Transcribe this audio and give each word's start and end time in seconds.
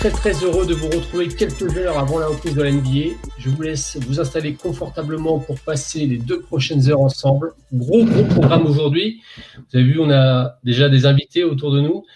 très 0.00 0.10
très 0.10 0.32
heureux 0.32 0.64
de 0.64 0.72
vous 0.72 0.88
retrouver 0.88 1.28
quelques 1.28 1.76
heures 1.76 1.98
avant 1.98 2.18
la 2.18 2.28
reprise 2.28 2.54
de 2.54 2.62
la 2.62 2.72
NBA. 2.72 3.18
Je 3.36 3.50
vous 3.50 3.60
laisse 3.60 3.98
vous 3.98 4.18
installer 4.18 4.54
confortablement 4.54 5.38
pour 5.40 5.60
passer 5.60 6.06
les 6.06 6.16
deux 6.16 6.40
prochaines 6.40 6.88
heures 6.88 7.02
ensemble. 7.02 7.52
Gros 7.70 8.06
gros 8.06 8.24
programme 8.24 8.64
aujourd'hui. 8.64 9.20
Vous 9.56 9.76
avez 9.76 9.84
vu, 9.84 10.00
on 10.00 10.10
a 10.10 10.56
déjà 10.64 10.88
des 10.88 11.04
invités 11.04 11.44
autour 11.44 11.70
de 11.70 11.82
nous. 11.82 12.06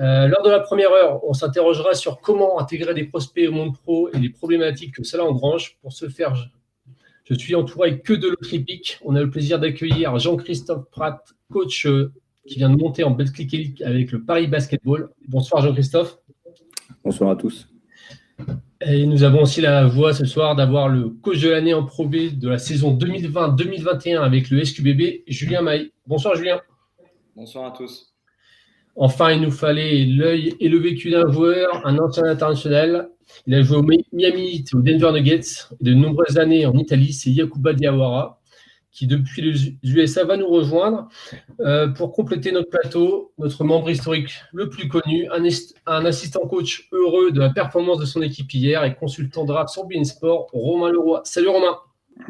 Euh, 0.00 0.28
lors 0.28 0.44
de 0.44 0.50
la 0.50 0.60
première 0.60 0.92
heure, 0.92 1.18
on 1.24 1.32
s'interrogera 1.32 1.94
sur 1.94 2.20
comment 2.20 2.60
intégrer 2.60 2.94
des 2.94 3.06
prospects 3.06 3.48
au 3.48 3.50
monde 3.52 3.76
pro 3.76 4.08
et 4.14 4.20
les 4.20 4.30
problématiques 4.30 4.94
que 4.94 5.02
cela 5.02 5.24
engrange. 5.24 5.78
Pour 5.82 5.92
ce 5.92 6.08
faire, 6.08 6.36
je 7.24 7.34
suis 7.34 7.56
entouré 7.56 8.02
que 8.02 8.12
de 8.12 8.28
l'autre. 8.28 8.46
On 9.04 9.16
a 9.16 9.20
le 9.20 9.30
plaisir 9.30 9.58
d'accueillir 9.58 10.16
Jean-Christophe 10.16 10.88
Pratt, 10.92 11.20
coach 11.50 11.86
euh, 11.86 12.12
qui 12.46 12.56
vient 12.58 12.70
de 12.70 12.76
monter 12.76 13.02
en 13.02 13.10
Betclic 13.10 13.52
Elite 13.52 13.82
avec 13.82 14.12
le 14.12 14.22
Paris 14.22 14.46
Basketball. 14.46 15.10
Bonsoir 15.28 15.62
Jean-Christophe. 15.62 16.18
Bonsoir 17.04 17.30
à 17.30 17.36
tous. 17.36 17.68
Et 18.84 19.06
nous 19.06 19.22
avons 19.22 19.42
aussi 19.42 19.60
la 19.60 19.86
voix 19.86 20.12
ce 20.12 20.24
soir 20.24 20.56
d'avoir 20.56 20.88
le 20.88 21.08
coach 21.10 21.40
de 21.40 21.48
l'année 21.48 21.74
en 21.74 21.84
Pro 21.84 22.06
B 22.06 22.36
de 22.36 22.48
la 22.48 22.58
saison 22.58 22.96
2020-2021 22.96 24.20
avec 24.20 24.50
le 24.50 24.64
SQBB, 24.64 25.22
Julien 25.28 25.62
Maille. 25.62 25.92
Bonsoir 26.06 26.34
Julien. 26.34 26.60
Bonsoir 27.36 27.66
à 27.66 27.70
tous. 27.70 28.12
Enfin, 28.96 29.32
il 29.32 29.40
nous 29.40 29.50
fallait 29.50 30.04
l'œil 30.04 30.54
et 30.60 30.68
le 30.68 30.78
vécu 30.78 31.10
d'un 31.10 31.30
joueur, 31.30 31.86
un 31.86 31.98
ancien 31.98 32.24
international. 32.24 33.08
Il 33.46 33.54
a 33.54 33.62
joué 33.62 33.78
au 33.78 33.82
Miami 33.82 34.56
Heat, 34.56 34.74
au 34.74 34.82
Denver 34.82 35.12
Nuggets, 35.12 35.68
de 35.80 35.94
nombreuses 35.94 36.38
années 36.38 36.66
en 36.66 36.74
Italie. 36.74 37.12
C'est 37.12 37.30
Yakuba 37.30 37.72
Diawara 37.72 38.41
qui, 38.92 39.06
depuis 39.06 39.42
les 39.82 39.94
USA, 39.94 40.24
va 40.24 40.36
nous 40.36 40.48
rejoindre 40.48 41.08
euh, 41.60 41.88
pour 41.88 42.12
compléter 42.12 42.52
notre 42.52 42.68
plateau, 42.68 43.32
notre 43.38 43.64
membre 43.64 43.90
historique 43.90 44.30
le 44.52 44.68
plus 44.68 44.88
connu, 44.88 45.28
un, 45.30 46.04
assistant 46.04 46.46
coach 46.46 46.88
heureux 46.92 47.32
de 47.32 47.40
la 47.40 47.50
performance 47.50 47.98
de 47.98 48.04
son 48.04 48.20
équipe 48.20 48.52
hier 48.52 48.84
et 48.84 48.94
consultant 48.94 49.44
draft 49.44 49.70
sur 49.70 49.84
Sport, 50.04 50.48
Romain 50.52 50.90
Leroy. 50.90 51.22
Salut 51.24 51.48
Romain. 51.48 51.78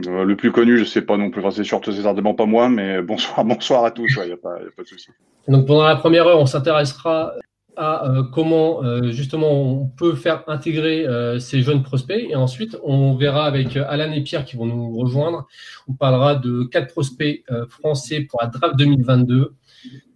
Euh, 0.07 0.25
le 0.25 0.37
plus 0.37 0.53
connu, 0.53 0.77
je 0.77 0.83
ne 0.83 0.87
sais 0.89 1.03
pas 1.03 1.17
non 1.17 1.31
plus, 1.31 1.41
enfin, 1.41 1.51
c'est 1.51 1.65
surtout 1.65 1.91
c'est 1.91 2.03
certainement 2.03 2.35
pas 2.35 2.47
moi, 2.47 2.69
mais 2.69 3.03
bonsoir, 3.03 3.45
bonsoir 3.45 3.85
à 3.85 3.91
tous, 3.91 4.17
il 4.23 4.27
n'y 4.27 4.33
a, 4.33 4.37
pas 4.37 4.59
de 4.59 4.87
souci. 4.87 5.09
Donc 5.49 5.67
pendant 5.67 5.85
la 5.85 5.97
première 5.97 6.27
heure, 6.29 6.39
on 6.39 6.47
s'intéressera 6.47 7.35
à 7.77 8.09
euh, 8.09 8.23
comment 8.23 8.85
euh, 8.85 9.11
justement 9.13 9.51
on 9.51 9.87
peut 9.87 10.15
faire 10.15 10.45
intégrer 10.47 11.07
ces 11.41 11.63
jeunes 11.63 11.83
prospects 11.83 12.25
et 12.29 12.35
ensuite 12.35 12.77
on 12.85 13.15
verra 13.15 13.47
avec 13.47 13.77
Alan 13.77 14.13
et 14.13 14.23
Pierre 14.23 14.45
qui 14.45 14.57
vont 14.57 14.67
nous 14.67 14.97
rejoindre. 14.97 15.47
On 15.89 15.95
parlera 15.95 16.35
de 16.35 16.65
quatre 16.65 16.93
prospects 16.93 17.45
français 17.69 18.21
pour 18.23 18.41
la 18.43 18.49
draft 18.49 18.77
2022 18.77 19.55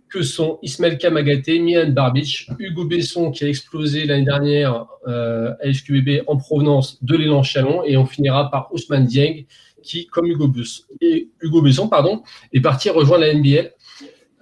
que 0.09 0.23
sont 0.23 0.59
Ismaël 0.63 0.99
Kamagaté, 0.99 1.59
Mian 1.59 1.91
Barbich, 1.91 2.49
Hugo 2.59 2.85
Besson 2.85 3.33
qui 3.33 3.45
a 3.45 3.49
explosé 3.49 4.07
l'année 4.07 4.25
dernière 4.25 4.87
à 5.07 5.73
SQBB 5.73 6.23
en 6.27 6.37
provenance 6.37 7.03
de 7.03 7.17
l'élan 7.17 7.43
Chalon 7.43 7.83
et 7.85 7.97
on 7.97 8.07
finira 8.07 8.51
par 8.51 8.73
Ousmane 8.73 9.07
Dieng 9.07 9.45
qui, 9.87 10.07
comme 10.07 10.27
Hugo, 10.27 10.53
et 11.01 11.31
Hugo 11.41 11.63
Besson, 11.63 11.89
pardon, 11.89 12.23
est 12.53 12.61
parti 12.61 12.91
rejoindre 12.91 13.25
la 13.25 13.33
NBL. 13.33 13.73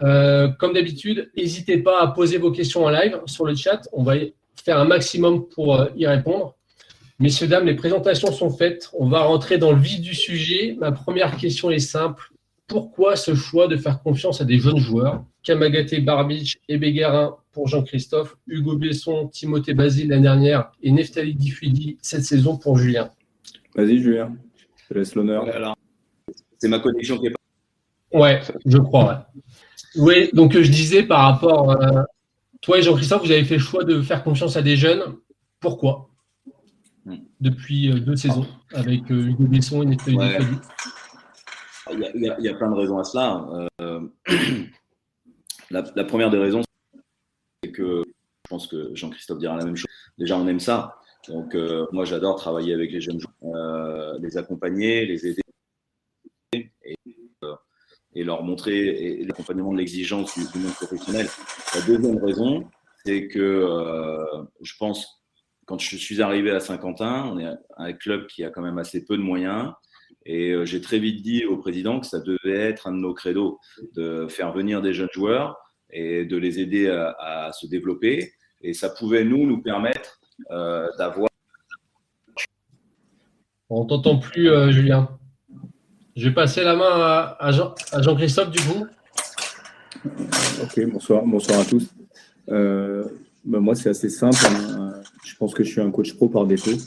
Euh, 0.02 0.48
comme 0.48 0.72
d'habitude, 0.72 1.30
n'hésitez 1.36 1.78
pas 1.78 2.02
à 2.02 2.08
poser 2.08 2.38
vos 2.38 2.50
questions 2.50 2.84
en 2.84 2.90
live 2.90 3.20
sur 3.26 3.46
le 3.46 3.54
chat. 3.54 3.88
On 3.92 4.02
va 4.02 4.14
faire 4.64 4.78
un 4.78 4.84
maximum 4.84 5.48
pour 5.48 5.76
euh, 5.76 5.86
y 5.96 6.06
répondre. 6.06 6.56
Messieurs, 7.20 7.46
dames, 7.46 7.66
les 7.66 7.76
présentations 7.76 8.32
sont 8.32 8.50
faites. 8.50 8.90
On 8.92 9.08
va 9.08 9.20
rentrer 9.20 9.58
dans 9.58 9.72
le 9.72 9.80
vif 9.80 10.00
du 10.00 10.14
sujet. 10.14 10.76
Ma 10.78 10.90
première 10.90 11.36
question 11.36 11.70
est 11.70 11.78
simple. 11.78 12.30
Pourquoi 12.66 13.14
ce 13.14 13.34
choix 13.34 13.68
de 13.68 13.76
faire 13.76 14.02
confiance 14.02 14.40
à 14.40 14.44
des 14.44 14.58
jeunes 14.58 14.78
joueurs? 14.78 15.24
Kamagaté, 15.42 16.00
Barbich 16.00 16.58
et 16.68 16.78
Bégarin 16.78 17.36
pour 17.52 17.68
Jean-Christophe, 17.68 18.36
Hugo 18.48 18.76
Besson, 18.76 19.28
Timothée 19.28 19.74
Basile 19.74 20.08
l'année 20.08 20.22
dernière 20.22 20.72
et 20.82 20.90
Neftali 20.90 21.34
Diffudi 21.34 21.98
cette 22.02 22.24
saison 22.24 22.56
pour 22.56 22.78
Julien 22.78 23.10
Vas-y, 23.76 23.98
Julien. 23.98 24.34
Je 24.90 24.98
laisse 24.98 25.14
l'honneur. 25.14 25.46
C'est 26.58 26.68
ma 26.68 26.78
connexion 26.78 27.18
qui 27.18 27.26
est 27.26 27.30
pas. 27.30 28.18
Ouais, 28.18 28.40
je 28.64 28.78
crois. 28.78 29.28
Oui, 29.96 30.30
donc 30.32 30.52
je 30.52 30.70
disais 30.70 31.02
par 31.02 31.32
rapport. 31.32 31.70
à 31.70 31.98
euh, 31.98 32.02
toi 32.60 32.78
et 32.78 32.82
Jean-Christophe, 32.82 33.24
vous 33.24 33.32
avez 33.32 33.44
fait 33.44 33.56
le 33.56 33.60
choix 33.60 33.84
de 33.84 34.02
faire 34.02 34.24
confiance 34.24 34.56
à 34.56 34.62
des 34.62 34.76
jeunes. 34.76 35.16
Pourquoi? 35.60 36.08
Hmm. 37.04 37.18
Depuis 37.40 37.90
euh, 37.90 38.00
deux 38.00 38.16
saisons, 38.16 38.46
avec 38.72 39.10
euh, 39.10 39.28
Hugo 39.28 39.44
Besson 39.44 39.82
et 39.82 39.86
Nathalie 39.86 40.16
ouais. 40.16 40.38
il, 41.92 42.12
il, 42.14 42.44
y 42.44 42.48
a 42.48 42.54
plein 42.54 42.70
de 42.70 42.76
raisons 42.76 42.98
à 42.98 43.04
cela. 43.04 43.46
la, 45.70 45.84
la, 45.94 46.04
première 46.04 46.30
des 46.30 46.38
raisons, 46.38 46.62
c'est 47.62 47.70
que 47.70 48.02
je 48.06 48.48
pense 48.48 48.66
que 48.66 48.94
Jean-Christophe 48.94 49.38
dira 49.38 49.56
la 49.56 49.64
même 49.64 49.76
chose. 49.76 49.90
Déjà, 50.18 50.36
on 50.36 50.46
aime 50.46 50.60
ça. 50.60 50.98
Donc, 51.28 51.54
euh, 51.54 51.86
moi, 51.92 52.04
j'adore 52.04 52.36
travailler 52.36 52.74
avec 52.74 52.92
les 52.92 53.00
jeunes 53.00 53.20
gens, 53.20 53.54
euh, 53.54 54.18
les 54.20 54.36
accompagner, 54.36 55.06
les 55.06 55.26
aider 55.26 55.40
euh, 55.40 55.43
et 58.14 58.24
leur 58.24 58.42
montrer 58.42 59.18
l'accompagnement 59.24 59.72
de 59.72 59.78
l'exigence 59.78 60.38
du, 60.38 60.58
monde 60.58 60.74
professionnel. 60.74 61.26
La 61.74 61.80
deuxième 61.82 62.18
raison, 62.18 62.68
c'est 63.04 63.28
que 63.28 63.68
je 64.62 64.72
pense, 64.78 65.24
quand 65.66 65.78
je 65.80 65.96
suis 65.96 66.22
arrivé 66.22 66.50
à 66.50 66.60
Saint-Quentin, 66.60 67.30
on 67.32 67.38
est 67.38 67.52
un 67.76 67.92
club 67.92 68.26
qui 68.26 68.44
a 68.44 68.50
quand 68.50 68.62
même 68.62 68.78
assez 68.78 69.04
peu 69.04 69.16
de 69.16 69.22
moyens. 69.22 69.72
Et 70.26 70.54
j'ai 70.64 70.80
très 70.80 70.98
vite 70.98 71.22
dit 71.22 71.44
au 71.44 71.56
président 71.58 72.00
que 72.00 72.06
ça 72.06 72.20
devait 72.20 72.56
être 72.56 72.86
un 72.86 72.92
de 72.92 72.98
nos 72.98 73.14
credos, 73.14 73.58
de 73.94 74.26
faire 74.28 74.52
venir 74.52 74.80
des 74.80 74.94
jeunes 74.94 75.08
joueurs 75.12 75.56
et 75.90 76.24
de 76.24 76.36
les 76.36 76.60
aider 76.60 76.88
à, 76.88 77.50
se 77.52 77.66
développer. 77.66 78.32
Et 78.62 78.72
ça 78.72 78.90
pouvait, 78.90 79.24
nous, 79.24 79.46
nous 79.46 79.60
permettre 79.60 80.18
euh, 80.50 80.88
d'avoir. 80.98 81.28
On 83.70 83.84
t'entend 83.86 84.18
plus, 84.18 84.48
euh, 84.48 84.70
Julien. 84.70 85.18
Je 86.16 86.28
vais 86.28 86.34
passer 86.34 86.62
la 86.62 86.76
main 86.76 87.34
à, 87.40 87.50
Jean-Christophe, 88.00 88.50
du 88.50 88.60
coup. 88.60 88.86
Ok, 90.62 90.80
bonsoir, 90.92 91.24
bonsoir 91.24 91.60
à 91.60 91.64
tous. 91.64 91.88
Euh, 92.50 93.04
bah, 93.44 93.58
moi, 93.58 93.74
c'est 93.74 93.88
assez 93.88 94.08
simple. 94.08 94.36
Hein. 94.46 94.92
Je 95.24 95.34
pense 95.34 95.54
que 95.54 95.64
je 95.64 95.70
suis 95.70 95.80
un 95.80 95.90
coach 95.90 96.14
pro 96.14 96.28
par 96.28 96.46
défaut. 96.46 96.78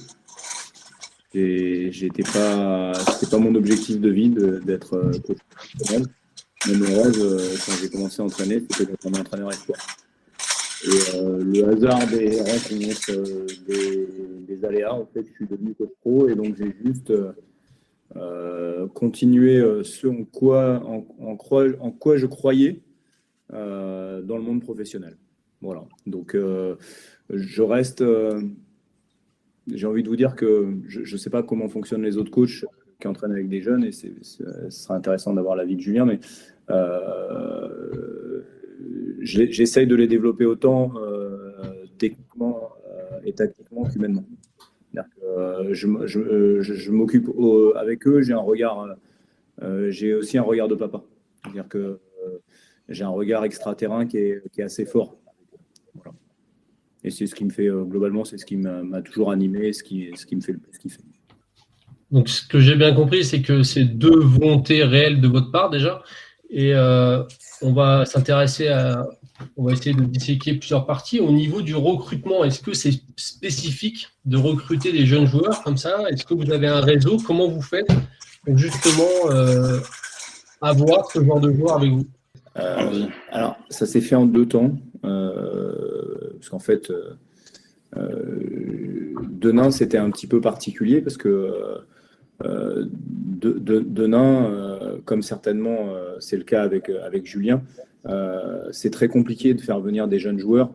Et 1.33 1.91
j'étais 1.91 2.23
pas, 2.23 2.93
c'était 2.93 3.29
pas 3.29 3.37
mon 3.37 3.53
objectif 3.55 3.99
de 3.99 4.09
vie 4.09 4.29
d'être 4.29 5.11
coach 5.25 5.37
professionnel. 5.49 6.07
Mais 6.67 6.75
mon 6.75 7.03
quand 7.11 7.73
j'ai 7.81 7.89
commencé 7.89 8.21
à 8.21 8.25
entraîner, 8.25 8.63
c'était 8.69 8.91
d'être 8.91 9.07
un 9.07 9.19
entraîneur 9.19 9.51
espoir. 9.51 9.77
Et 10.85 11.17
euh, 11.17 11.43
le 11.43 11.67
hasard 11.67 12.07
des 12.07 12.39
rencontres, 12.39 13.11
euh, 13.11 13.45
des, 13.67 14.07
des, 14.47 14.65
aléas, 14.65 14.93
en 14.93 15.07
fait, 15.13 15.25
je 15.27 15.33
suis 15.33 15.47
devenu 15.47 15.73
coach 15.73 15.89
pro 15.99 16.29
et 16.29 16.35
donc 16.35 16.55
j'ai 16.57 16.73
juste 16.85 17.11
euh, 18.17 18.87
continué 18.87 19.59
ce 19.83 20.07
en 20.07 20.25
quoi, 21.35 22.17
je 22.17 22.25
croyais 22.25 22.81
dans 23.49 24.37
le 24.37 24.41
monde 24.41 24.61
professionnel. 24.61 25.17
Voilà. 25.61 25.83
Donc, 26.05 26.35
je 26.35 27.61
reste. 27.61 28.03
j'ai 29.73 29.87
envie 29.87 30.03
de 30.03 30.09
vous 30.09 30.15
dire 30.15 30.35
que 30.35 30.77
je 30.87 30.99
ne 30.99 31.17
sais 31.17 31.29
pas 31.29 31.43
comment 31.43 31.69
fonctionnent 31.69 32.03
les 32.03 32.17
autres 32.17 32.31
coachs 32.31 32.65
qui 32.99 33.07
entraînent 33.07 33.31
avec 33.31 33.47
des 33.47 33.61
jeunes 33.61 33.83
et 33.83 33.91
ce 33.91 34.09
sera 34.69 34.95
intéressant 34.95 35.33
d'avoir 35.33 35.55
l'avis 35.55 35.75
de 35.75 35.81
Julien, 35.81 36.05
mais 36.05 36.19
j'essaye 39.21 39.87
de 39.87 39.95
les 39.95 40.07
développer 40.07 40.45
autant 40.45 40.93
euh, 40.97 41.85
techniquement 41.97 42.69
euh, 42.87 43.19
et 43.25 43.33
tactiquement 43.33 43.85
qu'humainement. 43.85 44.23
Euh, 45.37 45.73
je, 45.73 45.87
je, 46.61 46.91
m'occupe 46.91 47.29
avec 47.75 48.07
eux, 48.07 48.21
j'ai 48.21 48.33
un 48.33 48.39
regard, 48.39 48.87
j'ai 49.89 50.13
aussi 50.13 50.37
un 50.37 50.43
regard 50.43 50.67
de 50.67 50.75
papa. 50.75 51.03
C'est-à-dire 51.43 51.67
que 51.67 51.99
j'ai 52.89 53.03
un 53.03 53.09
regard 53.09 53.45
extraterrain 53.45 54.05
qui 54.05 54.17
est, 54.17 54.59
assez 54.59 54.85
fort. 54.85 55.15
Et 57.03 57.11
c'est 57.11 57.27
ce 57.27 57.35
qui 57.35 57.45
me 57.45 57.51
fait, 57.51 57.67
globalement, 57.67 58.25
c'est 58.25 58.37
ce 58.37 58.45
qui 58.45 58.57
m'a 58.57 59.01
toujours 59.01 59.31
animé, 59.31 59.71
ce 59.73 59.83
qui, 59.83 60.09
me 60.09 60.41
fait 60.41 60.53
le 60.53 60.59
plus. 60.59 60.97
Donc, 62.11 62.29
ce 62.29 62.47
que 62.47 62.59
j'ai 62.59 62.75
bien 62.75 62.93
compris, 62.93 63.23
c'est 63.23 63.41
que 63.41 63.63
c'est 63.63 63.83
deux 63.83 64.19
volontés 64.19 64.83
réelles 64.83 65.21
de 65.21 65.27
votre 65.27 65.51
part 65.51 65.69
déjà. 65.69 66.01
Et 66.49 66.73
euh, 66.73 67.23
on 67.61 67.73
va 67.73 68.05
s'intéresser 68.05 68.67
à. 68.69 69.07
On 69.55 69.63
va 69.63 69.73
essayer 69.73 69.93
de 69.93 70.03
disséquer 70.03 70.53
plusieurs 70.55 70.85
parties. 70.85 71.19
Au 71.19 71.31
niveau 71.31 71.61
du 71.61 71.75
recrutement, 71.75 72.43
est-ce 72.43 72.61
que 72.61 72.73
c'est 72.73 72.93
spécifique 73.15 74.07
de 74.25 74.37
recruter 74.37 74.91
des 74.91 75.05
jeunes 75.05 75.27
joueurs 75.27 75.63
comme 75.63 75.77
ça? 75.77 76.03
Est-ce 76.09 76.25
que 76.25 76.33
vous 76.33 76.51
avez 76.51 76.67
un 76.67 76.81
réseau? 76.81 77.17
Comment 77.25 77.47
vous 77.47 77.61
faites 77.61 77.87
pour 78.45 78.57
justement 78.57 79.31
euh, 79.31 79.79
avoir 80.61 81.11
ce 81.11 81.23
genre 81.23 81.39
de 81.39 81.53
joueurs 81.53 81.77
avec 81.77 81.91
vous? 81.91 82.05
Euh, 82.57 83.05
Alors, 83.31 83.57
ça 83.69 83.85
s'est 83.85 84.01
fait 84.01 84.15
en 84.15 84.25
deux 84.25 84.47
temps. 84.47 84.77
parce 85.01 86.49
qu'en 86.49 86.59
fait, 86.59 86.91
Denain, 87.95 89.71
c'était 89.71 89.97
un 89.97 90.09
petit 90.09 90.27
peu 90.27 90.41
particulier 90.41 91.01
parce 91.01 91.17
que 91.17 91.81
euh, 92.45 92.85
de, 92.91 93.79
de, 93.79 94.07
nains, 94.07 94.45
euh, 94.45 94.97
comme 95.05 95.23
certainement 95.23 95.89
euh, 95.89 96.15
c'est 96.19 96.37
le 96.37 96.43
cas 96.43 96.61
avec, 96.61 96.89
avec 96.89 97.25
Julien, 97.25 97.63
c'est 98.71 98.89
très 98.89 99.09
compliqué 99.09 99.53
de 99.53 99.61
faire 99.61 99.79
venir 99.79 100.07
des 100.07 100.17
jeunes 100.17 100.39
joueurs 100.39 100.71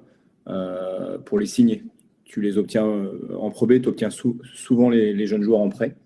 pour 1.24 1.38
les 1.38 1.46
signer. 1.46 1.82
tu 2.24 2.42
les 2.42 2.58
obtiens 2.58 2.86
en 3.38 3.50
Pro 3.50 3.66
B, 3.66 3.80
tu 3.80 3.88
obtiens 3.88 4.10
souvent 4.10 4.90
les, 4.90 5.26
jeunes 5.26 5.42
joueurs 5.42 5.60
en 5.60 5.70
prêt. 5.70 5.96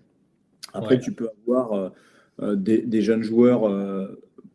Après, 0.73 0.99
tu 0.99 1.11
peux 1.11 1.27
avoir 1.41 1.91
des, 2.39 3.01
jeunes 3.01 3.23
joueurs 3.23 3.69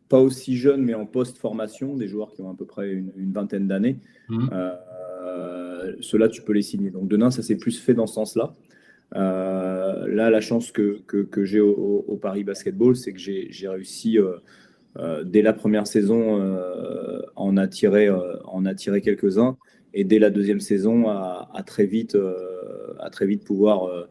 pas 0.09 0.19
aussi 0.19 0.57
jeunes, 0.57 0.81
mais 0.81 0.95
en 0.95 1.05
post-formation, 1.05 1.95
des 1.95 2.07
joueurs 2.07 2.31
qui 2.31 2.41
ont 2.41 2.49
à 2.49 2.55
peu 2.55 2.65
près 2.65 2.91
une, 2.91 3.31
vingtaine 3.31 3.67
d'années. 3.67 3.99
Mmh. 4.29 4.47
Ceux-là, 5.99 6.27
tu 6.27 6.41
peux 6.41 6.53
les 6.53 6.63
signer. 6.63 6.89
Donc, 6.89 7.07
Denain, 7.07 7.29
ça 7.29 7.43
s'est 7.43 7.57
plus 7.57 7.79
fait 7.79 7.93
dans 7.93 8.07
ce 8.07 8.15
sens-là. 8.15 8.55
Euh, 9.15 10.07
là, 10.07 10.29
la 10.29 10.41
chance 10.41 10.71
que, 10.71 11.01
que, 11.07 11.45
j'ai 11.45 11.59
au, 11.59 12.17
Paris 12.21 12.43
Basketball, 12.43 12.95
c'est 12.95 13.13
que 13.13 13.19
j'ai 13.19 13.67
réussi 13.67 14.17
euh, 14.17 14.37
euh, 14.97 15.23
dès 15.23 15.41
la 15.41 15.53
première 15.53 15.87
saison 15.87 16.41
en 17.35 17.57
attirer, 17.57 18.09
en 18.09 18.65
attirer 18.65 19.01
quelques-uns 19.01 19.57
et 19.93 20.03
dès 20.03 20.19
la 20.19 20.29
deuxième 20.29 20.59
saison 20.59 21.07
à, 21.09 21.63
très 21.65 21.85
vite 21.85 22.17
à 22.99 23.09
très 23.09 23.25
vite 23.25 23.43
pouvoir 23.43 24.07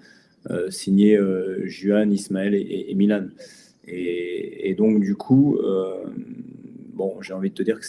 signer 0.71 1.19
Juan, 1.65 2.13
Ismaël 2.13 2.55
et, 2.55 2.95
Milan. 2.95 3.27
Et, 3.87 4.75
donc 4.77 5.01
du 5.01 5.17
coup, 5.17 5.59
bon, 6.93 7.21
j'ai 7.23 7.33
envie 7.33 7.51
de 7.51 7.55
te 7.55 7.63
dire 7.63 7.81
que 7.81 7.87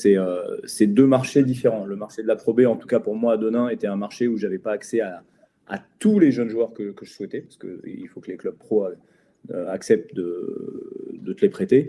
c'est 0.66 0.88
deux 0.88 1.08
marchés 1.08 1.44
différents. 1.44 1.86
Le 1.86 1.96
marché 1.96 2.24
de 2.24 2.28
la 2.28 2.36
Pro 2.36 2.54
B, 2.54 2.62
en 2.62 2.76
tout 2.76 2.88
cas 2.88 3.00
pour 3.00 3.16
moi 3.16 3.34
à 3.34 3.38
Denain, 3.38 3.70
était 3.70 3.88
un 3.88 3.98
marché 3.98 4.28
où 4.28 4.38
j'avais 4.38 4.60
pas 4.60 4.72
accès 4.72 5.02
à, 5.02 5.24
à 5.68 5.80
tous 6.00 6.20
les 6.20 6.32
jeunes 6.32 6.50
joueurs 6.50 6.74
que, 6.74 6.94
je 7.02 7.10
souhaitais, 7.10 7.42
parce 7.42 7.58
qu'il 7.58 8.08
faut 8.08 8.20
que 8.20 8.32
les 8.32 8.38
clubs 8.38 8.58
pro 8.58 8.88
euh, 9.52 9.70
acceptent 9.70 10.16
de, 10.16 11.34
te 11.34 11.42
les 11.42 11.50
prêter. 11.50 11.88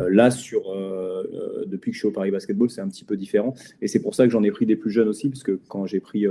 Euh, 0.00 0.08
là, 0.10 0.32
sur, 0.32 0.72
euh, 0.72 1.64
depuis 1.66 1.92
que 1.92 1.94
je 1.94 2.00
suis 2.00 2.08
au 2.08 2.12
Paris 2.12 2.32
Basketball, 2.32 2.68
c'est 2.68 2.80
un 2.80 2.88
petit 2.88 3.04
peu 3.04 3.16
différent. 3.16 3.54
Et 3.80 3.86
c'est 3.86 4.00
pour 4.00 4.16
ça 4.16 4.24
que 4.24 4.30
j'en 4.30 4.42
ai 4.42 4.50
pris 4.50 4.66
des 4.66 4.74
plus 4.74 4.90
jeunes 4.90 5.08
aussi, 5.08 5.28
parce 5.28 5.44
que 5.44 5.52
quand 5.68 5.86
j'ai 5.86 6.00
pris 6.00 6.26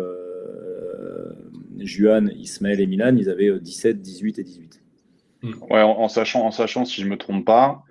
Juan, 1.78 2.30
Ismaël 2.36 2.82
et 2.82 2.88
Milan, 2.88 3.16
ils 3.18 3.30
avaient 3.30 3.58
17, 3.58 4.02
18 4.02 4.40
et 4.40 4.44
18. 4.44 4.82
Hmm. 5.44 5.52
Ouais, 5.70 5.82
en, 5.82 6.10
sachant, 6.10 6.46
en 6.46 6.52
sachant, 6.52 6.84
si 6.84 7.02
je 7.02 7.06
ne 7.06 7.12
me 7.12 7.18
trompe 7.18 7.46
pas, 7.46 7.84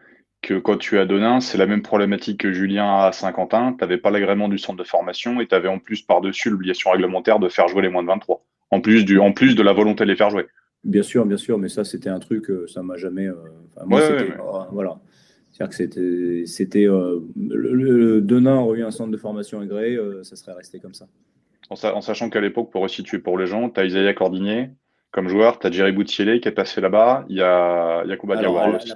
que 0.43 0.59
quand 0.59 0.77
tu 0.77 0.97
es 0.97 0.99
à 0.99 1.07
Denain, 1.07 1.41
c'est 1.41 1.57
la 1.57 1.67
même 1.67 1.81
problématique 1.81 2.41
que 2.41 2.53
Julien 2.53 2.99
à 2.99 3.13
Saint-Quentin. 3.13 3.73
Tu 3.73 3.83
n'avais 3.83 3.97
pas 3.97 4.11
l'agrément 4.11 4.49
du 4.49 4.59
centre 4.59 4.79
de 4.79 4.85
formation 4.85 5.41
et 5.41 5.47
tu 5.47 5.55
avais 5.55 5.69
en 5.69 5.79
plus 5.79 6.03
par-dessus 6.03 6.51
l'obligation 6.51 6.91
réglementaire 6.91 7.39
de 7.39 7.49
faire 7.49 7.67
jouer 7.69 7.81
les 7.81 7.89
moins 7.89 8.03
de 8.03 8.09
23 8.09 8.45
en 8.75 8.81
plus, 8.81 9.05
du, 9.05 9.19
en 9.19 9.33
plus 9.33 9.55
de 9.55 9.63
la 9.63 9.73
volonté 9.73 10.05
de 10.05 10.11
les 10.11 10.17
faire 10.17 10.31
jouer. 10.31 10.47
Bien 10.83 11.03
sûr, 11.03 11.25
bien 11.25 11.37
sûr, 11.37 11.59
mais 11.59 11.69
ça, 11.69 11.85
c'était 11.85 12.11
un 12.11 12.19
truc, 12.19 12.51
euh, 12.51 12.67
ça 12.67 12.83
m'a 12.83 12.97
jamais. 12.97 13.27
Euh, 13.27 13.35
moi, 13.87 14.01
c'était. 14.03 14.33
Euh, 14.33 14.65
voilà. 14.73 14.99
C'est-à-dire 15.51 15.71
que 15.71 15.77
c'était. 15.77 16.43
c'était 16.47 16.87
le, 16.87 18.21
Denain 18.21 18.57
aurait 18.57 18.81
eu 18.81 18.85
un 18.85 18.91
centre 18.91 19.11
de 19.11 19.17
formation 19.17 19.61
agréé, 19.61 19.99
ça 20.23 20.37
serait 20.37 20.53
resté 20.53 20.81
comme 20.81 20.95
ça. 20.95 21.07
En, 21.71 22.01
sachant 22.03 22.29
qu'à 22.29 22.41
l'époque, 22.41 22.71
pour 22.71 22.83
resituer 22.83 23.19
pour 23.19 23.39
les 23.39 23.47
gens, 23.47 23.71
tu 23.71 23.81
as 23.81 23.85
Isaiah 23.87 24.13
Cordinier 24.13 24.71
comme 25.13 25.29
joueur, 25.29 25.61
tu 25.61 25.69
as 25.69 25.71
Jerry 25.71 25.93
Boutielé 25.93 26.41
qui 26.41 26.49
est 26.49 26.53
passé 26.53 26.81
là-bas, 26.81 27.25
il 27.29 27.37
y 27.37 27.41
a 27.41 28.05
Yakuba 28.05 28.37
Diawara 28.37 28.77
aussi. 28.77 28.93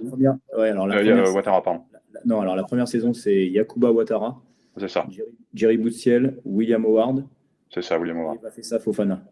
Ouattara, 0.52 1.62
pardon. 1.62 1.84
non, 2.26 2.40
alors 2.40 2.56
la 2.56 2.64
première 2.64 2.88
saison, 2.88 3.14
c'est 3.14 3.46
Yakuba 3.46 3.92
Ouattara. 3.92 4.42
C'est 4.76 4.88
ça. 4.88 5.06
Jerry, 5.54 5.76
Boutiel, 5.76 6.36
William 6.44 6.84
Howard. 6.84 7.24
C'est 7.72 7.82
ça, 7.82 7.98
William 7.98 8.18
Howard. 8.18 8.38
Il 8.42 8.46
a 8.46 8.50
fait 8.50 8.62
ça, 8.62 8.78
Fofana. 8.78 9.22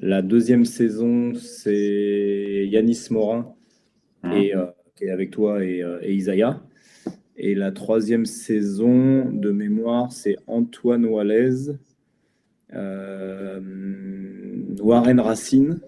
La 0.00 0.22
deuxième 0.22 0.64
saison, 0.64 1.34
c'est 1.34 2.66
Yanis 2.68 3.08
Morin 3.10 3.52
mmh. 4.22 4.32
et, 4.32 4.54
euh, 4.54 4.66
qui 4.94 5.04
est 5.06 5.10
avec 5.10 5.32
toi 5.32 5.64
et, 5.64 5.82
euh, 5.82 5.98
et, 6.02 6.14
Isaiah. 6.14 6.60
Et 7.36 7.56
la 7.56 7.72
troisième 7.72 8.24
saison, 8.24 9.28
de 9.30 9.50
mémoire, 9.50 10.12
c'est 10.12 10.36
Antoine 10.46 11.04
Wallace, 11.04 11.70
euh, 12.74 13.60
Warren 14.80 15.18
Racine 15.18 15.80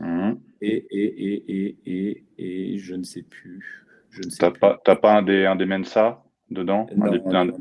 mmh. 0.00 0.32
et, 0.60 0.86
et, 0.90 1.76
et, 1.86 2.24
et, 2.38 2.78
je 2.78 2.94
ne 2.96 3.04
sais 3.04 3.22
plus. 3.22 3.84
Je 4.10 4.22
ne 4.24 4.30
sais 4.30 4.38
T'as 4.38 4.50
pas, 4.50 4.96
pas 4.96 5.16
un 5.16 5.22
des, 5.22 5.44
un 5.44 5.54
des 5.54 5.66
Mensa? 5.66 6.24
Dedans 6.50 6.86
Non, 6.96 7.52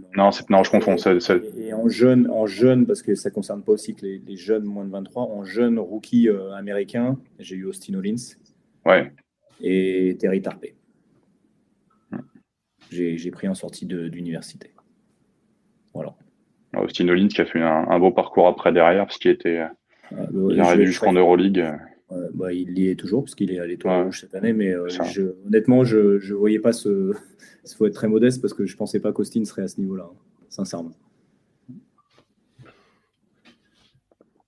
non, 0.50 0.64
je 0.64 0.70
confonds. 0.70 0.96
Et 1.58 1.74
en 1.74 1.88
jeune, 1.90 2.30
en 2.30 2.46
jeune, 2.46 2.86
parce 2.86 3.02
que 3.02 3.16
ça 3.16 3.30
ne 3.30 3.34
concerne 3.34 3.62
pas 3.64 3.74
aussi 3.74 3.96
que 3.96 4.06
les, 4.06 4.38
jeunes 4.38 4.64
moins 4.64 4.86
de 4.86 4.92
23, 4.92 5.24
en 5.24 5.44
jeune 5.44 5.80
rookie 5.80 6.30
euh, 6.30 6.54
américain, 6.54 7.18
j'ai 7.40 7.56
eu 7.56 7.66
Austin 7.66 7.96
Hollins 7.96 8.16
ouais. 8.86 9.12
et 9.62 10.16
Terry 10.20 10.42
Tarpey. 10.42 10.76
J'ai 12.90 13.32
pris 13.32 13.50
en 13.50 13.56
sortie 13.56 13.86
d'université. 13.86 14.72
Voilà. 15.94 16.16
Austin 16.76 17.10
Hollins 17.10 17.28
qui 17.28 17.42
a 17.42 17.46
fait 17.46 17.62
un, 17.62 18.00
beau 18.00 18.12
parcours 18.12 18.48
après 18.48 18.72
derrière, 18.72 19.06
parce 19.06 19.18
qu'il 19.18 19.32
était. 19.32 19.68
Euh, 20.14 20.48
il 20.52 20.58
est 20.58 20.62
arrivé 20.62 20.86
jusqu'en 20.86 21.12
Euroleague. 21.12 21.66
Bah, 22.10 22.54
il 22.54 22.78
y 22.80 22.90
est 22.90 22.96
toujours, 22.96 23.24
parce 23.24 23.36
qu'il 23.36 23.52
est 23.52 23.60
à 23.60 23.66
l'étoile 23.66 24.06
rouge 24.06 24.22
cette 24.22 24.34
année, 24.34 24.54
mais 24.54 24.72
euh, 24.72 24.88
honnêtement, 25.46 25.84
je 25.84 25.98
ne 25.98 26.34
voyais 26.34 26.60
pas 26.60 26.72
ce. 26.72 27.14
Il 27.70 27.76
faut 27.76 27.86
être 27.86 27.96
très 27.96 28.08
modeste 28.08 28.42
parce 28.42 28.54
que 28.54 28.66
je 28.66 28.74
ne 28.74 28.78
pensais 28.78 29.02
pas 29.02 29.12
qu'Austin 29.12 29.44
serait 29.44 29.64
à 29.64 29.68
ce 29.68 29.82
niveau-là, 29.82 30.10
hein, 30.10 30.18
sincèrement. 30.48 30.94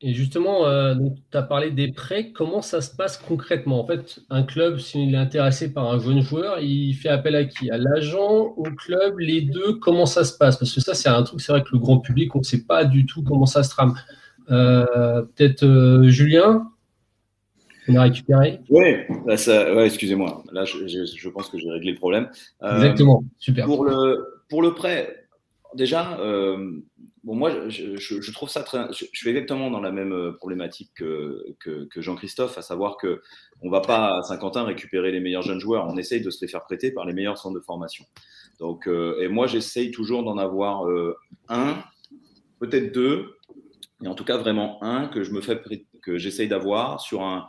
Et 0.01 0.13
justement, 0.13 0.65
euh, 0.65 0.95
tu 1.29 1.37
as 1.37 1.41
parlé 1.41 1.71
des 1.71 1.91
prêts. 1.91 2.31
Comment 2.31 2.61
ça 2.61 2.79
se 2.79 2.95
passe 2.95 3.17
concrètement? 3.17 3.81
En 3.81 3.85
fait, 3.85 4.21
un 4.29 4.43
club, 4.43 4.77
s'il 4.77 5.13
est 5.13 5.17
intéressé 5.17 5.73
par 5.73 5.91
un 5.91 5.99
jeune 5.99 6.21
joueur, 6.21 6.61
il 6.61 6.93
fait 6.93 7.09
appel 7.09 7.35
à 7.35 7.43
qui? 7.43 7.69
À 7.69 7.77
l'agent, 7.77 8.53
au 8.55 8.63
club, 8.63 9.19
les 9.19 9.41
deux? 9.41 9.73
Comment 9.79 10.05
ça 10.05 10.23
se 10.23 10.37
passe? 10.37 10.55
Parce 10.55 10.73
que 10.73 10.79
ça, 10.79 10.93
c'est 10.93 11.09
un 11.09 11.23
truc, 11.23 11.41
c'est 11.41 11.51
vrai 11.51 11.61
que 11.61 11.69
le 11.73 11.79
grand 11.79 11.99
public, 11.99 12.33
on 12.33 12.39
ne 12.39 12.43
sait 12.45 12.63
pas 12.63 12.85
du 12.85 13.05
tout 13.05 13.21
comment 13.23 13.45
ça 13.45 13.63
se 13.63 13.71
trame. 13.71 13.95
Euh, 14.49 15.23
peut-être 15.35 16.03
Julien? 16.05 16.71
On 17.89 17.95
a 17.95 18.03
récupéré 18.03 18.59
Oui, 18.69 18.83
excusez-moi. 19.83 20.43
Là, 20.51 20.65
je, 20.65 21.29
pense 21.29 21.49
que 21.49 21.57
j'ai 21.57 21.69
réglé 21.69 21.91
le 21.91 21.97
problème. 21.97 22.29
Euh, 22.63 22.75
Exactement, 22.75 23.23
super. 23.37 23.65
Pour 23.65 23.85
le, 23.85 24.43
pour 24.49 24.61
le 24.61 24.73
prêt, 24.73 25.27
déjà, 25.75 26.19
euh, 26.19 26.81
bon, 27.23 27.35
moi, 27.35 27.69
je, 27.69 28.31
trouve 28.31 28.49
ça 28.49 28.63
très. 28.63 28.87
Je, 28.91 29.05
suis 29.13 29.29
exactement 29.29 29.69
dans 29.71 29.81
la 29.81 29.91
même 29.91 30.13
euh, 30.13 30.31
problématique 30.31 30.91
que, 30.95 31.55
que, 31.59 32.01
Jean-Christophe, 32.01 32.57
à 32.57 32.61
savoir 32.61 32.97
que 32.97 33.21
on 33.61 33.69
va 33.69 33.81
pas 33.81 34.19
à 34.19 34.23
Saint-Quentin 34.23 34.63
récupérer 34.63 35.11
les 35.11 35.19
meilleurs 35.19 35.43
jeunes 35.43 35.59
joueurs. 35.59 35.87
On 35.87 35.97
essaye 35.97 36.21
de 36.21 36.29
se 36.29 36.43
les 36.43 36.49
faire 36.49 36.63
prêter 36.63 36.91
par 36.91 37.05
les 37.05 37.13
meilleurs 37.13 37.37
centres 37.37 37.55
de 37.55 37.63
formation. 37.63 38.05
Donc, 38.59 38.87
et 38.87 39.27
moi, 39.29 39.47
j'essaye 39.47 39.91
toujours 39.91 40.23
d'en 40.23 40.37
avoir 40.37 40.85
un, 41.47 41.77
peut-être 42.59 42.93
deux, 42.93 43.37
et 44.03 44.07
en 44.07 44.15
tout 44.15 44.25
cas 44.25 44.37
vraiment 44.37 44.83
un 44.83 45.07
que 45.07 45.23
je 45.23 45.31
me 45.31 45.41
fais 45.41 45.61
que 46.01 46.17
j'essaye 46.17 46.47
d'avoir 46.47 47.01
sur 47.01 47.23
un 47.23 47.47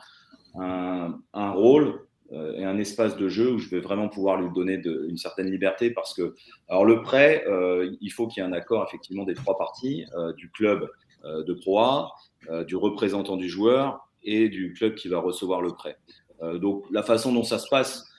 un, 0.54 1.50
rôle 1.50 2.00
euh, 2.32 2.54
et 2.56 2.64
un 2.64 2.78
espace 2.78 3.16
de 3.16 3.28
jeu 3.28 3.52
où 3.52 3.58
je 3.58 3.68
vais 3.68 3.80
vraiment 3.80 4.08
pouvoir 4.08 4.40
lui 4.40 4.50
donner 4.54 4.80
une 4.84 5.16
certaine 5.16 5.50
liberté 5.50 5.90
parce 5.90 6.14
que, 6.14 6.34
alors 6.68 6.84
le 6.84 7.02
prêt, 7.02 7.44
euh, 7.48 7.96
il 8.00 8.10
faut 8.10 8.28
qu'il 8.28 8.42
y 8.42 8.46
ait 8.46 8.48
un 8.48 8.52
accord 8.52 8.84
effectivement 8.86 9.24
des 9.24 9.34
trois 9.34 9.58
parties, 9.58 10.04
euh, 10.16 10.32
du 10.34 10.50
club 10.50 10.88
de 11.22 11.52
Pro 11.52 12.06
du 12.66 12.76
représentant 12.76 13.36
du 13.36 13.50
joueur 13.50 14.08
et 14.22 14.48
du 14.48 14.72
club 14.72 14.94
qui 14.94 15.08
va 15.08 15.18
recevoir 15.18 15.60
le 15.60 15.68
prêt. 15.72 15.98
donc 16.54 16.86
la 16.90 17.02
façon 17.02 17.30
dont 17.30 17.42
ça 17.42 17.58
se 17.58 17.68
passe, 17.68 18.10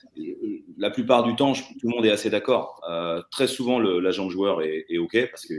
la 0.77 0.91
plupart 0.91 1.23
du 1.23 1.35
temps, 1.35 1.53
tout 1.53 1.87
le 1.87 1.89
monde 1.89 2.05
est 2.05 2.11
assez 2.11 2.29
d'accord. 2.29 2.79
très 3.31 3.47
souvent, 3.47 3.79
l'agent 3.79 4.29
joueur 4.29 4.61
est, 4.61 4.99
OK 4.99 5.17
parce 5.31 5.47
que 5.47 5.55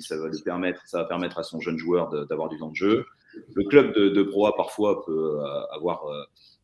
ça, 0.00 0.18
va 0.18 0.28
lui 0.28 0.42
permettre, 0.42 0.82
ça 0.84 0.98
va 0.98 1.04
permettre 1.06 1.38
à 1.38 1.42
son 1.42 1.58
jeune 1.58 1.78
joueur 1.78 2.10
d'avoir 2.26 2.50
du 2.50 2.58
temps 2.58 2.68
de 2.68 2.76
jeu. 2.76 3.06
Le 3.54 3.64
club 3.64 3.94
de, 3.94 4.08
de 4.08 4.22
parfois 4.56 5.04
peut 5.04 5.38
avoir 5.72 6.04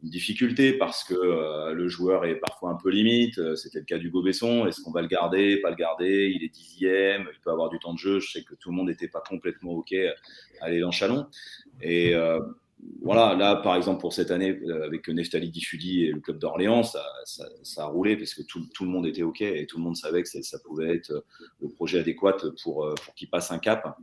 une 0.03 0.11
difficulté 0.11 0.73
parce 0.73 1.05
que 1.05 1.15
euh, 1.15 1.73
le 1.73 1.89
joueur 1.89 2.25
est 2.25 2.37
parfois 2.37 2.71
un 2.71 2.77
peu 2.77 2.91
limite. 2.91 3.39
Euh, 3.39 3.55
c'était 3.55 3.81
le 3.81 3.85
cas 3.85 3.99
du 3.99 4.11
Besson. 4.11 4.67
Est-ce 4.67 4.81
qu'on 4.81 4.93
va 4.93 5.03
le 5.03 5.09
garder, 5.09 5.59
pas 5.59 5.71
le 5.71 5.77
garder? 5.77 6.33
Il 6.35 6.43
est 6.43 6.49
dixième, 6.49 7.27
il 7.33 7.41
peut 7.41 7.51
avoir 7.51 7.69
du 7.69 7.79
temps 7.79 7.93
de 7.93 7.99
jeu. 7.99 8.19
Je 8.21 8.31
sais 8.31 8.43
que 8.43 8.55
tout 8.55 8.71
le 8.71 8.77
monde 8.77 8.89
n'était 8.89 9.09
pas 9.09 9.23
complètement 9.27 9.73
OK 9.73 9.95
à 10.61 10.79
dans 10.79 10.91
Chalon. 10.91 11.27
Et 11.83 12.15
euh, 12.15 12.41
voilà, 13.03 13.35
là, 13.35 13.57
par 13.57 13.77
exemple, 13.77 14.01
pour 14.01 14.15
cette 14.15 14.31
année, 14.31 14.59
avec 14.83 15.07
Neftali 15.09 15.51
Diffudi 15.51 16.05
et 16.05 16.13
le 16.13 16.21
club 16.21 16.39
d'Orléans, 16.39 16.83
ça, 16.83 17.05
a 17.77 17.87
roulé 17.87 18.17
parce 18.17 18.33
que 18.33 18.43
tout, 18.43 18.63
le 18.81 18.89
monde 18.89 19.07
était 19.07 19.23
OK 19.23 19.43
et 19.43 19.67
tout 19.67 19.77
le 19.77 19.85
monde 19.85 19.97
savait 19.97 20.23
que 20.23 20.29
ça 20.29 20.59
pouvait 20.65 20.97
être 20.97 21.25
le 21.61 21.69
projet 21.69 22.01
adéquat 22.01 22.39
pour, 22.63 22.95
pour 23.05 23.15
qu'il 23.15 23.29
passe 23.29 23.51
un 23.51 23.59
cap. 23.59 23.99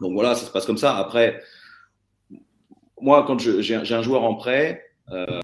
Donc 0.00 0.12
voilà, 0.12 0.36
ça 0.36 0.46
se 0.46 0.52
passe 0.52 0.66
comme 0.66 0.78
ça. 0.78 0.96
Après, 0.96 1.42
moi, 3.00 3.24
quand 3.26 3.38
j'ai 3.38 3.74
un 3.74 4.02
joueur 4.02 4.24
en 4.24 4.34
prêt, 4.34 4.82
euh, 5.10 5.40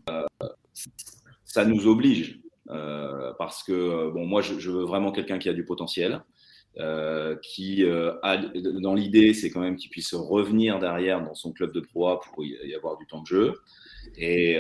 ça 1.45 1.65
nous 1.65 1.87
oblige. 1.87 2.41
Euh, 2.71 3.33
parce 3.39 3.63
que 3.63 4.11
bon, 4.11 4.27
moi, 4.27 4.41
je, 4.41 4.71
veux 4.71 4.85
vraiment 4.85 5.13
quelqu'un 5.13 5.39
qui 5.39 5.49
a 5.49 5.53
du 5.53 5.65
potentiel, 5.65 6.23
euh, 6.79 7.37
qui 7.43 7.85
dans 7.85 8.95
l'idée, 8.95 9.35
c'est 9.35 9.51
quand 9.51 9.61
même 9.61 9.77
qu'il 9.77 9.91
puisse 9.91 10.15
revenir 10.15 10.79
derrière 10.79 11.23
dans 11.23 11.35
son 11.35 11.53
club 11.53 11.73
de 11.73 11.81
proie 11.81 12.21
pour 12.21 12.45
y 12.45 12.75
avoir 12.75 12.97
du 12.97 13.07
temps 13.07 13.21
de 13.21 13.27
jeu. 13.27 13.55
Et, 14.17 14.59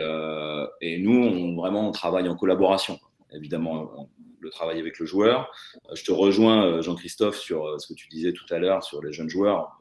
nous, 0.99 1.23
on, 1.23 1.57
vraiment, 1.57 1.89
on 1.89 1.93
travaille 1.93 2.29
en 2.29 2.37
collaboration. 2.37 2.99
Évidemment, 3.35 4.11
le 4.41 4.51
travail 4.51 4.79
avec 4.79 4.99
le 4.99 5.07
joueur. 5.07 5.51
Je 5.95 6.05
te 6.05 6.13
rejoins, 6.13 6.83
Jean-Christophe, 6.83 7.39
sur 7.39 7.81
ce 7.81 7.87
que 7.87 7.95
tu 7.95 8.09
disais 8.09 8.33
tout 8.33 8.45
à 8.51 8.59
l'heure 8.59 8.85
sur 8.85 9.03
les 9.03 9.13
jeunes 9.13 9.31
joueurs. 9.31 9.79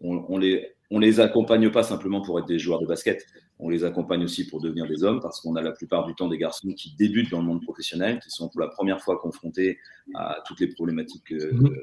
On, 0.00 0.24
on, 0.28 0.38
les, 0.38 0.71
on 0.94 0.98
les 0.98 1.20
accompagne 1.20 1.70
pas 1.70 1.82
simplement 1.82 2.20
pour 2.20 2.38
être 2.38 2.46
des 2.46 2.58
joueurs 2.58 2.78
de 2.78 2.86
basket, 2.86 3.26
on 3.58 3.70
les 3.70 3.82
accompagne 3.82 4.22
aussi 4.24 4.46
pour 4.46 4.60
devenir 4.60 4.86
des 4.86 5.04
hommes, 5.04 5.20
parce 5.20 5.40
qu'on 5.40 5.56
a 5.56 5.62
la 5.62 5.72
plupart 5.72 6.06
du 6.06 6.14
temps 6.14 6.28
des 6.28 6.36
garçons 6.36 6.68
qui 6.74 6.94
débutent 6.98 7.30
dans 7.30 7.40
le 7.40 7.46
monde 7.46 7.62
professionnel, 7.62 8.20
qui 8.22 8.28
sont 8.28 8.50
pour 8.50 8.60
la 8.60 8.68
première 8.68 9.00
fois 9.00 9.18
confrontés 9.18 9.78
à 10.14 10.42
toutes 10.46 10.60
les 10.60 10.66
problématiques 10.66 11.24
que, 11.24 11.54
mhm. 11.54 11.74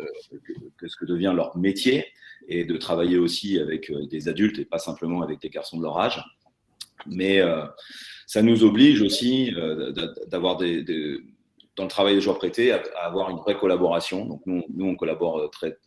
ce 0.86 0.96
que 0.96 1.06
devient 1.06 1.34
leur 1.36 1.58
métier, 1.58 2.06
et 2.48 2.66
de 2.66 2.78
travailler 2.78 3.18
aussi 3.18 3.60
avec 3.60 3.90
euh, 3.90 4.06
des 4.06 4.28
adultes 4.28 4.60
et 4.60 4.66
pas 4.66 4.78
simplement 4.78 5.24
avec 5.24 5.42
des 5.42 5.50
garçons 5.50 5.78
de 5.78 5.84
leur 5.84 6.00
âge. 6.00 6.24
Mais 7.08 7.40
euh, 7.40 7.66
ça 8.28 8.44
nous 8.44 8.64
oblige 8.64 9.02
aussi 9.02 9.54
euh, 9.56 9.92
d'avoir 10.28 10.58
des, 10.58 10.84
dans 11.76 11.84
le 11.84 11.90
travail 11.90 12.14
des 12.14 12.22
joueurs 12.22 12.38
prêtés, 12.38 12.72
à, 12.72 12.82
avoir 13.02 13.32
une 13.32 13.38
vraie 13.38 13.58
collaboration. 13.58 14.26
Donc 14.26 14.42
nous, 14.46 14.64
nous 14.70 14.86
on 14.86 14.96
collabore 14.96 15.50
très 15.50 15.78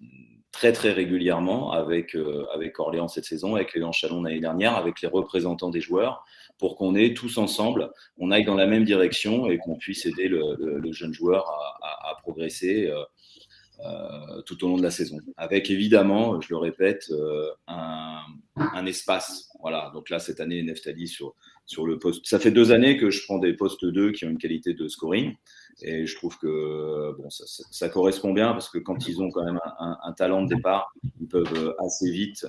très 0.52 0.72
très 0.72 0.92
régulièrement 0.92 1.72
avec, 1.72 2.14
euh, 2.14 2.44
avec 2.54 2.78
Orléans 2.78 3.08
cette 3.08 3.24
saison, 3.24 3.56
avec 3.56 3.74
Léon 3.74 3.90
Chalon 3.90 4.22
l'année 4.22 4.40
dernière, 4.40 4.76
avec 4.76 5.00
les 5.00 5.08
représentants 5.08 5.70
des 5.70 5.80
joueurs, 5.80 6.24
pour 6.58 6.76
qu'on 6.76 6.94
ait 6.94 7.14
tous 7.14 7.38
ensemble, 7.38 7.90
on 8.18 8.30
aille 8.30 8.44
dans 8.44 8.54
la 8.54 8.66
même 8.66 8.84
direction 8.84 9.50
et 9.50 9.58
qu'on 9.58 9.76
puisse 9.76 10.06
aider 10.06 10.28
le, 10.28 10.92
jeune 10.92 11.14
joueur 11.14 11.48
à, 11.82 12.14
progresser 12.22 12.86
euh, 12.86 13.02
euh, 13.84 14.42
tout 14.42 14.62
au 14.64 14.68
long 14.68 14.76
de 14.76 14.82
la 14.82 14.90
saison. 14.90 15.18
Avec 15.36 15.70
évidemment, 15.70 16.40
je 16.40 16.48
le 16.50 16.58
répète, 16.58 17.10
un, 17.66 18.86
espace. 18.86 19.48
Voilà. 19.60 19.90
Donc 19.94 20.10
là, 20.10 20.18
cette 20.18 20.40
année, 20.40 20.62
Neftali 20.62 21.08
sur, 21.08 21.34
sur 21.66 21.86
le 21.86 21.98
poste. 21.98 22.26
Ça 22.26 22.38
fait 22.38 22.50
deux 22.50 22.70
années 22.72 22.96
que 22.96 23.10
je 23.10 23.24
prends 23.24 23.38
des 23.38 23.54
postes 23.54 23.84
2 23.84 24.12
qui 24.12 24.26
ont 24.26 24.30
une 24.30 24.38
qualité 24.38 24.74
de 24.74 24.86
scoring. 24.86 25.34
Et 25.84 26.06
je 26.06 26.16
trouve 26.16 26.38
que 26.38 27.14
bon, 27.18 27.28
ça, 27.30 27.88
correspond 27.88 28.32
bien 28.32 28.52
parce 28.52 28.68
que 28.68 28.78
quand 28.78 29.08
ils 29.08 29.20
ont 29.20 29.30
quand 29.30 29.44
même 29.44 29.60
un, 29.78 30.12
talent 30.12 30.42
de 30.42 30.54
départ, 30.54 30.92
ils 31.20 31.26
peuvent 31.26 31.74
assez 31.84 32.10
vite 32.10 32.46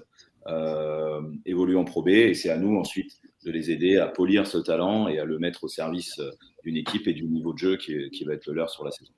euh, 0.47 1.21
évoluer 1.45 1.75
en 1.75 1.85
Pro 1.85 2.03
B. 2.03 2.09
Et 2.09 2.33
c'est 2.33 2.49
à 2.49 2.57
nous 2.57 2.77
ensuite 2.77 3.19
de 3.45 3.51
les 3.51 3.71
aider 3.71 3.97
à 3.97 4.07
polir 4.07 4.47
ce 4.47 4.57
talent 4.57 5.07
et 5.07 5.19
à 5.19 5.25
le 5.25 5.39
mettre 5.39 5.63
au 5.63 5.67
service 5.67 6.21
d'une 6.63 6.77
équipe 6.77 7.07
et 7.07 7.13
du 7.13 7.25
niveau 7.25 7.53
de 7.53 7.57
jeu 7.57 7.77
qui, 7.77 8.09
qui 8.11 8.23
va 8.23 8.33
être 8.33 8.47
le 8.47 8.53
leur 8.53 8.69
sur 8.69 8.85
la 8.85 8.91
saison. 8.91 9.11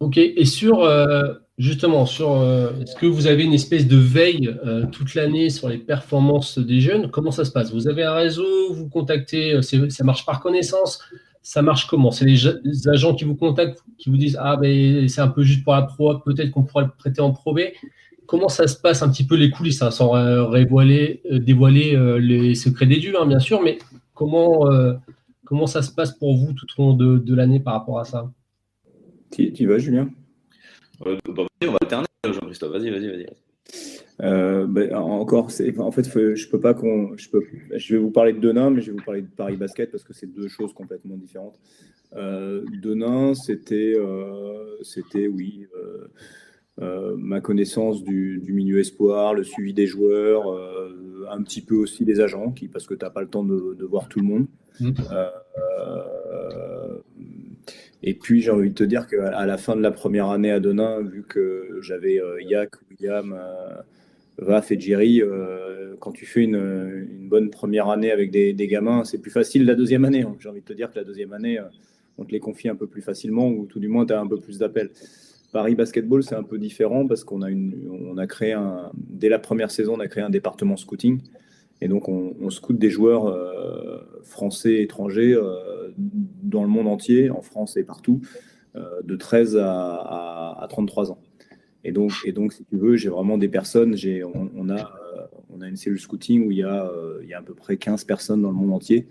Ok, 0.00 0.16
et 0.16 0.44
sur 0.46 0.82
euh, 0.82 1.34
justement, 1.58 2.06
sur 2.06 2.32
euh, 2.32 2.72
est-ce 2.80 2.96
que 2.96 3.06
vous 3.06 3.26
avez 3.26 3.44
une 3.44 3.52
espèce 3.52 3.86
de 3.86 3.98
veille 3.98 4.54
toute 4.92 5.14
l'année 5.14 5.50
sur 5.50 5.68
les 5.68 5.78
performances 5.78 6.58
des 6.58 6.80
jeunes? 6.80 7.10
Comment 7.10 7.30
ça 7.30 7.44
se 7.44 7.50
passe? 7.50 7.72
Vous 7.72 7.88
avez 7.88 8.02
un 8.02 8.14
réseau, 8.14 8.72
vous 8.72 8.88
contactez, 8.88 9.60
ça 9.62 10.04
marche 10.04 10.24
par 10.24 10.40
connaissance? 10.40 11.00
Ça 11.42 11.62
marche 11.62 11.86
comment? 11.86 12.10
C'est 12.10 12.24
les, 12.24 12.88
agents 12.88 13.14
qui 13.14 13.24
vous 13.24 13.36
contactent, 13.36 13.82
qui 13.98 14.10
vous 14.10 14.16
disent 14.16 14.38
Ah, 14.40 14.56
ben 14.56 15.08
c'est 15.08 15.20
un 15.20 15.28
peu 15.28 15.42
juste 15.42 15.64
pour 15.64 15.72
la 15.72 15.82
pro, 15.82 16.18
peut-être 16.18 16.50
qu'on 16.50 16.64
pourrait 16.64 16.84
le 16.84 16.90
prêter 16.96 17.20
en 17.20 17.32
Pro 17.32 17.54
B. 17.54 17.60
Comment 18.26 18.48
ça 18.48 18.68
se 18.68 18.76
passe 18.76 19.02
un 19.02 19.10
petit 19.10 19.26
peu 19.26 19.34
les 19.34 19.50
coulisses, 19.50 19.82
hein, 19.82 19.90
sans 19.90 20.10
révoiler, 20.48 21.20
euh, 21.32 21.40
dévoiler 21.40 21.96
euh, 21.96 22.18
les 22.18 22.54
secrets 22.54 22.86
des 22.86 22.98
dieux, 22.98 23.20
hein, 23.20 23.26
bien 23.26 23.40
sûr, 23.40 23.60
mais 23.60 23.78
comment, 24.14 24.70
euh, 24.70 24.94
comment 25.44 25.66
ça 25.66 25.82
se 25.82 25.90
passe 25.90 26.12
pour 26.12 26.36
vous 26.36 26.52
tout 26.52 26.66
au 26.78 26.82
long 26.82 26.92
de, 26.94 27.34
l'année 27.34 27.58
par 27.58 27.74
rapport 27.74 27.98
à 27.98 28.04
ça? 28.04 28.30
Tu 29.32 29.46
y 29.46 29.64
vas, 29.64 29.78
Julien? 29.78 30.10
Bah, 31.00 31.10
On 31.26 31.72
va 31.72 31.78
alterner, 31.80 32.06
Jean-Christophe. 32.24 32.72
Vas-y, 32.72 32.90
vas-y, 32.90 33.08
vas-y. 33.08 33.26
Euh, 34.22 34.66
ben, 34.66 34.94
encore, 34.94 35.46
en 35.78 35.90
fait, 35.92 36.04
je 36.34 36.48
peux 36.48 36.60
pas 36.60 36.74
qu'on, 36.74 37.16
je 37.16 37.30
peux, 37.30 37.42
je 37.74 37.94
vais 37.94 38.00
vous 38.00 38.10
parler 38.10 38.32
de 38.32 38.38
Denain, 38.38 38.70
mais 38.70 38.80
je 38.80 38.90
vais 38.90 38.98
vous 38.98 39.04
parler 39.04 39.22
de 39.22 39.28
Paris 39.28 39.56
Basket 39.56 39.90
parce 39.90 40.04
que 40.04 40.12
c'est 40.12 40.26
deux 40.26 40.48
choses 40.48 40.72
complètement 40.74 41.16
différentes. 41.16 41.58
Euh, 42.16 42.64
Denain, 42.82 43.34
c'était, 43.34 43.94
euh, 43.96 44.76
c'était, 44.82 45.28
oui, 45.28 45.66
euh, 46.80 47.14
ma 47.16 47.40
connaissance 47.40 48.02
du, 48.02 48.42
milieu 48.48 48.80
espoir, 48.80 49.34
le 49.34 49.44
suivi 49.44 49.72
des 49.72 49.86
joueurs, 49.86 50.44
un 51.30 51.42
petit 51.42 51.62
peu 51.62 51.76
aussi 51.76 52.04
des 52.04 52.20
agents, 52.20 52.50
qui, 52.50 52.68
parce 52.68 52.86
que 52.86 52.94
tu 52.94 53.04
n'as 53.04 53.10
pas 53.10 53.22
le 53.22 53.28
temps 53.28 53.44
de, 53.44 53.84
voir 53.84 54.08
tout 54.08 54.20
le 54.20 54.26
monde. 54.26 54.46
Mmh. 54.80 54.92
Et 58.02 58.14
puis, 58.14 58.40
j'ai 58.40 58.50
envie 58.50 58.70
de 58.70 58.74
te 58.74 58.84
dire 58.84 59.06
qu'à 59.06 59.44
la 59.44 59.58
fin 59.58 59.76
de 59.76 59.82
la 59.82 59.90
première 59.90 60.30
année 60.30 60.50
à 60.50 60.58
Denain, 60.58 61.02
vu 61.02 61.22
que 61.22 61.78
j'avais 61.82 62.18
Yak, 62.40 62.70
William, 62.90 63.38
Vaf 64.40 64.72
et 64.72 64.80
Jerry, 64.80 65.20
euh, 65.22 65.94
quand 66.00 66.12
tu 66.12 66.24
fais 66.24 66.42
une, 66.42 67.28
bonne 67.28 67.50
première 67.50 67.88
année 67.88 68.10
avec 68.10 68.30
des, 68.30 68.54
gamins, 68.66 69.04
c'est 69.04 69.18
plus 69.18 69.30
facile 69.30 69.64
la 69.66 69.74
deuxième 69.74 70.04
année. 70.04 70.24
J'ai 70.38 70.48
envie 70.48 70.60
de 70.60 70.64
te 70.64 70.72
dire 70.72 70.90
que 70.90 70.98
la 70.98 71.04
deuxième 71.04 71.32
année, 71.32 71.58
euh, 71.58 71.64
on 72.18 72.24
te 72.24 72.32
les 72.32 72.40
confie 72.40 72.68
un 72.68 72.74
peu 72.74 72.86
plus 72.86 73.02
facilement 73.02 73.48
ou 73.48 73.66
tout 73.66 73.78
du 73.78 73.88
moins, 73.88 74.06
tu 74.06 74.14
as 74.14 74.20
un 74.20 74.26
peu 74.26 74.38
plus 74.38 74.58
d'appels. 74.58 74.90
Paris 75.52 75.74
Basketball, 75.74 76.22
c'est 76.22 76.34
un 76.34 76.42
peu 76.42 76.58
différent 76.58 77.06
parce 77.06 77.24
qu'on 77.24 77.42
a 77.42 78.26
créé 78.26 78.52
un, 78.52 78.90
dès 78.94 79.28
la 79.28 79.38
première 79.38 79.70
saison, 79.70 79.94
on 79.96 80.00
a 80.00 80.08
créé 80.08 80.22
un 80.22 80.30
département 80.30 80.76
scouting. 80.76 81.20
Et 81.82 81.88
donc, 81.88 82.08
on, 82.08 82.34
on 82.40 82.50
scoute 82.50 82.78
des 82.78 82.90
joueurs 82.90 83.26
euh, 83.26 83.98
français, 84.22 84.80
étrangers, 84.82 85.36
dans 86.42 86.62
le 86.62 86.68
monde 86.68 86.86
entier, 86.86 87.30
en 87.30 87.42
France 87.42 87.76
et 87.76 87.82
partout, 87.82 88.20
de 88.76 89.16
13 89.16 89.56
à, 89.56 90.56
à 90.60 90.66
33 90.68 91.10
ans. 91.10 91.18
Et 91.84 91.92
donc, 91.92 92.12
et 92.24 92.32
donc, 92.32 92.52
si 92.52 92.64
tu 92.64 92.76
veux, 92.76 92.96
j'ai 92.96 93.08
vraiment 93.08 93.38
des 93.38 93.48
personnes. 93.48 93.96
J'ai, 93.96 94.22
on, 94.24 94.68
a, 94.68 94.80
euh, 94.80 95.26
on 95.50 95.60
a 95.60 95.68
une 95.68 95.76
cellule 95.76 95.98
scouting 95.98 96.46
où 96.46 96.50
il 96.50 96.58
y, 96.58 96.62
a, 96.62 96.86
euh, 96.86 97.20
il 97.22 97.28
y 97.28 97.34
a 97.34 97.38
à 97.38 97.42
peu 97.42 97.54
près 97.54 97.76
15 97.76 98.04
personnes 98.04 98.42
dans 98.42 98.50
le 98.50 98.56
monde 98.56 98.72
entier. 98.72 99.06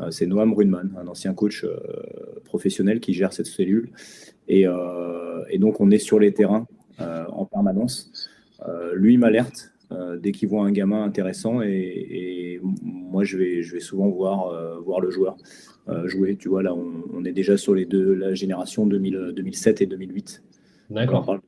Euh, 0.00 0.10
c'est 0.10 0.26
Noam 0.26 0.54
Runman, 0.54 0.94
un 0.98 1.06
ancien 1.06 1.34
coach 1.34 1.66
professionnel 2.44 3.00
qui 3.00 3.12
gère 3.12 3.32
cette 3.32 3.46
cellule. 3.46 3.90
Et, 4.48 4.64
et, 5.50 5.58
donc, 5.58 5.80
on 5.80 5.90
est 5.90 5.98
sur 5.98 6.18
les 6.18 6.32
terrains 6.32 6.66
en 6.98 7.44
permanence. 7.46 8.28
lui 8.94 9.16
m'alerte 9.16 9.72
dès 10.18 10.32
qu'il 10.32 10.48
voit 10.48 10.64
un 10.64 10.72
gamin 10.72 11.04
intéressant 11.04 11.62
et, 11.62 11.68
et, 11.68 12.60
moi, 12.82 13.24
je 13.24 13.36
vais, 13.38 13.62
je 13.62 13.74
vais 13.74 13.80
souvent 13.80 14.08
voir, 14.08 14.82
voir 14.82 15.00
le 15.00 15.10
joueur 15.10 15.36
jouer. 16.04 16.36
Tu 16.36 16.48
vois, 16.48 16.62
là, 16.62 16.74
on, 16.74 17.24
est 17.24 17.32
déjà 17.32 17.56
sur 17.56 17.74
les 17.74 17.86
deux, 17.86 18.14
la 18.14 18.34
génération 18.34 18.86
2000, 18.86 19.32
2007 19.34 19.82
et 19.82 19.86
2008. 19.86 20.42
D'accord 20.90 21.40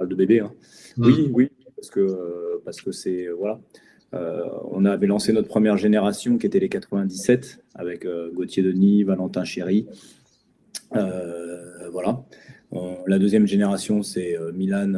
de 0.00 0.14
bébé. 0.14 0.40
Hein. 0.40 0.52
Oui, 0.98 1.30
oui, 1.32 1.50
parce 1.76 1.90
que 1.90 2.60
parce 2.64 2.80
que 2.80 2.92
c'est 2.92 3.28
voilà. 3.38 3.60
Euh, 4.14 4.44
on 4.70 4.84
avait 4.84 5.06
lancé 5.06 5.32
notre 5.32 5.48
première 5.48 5.76
génération 5.76 6.38
qui 6.38 6.46
était 6.46 6.60
les 6.60 6.68
97 6.68 7.64
avec 7.74 8.04
euh, 8.04 8.30
Gauthier 8.32 8.62
Denis, 8.62 9.02
Valentin 9.02 9.44
Chéry. 9.44 9.86
Euh, 10.94 11.88
voilà. 11.90 12.24
la 13.06 13.18
deuxième 13.18 13.46
génération, 13.46 14.02
c'est 14.02 14.36
Milan, 14.52 14.94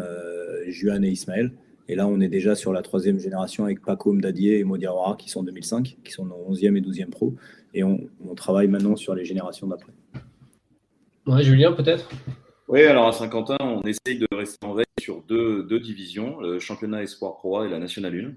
Juan 0.69 1.05
et 1.05 1.11
Ismaël. 1.11 1.53
Et 1.89 1.95
là, 1.95 2.07
on 2.09 2.21
est 2.21 2.29
déjà 2.29 2.55
sur 2.55 2.73
la 2.73 2.83
troisième 2.83 3.19
génération 3.19 3.65
avec 3.65 3.81
Paco 3.81 4.13
Mdadier 4.13 4.59
et 4.59 4.65
Modiawara 4.65 5.17
qui 5.17 5.31
sont 5.31 5.43
2005, 5.43 5.99
qui 6.03 6.13
sont 6.13 6.27
nos 6.27 6.53
11e 6.53 6.77
et 6.77 6.81
12e 6.81 7.11
pro. 7.11 7.35
Et 7.75 7.85
on, 7.85 8.01
on 8.29 8.35
travaille 8.35 8.67
maintenant 8.67 8.97
sur 8.97 9.15
les 9.15 9.25
générations 9.25 9.69
d'après. 9.69 9.93
Ouais, 11.27 11.43
Julien, 11.43 11.73
peut-être? 11.73 12.09
Oui, 12.69 12.83
alors 12.83 13.09
à 13.09 13.13
Saint-Quentin, 13.13 13.57
on 13.61 13.83
essaye 13.83 14.19
de 14.19 14.27
rester 14.33 14.67
en 14.67 14.75
veille 14.75 14.85
sur 15.01 15.23
deux, 15.23 15.81
divisions, 15.81 16.41
le 16.41 16.59
championnat 16.59 17.03
Espoir 17.03 17.37
Pro 17.37 17.65
et 17.65 17.69
la 17.69 17.79
Nationale 17.79 18.37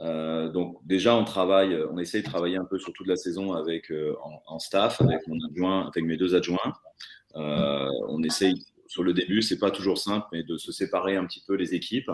1. 0.00 0.04
Euh, 0.06 0.48
donc 0.48 0.78
déjà, 0.84 1.14
on 1.14 1.24
travaille, 1.24 1.76
on 1.90 1.98
essaye 1.98 2.22
de 2.22 2.28
travailler 2.28 2.56
un 2.56 2.64
peu 2.64 2.78
sur 2.78 2.92
toute 2.92 3.06
la 3.06 3.16
saison 3.16 3.52
avec 3.52 3.90
euh, 3.90 4.14
en, 4.46 4.58
staff, 4.58 5.00
avec 5.00 5.26
mon 5.26 5.36
adjoint, 5.50 5.88
avec 5.88 6.04
mes 6.04 6.16
deux 6.16 6.34
adjoints. 6.34 6.72
Euh, 7.36 7.88
on 8.08 8.22
essaye 8.22 8.54
sur 8.86 9.02
le 9.02 9.12
début, 9.12 9.42
c'est 9.42 9.58
pas 9.58 9.70
toujours 9.70 9.98
simple, 9.98 10.26
mais 10.32 10.44
de 10.44 10.56
se 10.56 10.72
séparer 10.72 11.16
un 11.16 11.26
petit 11.26 11.42
peu 11.46 11.54
les 11.54 11.74
équipes. 11.74 12.10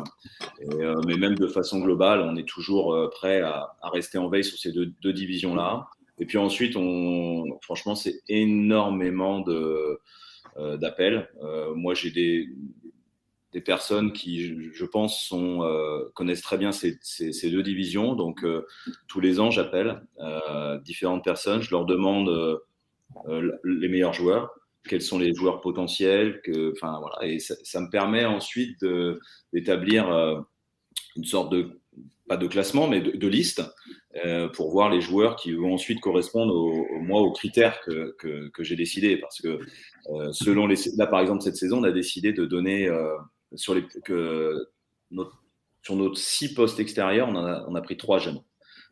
mais 1.06 1.16
même 1.16 1.37
de 1.37 1.46
façon 1.46 1.78
globale, 1.78 2.20
on 2.20 2.37
est 2.37 2.49
toujours 2.49 3.11
prêt 3.12 3.42
à, 3.42 3.76
rester 3.92 4.18
en 4.18 4.28
veille 4.28 4.42
sur 4.44 4.58
ces 4.58 4.73
deux, 4.73 4.87
deux 5.02 5.12
divisions-là. 5.12 5.87
Et 6.18 6.26
puis 6.26 6.38
ensuite, 6.38 6.76
on, 6.76 7.58
franchement, 7.62 7.94
c'est 7.94 8.23
énormément 8.28 9.40
de 9.40 10.00
d'appels. 10.56 11.28
Euh, 11.42 11.75
moi, 11.75 11.94
j'ai 11.94 12.11
des, 12.11 12.49
des 13.52 13.61
personnes 13.61 14.12
qui, 14.12 14.73
je 14.73 14.84
pense, 14.84 15.32
euh, 15.32 16.11
connaissent 16.14 16.42
très 16.42 16.58
bien 16.58 16.73
ces, 16.73 16.99
ces, 17.02 17.50
deux 17.50 17.62
divisions. 17.62 18.14
Donc, 18.14 18.44
tous 19.08 19.20
les 19.20 19.40
ans, 19.40 19.50
j'appelle 19.50 20.02
différentes 20.84 21.25
personnes. 21.25 21.62
Je 21.62 21.70
leur 21.70 21.84
demande 21.84 22.61
les 23.64 23.88
meilleurs 23.88 24.14
joueurs, 24.14 24.50
quels 24.88 25.02
sont 25.02 25.18
les 25.18 25.34
joueurs 25.34 25.61
potentiels. 25.61 26.40
Que, 26.42 26.75
voilà, 26.80 27.26
et 27.26 27.38
ça, 27.38 27.80
me 27.80 27.90
permet 27.90 28.25
ensuite 28.25 28.84
d'établir 29.52 30.08
une 31.16 31.25
sorte 31.25 31.52
de, 31.52 31.80
pas 32.28 32.37
de 32.37 32.46
classement, 32.46 32.88
mais 32.88 33.00
de 33.00 33.28
liste 33.28 33.62
euh, 34.25 34.49
pour 34.49 34.71
voir 34.71 34.90
les 34.90 35.00
joueurs 35.00 35.35
qui 35.35 35.52
vont 35.54 35.75
ensuite 35.75 36.00
correspondre 36.00 36.54
au, 36.54 36.87
moi 37.00 37.21
aux 37.21 37.33
critères 37.33 37.80
que, 37.80 38.14
que, 38.18 38.49
que 38.50 38.62
j'ai 38.62 38.76
décidé. 38.76 39.16
Parce 39.16 39.42
que 39.42 39.59
euh, 40.11 40.30
selon 40.30 40.68
les, 40.68 40.76
là 40.97 41.09
par 41.09 41.21
exemple 41.21 41.42
cette 41.42 41.56
saison, 41.56 41.80
on 41.80 41.85
a 41.85 41.90
décidé 41.90 42.33
de 42.33 42.44
donner 42.44 42.87
euh, 42.87 43.16
sur 43.56 43.75
les 43.75 43.85
que 44.04 44.68
notre, 45.11 45.42
sur 45.83 45.97
notre 45.97 46.16
six 46.16 46.54
postes 46.54 46.78
extérieurs, 46.78 47.28
on, 47.28 47.35
a, 47.35 47.64
on 47.66 47.75
a 47.75 47.80
pris 47.80 47.97
trois 47.97 48.21
jeunes. 48.21 48.40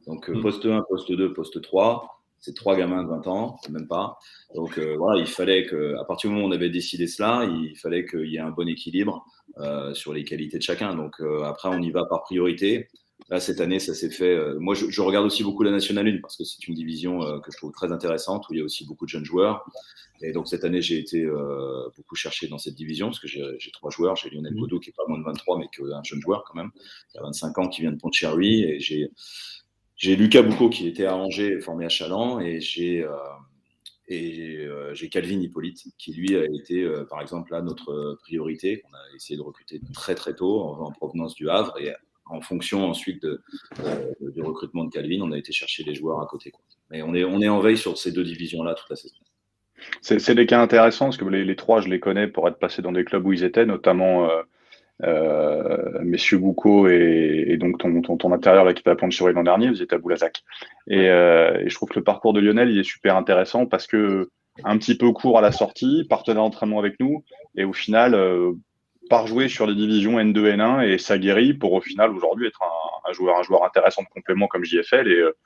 Donc 0.09 0.29
mm. 0.29 0.41
poste 0.41 0.67
1, 0.67 0.83
poste 0.89 1.13
2, 1.13 1.33
poste 1.33 1.63
3, 1.63 2.25
c'est 2.41 2.57
trois 2.57 2.75
gamins 2.75 3.05
de 3.05 3.09
20 3.09 3.29
ans, 3.29 3.61
même 3.71 3.87
pas. 3.87 4.19
Donc 4.57 4.77
voilà, 4.77 5.21
il 5.21 5.29
fallait 5.29 5.67
que, 5.67 5.95
à 6.01 6.05
partir 6.05 6.31
du 6.31 6.35
moment 6.35 6.49
où 6.49 6.51
on 6.51 6.53
avait 6.53 6.69
décidé 6.69 7.07
cela, 7.07 7.45
il 7.45 7.77
fallait 7.77 8.05
qu'il 8.05 8.27
y 8.27 8.39
ait 8.39 8.41
un 8.41 8.51
bon 8.51 8.69
équilibre 8.69 9.25
euh, 9.59 9.95
sur 9.95 10.13
les 10.13 10.25
qualités 10.25 10.59
de 10.59 10.65
chacun. 10.65 10.97
Donc 10.97 11.23
après, 11.45 11.69
on 11.69 11.81
y 11.81 11.93
va 11.93 12.05
par 12.07 12.25
priorité. 12.25 12.89
Là, 13.29 13.41
cette 13.41 13.61
année, 13.61 13.79
ça 13.79 13.95
s'est 13.95 14.11
fait. 14.11 14.35
Euh, 14.35 14.59
moi, 14.59 14.75
je, 14.75 15.01
regarde 15.01 15.25
aussi 15.25 15.43
beaucoup 15.43 15.63
la 15.63 15.71
Nationale 15.71 16.09
1 16.09 16.21
parce 16.21 16.37
que 16.37 16.45
c'est 16.45 16.67
une 16.69 16.75
division 16.75 17.23
euh, 17.23 17.39
que 17.41 17.51
je 17.53 17.57
trouve 17.57 17.73
très 17.73 17.93
intéressante 17.93 18.49
où 18.49 18.55
il 18.55 18.59
y 18.59 18.61
a 18.61 18.65
aussi 18.65 18.87
beaucoup 18.87 19.05
de 19.05 19.11
jeunes 19.11 19.25
joueurs. 19.25 19.65
Et 20.23 20.33
donc, 20.33 20.49
cette 20.49 20.65
année, 20.65 20.83
j'ai 20.83 20.99
été 20.99 21.25
euh, 21.25 21.89
beaucoup 21.97 22.15
cherché 22.15 22.47
dans 22.49 22.59
cette 22.59 22.75
division 22.75 23.09
parce 23.09 23.21
que 23.21 23.29
j'ai 23.29 23.71
trois 23.73 23.91
joueurs. 23.91 24.17
J'ai 24.17 24.31
Lionel 24.31 24.55
Godot 24.55 24.79
qui 24.81 24.91
est 24.91 24.97
pas 24.97 25.05
moins 25.09 25.19
de 25.19 25.25
23, 25.25 25.59
mais 25.59 25.69
qui 25.75 25.83
est 25.83 25.93
un 25.93 26.03
jeune 26.03 26.21
joueur 26.21 26.45
quand 26.45 26.55
même, 26.55 26.71
qui 27.11 27.19
a 27.19 27.23
25 27.23 27.59
ans, 27.59 27.69
qui 27.69 27.81
vient 27.83 27.93
de 27.93 27.99
Pont-Cherry. 27.99 28.63
Et 28.65 28.81
j'ai 28.81 29.11
j'ai 29.97 30.17
Lucas 30.17 30.43
Boucault 30.43 30.71
qui 30.71 30.89
était 30.89 31.07
à 31.07 31.17
Angers, 31.17 31.61
formé 31.61 31.85
à 31.85 31.89
Chaland. 31.89 32.41
Et 32.41 32.61
j'ai 32.61 33.07
et 34.09 34.69
j'ai 34.93 35.09
Calvin 35.09 35.41
Hippolyte, 35.41 35.85
qui 35.97 36.13
lui 36.13 36.37
a 36.37 36.45
été, 36.45 36.87
par 37.09 37.21
exemple, 37.23 37.53
là, 37.53 37.63
notre 37.63 38.19
priorité, 38.23 38.81
qu'on 38.81 38.93
a 38.93 39.17
essayé 39.17 39.37
de 39.37 39.43
recruter 39.43 39.81
très 39.95 40.15
très 40.15 40.35
tôt 40.35 40.61
en, 40.61 40.87
en 40.87 40.93
provenance 40.93 41.35
du 41.35 41.49
Havre. 41.49 41.81
Et 41.81 41.93
en 42.27 42.41
fonction 42.41 42.89
ensuite 42.89 43.23
de, 43.23 43.43
du 44.21 44.43
recrutement 44.43 44.85
de 44.85 44.91
Calvin, 44.91 45.21
on 45.23 45.33
a 45.33 45.39
été 45.39 45.53
chercher 45.53 45.85
les 45.85 45.95
joueurs 45.95 46.21
à 46.21 46.27
côté. 46.27 46.51
Quoi. 46.51 46.65
Mais 46.91 47.03
on 47.03 47.15
est, 47.15 47.25
on 47.25 47.41
est 47.41 47.49
en 47.49 47.61
veille 47.61 47.77
sur 47.77 47.99
ces 47.99 48.13
deux 48.13 48.25
divisions-là 48.25 48.75
toute 48.75 48.91
la 48.91 48.97
saison. 48.97 49.17
C'est 50.01 50.35
des 50.35 50.47
cas 50.47 50.61
intéressants 50.61 51.07
parce 51.07 51.17
que 51.17 51.25
les, 51.25 51.57
trois, 51.57 51.81
je 51.81 51.89
les 51.89 51.99
connais 51.99 52.29
pour 52.29 52.47
être 52.49 52.59
passés 52.59 52.83
dans 52.83 52.93
des 52.93 53.05
clubs 53.05 53.27
où 53.27 53.33
ils 53.33 53.43
étaient, 53.43 53.67
notamment 53.67 54.31
euh, 54.31 54.43
euh, 55.03 55.99
messieurs 56.05 56.39
Boucault 56.39 56.89
et, 56.89 57.57
donc 57.59 57.79
ton, 57.79 58.01
ton, 58.01 58.17
ton 58.17 58.33
intérieur, 58.33 58.65
l'équipe 58.65 58.87
à 58.87 58.97
sur 59.11 59.29
l'an 59.29 59.43
dernier, 59.43 59.69
vous 59.69 59.83
étiez 59.83 59.97
à 59.97 59.99
Boulazac. 59.99 60.45
Et, 60.87 61.09
euh, 61.09 61.59
et, 61.59 61.69
je 61.69 61.75
trouve 61.75 61.89
que 61.89 61.99
le 61.99 62.05
parcours 62.05 62.33
de 62.33 62.41
Lionel, 62.41 62.71
il 62.71 62.79
est 62.79 62.85
super 62.85 63.17
intéressant 63.17 63.67
parce 63.67 63.87
que 63.87 64.31
un 64.65 64.79
petit 64.79 64.97
peu 64.97 65.11
court 65.13 65.39
à 65.39 65.41
la 65.41 65.51
sortie, 65.51 66.05
partenaire 66.09 66.43
d'entraînement 66.43 66.79
avec 66.79 67.01
nous, 67.01 67.25
et 67.57 67.65
au 67.65 67.73
final, 67.73 68.15
jouer 69.27 69.49
sur 69.49 69.67
les 69.67 69.75
divisions 69.75 70.19
N2, 70.19 70.57
N1 70.57 70.89
et 70.89 70.99
ça 70.99 71.19
guérit 71.19 71.55
pour 71.55 71.73
au 71.73 71.81
final 71.81 72.11
aujourd'hui 72.11 72.47
être 72.47 72.61
un, 73.09 73.13
joueur, 73.13 73.39
un 73.39 73.43
joueur 73.43 73.65
intéressant 73.65 74.03
de 74.03 74.09
complément 74.09 74.47
comme 74.49 74.65
JFL. 74.65 75.09
Et, 75.09 75.17
euh, 75.17 75.37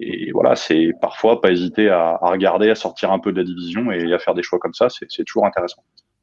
et 0.00 0.30
voilà, 0.32 0.54
c'est 0.56 0.92
parfois 1.00 1.40
pas 1.40 1.50
hésiter 1.50 1.88
à, 1.88 2.18
regarder, 2.22 2.70
à 2.70 2.74
sortir 2.74 3.10
un 3.10 3.18
peu 3.18 3.32
de 3.32 3.38
la 3.38 3.44
division 3.44 3.90
et 3.90 4.12
à 4.12 4.18
faire 4.18 4.34
des 4.34 4.42
choix 4.42 4.58
comme 4.58 4.74
ça, 4.74 4.88
c'est 4.90 5.24
toujours 5.24 5.46
intéressant. 5.46 5.82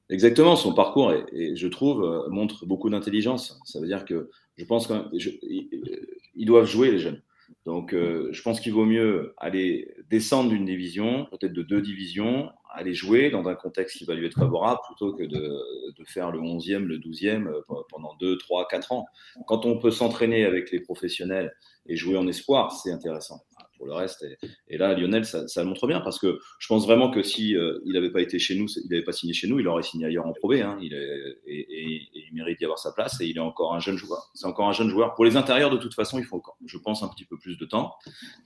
Exactement, 0.09 0.55
son 0.55 0.73
parcours, 0.73 1.11
et, 1.11 1.55
je 1.55 1.67
trouve, 1.67 2.03
euh, 2.03 2.29
montre 2.29 2.65
beaucoup 2.67 2.89
d'intelligence. 2.89 3.59
Ça 3.65 3.79
veut 3.79 3.87
dire 3.87 4.05
que 4.05 4.29
je 4.55 4.65
pense 4.65 4.87
qu'ils 4.87 6.45
doivent 6.45 6.67
jouer, 6.67 6.91
les 6.91 6.99
jeunes. 6.99 7.21
Donc, 7.65 7.93
euh, 7.93 8.29
je 8.31 8.41
pense 8.41 8.59
qu'il 8.59 8.73
vaut 8.73 8.85
mieux 8.85 9.33
aller 9.37 9.93
descendre 10.09 10.49
d'une 10.49 10.65
division, 10.65 11.25
peut-être 11.31 11.53
de 11.53 11.63
deux 11.63 11.81
divisions, 11.81 12.51
aller 12.73 12.93
jouer 12.93 13.29
dans 13.29 13.47
un 13.47 13.55
contexte 13.55 13.97
qui 13.97 14.05
va 14.05 14.13
lui 14.13 14.25
être 14.25 14.37
favorable 14.37 14.79
plutôt 14.85 15.13
que 15.13 15.23
de, 15.23 15.93
de 15.97 16.05
faire 16.05 16.31
le 16.31 16.39
11e, 16.39 16.83
le 16.83 16.99
12e 16.99 17.47
euh, 17.47 17.61
pendant 17.89 18.15
2, 18.15 18.37
3, 18.37 18.67
4 18.67 18.91
ans. 18.91 19.05
Quand 19.47 19.65
on 19.65 19.79
peut 19.79 19.91
s'entraîner 19.91 20.45
avec 20.45 20.71
les 20.71 20.79
professionnels 20.79 21.55
et 21.87 21.95
jouer 21.95 22.17
en 22.17 22.27
espoir, 22.27 22.71
c'est 22.71 22.91
intéressant. 22.91 23.41
Pour 23.85 23.93
le 23.93 23.99
reste, 23.99 24.25
et, 24.67 24.77
là, 24.79 24.95
Lionel, 24.95 25.25
ça, 25.25 25.47
ça, 25.47 25.61
le 25.61 25.69
montre 25.69 25.85
bien 25.85 26.01
parce 26.01 26.17
que 26.17 26.39
je 26.57 26.67
pense 26.67 26.87
vraiment 26.87 27.11
que 27.11 27.21
si 27.21 27.55
euh, 27.55 27.79
il 27.85 27.93
n'avait 27.93 28.09
pas 28.09 28.21
été 28.21 28.39
chez 28.39 28.55
nous, 28.55 28.65
il 28.83 28.89
n'avait 28.89 29.03
pas 29.03 29.11
signé 29.11 29.31
chez 29.31 29.47
nous, 29.47 29.59
il 29.59 29.67
aurait 29.67 29.83
signé 29.83 30.07
ailleurs 30.07 30.25
en 30.25 30.33
Pro 30.33 30.49
B. 30.49 30.53
Hein. 30.53 30.79
il 30.81 30.95
est, 30.95 31.37
et, 31.45 32.09
il 32.15 32.33
mérite 32.33 32.57
d'y 32.57 32.65
avoir 32.65 32.79
sa 32.79 32.91
place 32.93 33.21
et 33.21 33.27
il 33.27 33.37
est 33.37 33.41
encore 33.41 33.75
un 33.75 33.79
jeune 33.79 33.95
joueur. 33.95 34.31
C'est 34.33 34.47
encore 34.47 34.67
un 34.67 34.71
jeune 34.71 34.89
joueur. 34.89 35.13
Pour 35.13 35.23
les 35.23 35.37
intérieurs, 35.37 35.69
de 35.69 35.77
toute 35.77 35.93
façon, 35.93 36.17
il 36.17 36.25
faut 36.25 36.37
encore, 36.37 36.57
je 36.65 36.79
pense, 36.79 37.03
un 37.03 37.07
petit 37.09 37.25
peu 37.25 37.37
plus 37.37 37.59
de 37.59 37.65
temps. 37.65 37.93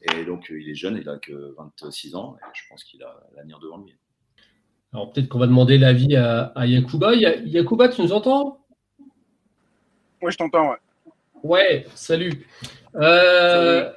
Et 0.02 0.26
donc, 0.26 0.52
il 0.54 0.70
est 0.70 0.76
jeune, 0.76 0.98
il 0.98 1.08
a 1.08 1.18
que 1.18 1.56
26 1.82 2.16
ans 2.16 2.36
et 2.42 2.46
je 2.54 2.64
pense 2.70 2.84
qu'il 2.84 3.02
a 3.02 3.16
l'avenir 3.38 3.60
devant 3.60 3.78
lui. 3.78 3.96
Alors 4.92 5.14
peut-être 5.14 5.30
qu'on 5.30 5.40
va 5.40 5.48
demander 5.48 5.78
l'avis 5.78 6.18
à, 6.18 6.48
à 6.48 6.66
Yakuba. 6.66 7.14
Yakuba, 7.16 7.88
tu 7.88 8.02
nous 8.02 8.12
entends? 8.12 8.60
Oui, 10.22 10.34
je 10.34 10.38
t'entends, 10.38 10.72
ouais. 10.72 10.78
Ouais, 11.44 11.86
salut. 11.96 12.46
Euh, 12.96 13.90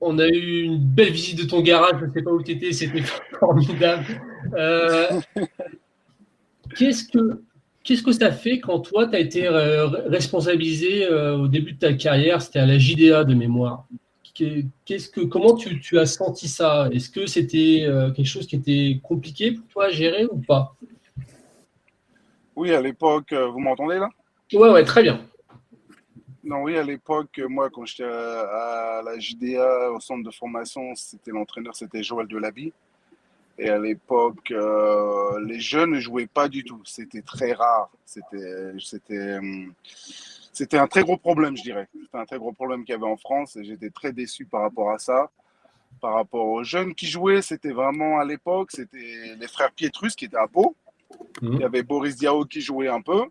on 0.00 0.18
a 0.18 0.28
eu 0.28 0.62
une 0.62 0.78
belle 0.78 1.12
visite 1.12 1.38
de 1.38 1.44
ton 1.44 1.60
garage, 1.60 2.00
je 2.00 2.06
ne 2.06 2.12
sais 2.12 2.22
pas 2.22 2.30
où 2.30 2.42
tu 2.42 2.52
étais, 2.52 2.72
c'était 2.72 3.02
formidable. 3.40 4.04
Euh, 4.54 5.20
qu'est-ce 6.76 7.04
que 7.04 7.42
Qu'est-ce 7.84 8.02
que 8.02 8.12
ça 8.12 8.32
fait 8.32 8.60
quand 8.60 8.80
toi, 8.80 9.06
tu 9.06 9.16
as 9.16 9.18
été 9.18 9.46
euh, 9.46 9.86
responsabilisé 9.86 11.08
au 11.08 11.48
début 11.48 11.72
de 11.72 11.78
ta 11.78 11.94
carrière? 11.94 12.42
C'était 12.42 12.58
à 12.58 12.66
la 12.66 12.76
JDA 12.76 13.24
de 13.24 13.32
mémoire. 13.32 13.86
Qu'est-ce 14.84 15.08
que, 15.08 15.22
comment 15.22 15.56
tu, 15.56 15.98
as 15.98 16.06
senti 16.06 16.46
ça? 16.46 16.88
Est-ce 16.92 17.10
que 17.10 17.26
c'était 17.26 17.84
euh, 17.86 18.12
quelque 18.12 18.26
chose 18.26 18.46
qui 18.46 18.54
était 18.54 19.00
compliqué 19.02 19.52
pour 19.52 19.66
toi 19.66 19.86
à 19.86 19.90
gérer 19.90 20.26
ou 20.26 20.38
pas? 20.38 20.76
Oui, 22.54 22.72
à 22.72 22.80
l'époque, 22.80 23.32
euh, 23.32 23.48
vous 23.48 23.58
m'entendez 23.58 23.96
là? 23.96 24.08
Ouais, 24.52 24.70
ouais, 24.70 24.84
très 24.84 25.02
bien. 25.02 25.20
Non, 26.44 26.62
oui, 26.62 26.76
à 26.76 26.82
l'époque, 26.82 27.40
moi, 27.48 27.68
quand 27.70 27.84
j'étais 27.84 28.04
à, 28.04 29.02
la 29.04 29.18
JDA, 29.18 29.90
au 29.90 30.00
centre 30.00 30.22
de 30.22 30.30
formation, 30.30 30.94
c'était 30.94 31.32
l'entraîneur, 31.32 31.74
c'était 31.74 32.02
Joël 32.02 32.28
Delaby. 32.28 32.72
Et 33.58 33.68
à 33.68 33.78
l'époque, 33.78 34.52
euh, 34.52 35.40
les 35.44 35.58
jeunes 35.58 35.90
ne 35.90 36.00
jouaient 36.00 36.28
pas 36.28 36.48
du 36.48 36.62
tout. 36.62 36.80
C'était 36.84 37.22
très 37.22 37.52
rare. 37.52 37.90
C'était, 38.04 38.72
c'était, 40.52 40.78
un 40.78 40.86
très 40.86 41.02
gros 41.02 41.16
problème, 41.16 41.56
je 41.56 41.62
dirais. 41.62 41.88
C'était 41.92 42.18
un 42.18 42.24
très 42.24 42.38
gros 42.38 42.52
problème 42.52 42.84
qu'il 42.84 42.92
y 42.92 42.96
avait 42.96 43.04
en 43.04 43.16
France 43.16 43.56
et 43.56 43.64
j'étais 43.64 43.90
très 43.90 44.12
déçu 44.12 44.44
par 44.44 44.62
rapport 44.62 44.92
à 44.92 44.98
ça. 44.98 45.30
Par 46.00 46.14
rapport 46.14 46.46
aux 46.46 46.62
jeunes 46.62 46.94
qui 46.94 47.08
jouaient, 47.08 47.42
c'était 47.42 47.72
vraiment 47.72 48.20
à 48.20 48.24
l'époque, 48.24 48.70
c'était 48.70 49.34
les 49.36 49.48
frères 49.48 49.72
Pietrus 49.72 50.14
qui 50.14 50.26
étaient 50.26 50.36
à 50.36 50.46
Pau. 50.46 50.76
Mhm. 51.42 51.54
Il 51.54 51.60
y 51.60 51.64
avait 51.64 51.82
Boris 51.82 52.14
Diaw 52.14 52.44
qui 52.44 52.60
jouait 52.60 52.88
un 52.88 53.00
peu. 53.00 53.24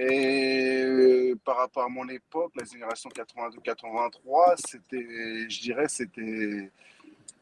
Et 0.00 1.34
par 1.44 1.56
rapport 1.56 1.82
à 1.82 1.88
mon 1.88 2.08
époque, 2.08 2.52
la 2.54 2.64
génération 2.64 3.10
82-83, 3.10 4.54
c'était, 4.64 5.50
je 5.50 5.60
dirais, 5.60 5.88
c'était, 5.88 6.70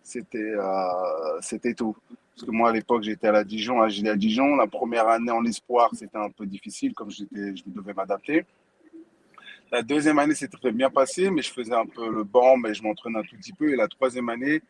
c'était, 0.02 0.38
euh, 0.38 1.40
c'était 1.42 1.74
tout. 1.74 1.94
Parce 2.34 2.46
que 2.46 2.50
moi, 2.50 2.70
à 2.70 2.72
l'époque, 2.72 3.02
j'étais 3.02 3.26
à 3.28 3.32
la 3.32 3.44
Dijon, 3.44 3.82
à 3.82 3.88
à 3.88 4.16
Dijon. 4.16 4.56
La 4.56 4.66
première 4.66 5.06
année 5.06 5.30
en 5.30 5.44
espoir, 5.44 5.90
c'était 5.94 6.16
un 6.16 6.30
peu 6.30 6.46
difficile, 6.46 6.94
comme 6.94 7.10
je 7.10 7.24
devais 7.66 7.92
m'adapter. 7.92 8.46
La 9.70 9.82
deuxième 9.82 10.18
année, 10.18 10.34
c'était 10.34 10.56
très 10.56 10.72
bien 10.72 10.88
passé, 10.88 11.28
mais 11.28 11.42
je 11.42 11.52
faisais 11.52 11.74
un 11.74 11.86
peu 11.86 12.10
le 12.10 12.24
banc, 12.24 12.56
mais 12.56 12.72
je 12.72 12.82
m'entraînais 12.82 13.18
un 13.18 13.22
tout 13.22 13.36
petit 13.36 13.52
peu. 13.52 13.70
Et 13.70 13.76
la 13.76 13.88
troisième 13.88 14.30
année, 14.30 14.62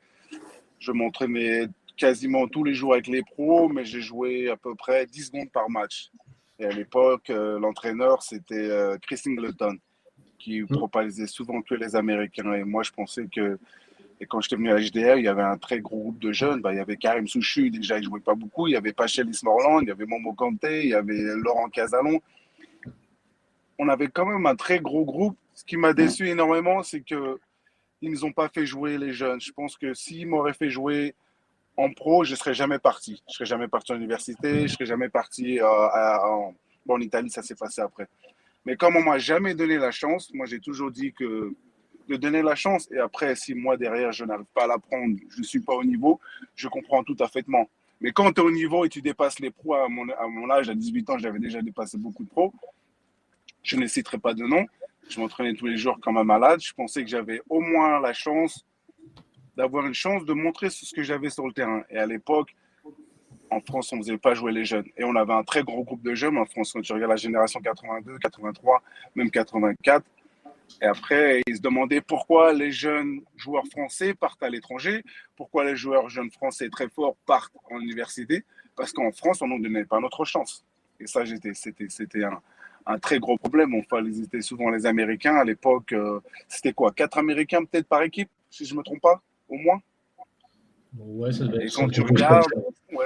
je 0.80 0.90
m'entraînais 0.90 1.68
quasiment 1.96 2.48
tous 2.48 2.64
les 2.64 2.74
jours 2.74 2.94
avec 2.94 3.06
les 3.06 3.22
pros, 3.22 3.68
mais 3.68 3.84
j'ai 3.84 4.00
joué 4.00 4.50
à 4.50 4.56
peu 4.56 4.74
près 4.74 5.06
10 5.06 5.26
secondes 5.26 5.50
par 5.52 5.70
match. 5.70 6.10
Et 6.58 6.64
à 6.64 6.70
l'époque, 6.70 7.30
euh, 7.30 7.58
l'entraîneur, 7.58 8.22
c'était 8.22 8.70
euh, 8.70 8.96
Chris 9.00 9.18
Singleton, 9.18 9.78
qui 10.38 10.62
mmh. 10.62 10.68
proposait 10.68 11.26
souvent 11.26 11.62
que 11.62 11.74
les 11.74 11.96
Américains. 11.96 12.52
Et 12.54 12.64
moi, 12.64 12.82
je 12.82 12.92
pensais 12.92 13.26
que, 13.26 13.58
et 14.20 14.26
quand 14.26 14.40
j'étais 14.40 14.56
venu 14.56 14.70
à 14.70 14.78
l'HDR, 14.78 15.18
il 15.18 15.24
y 15.24 15.28
avait 15.28 15.42
un 15.42 15.58
très 15.58 15.80
gros 15.80 15.98
groupe 15.98 16.18
de 16.18 16.32
jeunes. 16.32 16.60
Bah, 16.60 16.72
il 16.72 16.76
y 16.76 16.80
avait 16.80 16.96
Karim 16.96 17.28
Souchu, 17.28 17.70
déjà, 17.70 17.98
il 17.98 18.00
ne 18.00 18.06
jouait 18.06 18.20
pas 18.20 18.34
beaucoup. 18.34 18.68
Il 18.68 18.72
y 18.72 18.76
avait 18.76 18.92
Pachel 18.92 19.30
Morland, 19.42 19.80
il 19.82 19.88
y 19.88 19.90
avait 19.90 20.06
Momo 20.06 20.32
Kanté, 20.32 20.84
il 20.84 20.90
y 20.90 20.94
avait 20.94 21.22
Laurent 21.36 21.68
Casalon 21.68 22.20
on 23.78 23.88
avait 23.88 24.08
quand 24.08 24.26
même 24.26 24.46
un 24.46 24.56
très 24.56 24.80
gros 24.80 25.04
groupe. 25.04 25.36
Ce 25.54 25.64
qui 25.64 25.76
m'a 25.76 25.92
déçu 25.92 26.28
énormément, 26.28 26.82
c'est 26.82 27.00
que 27.00 27.38
ils 28.02 28.10
nous 28.10 28.24
ont 28.24 28.32
pas 28.32 28.48
fait 28.48 28.66
jouer 28.66 28.98
les 28.98 29.12
jeunes. 29.12 29.40
Je 29.40 29.52
pense 29.52 29.76
que 29.76 29.94
s'ils 29.94 30.26
m'auraient 30.26 30.52
fait 30.52 30.70
jouer 30.70 31.14
en 31.76 31.92
pro, 31.92 32.24
je 32.24 32.34
serais 32.34 32.54
jamais 32.54 32.78
parti. 32.78 33.22
Je 33.28 33.34
serais 33.34 33.46
jamais 33.46 33.68
parti 33.68 33.92
à 33.92 33.94
l'université, 33.94 34.62
je 34.66 34.72
serais 34.72 34.86
jamais 34.86 35.08
parti 35.08 35.60
euh, 35.60 35.66
en, 35.66 36.54
bon, 36.84 36.94
en 36.94 37.00
Italie, 37.00 37.30
ça 37.30 37.42
s'est 37.42 37.54
passé 37.54 37.80
après. 37.80 38.08
Mais 38.64 38.76
comme 38.76 38.96
on 38.96 39.02
m'a 39.02 39.18
jamais 39.18 39.54
donné 39.54 39.78
la 39.78 39.90
chance, 39.90 40.32
moi 40.32 40.46
j'ai 40.46 40.60
toujours 40.60 40.90
dit 40.90 41.12
que 41.12 41.54
de 42.08 42.16
donner 42.16 42.42
la 42.42 42.54
chance 42.54 42.88
et 42.92 42.98
après, 42.98 43.34
si 43.34 43.54
moi 43.54 43.76
derrière 43.76 44.12
je 44.12 44.24
n'arrive 44.24 44.46
pas 44.54 44.64
à 44.64 44.66
la 44.66 44.78
prendre, 44.78 45.16
je 45.28 45.38
ne 45.38 45.44
suis 45.44 45.60
pas 45.60 45.74
au 45.74 45.84
niveau, 45.84 46.20
je 46.54 46.68
comprends 46.68 47.02
tout 47.04 47.16
à 47.20 47.28
fait. 47.28 47.44
Mais 48.00 48.12
quand 48.12 48.32
tu 48.32 48.40
es 48.40 48.44
au 48.44 48.50
niveau 48.50 48.84
et 48.84 48.88
tu 48.88 49.02
dépasses 49.02 49.38
les 49.40 49.50
pros 49.50 49.74
à 49.74 49.88
mon, 49.88 50.08
à 50.10 50.26
mon 50.26 50.50
âge, 50.50 50.68
à 50.68 50.74
18 50.74 51.10
ans, 51.10 51.18
j'avais 51.18 51.38
déjà 51.38 51.62
dépassé 51.62 51.98
beaucoup 51.98 52.24
de 52.24 52.28
pros, 52.28 52.52
je 53.62 53.76
ne 53.76 53.86
citerai 53.86 54.18
pas 54.18 54.34
de 54.34 54.44
nom. 54.44 54.66
Je 55.08 55.20
m'entraînais 55.20 55.54
tous 55.54 55.66
les 55.66 55.76
jours 55.76 55.98
comme 56.00 56.16
un 56.16 56.24
malade. 56.24 56.60
Je 56.60 56.72
pensais 56.72 57.02
que 57.02 57.08
j'avais 57.08 57.40
au 57.48 57.60
moins 57.60 58.00
la 58.00 58.12
chance 58.12 58.64
d'avoir 59.56 59.86
une 59.86 59.94
chance 59.94 60.24
de 60.24 60.32
montrer 60.32 60.70
ce 60.70 60.94
que 60.94 61.02
j'avais 61.02 61.30
sur 61.30 61.46
le 61.46 61.52
terrain. 61.52 61.82
Et 61.90 61.98
à 61.98 62.06
l'époque, 62.06 62.54
en 63.50 63.60
France, 63.60 63.92
on 63.92 63.96
ne 63.96 64.02
faisait 64.02 64.18
pas 64.18 64.34
jouer 64.34 64.52
les 64.52 64.64
jeunes. 64.64 64.86
Et 64.96 65.04
on 65.04 65.14
avait 65.16 65.32
un 65.32 65.44
très 65.44 65.62
gros 65.62 65.84
groupe 65.84 66.02
de 66.02 66.14
jeunes 66.14 66.36
en 66.36 66.46
France. 66.46 66.72
Quand 66.72 66.80
tu 66.80 66.92
regardes 66.92 67.10
la 67.10 67.16
génération 67.16 67.60
82, 67.60 68.18
83, 68.18 68.82
même 69.14 69.30
84. 69.30 70.04
Et 70.82 70.86
après, 70.86 71.42
ils 71.46 71.56
se 71.56 71.60
demandaient 71.60 72.00
pourquoi 72.00 72.52
les 72.52 72.72
jeunes 72.72 73.20
joueurs 73.36 73.66
français 73.68 74.14
partent 74.14 74.42
à 74.42 74.48
l'étranger, 74.48 75.04
pourquoi 75.36 75.64
les 75.64 75.76
joueurs 75.76 76.08
jeunes 76.08 76.30
français 76.30 76.68
très 76.68 76.88
forts 76.88 77.16
partent 77.24 77.54
en 77.70 77.80
université, 77.80 78.44
parce 78.74 78.92
qu'en 78.92 79.12
France, 79.12 79.42
on 79.42 79.46
ne 79.46 79.62
donnait 79.62 79.84
pas 79.84 80.00
notre 80.00 80.24
chance. 80.24 80.64
Et 80.98 81.06
ça, 81.06 81.22
c'était 81.24 82.24
un, 82.24 82.40
un 82.86 82.98
très 82.98 83.18
gros 83.18 83.36
problème. 83.36 83.80
Ils 84.04 84.24
étaient 84.24 84.40
souvent 84.40 84.70
les 84.70 84.86
Américains. 84.86 85.36
À 85.36 85.44
l'époque, 85.44 85.92
euh, 85.92 86.20
c'était 86.48 86.72
quoi? 86.72 86.92
Quatre 86.92 87.18
Américains 87.18 87.64
peut-être 87.64 87.86
par 87.86 88.02
équipe, 88.02 88.30
si 88.50 88.64
je 88.64 88.74
ne 88.74 88.78
me 88.78 88.84
trompe 88.84 89.00
pas, 89.00 89.22
au 89.48 89.56
moins 89.56 89.80
Ouais, 90.98 91.32
ça 91.32 91.44
doit 91.44 91.62
être 91.62 91.66
Et 91.66 91.70
quand 91.70 91.88
tu 91.88 92.00
regardes, 92.00 92.46
ouais, 92.92 93.04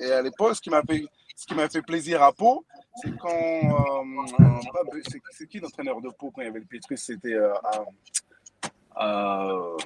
et 0.00 0.12
à 0.12 0.22
l'époque, 0.22 0.56
ce 0.56 0.60
qui 0.60 0.70
m'a 0.70 0.82
fait, 0.82 1.04
ce 1.36 1.46
qui 1.46 1.54
m'a 1.54 1.68
fait 1.68 1.82
plaisir 1.82 2.22
à 2.22 2.32
Pau, 2.32 2.64
c'est 2.96 3.16
quand. 3.18 3.30
Euh, 3.30 5.00
c'est 5.32 5.46
qui 5.48 5.60
l'entraîneur 5.60 6.00
de 6.00 6.08
Pau 6.10 6.30
quand 6.30 6.42
il 6.42 6.46
y 6.46 6.48
avait 6.48 6.60
le 6.60 6.66
Pétrus 6.66 7.00
C'était. 7.00 7.34
Euh, 7.34 7.52
euh, 9.00 9.76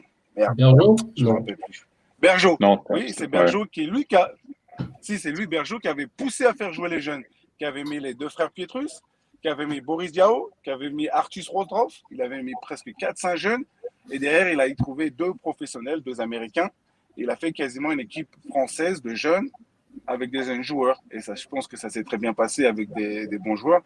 Bergeau 0.57 0.97
Je 1.17 1.25
ne 1.25 1.31
me 1.31 1.35
rappelle 1.35 1.57
plus. 1.57 1.87
Bergeau. 2.19 2.57
Non, 2.61 2.83
oui, 2.91 3.13
c'est 3.13 3.27
Bergeau 3.27 3.67
qui, 3.67 3.87
lui, 3.87 4.05
qui 4.05 4.17
a. 4.17 4.33
Si, 5.01 5.19
c'est 5.19 5.31
lui, 5.31 5.47
Bergeau, 5.47 5.79
qui 5.79 5.89
avait 5.89 6.07
poussé 6.07 6.47
à 6.47 6.55
faire 6.55 6.73
jouer 6.73 6.89
les 6.89 7.01
jeunes, 7.01 7.23
qui 7.59 7.65
avait 7.65 7.85
mis 7.85 8.01
les 8.01 8.15
deux 8.15 8.29
frères 8.29 8.51
Pietrus, 8.51 9.03
qui 9.45 9.49
avait 9.51 9.67
mis 9.67 9.83
Boris 9.83 10.11
Diao, 10.11 10.51
qui 10.63 10.71
avait 10.71 10.89
mis 10.89 11.07
Artus 11.11 11.51
Rotroff, 11.51 11.93
il 12.11 12.23
avait 12.23 12.43
mis 12.43 12.55
presque 12.63 12.89
4-5 12.99 13.37
jeunes, 13.37 13.65
et 14.11 14.19
derrière, 14.19 14.51
il 14.51 14.59
a 14.59 14.75
trouvé 14.75 15.11
deux 15.11 15.35
professionnels, 15.35 16.01
deux 16.01 16.19
Américains. 16.19 16.71
Il 17.19 17.29
a 17.29 17.37
fait 17.37 17.53
quasiment 17.53 17.93
une 17.93 18.01
équipe 18.01 18.31
française 18.49 19.03
de 19.03 19.15
jeunes 19.15 19.51
avec 20.07 20.31
des 20.31 20.45
jeunes 20.45 20.63
joueurs. 20.63 20.99
Et 21.11 21.21
ça, 21.21 21.35
je 21.35 21.47
pense 21.47 21.69
que 21.69 21.77
ça 21.77 21.91
s'est 21.91 22.05
très 22.05 22.17
bien 22.17 22.33
passé 22.33 22.65
avec 22.65 22.91
des, 22.95 23.39
bons 23.39 23.57
joueurs. 23.57 23.83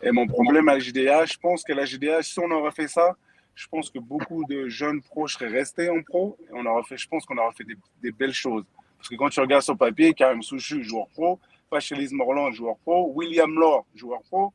Et 0.00 0.12
mon 0.12 0.28
problème 0.28 0.68
à 0.68 0.74
la 0.74 0.78
JDA, 0.78 1.24
je 1.24 1.38
pense 1.38 1.64
qu'à 1.64 1.74
la 1.74 1.86
JDA, 1.86 2.22
si 2.22 2.38
on 2.38 2.50
aurait 2.52 2.70
fait 2.70 2.86
ça, 2.86 3.16
je 3.56 3.66
pense 3.66 3.90
que 3.90 3.98
beaucoup 3.98 4.44
de 4.44 4.68
jeunes 4.68 5.02
pros 5.02 5.26
seraient 5.26 5.48
restés 5.48 5.90
en 5.90 6.02
pro. 6.02 6.36
Et 6.48 6.52
on 6.52 6.64
aurait 6.66 6.84
fait, 6.84 6.96
je 6.96 7.08
pense 7.08 7.26
qu'on 7.26 7.38
aurait 7.38 7.54
fait 7.56 7.66
des, 8.00 8.12
belles 8.12 8.32
choses. 8.32 8.62
Parce 8.96 9.08
que 9.08 9.16
quand 9.16 9.28
tu 9.28 9.40
regardes 9.40 9.64
sur 9.64 9.76
papier, 9.76 10.14
Karim 10.14 10.40
Souchu, 10.40 10.84
joueur 10.84 11.08
pro, 11.08 11.40
Pachelis 11.68 12.10
Morland, 12.12 12.52
joueur 12.52 12.76
pro, 12.78 13.10
William 13.12 13.52
Laure, 13.52 13.84
joueur 13.96 14.22
pro, 14.22 14.52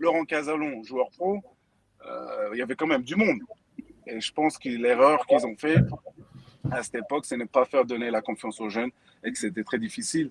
Laurent 0.00 0.24
Casalon, 0.24 0.82
joueur 0.82 1.10
pro, 1.10 1.40
euh, 2.06 2.50
il 2.52 2.58
y 2.58 2.62
avait 2.62 2.74
quand 2.74 2.86
même 2.86 3.02
du 3.02 3.14
monde. 3.14 3.40
Et 4.06 4.20
je 4.20 4.32
pense 4.32 4.58
que 4.58 4.68
l'erreur 4.68 5.26
qu'ils 5.26 5.46
ont 5.46 5.56
fait 5.56 5.76
à 6.70 6.82
cette 6.82 6.96
époque, 6.96 7.26
c'est 7.26 7.36
ne 7.36 7.44
pas 7.44 7.66
faire 7.66 7.84
donner 7.84 8.10
la 8.10 8.22
confiance 8.22 8.60
aux 8.60 8.70
jeunes 8.70 8.90
et 9.22 9.30
que 9.30 9.38
c'était 9.38 9.62
très 9.62 9.78
difficile. 9.78 10.30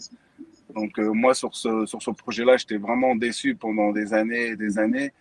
Donc 0.73 0.99
euh, 0.99 1.11
moi, 1.13 1.33
sur 1.33 1.55
ce, 1.55 1.85
sur 1.85 2.01
ce 2.01 2.11
projet-là, 2.11 2.57
j'étais 2.57 2.77
vraiment 2.77 3.15
déçu 3.15 3.55
pendant 3.55 3.91
des 3.91 4.13
années 4.13 4.47
et 4.47 4.55
des 4.55 4.79
années. 4.79 5.13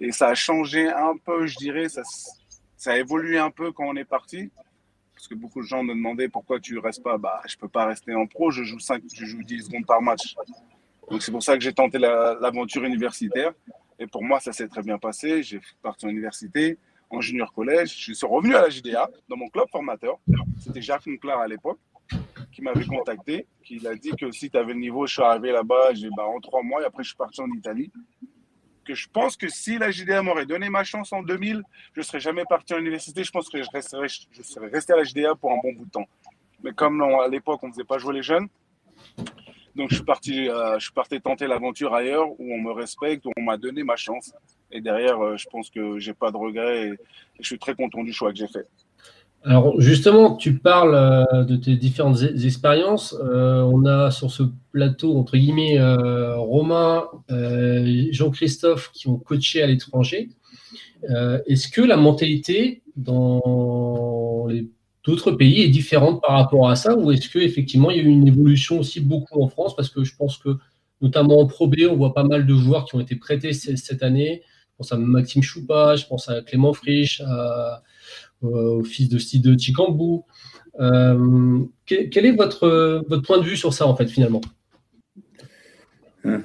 Et 0.00 0.10
ça 0.12 0.28
a 0.28 0.34
changé 0.34 0.88
un 0.88 1.16
peu, 1.16 1.46
je 1.46 1.56
dirais, 1.56 1.88
ça, 1.88 2.02
ça 2.76 2.92
a 2.92 2.96
évolué 2.96 3.38
un 3.38 3.50
peu 3.50 3.72
quand 3.72 3.86
on 3.86 3.96
est 3.96 4.04
parti. 4.04 4.50
Parce 5.14 5.28
que 5.28 5.34
beaucoup 5.36 5.62
de 5.62 5.66
gens 5.66 5.84
me 5.84 5.94
demandaient 5.94 6.28
pourquoi 6.28 6.58
tu 6.58 6.78
restes 6.78 7.02
pas? 7.02 7.16
Bah, 7.16 7.40
je 7.46 7.56
peux 7.56 7.68
pas 7.68 7.86
rester 7.86 8.12
en 8.14 8.26
pro, 8.26 8.50
je 8.50 8.64
joue, 8.64 8.80
5, 8.80 9.02
je 9.12 9.24
joue 9.24 9.42
10 9.42 9.66
secondes 9.66 9.86
par 9.86 10.02
match. 10.02 10.34
Donc 11.10 11.22
c'est 11.22 11.32
pour 11.32 11.42
ça 11.42 11.54
que 11.54 11.62
j'ai 11.62 11.72
tenté 11.72 11.98
l'aventure 11.98 12.84
universitaire. 12.84 13.52
Et 13.98 14.06
pour 14.06 14.22
moi, 14.22 14.40
ça 14.40 14.52
s'est 14.52 14.68
très 14.68 14.82
bien 14.82 14.98
passé. 14.98 15.42
J'ai 15.42 15.60
parti 15.82 16.06
en 16.06 16.08
université 16.08 16.78
en 17.10 17.20
junior 17.20 17.52
collège. 17.52 17.94
Je 17.96 18.12
suis 18.12 18.26
revenu 18.26 18.54
à 18.54 18.62
la 18.62 18.70
JDA, 18.70 19.08
dans 19.28 19.36
mon 19.36 19.48
club 19.48 19.66
formateur. 19.70 20.18
C'était 20.58 20.82
Jacques 20.82 21.06
Monclar 21.06 21.40
à 21.40 21.48
l'époque 21.48 21.78
qui 22.52 22.62
m'avait 22.62 22.84
contacté, 22.84 23.46
qui 23.64 23.84
a 23.86 23.94
dit 23.94 24.12
que 24.12 24.30
si 24.30 24.48
tu 24.48 24.56
avais 24.56 24.74
le 24.74 24.78
niveau, 24.78 25.06
je 25.06 25.14
suis 25.14 25.22
arrivé 25.22 25.50
là-bas 25.50 25.90
bah, 26.16 26.24
en 26.24 26.40
trois 26.40 26.62
mois 26.62 26.82
et 26.82 26.84
après 26.84 27.02
je 27.02 27.08
suis 27.08 27.16
parti 27.16 27.40
en 27.40 27.50
Italie. 27.50 27.90
Que 28.84 28.94
je 28.94 29.08
pense 29.08 29.36
que 29.36 29.48
si 29.48 29.78
la 29.78 29.90
JDA 29.90 30.22
m'aurait 30.22 30.46
donné 30.46 30.68
ma 30.68 30.84
chance 30.84 31.12
en 31.12 31.22
2000, 31.22 31.62
je 31.94 32.00
ne 32.00 32.04
serais 32.04 32.20
jamais 32.20 32.44
parti 32.44 32.74
à 32.74 32.78
l'université. 32.78 33.24
Je 33.24 33.30
pense 33.30 33.48
que 33.48 33.62
je, 33.62 33.68
resterais, 33.72 34.08
je 34.08 34.42
serais 34.42 34.68
resté 34.68 34.92
à 34.92 34.96
la 34.96 35.04
JDA 35.04 35.34
pour 35.34 35.52
un 35.52 35.56
bon 35.62 35.72
bout 35.72 35.86
de 35.86 35.90
temps. 35.90 36.06
Mais 36.62 36.72
comme 36.72 37.02
à 37.02 37.26
l'époque, 37.28 37.60
on 37.62 37.68
ne 37.68 37.72
faisait 37.72 37.84
pas 37.84 37.98
jouer 37.98 38.14
les 38.14 38.22
jeunes, 38.22 38.46
donc 39.76 39.90
je 39.90 39.96
suis 39.96 40.04
parti, 40.04 40.48
euh, 40.48 40.78
je 40.78 40.84
suis 40.84 40.92
parti 40.92 41.20
tenter 41.20 41.46
l'aventure 41.46 41.94
ailleurs 41.94 42.28
où 42.38 42.52
on 42.52 42.60
me 42.60 42.72
respecte, 42.72 43.26
où 43.26 43.32
on 43.36 43.42
m'a 43.42 43.56
donné 43.56 43.82
ma 43.82 43.96
chance. 43.96 44.32
Et 44.70 44.80
derrière, 44.80 45.20
euh, 45.20 45.36
je 45.36 45.46
pense 45.50 45.70
que 45.70 45.98
j'ai 45.98 46.14
pas 46.14 46.30
de 46.30 46.36
regrets 46.36 46.88
et, 46.88 46.92
je 47.40 47.46
suis 47.46 47.58
très 47.58 47.74
content 47.74 48.04
du 48.04 48.12
choix 48.12 48.30
que 48.30 48.38
j'ai 48.38 48.46
fait. 48.46 48.66
Alors 49.42 49.78
justement, 49.80 50.36
tu 50.36 50.58
parles 50.58 50.94
euh, 50.94 51.44
de 51.44 51.56
tes 51.56 51.76
différentes 51.76 52.22
expériences. 52.22 53.14
on 53.20 53.84
a 53.84 54.10
sur 54.10 54.30
ce 54.30 54.44
plateau, 54.70 55.18
entre 55.18 55.36
guillemets, 55.36 55.78
Romain, 56.36 57.08
Jean-Christophe 57.30 58.90
qui 58.92 59.08
ont 59.08 59.18
coaché 59.18 59.62
à 59.62 59.66
l'étranger. 59.66 60.30
Est-ce 61.46 61.68
que 61.68 61.82
la 61.82 61.96
mentalité 61.96 62.82
dans 62.96 64.46
les 64.48 64.68
d'autres 65.04 65.32
pays 65.32 65.62
est 65.62 65.68
différente 65.68 66.22
par 66.22 66.32
rapport 66.32 66.68
à 66.68 66.76
ça 66.76 66.96
ou 66.96 67.12
est-ce 67.12 67.28
qu'effectivement 67.28 67.90
il 67.90 67.96
y 67.96 68.00
a 68.00 68.02
eu 68.02 68.08
une 68.08 68.26
évolution 68.26 68.78
aussi 68.78 69.00
beaucoup 69.00 69.42
en 69.42 69.48
France? 69.48 69.76
Parce 69.76 69.88
que 69.88 70.04
je 70.04 70.16
pense 70.16 70.38
que 70.38 70.56
notamment 71.00 71.40
en 71.40 71.46
Pro 71.46 71.66
B, 71.68 71.76
on 71.90 71.96
voit 71.96 72.14
pas 72.14 72.24
mal 72.24 72.46
de 72.46 72.54
joueurs 72.54 72.86
qui 72.86 72.96
ont 72.96 73.00
été 73.00 73.16
prêtés 73.16 73.52
cette 73.52 74.02
année. 74.02 74.42
Je 74.44 74.76
pense 74.78 74.92
à 74.92 74.96
Maxime 74.96 75.42
Choupa, 75.42 75.96
je 75.96 76.06
pense 76.06 76.28
à 76.28 76.40
Clément 76.42 76.72
Frisch, 76.72 77.22
au 78.42 78.82
fils 78.82 79.08
de 79.08 79.18
Steve 79.18 79.42
de 79.42 79.58
Chicambou. 79.58 80.24
Euh, 80.80 81.60
quel, 81.86 82.26
est 82.26 82.32
votre, 82.32 83.04
votre 83.08 83.22
point 83.22 83.38
de 83.38 83.44
vue 83.44 83.56
sur 83.56 83.72
ça 83.72 83.86
en 83.86 83.94
fait 83.94 84.06
finalement? 84.06 84.40
Hein, 86.24 86.42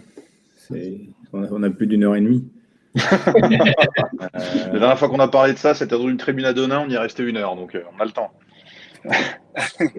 On 1.31 1.63
a 1.63 1.69
plus 1.69 1.87
d'une 1.87 2.03
heure 2.03 2.15
et 2.15 2.21
demie. 2.21 2.47
La 2.95 4.79
dernière 4.79 4.99
fois 4.99 5.09
qu'on 5.09 5.19
a 5.19 5.27
parlé 5.27 5.53
de 5.53 5.57
ça, 5.57 5.73
c'était 5.73 5.97
dans 5.97 6.09
une 6.09 6.17
tribune 6.17 6.45
à 6.45 6.53
Donin, 6.53 6.83
on 6.85 6.89
y 6.89 6.93
est 6.93 6.99
resté 6.99 7.23
une 7.23 7.37
heure, 7.37 7.55
donc 7.55 7.75
euh, 7.75 7.83
on 7.95 8.01
a 8.01 8.05
le 8.05 8.11
temps. 8.11 8.31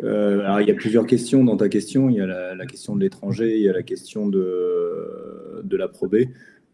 Euh, 0.04 0.58
il 0.60 0.68
y 0.68 0.70
a 0.70 0.74
plusieurs 0.74 1.06
questions 1.06 1.44
dans 1.44 1.56
ta 1.56 1.68
question. 1.68 2.08
Il 2.08 2.16
y 2.16 2.20
a 2.20 2.26
la, 2.26 2.66
question 2.66 2.96
de 2.96 3.00
l'étranger, 3.00 3.56
il 3.56 3.62
y 3.62 3.68
a 3.68 3.72
la 3.72 3.82
question 3.82 4.26
de, 4.28 5.60
de 5.62 5.76
la 5.76 5.88
probée. 5.88 6.30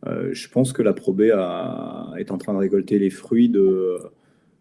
Euh, 0.07 0.31
je 0.33 0.49
pense 0.49 0.73
que 0.73 0.83
la 0.83 0.93
probée 0.93 1.29
est 1.29 2.31
en 2.31 2.39
train 2.39 2.53
de 2.53 2.59
récolter 2.59 2.99
les 2.99 3.11
fruits 3.11 3.49
de, 3.49 3.99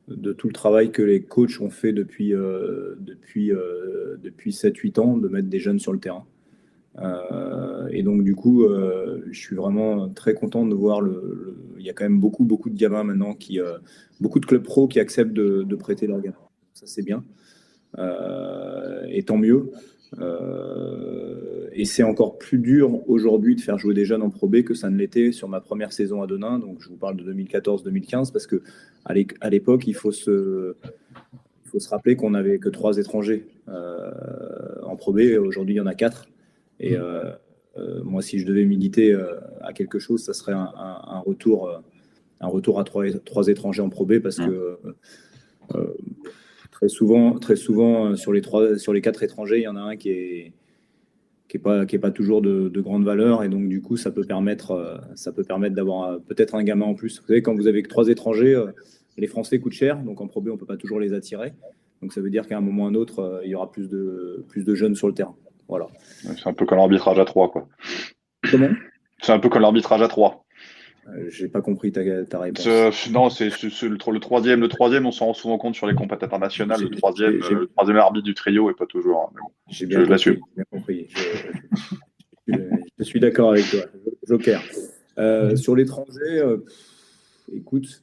de 0.07 0.33
tout 0.33 0.47
le 0.47 0.53
travail 0.53 0.91
que 0.91 1.01
les 1.01 1.21
coachs 1.21 1.59
ont 1.61 1.69
fait 1.69 1.93
depuis, 1.93 2.33
euh, 2.33 2.95
depuis, 2.99 3.51
depuis 4.21 4.51
7-8 4.51 4.99
ans, 4.99 5.17
de 5.17 5.27
mettre 5.27 5.49
des 5.49 5.59
jeunes 5.59 5.79
sur 5.79 5.93
le 5.93 5.99
terrain. 5.99 6.25
et 7.91 8.03
donc, 8.03 8.23
du 8.23 8.35
coup, 8.35 8.67
je 9.29 9.39
suis 9.39 9.55
vraiment 9.55 10.09
très 10.09 10.33
content 10.33 10.65
de 10.65 10.73
voir 10.73 11.01
le, 11.01 11.57
Il 11.77 11.85
y 11.85 11.89
a 11.89 11.93
quand 11.93 12.05
même 12.05 12.19
beaucoup, 12.19 12.43
beaucoup 12.43 12.69
de 12.69 12.77
gamins 12.77 13.03
maintenant, 13.03 13.33
qui, 13.33 13.59
beaucoup 14.19 14.39
de 14.39 14.45
clubs 14.45 14.63
pro 14.63 14.87
qui 14.87 14.99
acceptent 14.99 15.33
de, 15.33 15.63
de 15.63 15.75
prêter 15.75 16.07
leurs 16.07 16.21
gamins. 16.21 16.35
Ça, 16.73 16.85
c'est 16.87 17.03
bien. 17.03 17.23
Euh, 17.97 19.05
et 19.09 19.23
tant 19.23 19.37
mieux. 19.37 19.71
Euh, 20.19 21.67
et 21.73 21.85
c'est 21.85 22.03
encore 22.03 22.37
plus 22.37 22.57
dur 22.57 23.07
aujourd'hui 23.09 23.55
de 23.55 23.61
faire 23.61 23.77
jouer 23.77 23.93
des 23.93 24.05
jeunes 24.05 24.21
en 24.21 24.29
Pro 24.29 24.47
B 24.47 24.61
que 24.61 24.73
ça 24.73 24.89
ne 24.89 24.97
l'était 24.97 25.31
sur 25.31 25.49
ma 25.49 25.61
première 25.61 25.91
saison 25.91 26.21
à 26.21 26.27
Denain. 26.27 26.59
Donc 26.59 26.81
je 26.81 26.89
vous 26.89 26.95
parle 26.95 27.17
de 27.17 27.33
2014-2015 27.33 28.31
parce 28.31 28.47
que 28.47 28.61
à 29.05 29.49
l'époque, 29.49 29.87
il 29.87 29.93
faut 29.93 30.11
se, 30.11 30.75
il 31.65 31.69
faut 31.69 31.79
se 31.79 31.89
rappeler 31.89 32.15
qu'on 32.15 32.31
n'avait 32.31 32.57
que 32.57 32.69
trois 32.69 32.97
étrangers 32.97 33.47
euh, 33.67 34.11
en 34.83 34.95
Pro 34.95 35.13
B. 35.13 35.21
Aujourd'hui, 35.39 35.75
il 35.75 35.77
y 35.77 35.81
en 35.81 35.85
a 35.85 35.95
quatre. 35.95 36.27
Et 36.79 36.97
moi, 38.03 38.21
si 38.21 38.39
je 38.39 38.45
devais 38.45 38.65
militer 38.65 39.15
à 39.61 39.73
quelque 39.73 39.99
chose, 39.99 40.23
ça 40.23 40.33
serait 40.33 40.53
un, 40.53 41.19
retour, 41.25 41.69
un 42.41 42.47
retour 42.47 42.79
à 42.79 42.83
trois, 42.83 43.05
trois 43.23 43.47
étrangers 43.47 43.81
en 43.81 43.89
Pro 43.89 44.05
B 44.05 44.19
parce 44.19 44.37
que 44.37 44.77
Très 46.75 46.89
souvent, 46.89 47.39
très 47.39 47.55
souvent 47.55 48.07
euh, 48.07 48.15
sur, 48.17 48.33
les 48.33 48.41
trois, 48.41 48.77
sur 48.77 48.91
les 48.91 48.99
quatre 48.99 49.23
étrangers, 49.23 49.59
il 49.59 49.63
y 49.63 49.67
en 49.69 49.77
a 49.77 49.79
un 49.79 49.95
qui 49.95 50.09
est, 50.09 50.53
qui 51.47 51.55
n'est 51.55 51.63
pas, 51.63 51.85
qui 51.85 51.95
est 51.95 51.99
pas 51.99 52.11
toujours 52.11 52.41
de, 52.41 52.69
grande 52.81 53.05
valeur. 53.05 53.45
Et 53.45 53.49
donc, 53.49 53.69
du 53.69 53.81
coup, 53.81 53.95
ça 53.95 54.11
peut 54.11 54.25
permettre, 54.25 54.71
euh, 54.71 54.97
ça 55.15 55.31
peut 55.31 55.45
permettre 55.45 55.73
d'avoir 55.73 56.03
euh, 56.03 56.17
peut-être 56.19 56.53
un 56.53 56.63
gamin 56.63 56.85
en 56.85 56.93
plus. 56.93 57.21
Vous 57.21 57.27
savez, 57.27 57.41
quand 57.41 57.55
vous 57.55 57.67
avez 57.67 57.81
que 57.81 57.87
trois 57.87 58.09
étrangers, 58.09 58.61
les 59.15 59.27
Français 59.27 59.57
coûtent 59.57 59.71
cher. 59.71 59.99
Donc, 59.99 60.19
en 60.19 60.27
Pro 60.27 60.41
B, 60.41 60.49
on 60.49 60.55
ne 60.55 60.57
peut 60.57 60.65
pas 60.65 60.75
toujours 60.75 60.99
les 60.99 61.13
attirer. 61.13 61.53
Donc, 62.01 62.11
ça 62.11 62.19
veut 62.19 62.29
dire 62.29 62.45
qu'à 62.45 62.57
un 62.57 62.61
moment 62.61 62.83
ou 62.83 62.87
à 62.87 62.89
un 62.89 62.95
autre, 62.95 63.39
il 63.45 63.51
y 63.51 63.55
aura 63.55 63.71
plus 63.71 63.87
de, 63.87 64.43
plus 64.49 64.65
de 64.65 64.75
jeunes 64.75 64.95
sur 64.95 65.07
le 65.07 65.13
terrain. 65.13 65.35
Voilà. 65.69 65.87
C'est 66.23 66.47
un 66.47 66.53
peu 66.53 66.65
comme 66.65 66.77
l'arbitrage 66.77 67.19
à 67.19 67.23
trois, 67.23 67.49
quoi. 67.49 67.69
Comment? 68.51 68.71
C'est 69.21 69.31
un 69.31 69.39
peu 69.39 69.47
comme 69.47 69.61
l'arbitrage 69.61 70.01
à 70.01 70.09
trois. 70.09 70.44
Euh, 71.07 71.29
j'ai 71.29 71.47
pas 71.47 71.61
compris 71.61 71.91
ta, 71.91 72.01
ta 72.25 72.39
réponse. 72.39 72.65
non, 73.11 73.29
c'est 73.29 73.49
le, 73.49 74.19
troisième. 74.19 74.61
Le 74.61 74.67
troisième, 74.67 75.05
on 75.05 75.11
s'en 75.11 75.27
rend 75.27 75.33
souvent 75.33 75.57
compte 75.57 75.75
sur 75.75 75.85
les 75.85 75.93
compétitions 75.93 76.25
internationales. 76.25 76.81
Le 76.81 76.89
troisième, 76.89 77.41
euh, 77.43 77.59
le 77.59 77.67
troisième 77.67 77.97
arbitre 77.97 78.25
du 78.25 78.33
trio 78.33 78.69
est 78.71 78.73
pas 78.73 78.87
toujours. 78.87 79.31
Hein, 79.35 79.39
j'ai 79.69 79.85
bien, 79.85 80.03
compris. 80.71 81.07
Je, 82.47 83.03
suis 83.03 83.19
d'accord 83.19 83.51
avec 83.51 83.69
toi. 83.69 83.81
Joker. 84.27 84.61
Euh, 85.17 85.55
sur 85.55 85.75
l'étranger, 85.75 86.43
écoute, 87.53 88.01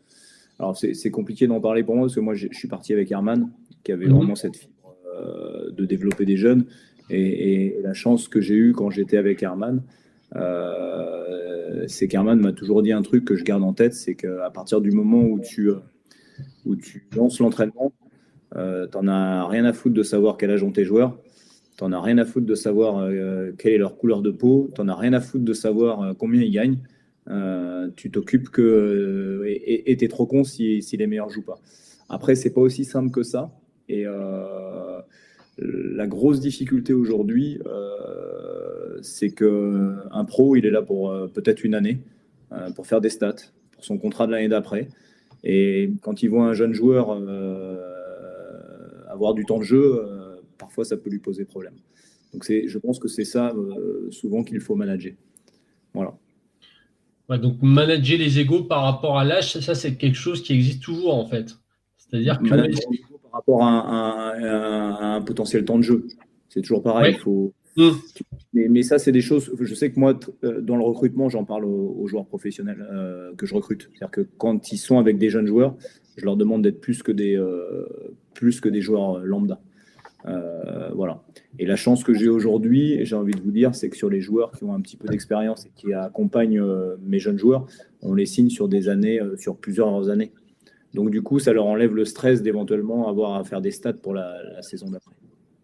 alors 0.58 0.76
c'est 0.76 1.10
compliqué 1.10 1.46
d'en 1.46 1.60
parler 1.60 1.82
pour 1.82 1.96
moi 1.96 2.06
parce 2.06 2.14
que 2.14 2.20
moi 2.20 2.34
je 2.34 2.46
suis 2.52 2.68
parti 2.68 2.92
avec 2.92 3.10
Herman 3.10 3.50
qui 3.82 3.92
avait 3.92 4.06
mhm. 4.06 4.14
vraiment 4.14 4.34
cette 4.36 4.56
fibre 4.56 4.96
de 5.70 5.84
développer 5.84 6.24
des 6.24 6.36
jeunes 6.36 6.66
et, 7.10 7.76
et 7.76 7.82
la 7.82 7.92
chance 7.94 8.28
que 8.28 8.40
j'ai 8.40 8.54
eue 8.54 8.72
quand 8.72 8.90
j'étais 8.90 9.16
avec 9.16 9.42
Herman 9.42 9.82
euh, 10.36 11.84
c'est 11.88 12.08
qu'Herman 12.08 12.40
m'a 12.40 12.52
toujours 12.52 12.82
dit 12.82 12.92
un 12.92 13.02
truc 13.02 13.24
que 13.24 13.36
je 13.36 13.44
garde 13.44 13.62
en 13.62 13.72
tête, 13.72 13.94
c'est 13.94 14.14
qu'à 14.14 14.50
partir 14.50 14.80
du 14.80 14.90
moment 14.90 15.22
où 15.22 15.40
tu, 15.40 15.68
euh, 15.68 15.76
où 16.64 16.76
tu 16.76 17.06
lances 17.14 17.38
l'entraînement, 17.38 17.92
euh, 18.56 18.86
tu 18.86 18.98
n'en 18.98 19.08
as 19.08 19.46
rien 19.48 19.64
à 19.64 19.72
foutre 19.72 19.94
de 19.94 20.02
savoir 20.02 20.36
quel 20.36 20.50
âge 20.50 20.62
ont 20.62 20.72
tes 20.72 20.84
joueurs, 20.84 21.18
tu 21.76 21.84
n'en 21.84 21.92
as 21.92 22.00
rien 22.00 22.18
à 22.18 22.24
foutre 22.24 22.46
de 22.46 22.54
savoir 22.54 23.08
quelle 23.58 23.72
est 23.72 23.78
leur 23.78 23.96
couleur 23.96 24.22
de 24.22 24.30
peau, 24.30 24.70
tu 24.74 24.80
n'en 24.80 24.88
as 24.88 24.96
rien 24.96 25.12
à 25.12 25.20
foutre 25.20 25.44
de 25.44 25.54
savoir 25.54 26.14
combien 26.18 26.42
ils 26.42 26.52
gagnent. 26.52 26.78
tu 27.96 28.10
t'occupes 28.10 28.50
que 28.50 29.42
et 29.46 29.96
tu 29.96 30.04
es 30.04 30.08
trop 30.08 30.26
con 30.26 30.44
si, 30.44 30.82
si, 30.82 30.96
les 30.96 31.06
meilleurs 31.06 31.30
jouent 31.30 31.44
pas. 31.44 31.58
Après, 32.08 32.34
c'est 32.34 32.50
pas 32.50 32.60
aussi 32.60 32.84
simple 32.84 33.10
que 33.10 33.22
ça. 33.22 33.50
Et 33.88 34.04
la 35.58 36.06
grosse 36.06 36.40
difficulté 36.40 36.92
aujourd'hui, 36.92 37.58
c'est 39.02 39.30
qu'un 39.30 40.24
pro, 40.26 40.56
il 40.56 40.64
est 40.66 40.70
là 40.70 40.82
pour 40.82 41.14
peut-être 41.34 41.64
une 41.64 41.74
année, 41.74 42.00
pour 42.74 42.86
faire 42.86 43.00
des 43.00 43.10
stats, 43.10 43.36
pour 43.72 43.84
son 43.84 43.98
contrat 43.98 44.26
de 44.26 44.32
l'année 44.32 44.48
d'après. 44.48 44.88
Et 45.44 45.90
quand 46.02 46.22
il 46.22 46.28
voit 46.28 46.44
un 46.44 46.54
jeune 46.54 46.72
joueur 46.72 47.10
avoir 49.08 49.34
du 49.34 49.44
temps 49.44 49.58
de 49.58 49.64
jeu, 49.64 50.06
parfois 50.56 50.84
ça 50.84 50.96
peut 50.96 51.10
lui 51.10 51.18
poser 51.18 51.44
problème. 51.44 51.74
Donc 52.32 52.44
je 52.48 52.78
pense 52.78 52.98
que 52.98 53.08
c'est 53.08 53.24
ça 53.24 53.52
souvent 54.10 54.44
qu'il 54.44 54.60
faut 54.60 54.74
manager. 54.74 55.12
Voilà. 55.92 56.14
donc 57.38 57.60
manager 57.60 58.18
les 58.18 58.38
égaux 58.38 58.64
par 58.64 58.82
rapport 58.82 59.18
à 59.18 59.24
l'âge, 59.24 59.58
ça 59.58 59.74
c'est 59.74 59.96
quelque 59.96 60.16
chose 60.16 60.42
qui 60.42 60.54
existe 60.54 60.82
toujours 60.82 61.14
en 61.14 61.26
fait. 61.26 61.56
C'est-à-dire 61.96 62.38
que 62.38 62.48
par 63.32 63.40
rapport 63.40 63.64
à 63.64 64.34
un, 65.14 65.22
potentiel 65.22 65.64
temps 65.64 65.78
de 65.78 65.82
jeu, 65.82 66.06
c'est 66.50 66.60
toujours 66.60 66.82
pareil. 66.82 67.14
faut... 67.14 67.54
Mmh. 67.76 67.90
Mais, 68.52 68.82
ça, 68.82 68.98
c'est 68.98 69.12
des 69.12 69.22
choses. 69.22 69.50
Je 69.58 69.74
sais 69.74 69.90
que 69.90 69.98
moi, 69.98 70.18
euh, 70.44 70.60
dans 70.60 70.76
le 70.76 70.82
recrutement, 70.82 71.30
j'en 71.30 71.44
parle 71.44 71.64
aux, 71.64 72.06
joueurs 72.06 72.26
professionnels 72.26 72.86
euh, 72.92 73.32
que 73.34 73.46
je 73.46 73.54
recrute. 73.54 73.88
C'est-à-dire 73.94 74.10
que 74.10 74.20
quand 74.36 74.72
ils 74.72 74.76
sont 74.76 74.98
avec 74.98 75.16
des 75.16 75.30
jeunes 75.30 75.46
joueurs, 75.46 75.74
je 76.16 76.26
leur 76.26 76.36
demande 76.36 76.62
d'être 76.62 76.80
plus 76.80 77.02
que 77.02 77.12
des 77.12 77.34
euh, 77.34 77.86
plus 78.34 78.60
que 78.60 78.68
des 78.68 78.82
joueurs 78.82 79.20
lambda. 79.20 79.58
voilà. 80.94 81.22
Et 81.58 81.64
la 81.64 81.76
chance 81.76 82.04
que 82.04 82.12
j'ai 82.12 82.28
aujourd'hui, 82.28 83.06
j'ai 83.06 83.16
envie 83.16 83.32
de 83.32 83.40
vous 83.40 83.50
dire, 83.50 83.74
c'est 83.74 83.88
que 83.88 83.96
sur 83.96 84.10
les 84.10 84.20
joueurs 84.20 84.52
qui 84.52 84.64
ont 84.64 84.74
un 84.74 84.80
petit 84.82 84.98
peu 84.98 85.08
d'expérience 85.08 85.64
et 85.64 85.70
qui 85.74 85.94
accompagnent 85.94 86.62
mes 87.02 87.18
jeunes 87.18 87.38
joueurs, 87.38 87.66
on 88.02 88.12
les 88.12 88.26
signe 88.26 88.50
sur 88.50 88.68
des 88.68 88.90
années, 88.90 89.20
sur 89.38 89.56
plusieurs 89.56 90.10
années. 90.10 90.32
Donc 90.94 91.10
du 91.10 91.22
coup, 91.22 91.38
ça 91.38 91.52
leur 91.52 91.66
enlève 91.66 91.94
le 91.94 92.04
stress 92.04 92.42
d'éventuellement 92.42 93.08
avoir 93.08 93.36
à 93.36 93.44
faire 93.44 93.60
des 93.60 93.70
stats 93.70 93.94
pour 93.94 94.14
la, 94.14 94.62
saison 94.62 94.90
d'après. 94.90 95.14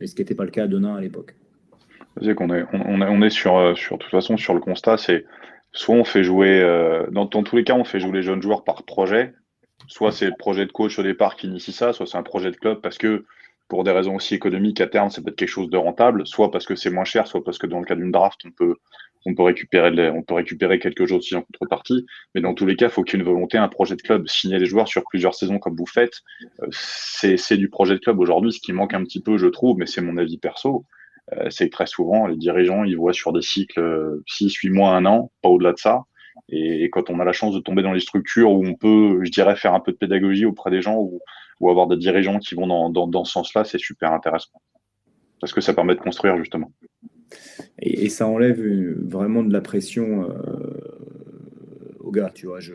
Mais 0.01 0.07
ce 0.07 0.15
qui 0.15 0.23
n'était 0.23 0.35
pas 0.35 0.45
le 0.45 0.51
cas 0.51 0.65
à 0.65 0.67
Denain 0.67 0.97
à 0.97 1.01
l'époque. 1.01 1.35
On, 2.21 3.23
est 3.23 3.31
sur, 3.31 3.59
euh, 3.59 3.75
toute 3.75 4.03
façon, 4.05 4.37
sur 4.37 4.55
le 4.55 4.61
constat, 4.61 4.97
c'est 4.97 5.25
soit 5.73 5.95
on 5.95 6.05
fait 6.05 6.25
jouer, 6.25 6.61
euh, 6.61 7.07
dans, 7.11 7.27
tous 7.27 7.57
les 7.57 7.65
cas, 7.65 7.75
on 7.75 7.85
fait 7.85 8.01
jouer 8.01 8.13
les 8.13 8.23
jeunes 8.23 8.43
joueurs 8.43 8.65
par 8.65 8.83
projet. 8.83 9.35
Soit 9.87 10.13
c'est 10.13 10.27
le 10.27 10.37
projet 10.37 10.67
de 10.67 10.73
coach 10.73 10.99
au 10.99 11.03
départ 11.03 11.37
qui 11.37 11.47
initie 11.47 11.73
ça, 11.73 11.93
soit 11.93 12.07
c'est 12.07 12.19
un 12.19 12.23
projet 12.23 12.51
de 12.51 12.57
club 12.57 12.81
parce 12.81 12.99
que 12.99 13.25
pour 13.69 13.85
des 13.85 13.91
raisons 13.91 14.17
aussi 14.17 14.35
économiques 14.35 14.81
à 14.81 14.87
terme, 14.87 15.11
c'est 15.11 15.23
peut-être 15.23 15.37
quelque 15.37 15.49
chose 15.49 15.71
de 15.71 15.77
rentable, 15.77 16.27
soit 16.27 16.51
parce 16.51 16.67
que 16.67 16.75
c'est 16.75 16.91
moins 16.91 17.05
cher, 17.05 17.27
soit 17.27 17.45
parce 17.45 17.59
que 17.59 17.67
dans 17.67 17.79
le 17.79 17.85
cas 17.85 17.95
d'une 17.95 18.11
draft, 18.11 18.41
on 18.47 18.51
peut, 18.51 18.77
on 19.27 19.35
peut 19.35 19.43
récupérer, 19.43 20.11
on 20.11 20.23
peut 20.23 20.35
récupérer 20.35 20.79
quelque 20.79 21.07
chose 21.07 21.19
aussi 21.19 21.35
en 21.35 21.43
contrepartie. 21.43 22.07
Mais 22.35 22.41
dans 22.41 22.55
tous 22.55 22.67
les 22.67 22.77
cas, 22.77 22.87
il 22.87 22.91
faut 22.91 23.03
qu'il 23.03 23.19
y 23.19 23.23
ait 23.23 23.25
une 23.25 23.31
volonté, 23.31 23.59
un 23.59 23.69
projet 23.69 23.97
de 23.97 24.03
club. 24.03 24.27
Signer 24.29 24.59
des 24.59 24.67
joueurs 24.67 24.89
sur 24.89 25.03
plusieurs 25.05 25.35
saisons 25.35 25.59
comme 25.59 25.77
vous 25.77 25.87
faites, 25.87 26.23
euh, 26.63 26.69
c'est 26.71 27.57
du 27.57 27.69
projet 27.69 27.95
de 27.95 28.01
club 28.01 28.19
aujourd'hui. 28.21 28.53
Ce 28.53 28.61
qui 28.61 28.73
manque 28.73 28.95
un 28.95 29.03
petit 29.05 29.21
peu, 29.21 29.39
je 29.39 29.47
trouve, 29.47 29.79
mais 29.79 29.87
c'est 29.87 30.01
mon 30.01 30.17
avis 30.17 30.39
perso, 30.39 30.85
euh, 31.37 31.51
c'est 31.51 31.67
que 31.69 31.73
très 31.73 31.87
souvent, 31.87 32.27
les 32.27 32.37
dirigeants, 32.37 32.85
ils 32.85 32.97
voient 32.97 33.13
sur 33.13 33.33
des 33.33 33.43
cycles 33.43 34.21
6, 34.27 34.53
8 34.55 34.71
mois, 34.71 34.95
un 34.95 35.05
an, 35.07 35.31
pas 35.43 35.49
au-delà 35.49 35.73
de 35.73 35.79
ça. 35.79 36.05
Et, 36.49 36.89
quand 36.91 37.11
on 37.11 37.21
a 37.21 37.25
la 37.25 37.33
chance 37.33 37.55
de 37.55 37.61
tomber 37.61 37.83
dans 37.83 37.93
les 37.93 38.01
structures 38.01 38.53
où 38.53 38.65
on 38.65 38.75
peut, 38.75 39.21
je 39.25 39.31
dirais, 39.31 39.57
faire 39.57 39.75
un 39.75 39.81
peu 39.81 39.93
de 39.93 39.97
pédagogie 39.97 40.47
auprès 40.47 40.71
des 40.71 40.81
gens 40.81 40.97
ou, 40.97 41.21
avoir 41.69 41.89
des 41.89 41.97
dirigeants 41.97 42.39
qui 42.39 42.55
vont 42.55 42.67
dans, 42.67 43.07
dans 43.09 43.25
ce 43.25 43.33
sens-là, 43.33 43.65
c'est 43.65 43.79
super 43.79 44.13
intéressant. 44.13 44.63
Parce 45.41 45.53
que 45.53 45.61
ça 45.61 45.75
permet 45.75 45.95
de 45.95 46.01
construire, 46.01 46.37
justement. 46.39 46.73
Et, 47.81 48.09
ça 48.09 48.27
enlève 48.27 48.61
vraiment 49.07 49.43
de 49.43 49.53
la 49.53 49.61
pression 49.61 50.31
euh, 50.31 50.33
aux 52.01 52.11
gars, 52.11 52.31
tu 52.35 52.47
vois. 52.47 52.61
Je, 52.61 52.75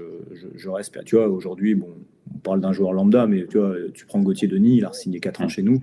je, 0.56 0.70
respecte. 0.70 1.06
Tu 1.06 1.16
vois, 1.16 1.28
aujourd'hui, 1.28 1.76
bon, 1.76 1.90
on 2.34 2.38
parle 2.40 2.62
d'un 2.62 2.72
joueur 2.72 2.94
lambda, 2.94 3.28
mais 3.28 3.46
tu 3.48 3.58
vois, 3.58 3.76
tu 3.94 4.06
prends 4.06 4.22
Gauthier 4.22 4.48
Denis, 4.48 4.78
il 4.78 4.86
a 4.86 4.94
signé 4.94 5.20
4 5.20 5.42
ans 5.42 5.48
chez 5.48 5.64
nous. 5.64 5.82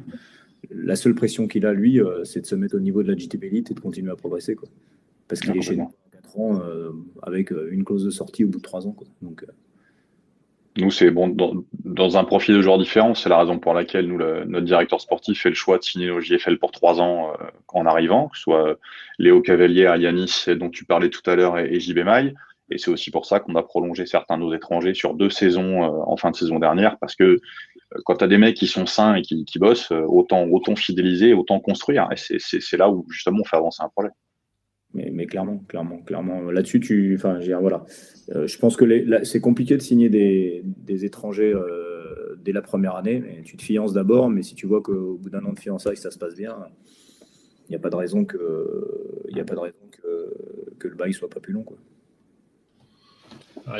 La 0.70 0.96
seule 0.96 1.14
pression 1.14 1.48
qu'il 1.48 1.66
a, 1.66 1.72
lui, 1.72 2.00
euh, 2.00 2.24
c'est 2.24 2.42
de 2.42 2.46
se 2.46 2.54
mettre 2.54 2.76
au 2.76 2.80
niveau 2.80 3.02
de 3.02 3.10
la 3.10 3.16
JTB 3.16 3.44
Elite 3.44 3.70
et 3.70 3.74
de 3.74 3.80
continuer 3.80 4.10
à 4.10 4.16
progresser, 4.16 4.54
quoi. 4.54 4.68
Parce 5.26 5.40
qu'il 5.40 5.56
est 5.56 5.62
chez 5.62 5.76
nous 5.76 5.90
4 6.12 6.38
ans 6.38 6.60
euh, 6.60 6.90
avec 7.22 7.50
une 7.50 7.84
clause 7.84 8.04
de 8.04 8.10
sortie 8.10 8.44
au 8.44 8.48
bout 8.48 8.58
de 8.58 8.62
3 8.62 8.86
ans, 8.86 8.92
quoi. 8.92 9.06
Donc, 9.22 9.44
nous, 10.76 10.90
c'est 10.90 11.10
bon, 11.10 11.34
dans, 11.84 12.16
un 12.16 12.24
profil 12.24 12.54
de 12.54 12.62
joueur 12.62 12.78
différent, 12.78 13.14
c'est 13.14 13.28
la 13.28 13.38
raison 13.38 13.58
pour 13.58 13.74
laquelle 13.74 14.06
nous, 14.06 14.18
notre 14.18 14.64
directeur 14.64 15.00
sportif 15.00 15.42
fait 15.42 15.48
le 15.48 15.54
choix 15.56 15.78
de 15.78 15.82
signer 15.82 16.10
au 16.10 16.20
JFL 16.20 16.58
pour 16.58 16.70
trois 16.70 17.00
ans 17.00 17.32
euh, 17.32 17.46
en 17.68 17.86
arrivant, 17.86 18.28
que 18.28 18.36
ce 18.36 18.42
soit 18.44 18.78
Léo 19.18 19.40
Cavalier 19.40 19.86
à 19.86 19.96
Yanis, 19.96 20.44
dont 20.56 20.70
tu 20.70 20.84
parlais 20.84 21.10
tout 21.10 21.28
à 21.28 21.34
l'heure, 21.34 21.58
et, 21.58 21.80
JB 21.80 21.98
Maille. 21.98 22.34
Et 22.70 22.78
c'est 22.78 22.90
aussi 22.92 23.10
pour 23.10 23.26
ça 23.26 23.40
qu'on 23.40 23.56
a 23.56 23.64
prolongé 23.64 24.06
certains 24.06 24.36
de 24.38 24.42
nos 24.42 24.54
étrangers 24.54 24.94
sur 24.94 25.14
deux 25.14 25.30
saisons 25.30 25.82
euh, 25.82 26.02
en 26.06 26.16
fin 26.16 26.30
de 26.30 26.36
saison 26.36 26.60
dernière, 26.60 26.98
parce 27.00 27.16
que 27.16 27.24
euh, 27.24 27.38
quand 28.04 28.16
tu 28.16 28.24
as 28.24 28.28
des 28.28 28.38
mecs 28.38 28.56
qui 28.56 28.68
sont 28.68 28.86
sains 28.86 29.16
et 29.16 29.22
qui, 29.22 29.44
qui 29.44 29.58
bossent, 29.58 29.90
autant, 29.90 30.46
autant 30.46 30.76
fidéliser, 30.76 31.34
autant 31.34 31.58
construire. 31.58 32.08
Et 32.12 32.38
c'est 32.38 32.76
là 32.76 32.88
où 32.88 33.04
justement 33.10 33.40
on 33.40 33.44
fait 33.44 33.56
avancer 33.56 33.82
un 33.82 33.88
projet. 33.88 34.10
Mais, 34.92 35.26
clairement, 35.26 35.58
clairement, 35.68 35.98
clairement. 35.98 36.50
Là-dessus, 36.50 36.80
tu, 36.80 37.14
enfin, 37.16 37.40
je, 37.40 37.52
voilà. 37.52 37.84
Euh, 38.34 38.48
je 38.48 38.58
pense 38.58 38.76
que 38.76 39.24
c'est 39.24 39.40
compliqué 39.40 39.76
de 39.76 39.82
signer 39.82 40.08
des, 40.08 41.04
étrangers 41.04 41.52
euh, 41.54 42.36
dès 42.42 42.50
la 42.52 42.60
première 42.60 42.96
année. 42.96 43.20
Mais 43.20 43.42
tu 43.44 43.56
te 43.56 43.62
fiances 43.62 43.92
d'abord, 43.92 44.30
mais 44.30 44.42
si 44.42 44.56
tu 44.56 44.66
vois 44.66 44.82
qu'au 44.82 45.16
bout 45.16 45.30
d'un 45.30 45.44
an 45.44 45.52
de 45.52 45.60
fiançailles, 45.60 45.96
ça 45.96 46.10
se 46.10 46.18
passe 46.18 46.34
bien, 46.34 46.56
il 47.68 47.70
n'y 47.70 47.76
a 47.76 47.78
pas 47.78 47.90
de 47.90 47.96
raison 47.96 48.24
que, 48.24 48.36
il 49.28 49.38
a 49.38 49.44
pas 49.44 49.54
de 49.54 49.60
raison 49.60 49.76
que 50.78 50.88
le 50.88 50.94
bail 50.96 51.12
soit 51.12 51.30
pas 51.30 51.40
plus 51.40 51.52
long, 51.52 51.62
quoi. 51.62 51.76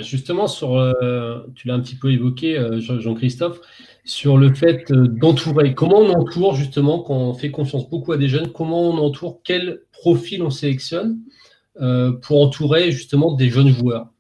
Justement, 0.01 0.47
sur, 0.47 0.77
euh, 0.77 1.41
tu 1.55 1.69
l'as 1.69 1.75
un 1.75 1.81
petit 1.81 1.97
peu 1.97 2.11
évoqué, 2.13 2.59
Jean-Christophe, 2.79 3.61
sur 4.05 4.39
le 4.39 4.55
fait 4.55 4.93
d'entourer. 4.93 5.75
Comment 5.75 5.99
on 5.99 6.11
entoure 6.11 6.55
justement 6.55 7.01
quand 7.03 7.17
on 7.17 7.35
fait 7.35 7.51
confiance 7.51 7.89
beaucoup 7.89 8.13
à 8.13 8.17
des 8.17 8.29
jeunes 8.29 8.53
Comment 8.53 8.83
on 8.89 8.99
entoure 8.99 9.41
Quel 9.45 9.83
profil 9.93 10.43
on 10.43 10.51
sélectionne 10.51 11.19
euh, 11.81 12.13
pour 12.13 12.43
entourer 12.43 12.91
justement 12.91 13.35
des 13.35 13.49
jeunes 13.49 13.69
joueurs? 13.69 14.13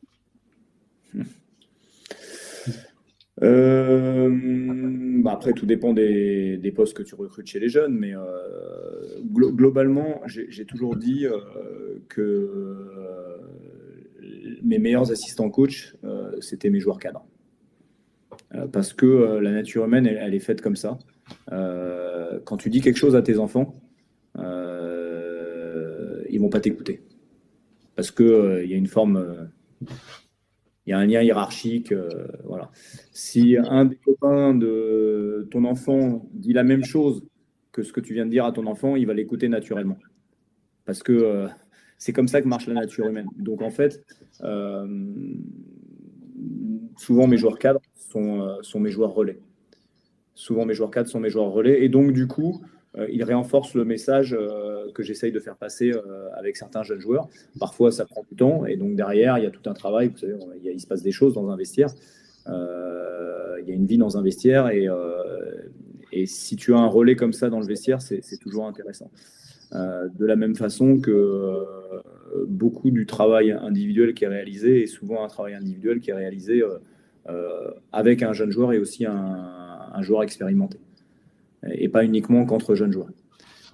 Euh, 3.43 4.29
bah 5.23 5.33
après, 5.33 5.53
tout 5.53 5.67
dépend 5.67 5.93
des, 5.95 6.73
postes 6.77 6.95
que 6.95 7.03
tu 7.03 7.15
recrutes 7.15 7.47
chez 7.47 7.59
les 7.59 7.69
jeunes, 7.69 7.95
mais 7.95 8.15
euh, 8.15 8.21
globalement, 9.25 10.21
j'ai 10.27 10.65
toujours 10.67 10.97
dit 10.97 11.27
que 12.09 12.49
mes 14.63 14.79
meilleurs 14.79 15.11
assistants 15.11 15.51
coach, 15.51 15.95
c'était 16.41 16.71
mes 16.71 16.81
joueurs 16.81 16.99
cadres. 16.99 17.25
Euh, 18.55 18.67
parce 18.67 18.93
que 18.93 19.07
euh, 19.07 19.41
la 19.41 19.53
nature 19.53 19.85
humaine, 19.85 20.07
elle, 20.07 20.35
est 20.35 20.41
faite 20.41 20.61
comme 20.61 20.77
ça. 20.77 20.99
Euh, 21.53 22.41
quand 22.45 22.57
tu 22.57 22.71
dis 22.71 22.81
quelque 22.81 22.97
chose 22.97 23.17
à 23.17 23.23
tes 23.23 23.39
enfants, 23.39 23.75
ils 26.33 26.39
vont 26.39 26.49
pas 26.49 26.61
t'écouter. 26.61 27.03
Parce 27.97 28.11
qu'il 28.11 28.63
il 28.65 28.71
y 28.71 28.75
a 28.75 28.77
une 28.77 28.87
forme 28.87 29.51
il 30.87 30.91
y 30.91 30.93
a 30.93 30.99
un 30.99 31.07
lien 31.07 31.23
hiérarchique. 31.23 31.93
voilà. 32.45 32.71
Si 33.13 33.57
un 33.59 33.85
des 33.85 33.97
copains 33.97 34.55
de 34.55 35.49
ton 35.51 35.65
enfant 35.65 36.27
dit 36.33 36.53
la 36.53 36.63
même 36.63 36.85
chose 36.85 37.25
que 37.73 37.83
ce 37.83 37.93
que 37.93 38.01
tu 38.01 38.15
viens 38.15 38.27
de 38.27 38.31
dire 38.31 38.45
à 38.45 38.53
ton 38.53 38.67
enfant, 38.67 38.97
il 38.97 39.07
va 39.07 39.15
l'écouter 39.15 39.49
naturellement. 39.49 39.99
Parce 40.85 41.03
que 41.03 41.47
c'est 42.01 42.13
comme 42.13 42.27
ça 42.27 42.43
que 42.43 42.49
marche 42.49 42.67
la 42.67 42.75
nature 42.75 43.07
humaine. 43.07 43.29
Donc 43.39 43.63
en 43.63 43.71
fait, 43.71 44.03
souvent 47.01 47.27
mes 47.27 47.37
joueurs 47.37 47.59
cadres 47.59 47.81
sont, 47.95 48.43
euh, 48.43 48.57
sont 48.63 48.81
mes 48.81 48.91
joueurs 48.91 49.15
relais. 49.15 49.39
Souvent 50.35 50.65
mes 50.65 50.75
joueurs 50.75 50.91
cadres 50.91 51.09
sont 51.09 51.21
mes 51.21 51.31
joueurs 51.31 51.51
relais. 51.51 51.85
Et 51.85 51.89
donc 51.89 52.13
du 52.13 52.27
coup, 52.27 52.61
euh, 52.97 53.07
ils 53.11 53.25
renforcent 53.25 53.75
le 53.75 53.85
message 53.85 54.37
euh, 54.39 54.91
que 54.93 55.03
j'essaye 55.03 55.33
de 55.33 55.41
faire 55.41 55.57
passer 55.57 55.93
avec 56.37 56.57
certains 56.57 56.83
jeunes 56.83 57.01
joueurs. 57.01 57.29
Parfois, 57.59 57.93
ça 57.93 58.05
prend 58.05 58.25
du 58.29 58.37
temps, 58.37 58.67
et 58.67 58.77
donc 58.77 58.97
derrière, 58.97 59.39
il 59.39 59.45
y 59.45 59.47
a 59.47 59.51
tout 59.51 59.69
un 59.69 59.75
travail. 59.75 60.09
Vous 60.09 60.19
savez, 60.19 60.35
il, 60.65 60.81
se 60.81 60.87
passe 60.87 61.03
des 61.03 61.13
choses 61.13 61.35
dans 61.35 61.49
un 61.51 61.57
vestiaire. 61.57 61.91
il 62.47 63.69
y 63.69 63.73
a 63.73 63.75
une 63.75 63.87
vie 63.87 63.99
dans 63.99 64.17
un 64.17 64.23
vestiaire, 64.23 64.69
et, 64.71 66.27
si 66.27 66.57
tu 66.57 66.75
as 66.75 66.79
un 66.79 66.89
relais 66.89 67.15
comme 67.15 67.33
ça 67.33 67.49
dans 67.51 67.61
le 67.61 67.67
vestiaire, 67.67 68.03
c'est 68.03 68.39
toujours 68.41 68.67
intéressant. 68.67 69.11
De 69.73 70.27
la 70.27 70.37
même 70.37 70.57
façon 70.57 70.99
que 70.99 71.65
beaucoup 72.49 72.91
du 72.91 73.07
travail 73.07 73.53
individuel 73.53 74.15
qui 74.15 74.25
est 74.25 74.29
réalisé 74.29 74.83
est 74.83 74.87
souvent 74.87 75.25
un 75.25 75.29
travail 75.29 75.55
individuel 75.55 76.01
qui 76.01 76.11
est 76.11 76.15
réalisé 76.15 76.63
euh, 77.29 77.71
avec 77.93 78.23
un 78.23 78.33
jeune 78.33 78.51
joueur 78.51 78.73
et 78.73 78.79
aussi 78.79 79.05
un, 79.05 80.01
joueur 80.01 80.23
expérimenté. 80.23 80.79
Et 81.71 81.89
pas 81.89 82.05
uniquement 82.05 82.47
qu'entre 82.47 82.75
jeunes 82.75 82.93
joueurs. 82.93 83.11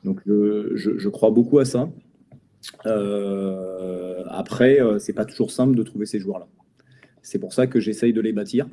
Donc 0.02 0.20
je, 0.26 1.08
crois 1.08 1.30
beaucoup 1.30 1.58
à 1.58 1.64
ça. 1.64 1.88
Euh, 2.86 4.24
après, 4.28 4.80
euh, 4.80 4.98
c'est 4.98 5.12
pas 5.12 5.24
toujours 5.24 5.52
simple 5.52 5.76
de 5.76 5.82
trouver 5.84 6.06
ces 6.06 6.18
joueurs-là. 6.18 6.48
C'est 7.22 7.38
pour 7.38 7.52
ça 7.52 7.66
que 7.68 7.78
j'essaye 7.78 8.12
de 8.12 8.20
les 8.20 8.32
bâtir 8.32 8.66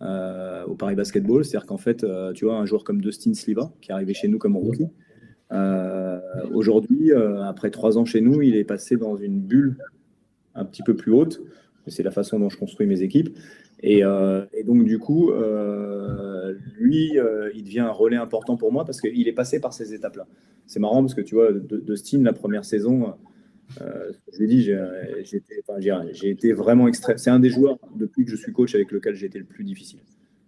au 0.00 0.74
Paris 0.74 0.96
Basketball. 0.96 1.44
C'est-à-dire 1.44 1.66
qu'en 1.66 1.78
fait, 1.78 2.04
tu 2.34 2.44
vois, 2.44 2.56
un 2.56 2.66
joueur 2.66 2.82
comme 2.82 3.00
Dustin 3.00 3.34
Sliva, 3.34 3.72
qui 3.80 3.90
est 3.90 3.94
arrivé 3.94 4.14
chez 4.14 4.26
nous 4.26 4.38
comme 4.38 4.56
rookie, 4.56 4.88
aujourd'hui, 6.52 7.12
après 7.12 7.70
trois 7.70 7.98
ans 7.98 8.04
chez 8.04 8.20
nous, 8.20 8.42
il 8.42 8.56
est 8.56 8.64
passé 8.64 8.96
dans 8.96 9.16
une 9.16 9.40
bulle 9.40 9.76
un 10.54 10.64
petit 10.64 10.82
peu 10.82 10.94
plus 10.94 11.12
haute. 11.12 11.40
C'est 11.88 12.02
la 12.02 12.10
façon 12.10 12.38
dont 12.38 12.48
je 12.48 12.56
construis 12.56 12.86
mes 12.86 13.02
équipes. 13.02 13.36
Euh, 13.84 14.46
et, 14.52 14.62
donc, 14.62 14.84
du 14.84 14.98
coup, 14.98 15.30
euh, 15.30 16.54
lui, 16.78 17.18
euh, 17.18 17.50
il 17.54 17.64
devient 17.64 17.80
un 17.80 17.90
relais 17.90 18.16
important 18.16 18.56
pour 18.56 18.72
moi 18.72 18.84
parce 18.84 19.00
qu'il 19.00 19.26
est 19.26 19.32
passé 19.32 19.60
par 19.60 19.72
ces 19.72 19.92
étapes-là. 19.94 20.26
C'est 20.66 20.80
marrant 20.80 21.02
parce 21.02 21.14
que 21.14 21.20
tu 21.20 21.34
vois, 21.34 21.52
de, 21.52 21.84
la 22.22 22.32
première 22.32 22.64
saison, 22.64 23.14
je 23.78 24.38
l'ai 24.38 24.46
dit, 24.46 24.62
j'ai 24.62 25.36
été, 25.36 26.28
été, 26.28 26.52
vraiment 26.52 26.86
extrême. 26.86 27.18
C'est 27.18 27.30
un 27.30 27.40
des 27.40 27.50
joueurs, 27.50 27.78
depuis 27.96 28.24
que 28.24 28.30
je 28.30 28.36
suis 28.36 28.52
coach, 28.52 28.74
avec 28.74 28.92
lequel 28.92 29.16
j'ai 29.16 29.26
été 29.26 29.38
le 29.38 29.44
plus 29.44 29.64
difficile. 29.64 30.00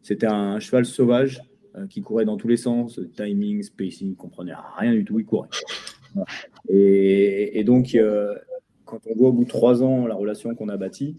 C'était 0.03 0.27
un 0.27 0.61
cheval 0.61 0.87
sauvage 0.87 1.43
qui 1.91 2.03
courait 2.03 2.25
dans 2.25 2.37
tous 2.37 2.49
les 2.49 2.57
sens, 2.57 3.01
timing, 3.17 3.63
spacing, 3.63 4.11
il 4.11 4.17
comprenait 4.17 4.55
rien 4.79 4.93
du 4.93 5.05
tout, 5.05 5.19
il 5.19 5.27
courait. 5.27 5.49
Et, 6.69 7.65
donc, 7.65 7.97
quand 8.85 9.01
on 9.07 9.15
voit 9.17 9.31
au 9.31 9.33
bout 9.33 9.45
de 9.45 9.49
trois 9.49 9.83
ans 9.83 10.07
la 10.07 10.15
relation 10.15 10.55
qu'on 10.55 10.69
a 10.69 10.77
bâtie, 10.77 11.17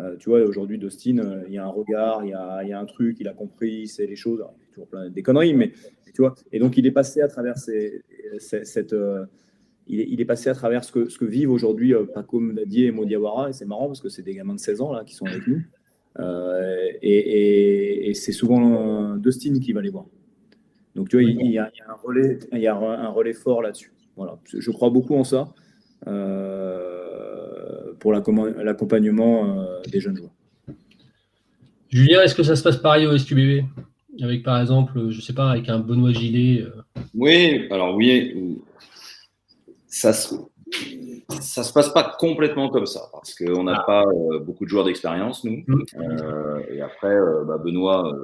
euh, 0.00 0.16
tu 0.18 0.28
vois, 0.28 0.40
aujourd'hui, 0.42 0.78
Dustin, 0.78 1.18
euh, 1.18 1.42
il 1.48 1.54
y 1.54 1.58
a 1.58 1.64
un 1.64 1.70
regard, 1.70 2.24
il 2.24 2.30
y 2.30 2.32
a, 2.32 2.78
un 2.78 2.84
truc, 2.84 3.16
il 3.20 3.28
a 3.28 3.32
compris, 3.32 3.88
c'est 3.88 4.06
les 4.06 4.16
choses. 4.16 4.44
il 4.56 4.64
fait 4.64 4.70
toujours 4.72 4.88
plein 4.88 5.08
des 5.10 5.22
conneries, 5.22 5.54
mais 5.54 5.72
tu 6.14 6.22
vois. 6.22 6.34
Et 6.52 6.58
donc, 6.60 6.76
il 6.76 6.86
est 6.86 6.92
passé 6.92 7.20
à 7.20 7.28
travers 7.28 7.56
cette. 7.58 8.92
Euh, 8.92 9.26
il, 9.90 10.20
est, 10.20 10.24
passé 10.26 10.50
à 10.50 10.54
travers 10.54 10.84
ce 10.84 10.92
que, 10.92 11.08
ce 11.08 11.16
que 11.16 11.24
vivent 11.24 11.50
aujourd'hui 11.50 11.94
Paco 12.12 12.38
Mdadier 12.40 12.86
et 12.86 12.90
Modiawara. 12.92 13.48
Et 13.48 13.52
c'est 13.54 13.64
marrant 13.64 13.86
parce 13.86 14.02
que 14.02 14.10
c'est 14.10 14.22
des 14.22 14.34
gamins 14.34 14.54
de 14.54 14.60
16 14.60 14.82
ans 14.82 14.92
là 14.92 15.02
qui 15.02 15.14
sont 15.14 15.24
avec 15.24 15.46
nous. 15.46 15.62
Et, 17.02 18.12
c'est 18.14 18.32
souvent 18.32 19.16
Dustin 19.16 19.58
qui 19.60 19.72
va 19.72 19.82
les 19.82 19.90
voir. 19.90 20.06
Donc, 20.94 21.08
tu 21.08 21.16
vois, 21.16 21.22
il, 21.22 21.52
y, 21.52 21.58
a, 21.58 21.70
un 21.88 21.94
relais, 22.02 22.38
il 22.52 22.58
y 22.58 22.66
a 22.66 22.74
un 22.74 23.08
relais 23.08 23.34
fort 23.34 23.62
là-dessus. 23.62 23.92
Voilà. 24.16 24.38
Je 24.44 24.70
crois 24.70 24.90
beaucoup 24.90 25.14
en 25.14 25.24
ça. 25.24 25.52
Euh, 26.06 27.92
pour 27.98 28.12
l'accompagnement 28.12 29.58
euh, 29.58 29.80
des 29.90 30.00
jeunes 30.00 30.16
joueurs. 30.16 30.30
Julien, 31.88 32.22
est-ce 32.22 32.34
que 32.34 32.44
ça 32.44 32.54
se 32.54 32.62
passe 32.62 32.76
pareil 32.76 33.06
au 33.06 33.18
SQBB 33.18 33.64
Avec 34.22 34.44
par 34.44 34.60
exemple, 34.60 35.10
je 35.10 35.20
sais 35.20 35.32
pas, 35.32 35.50
avec 35.50 35.68
un 35.68 35.80
Benoît 35.80 36.12
Gillet 36.12 36.62
euh? 36.62 36.82
Oui, 37.14 37.66
alors 37.70 37.96
oui, 37.96 38.58
ça 39.88 40.12
se, 40.12 40.34
ça 41.40 41.62
se 41.62 41.72
passe 41.72 41.90
pas 41.90 42.16
complètement 42.18 42.70
comme 42.70 42.86
ça 42.86 43.08
parce 43.12 43.34
qu'on 43.34 43.64
n'a 43.64 43.80
ah. 43.80 43.84
pas 43.86 44.04
beaucoup 44.40 44.64
de 44.64 44.70
joueurs 44.70 44.84
d'expérience, 44.84 45.44
nous. 45.44 45.62
Mm. 45.66 45.84
et 46.70 46.80
après, 46.80 47.16
bah, 47.46 47.58
Benoît, 47.58 48.14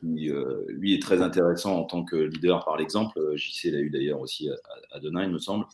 qui, 0.00 0.30
lui, 0.68 0.94
est 0.94 1.02
très 1.02 1.22
intéressant 1.22 1.78
en 1.78 1.84
tant 1.84 2.04
que 2.04 2.16
leader 2.16 2.64
par 2.64 2.76
l'exemple. 2.76 3.36
JC 3.36 3.70
l'a 3.70 3.80
eu 3.80 3.90
d'ailleurs 3.90 4.20
aussi 4.20 4.48
à, 4.50 4.96
à, 4.96 5.00
Denain, 5.00 5.24
il 5.24 5.30
me 5.30 5.38
semble 5.38 5.66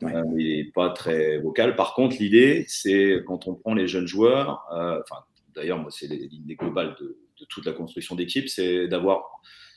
mais 0.00 0.14
euh, 0.14 0.70
pas 0.74 0.90
très 0.90 1.38
vocal. 1.38 1.76
Par 1.76 1.94
contre, 1.94 2.16
l'idée, 2.20 2.64
c'est 2.68 3.22
quand 3.26 3.46
on 3.46 3.54
prend 3.54 3.74
les 3.74 3.88
jeunes 3.88 4.06
joueurs, 4.06 4.64
euh, 4.72 5.00
enfin, 5.02 5.22
d'ailleurs, 5.54 5.78
moi, 5.78 5.90
c'est 5.90 6.06
l'idée 6.06 6.54
globale 6.54 6.96
de, 7.00 7.18
de, 7.40 7.44
toute 7.48 7.66
la 7.66 7.72
construction 7.72 8.14
d'équipe, 8.14 8.48
c'est 8.48 8.88
d'avoir, 8.88 9.24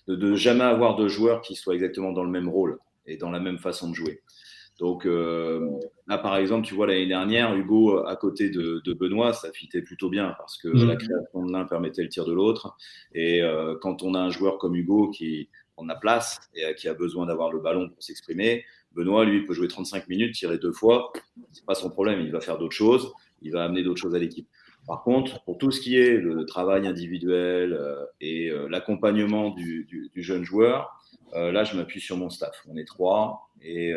de, 0.08 0.16
de, 0.16 0.36
jamais 0.36 0.64
avoir 0.64 0.96
de 0.96 1.08
joueurs 1.08 1.42
qui 1.42 1.56
soient 1.56 1.74
exactement 1.74 2.12
dans 2.12 2.24
le 2.24 2.30
même 2.30 2.50
rôle 2.50 2.80
et 3.06 3.18
dans 3.18 3.32
la 3.32 3.40
même 3.40 3.58
façon 3.58 3.90
de 3.90 3.96
jouer. 3.96 4.22
Donc 4.80 5.06
euh, 5.06 5.70
là, 6.08 6.18
par 6.18 6.38
exemple, 6.38 6.66
tu 6.66 6.74
vois, 6.74 6.88
l'année 6.88 7.06
dernière, 7.06 7.56
Hugo, 7.56 8.06
à 8.06 8.16
côté 8.16 8.50
de, 8.50 8.82
de, 8.84 8.94
Benoît, 8.94 9.34
ça 9.34 9.52
fitait 9.52 9.82
plutôt 9.82 10.10
bien 10.10 10.34
parce 10.38 10.58
que 10.58 10.68
mmh. 10.68 10.88
la 10.88 10.96
création 10.96 11.46
de 11.46 11.52
l'un 11.52 11.66
permettait 11.66 12.02
le 12.04 12.10
tir 12.10 12.26
de 12.26 12.34
l'autre. 12.34 12.76
Et 13.14 13.42
euh, 13.42 13.76
quand 13.80 14.02
on 14.02 14.16
a 14.16 14.20
un 14.20 14.30
joueur 14.30 14.58
comme 14.58 14.76
Hugo 14.76 15.10
qui 15.12 15.50
prend 15.76 15.86
la 15.86 15.96
place 15.96 16.50
et 16.56 16.74
qui 16.76 16.88
a 16.88 16.94
besoin 16.94 17.28
d'avoir 17.28 17.52
le 17.52 17.60
ballon 17.60 17.90
pour 17.90 18.02
s'exprimer, 18.02 18.66
Benoît, 18.94 19.24
lui, 19.24 19.46
peut 19.46 19.54
jouer 19.54 19.68
35 19.68 20.08
minutes, 20.10 20.36
tirer 20.36 20.58
deux 20.58 20.74
fois, 20.74 21.14
c'est 21.52 21.66
pas 21.66 21.76
son 21.76 21.90
problème. 21.90 22.22
Il 22.22 22.32
va 22.32 22.42
faire 22.42 22.58
d'autres 22.58 22.76
choses, 22.76 23.14
il 23.42 23.52
va 23.52 23.64
amener 23.64 23.84
d'autres 23.84 24.02
choses 24.02 24.16
à 24.16 24.20
l'équipe. 24.20 24.48
Par 24.88 25.04
contre, 25.04 25.44
pour 25.44 25.58
tout 25.58 25.72
ce 25.72 25.80
qui 25.80 25.98
est 25.98 26.18
le 26.18 26.46
travail 26.46 26.88
individuel 26.88 27.74
euh, 27.74 28.04
et 28.20 28.50
euh, 28.50 28.68
l'accompagnement 28.68 29.52
du, 29.52 30.12
jeune 30.16 30.44
joueur, 30.44 31.01
euh, 31.34 31.52
là, 31.52 31.64
je 31.64 31.76
m'appuie 31.76 32.02
sur 32.02 32.18
mon 32.18 32.30
staff. 32.30 32.64
On 32.70 32.78
est 32.78 32.88
trois 32.88 33.50
et 33.62 33.94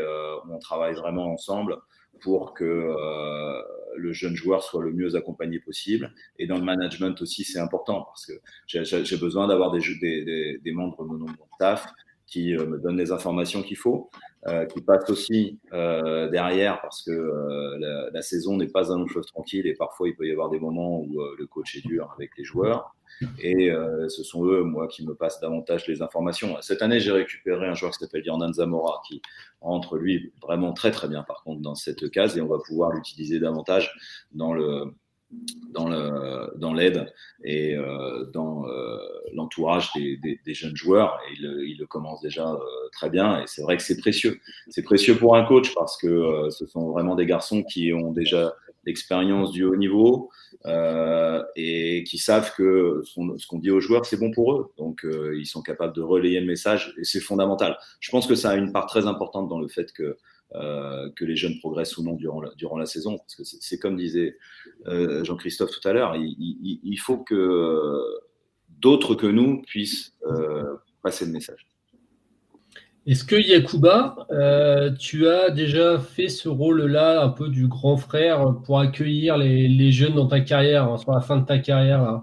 on 0.51 0.59
travaille 0.59 0.95
vraiment 0.95 1.33
ensemble 1.33 1.79
pour 2.21 2.55
que 2.55 2.95
le 3.97 4.13
jeune 4.13 4.37
joueur 4.37 4.63
soit 4.63 4.83
le 4.83 4.93
mieux 4.93 5.17
accompagné 5.17 5.59
possible. 5.59 6.13
Et 6.39 6.47
dans 6.47 6.59
le 6.59 6.65
management 6.65 7.21
aussi, 7.23 7.45
c'est 7.45 7.59
important 7.59 8.03
parce 8.03 8.27
que 8.27 8.33
j'ai 8.67 9.17
besoin 9.17 9.49
d'avoir 9.49 9.73
des, 9.73 9.81
des, 10.63 10.73
membres 10.73 11.05
de 11.05 11.09
mon 11.09 11.27
staff 11.55 11.87
qui 12.27 12.55
me 12.55 12.79
donnent 12.79 12.97
les 12.97 13.13
informations 13.13 13.63
qu'il 13.63 13.77
faut. 13.77 14.11
Euh, 14.47 14.67
qui 14.67 14.83
passe 14.83 15.09
aussi 15.09 15.59
euh, 15.73 16.29
derrière 16.29 16.83
parce 16.83 17.03
que 17.03 17.11
euh, 17.11 18.11
la, 18.13 18.21
saison 18.21 18.59
n'est 18.59 18.67
pas 18.67 18.93
un 18.93 18.99
long 18.99 19.07
fleuve 19.07 19.25
tranquille 19.25 19.67
et 19.67 19.73
parfois 19.73 20.07
il 20.07 20.15
peut 20.15 20.27
y 20.27 20.33
avoir 20.33 20.51
des 20.51 20.61
moments 20.61 21.01
où 21.01 21.19
euh, 21.19 21.35
le 21.39 21.47
coach 21.47 21.75
est 21.77 21.81
dur 21.81 22.13
avec 22.15 22.31
les 22.37 22.45
joueurs 22.45 22.95
et 23.39 23.71
ce 24.09 24.25
sont 24.25 24.45
eux, 24.45 24.65
moi, 24.65 24.89
qui 24.89 25.07
me 25.07 25.15
passent 25.15 25.39
davantage 25.39 25.87
les 25.87 26.03
informations. 26.03 26.57
Cette 26.61 26.83
année, 26.83 26.99
j'ai 26.99 27.13
récupéré 27.13 27.69
un 27.69 27.75
joueur 27.75 27.93
qui 27.93 28.01
s'appelle 28.01 28.25
Yernan 28.27 28.53
Zamora 28.53 29.01
qui 29.07 29.23
entre 29.61 29.97
lui 29.97 30.33
vraiment 30.43 30.73
très 30.73 30.91
très 30.91 31.09
bien 31.09 31.23
par 31.23 31.43
contre 31.45 31.63
dans 31.63 31.77
cette 31.77 32.11
case 32.11 32.37
et 32.37 32.43
on 32.43 32.49
va 32.49 32.59
pouvoir 32.59 32.91
l'utiliser 32.91 33.39
davantage 33.39 33.95
dans 34.33 34.53
le 34.53 34.93
dans 35.73 35.89
dans 36.57 36.73
l'aide 36.73 37.13
et 37.43 37.75
euh, 37.75 38.25
dans 38.33 38.67
euh, 38.67 38.97
l'entourage 39.35 39.91
des, 39.95 40.55
jeunes 40.55 40.77
joueurs. 40.77 41.19
Et 41.29 41.35
il, 41.41 41.77
le 41.79 41.87
commence 41.87 42.21
déjà 42.21 42.49
euh, 42.49 42.59
très 42.93 43.11
bien. 43.11 43.43
Et 43.43 43.45
c'est 43.47 43.63
vrai 43.63 43.77
que 43.77 43.83
c'est 43.83 43.99
précieux. 43.99 44.41
C'est 44.69 44.83
précieux 44.83 45.17
pour 45.17 45.37
un 45.37 45.45
coach 45.45 45.75
parce 45.75 45.97
que 45.97 46.49
ce 46.51 46.67
sont 46.67 46.91
vraiment 46.91 47.15
des 47.15 47.27
garçons 47.27 47.63
qui 47.63 47.93
ont 47.93 48.13
déjà 48.13 48.55
l'expérience 48.87 49.51
du 49.51 49.65
haut 49.65 49.77
niveau 49.77 50.31
et 51.57 52.05
qui 52.07 52.19
savent 52.19 52.53
que 52.55 53.03
ce 53.05 53.47
qu'on 53.47 53.59
dit 53.59 53.71
aux 53.71 53.81
joueurs 53.81 54.07
c'est 54.07 54.19
bon 54.19 54.31
pour 54.31 54.53
eux. 54.53 54.73
Donc 54.79 55.07
ils 55.35 55.47
sont 55.47 55.63
capables 55.63 55.95
de 55.95 56.03
relayer 56.03 56.41
le 56.41 56.47
message 56.47 56.95
et 56.99 57.05
c'est 57.05 57.21
fondamental. 57.21 57.77
Je 58.01 58.11
pense 58.11 58.27
que 58.27 58.35
ça 58.35 58.51
a 58.51 58.57
une 58.57 58.73
part 58.73 58.87
très 58.87 59.07
importante 59.07 59.49
dans 59.49 59.59
le 59.59 59.69
fait 59.69 59.93
que 59.93 60.17
euh, 60.55 61.11
que 61.17 61.25
les 61.25 61.35
jeunes 61.35 61.59
progressent 61.59 61.97
ou 61.99 62.05
non 62.05 62.15
durant 62.15 62.41
la, 62.41 62.51
durant 62.55 62.77
la 62.77 62.87
saison. 62.87 63.19
Parce 63.19 63.35
que 63.35 63.43
c'est 63.45 63.79
comme 63.79 63.97
disait 63.97 64.37
euh, 64.87 65.25
Jean-Christophe 65.25 65.73
tout 65.73 65.89
à 65.89 65.93
l'heure, 65.93 66.15
il, 66.15 66.81
il, 66.85 66.97
faut 66.97 67.19
que 67.19 68.01
d'autres 68.69 69.17
que 69.17 69.27
nous 69.27 69.63
puissent 69.63 70.15
euh, 70.27 70.77
passer 71.03 71.27
le 71.27 71.33
message. 71.33 71.67
Est-ce 73.07 73.25
que 73.25 73.35
Yakuba, 73.35 74.29
tu 75.01 75.27
as 75.27 75.51
déjà 75.51 75.99
fait 75.99 76.29
ce 76.29 76.49
rôle-là, 76.49 77.23
un 77.23 77.31
peu 77.31 77.49
du 77.49 77.67
grand 77.67 77.97
frère, 77.97 78.55
pour 78.65 78.79
accueillir 78.79 79.37
les, 79.37 79.67
les 79.67 79.91
jeunes 79.91 80.15
dans 80.15 80.29
ta 80.29 80.41
carrière, 80.41 80.85
hein, 80.85 80.99
sur 80.99 81.11
la 81.11 81.21
fin 81.21 81.37
de 81.37 81.45
ta 81.45 81.59
carrière 81.59 82.23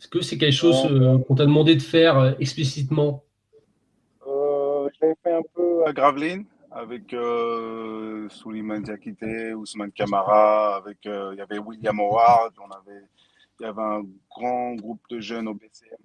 Est-ce 0.00 0.08
que 0.08 0.20
c'est 0.20 0.38
quelque 0.38 0.52
chose 0.52 0.86
qu'on 1.26 1.34
t'a 1.34 1.44
demandé 1.44 1.74
de 1.74 1.82
faire 1.82 2.36
explicitement? 2.38 3.24
Je 4.24 4.98
l'avais 5.02 5.16
fait 5.24 5.32
un 5.32 5.42
peu 5.54 5.84
à 5.84 5.92
Gravelines 5.92 6.46
avec 6.76 7.14
euh, 7.14 8.28
Souliman 8.28 8.80
Diakité, 8.80 9.54
Ousmane 9.54 9.92
Kamara, 9.92 10.76
avec 10.76 11.06
euh, 11.06 11.30
il 11.32 11.38
y 11.38 11.40
avait 11.40 11.58
William 11.58 11.98
Howard, 11.98 12.52
on 12.58 12.70
avait 12.70 13.02
il 13.58 13.62
y 13.62 13.66
avait 13.66 13.82
un 13.82 14.02
grand 14.30 14.74
groupe 14.74 15.00
de 15.08 15.18
jeunes 15.18 15.48
au 15.48 15.54
BCM. 15.54 15.96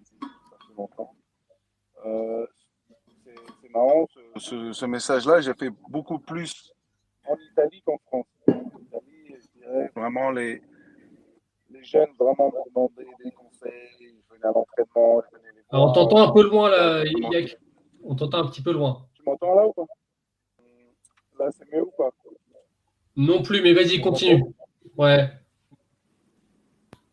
Euh, 2.06 2.48
c'est 3.62 3.70
marrant 3.70 4.08
ce, 4.38 4.72
ce, 4.72 4.86
message-là, 4.86 5.42
j'ai 5.42 5.54
fait 5.54 5.70
beaucoup 5.90 6.20
plus 6.20 6.74
en 7.28 7.36
Italie 7.52 7.84
qu'en 7.86 7.98
France. 8.08 8.26
En 8.48 8.54
Italie, 8.54 9.36
je 9.42 9.60
dirais 9.60 9.92
vraiment 9.94 10.32
les 10.32 10.62
les 11.70 11.84
jeunes 11.84 12.10
vraiment 12.18 12.48
me 12.48 12.70
demandaient 12.70 13.12
des 13.24 13.32
conseils, 13.32 13.72
ils 14.00 14.24
venaient 14.30 14.46
à 14.46 14.52
l'entraînement, 14.54 15.22
on 15.74 15.92
t'entend 15.92 16.30
un 16.30 16.32
peu 16.32 16.44
loin 16.44 16.70
là. 16.70 17.04
On 18.04 18.16
t'entend 18.16 18.40
un 18.40 18.48
petit 18.48 18.64
peu 18.64 18.72
loin. 18.72 19.06
Tu 19.14 19.24
m'entends 19.24 19.54
là 19.56 19.68
ou 19.68 19.74
pas? 19.74 19.86
C'est 21.52 21.72
mieux 21.72 21.84
ou 21.84 21.92
pas 21.98 22.12
Non 23.16 23.42
plus, 23.42 23.62
mais 23.62 23.74
vas-y, 23.74 24.02
continue. 24.02 24.44
Ouais. 24.98 25.30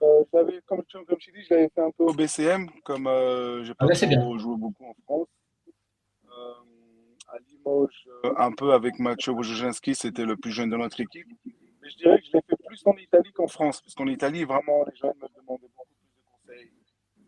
Euh, 0.02 0.22
comme, 0.66 0.82
comme 0.84 1.16
je 1.18 1.30
dit, 1.32 1.42
je 1.42 1.54
l'avais 1.54 1.68
fait 1.74 1.80
un 1.80 1.90
peu 1.90 2.04
au 2.04 2.12
BCM, 2.12 2.68
comme 2.84 3.06
euh, 3.06 3.64
j'ai 3.64 3.74
pas 3.74 3.86
ah, 3.90 4.38
joué 4.38 4.56
beaucoup 4.56 4.84
en 4.84 4.94
France. 5.04 5.28
Euh, 6.26 6.54
à 7.28 7.38
Limoges, 7.48 8.08
euh, 8.24 8.32
un 8.36 8.52
peu 8.52 8.72
avec 8.72 8.98
Macho 8.98 9.32
Wojcinski, 9.32 9.94
c'était 9.94 10.24
le 10.24 10.36
plus 10.36 10.52
jeune 10.52 10.70
de 10.70 10.76
notre 10.76 11.00
équipe. 11.00 11.26
Mais 11.82 11.90
je 11.90 11.96
dirais 11.96 12.18
que 12.20 12.26
je 12.26 12.32
l'ai 12.32 12.42
fait 12.48 12.56
plus 12.64 12.82
en 12.86 12.96
Italie 12.96 13.32
qu'en 13.32 13.48
France, 13.48 13.80
parce 13.80 13.94
qu'en 13.94 14.06
Italie, 14.06 14.44
vraiment, 14.44 14.84
les 14.84 14.96
gens 14.96 15.08
me 15.08 15.28
demandaient 15.40 15.68
beaucoup 15.76 15.94
plus 15.98 16.14
de 16.14 16.22
conseils. 16.30 16.70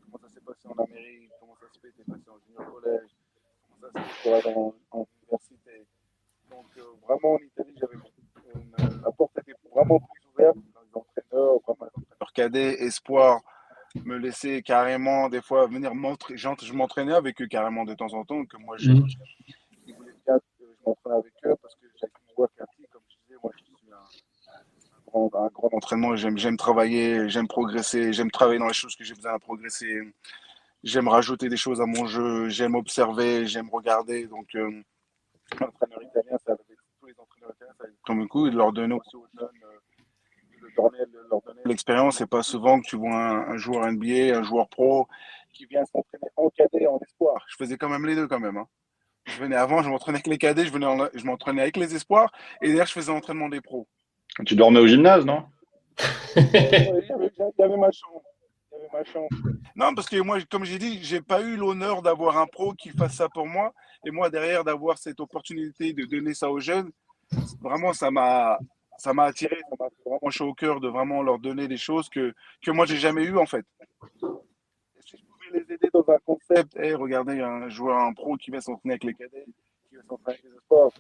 Comment 0.05 0.19
ça 0.23 0.29
s'est 0.29 0.41
passé 0.41 0.69
en 0.69 0.83
Amérique, 0.83 1.31
comment 1.41 1.57
ça 1.57 1.67
se 1.73 1.81
fait, 1.81 1.93
t'es 1.97 2.05
passé 2.05 2.31
en 2.31 2.39
junior 2.47 2.73
collège, 2.73 3.11
comment 3.81 3.93
ça 3.93 4.09
se 4.09 4.43
fait 4.43 4.55
en, 4.55 4.75
en 4.93 5.07
université? 5.23 5.60
Vraiment, 7.07 7.35
en 7.35 7.39
Italie, 7.39 7.75
j'avais 7.81 7.97
la 9.05 9.13
porte 9.13 9.39
était 9.39 9.55
vraiment 9.75 10.01
plus 10.01 10.23
ouverte. 10.33 10.57
Les 10.57 10.97
entraîneurs, 10.97 11.59
vraiment, 11.67 11.87
les 11.93 12.01
entraîneurs 12.03 12.33
cadets, 12.35 12.75
espoir, 12.83 13.41
me 14.05 14.17
laissaient 14.17 14.63
carrément, 14.63 15.29
des 15.29 15.43
fois, 15.43 15.67
venir 15.67 15.95
m'entraîner. 15.95 16.39
Je 16.39 16.73
m'entraînais 16.73 17.15
avec 17.15 17.41
eux 17.43 17.47
carrément 17.47 17.85
de 17.85 17.95
temps 17.95 18.13
en 18.15 18.25
temps, 18.25 18.45
que 18.45 18.57
moi, 18.57 18.77
je, 18.79 18.93
mmh. 18.93 19.07
je 19.09 19.17
avec 21.13 21.33
eux 21.45 21.57
parce 21.61 21.75
que 21.75 21.87
j'avais 22.01 22.13
une 22.29 22.35
voix 22.37 22.49
comme 22.91 23.03
je 23.09 23.17
disais, 23.25 23.39
moi, 23.43 23.53
je 23.57 23.65
suis 23.65 23.75
un, 23.93 24.61
grand, 25.07 25.31
un 25.35 25.49
grand 25.49 25.75
entraînement. 25.75 26.17
J'aime 26.17 26.57
travailler, 26.57 27.29
j'aime 27.29 27.49
progresser, 27.49 28.13
j'aime 28.13 28.31
travailler 28.31 28.59
dans 28.59 28.69
les 28.69 28.75
choses 28.75 28.95
que 28.97 29.05
j'ai 29.05 29.15
besoin 29.15 29.35
de 29.35 29.41
progresser. 29.41 30.01
J'aime 30.83 31.09
rajouter 31.09 31.49
des 31.49 31.57
choses 31.57 31.81
à 31.81 31.87
mon 31.87 32.07
jeu, 32.07 32.49
j'aime 32.49 32.75
observer, 32.75 33.47
j'aime 33.47 33.69
regarder. 33.71 34.27
Donc, 34.27 34.55
euh, 34.55 34.83
l'entraîneur 35.61 36.03
italien, 36.03 36.37
c'est 36.45 36.53
avec 36.53 36.70
coup, 38.29 38.51
de 38.51 38.57
leur 38.57 38.73
donner 38.73 38.95
aussi 38.95 39.17
aux 39.17 39.27
jeunes, 39.39 39.49
leur 40.77 41.43
donner 41.43 41.61
l'expérience. 41.65 42.19
C'est 42.19 42.31
pas 42.31 42.43
souvent 42.43 42.81
que 42.81 42.87
tu 42.87 42.97
vois 42.97 43.17
un, 43.17 43.57
joueur 43.57 43.91
NBA, 43.91 44.39
un 44.39 44.43
joueur 44.43 44.69
pro 44.69 45.07
qui 45.53 45.67
vient 45.67 45.85
s'entraîner 45.85 46.29
en 46.37 46.49
cadet, 46.51 46.87
en 46.87 46.99
espoir. 46.99 47.45
Je 47.49 47.57
faisais 47.57 47.77
quand 47.77 47.89
même 47.89 48.07
les 48.07 48.15
deux 48.15 48.29
quand 48.29 48.41
même. 48.41 48.57
Hein. 48.57 48.67
Je 49.27 49.39
venais 49.39 49.57
avant, 49.57 49.83
je 49.83 49.91
m'entraînais 49.91 50.17
avec 50.17 50.27
les 50.27 50.39
cadets, 50.39 50.65
je, 50.65 50.73
venais 50.73 50.87
je 51.15 51.25
m'entraînais 51.25 51.63
avec 51.63 51.77
les 51.77 51.95
espoirs, 51.95 52.33
et 52.63 52.69
derrière, 52.69 52.87
je 52.87 52.93
faisais 52.93 53.13
l'entraînement 53.13 53.49
des 53.49 53.61
pros. 53.61 53.87
Tu 54.47 54.57
dormais 54.57 54.81
au 54.81 54.87
gymnase, 54.87 55.25
non? 55.25 55.45
J'avais. 56.37 57.77
Ma 57.77 57.91
chambre. 57.91 58.23
Non, 59.77 59.95
parce 59.95 60.09
que 60.09 60.21
moi, 60.21 60.39
comme 60.51 60.65
j'ai 60.65 60.79
dit, 60.79 61.03
j'ai 61.03 61.21
pas 61.21 61.43
eu 61.43 61.57
l'honneur 61.57 62.03
d'avoir 62.03 62.39
un 62.39 62.47
pro 62.47 62.73
qui 62.73 62.91
fasse 62.91 63.15
ça 63.15 63.29
pour 63.29 63.47
moi. 63.47 63.73
Et 64.07 64.11
moi, 64.11 64.31
derrière, 64.31 64.65
d'avoir 64.65 64.99
cette 64.99 65.21
opportunité 65.21 65.93
de 65.93 66.05
donner 66.05 66.35
ça 66.35 66.51
aux 66.51 66.61
jeunes, 66.61 66.91
vraiment, 67.61 67.93
ça 67.93 68.11
m'a, 68.11 68.59
ça 68.99 69.13
m'a 69.15 69.25
attiré, 69.25 69.57
ça 69.69 69.77
m'a 69.79 69.89
vraiment 70.05 70.31
chaud 70.31 70.49
au 70.49 70.55
cœur 70.55 70.81
de 70.81 70.89
vraiment 70.89 71.23
leur 71.23 71.39
donner 71.39 71.69
des 71.69 71.77
choses 71.77 72.09
que, 72.09 72.35
que 72.63 72.71
moi, 72.71 72.87
j'ai 72.87 72.97
jamais 72.97 73.25
eu 73.25 73.37
en 73.39 73.47
fait. 73.47 73.65
Si 75.01 75.17
je 75.17 75.25
pouvais 75.25 75.61
les 75.61 75.75
aider 75.75 75.89
dans 75.93 76.05
un 76.09 76.19
concept, 76.19 76.77
hey, 76.77 76.95
regardez 76.95 77.41
un 77.41 77.69
joueur, 77.69 77.99
un 77.99 78.13
pro 78.13 78.37
qui 78.37 78.51
va 78.51 78.61
s'entraîner 78.61 78.95
avec 78.95 79.05
les 79.05 79.15
cadets, 79.15 79.47
qui 79.89 79.97
va 79.97 80.03
s'entraîner 80.03 80.39
avec 80.39 80.53
les 80.53 80.59
sports, 80.59 80.93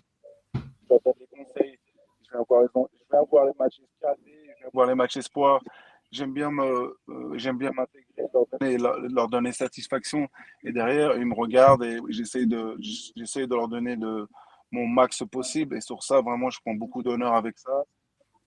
je 0.55 0.61
vais 0.89 1.13
des 1.19 1.27
conseils, 1.27 1.79
je 2.27 2.33
vais 2.33 2.39
avoir, 2.39 2.63
je 2.63 3.13
vais 3.13 3.19
avoir 3.19 3.45
les 3.47 3.53
matchs 3.59 3.81
cadets, 4.01 4.21
je 4.25 4.63
vais 4.63 4.67
avoir 4.67 4.87
les 4.87 4.95
matchs 4.95 5.17
espoirs. 5.17 5.63
J'aime 6.11 6.33
bien 6.33 6.51
me, 6.51 6.99
euh, 7.09 7.39
j'aime 7.39 7.57
bien 7.57 7.71
m'intégrer, 7.71 8.27
leur 8.35 8.45
donner, 8.49 8.77
leur, 9.15 9.29
donner 9.29 9.53
satisfaction. 9.53 10.27
Et 10.65 10.73
derrière, 10.73 11.17
ils 11.17 11.25
me 11.25 11.35
regardent 11.35 11.85
et 11.85 12.01
j'essaie 12.09 12.47
de, 12.47 12.77
j'essaie 13.15 13.47
de 13.47 13.55
leur 13.55 13.69
donner 13.69 13.97
de, 13.97 14.27
mon 14.71 14.87
max 14.87 15.23
possible. 15.31 15.77
Et 15.77 15.81
sur 15.81 16.03
ça, 16.03 16.21
vraiment, 16.21 16.51
je 16.51 16.61
prends 16.65 16.75
beaucoup 16.75 17.03
d'honneur 17.03 17.35
avec 17.35 17.59
ça. 17.59 17.85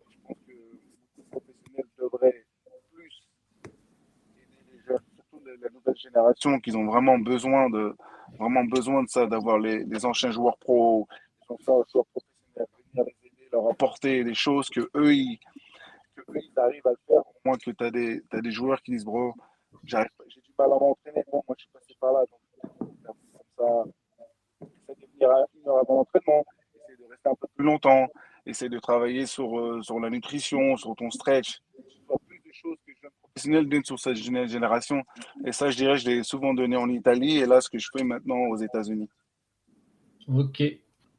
Je 0.10 0.18
pense 0.28 0.38
que 0.48 0.52
les 0.52 1.24
professionnels 1.24 1.90
devraient 1.98 2.46
plus 2.92 3.30
aider 3.66 4.68
les 4.72 4.80
jeunes, 4.84 5.00
surtout 5.16 5.46
la 5.46 5.70
nouvelle 5.70 5.98
génération, 5.98 6.60
qui 6.60 6.76
ont 6.76 6.86
vraiment 6.86 7.18
besoin 7.18 7.70
de, 7.70 7.96
vraiment 8.40 8.64
besoin 8.64 9.04
de 9.04 9.10
ça, 9.10 9.26
d'avoir 9.26 9.60
les, 9.60 10.06
anciens 10.06 10.32
joueurs 10.32 10.58
pro, 10.58 11.08
les 11.42 11.56
anciens 11.56 11.84
joueurs 11.92 12.06
professionnels, 12.08 13.14
leur 13.52 13.70
apporter 13.70 14.24
des 14.24 14.34
choses 14.34 14.70
que 14.70 14.90
eux, 14.96 15.14
ils, 15.14 15.40
arrivent 16.56 16.88
à 16.88 16.92
le 16.92 16.98
faire. 17.08 17.20
Au 17.20 17.36
moins 17.46 17.58
que 17.58 17.72
tu 17.72 17.84
as 17.84 17.92
des, 17.92 18.22
des 18.32 18.52
joueurs 18.52 18.82
qui 18.82 18.92
disent, 18.92 19.06
bro, 19.06 19.34
j'ai 19.84 19.98
du 19.98 20.54
mal 20.58 20.72
à 20.72 20.80
m'entraîner, 20.80 21.24
moi, 21.32 21.44
je 21.58 21.64
suis 21.64 21.72
passé 21.72 21.94
par 22.00 22.14
là. 22.14 22.22
Donc, 22.80 23.02
comme 23.06 23.44
ça, 23.58 23.84
une 25.00 25.26
heure 25.70 25.78
avant 25.78 25.96
l'entraînement, 25.96 26.44
essayer 26.76 26.98
de 26.98 27.10
rester 27.10 27.30
un 27.30 27.36
peu 27.36 27.48
plus 27.56 27.66
longtemps, 27.66 28.08
essayer 28.46 28.70
de 28.70 28.80
travailler 28.80 29.26
sur, 29.26 29.60
euh, 29.60 29.82
sur 29.82 30.00
la 30.00 30.10
nutrition, 30.10 30.78
sur 30.78 30.96
ton 30.96 31.10
stretch, 31.10 31.62
plus 32.28 32.40
de 32.40 32.52
choses 32.54 32.78
que 32.86 32.94
je 33.02 33.08
professionnel 33.34 33.68
donne 33.68 33.84
sur 33.84 34.00
cette 34.00 34.16
génération. 34.16 35.04
Et 35.46 35.52
ça, 35.52 35.70
je 35.70 35.78
dirais, 35.78 35.98
je 35.98 36.08
l'ai 36.08 36.24
souvent 36.24 36.54
donné 36.54 36.76
en 36.76 36.90
Italie 36.90 37.38
et 37.38 37.46
là, 37.46 37.62
ce 37.62 37.70
que 37.70 37.80
je 37.80 37.90
fais 37.96 38.04
maintenant 38.04 38.38
aux 38.50 38.58
États-Unis. 38.58 39.10
Ok. 40.28 40.64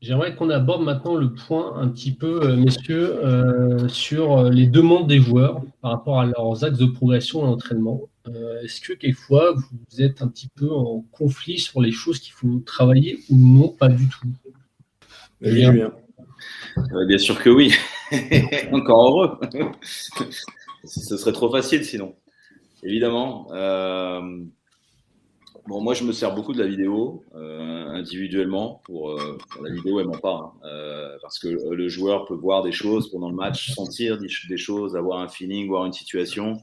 J'aimerais 0.01 0.37
qu'on 0.37 0.51
aborde 0.51 0.83
maintenant 0.83 1.15
le 1.15 1.33
point 1.35 1.77
un 1.77 1.89
petit 1.89 2.13
peu, 2.13 2.43
euh, 2.43 2.57
messieurs, 2.57 3.25
euh, 3.25 3.89
sur 3.89 4.45
les 4.51 4.67
demandes 4.67 5.09
des 5.09 5.19
joueurs 5.19 5.63
par 5.81 5.93
rapport 5.93 6.21
à 6.21 6.27
leurs 6.27 6.63
axes 6.63 6.79
de 6.79 6.87
progression 6.87 7.43
et 7.43 7.47
d'entraînement. 7.47 8.03
Euh, 8.29 8.63
est-ce 8.63 8.81
que 8.81 8.95
quelquefois 8.95 9.55
vous 9.55 10.03
êtes 10.03 10.23
un 10.23 10.29
petit 10.29 10.49
peu 10.49 10.71
en 10.71 11.05
conflit 11.13 11.59
sur 11.59 11.81
les 11.81 11.93
choses 11.93 12.19
qu'il 12.21 12.33
faut 12.33 12.61
travailler 12.65 13.19
ou 13.29 13.37
non 13.37 13.69
Pas 13.69 13.89
du 13.89 14.09
tout? 14.09 14.29
Bien, 15.41 15.73
bien. 15.73 15.93
Euh, 16.79 17.07
bien 17.07 17.19
sûr 17.19 17.43
que 17.43 17.51
oui. 17.51 17.75
Encore 18.73 19.09
heureux. 19.09 19.41
Ce 20.85 21.17
serait 21.17 21.33
trop 21.33 21.51
facile 21.51 21.85
sinon. 21.85 22.15
Évidemment. 22.83 23.49
Euh, 23.53 24.21
bon, 25.67 25.83
moi, 25.83 25.93
je 25.93 26.05
me 26.05 26.13
sers 26.13 26.35
beaucoup 26.35 26.55
de 26.55 26.63
la 26.63 26.67
vidéo 26.67 27.25
individuellement 27.35 28.83
pour, 28.85 29.19
la 29.63 29.71
vidéo, 29.71 30.01
elle 30.01 30.07
m'en 30.07 30.19
parle. 30.19 30.47
Hein. 30.63 31.17
parce 31.23 31.39
que 31.39 31.49
le 31.49 31.89
joueur 31.89 32.25
peut 32.25 32.35
voir 32.35 32.63
des 32.63 32.73
choses 32.73 33.11
pendant 33.11 33.29
le 33.29 33.37
match, 33.37 33.73
sentir 33.73 34.19
des 34.19 34.57
choses, 34.57 34.97
avoir 34.97 35.21
un 35.21 35.29
feeling, 35.29 35.69
voir 35.69 35.85
une 35.85 35.93
situation. 35.93 36.59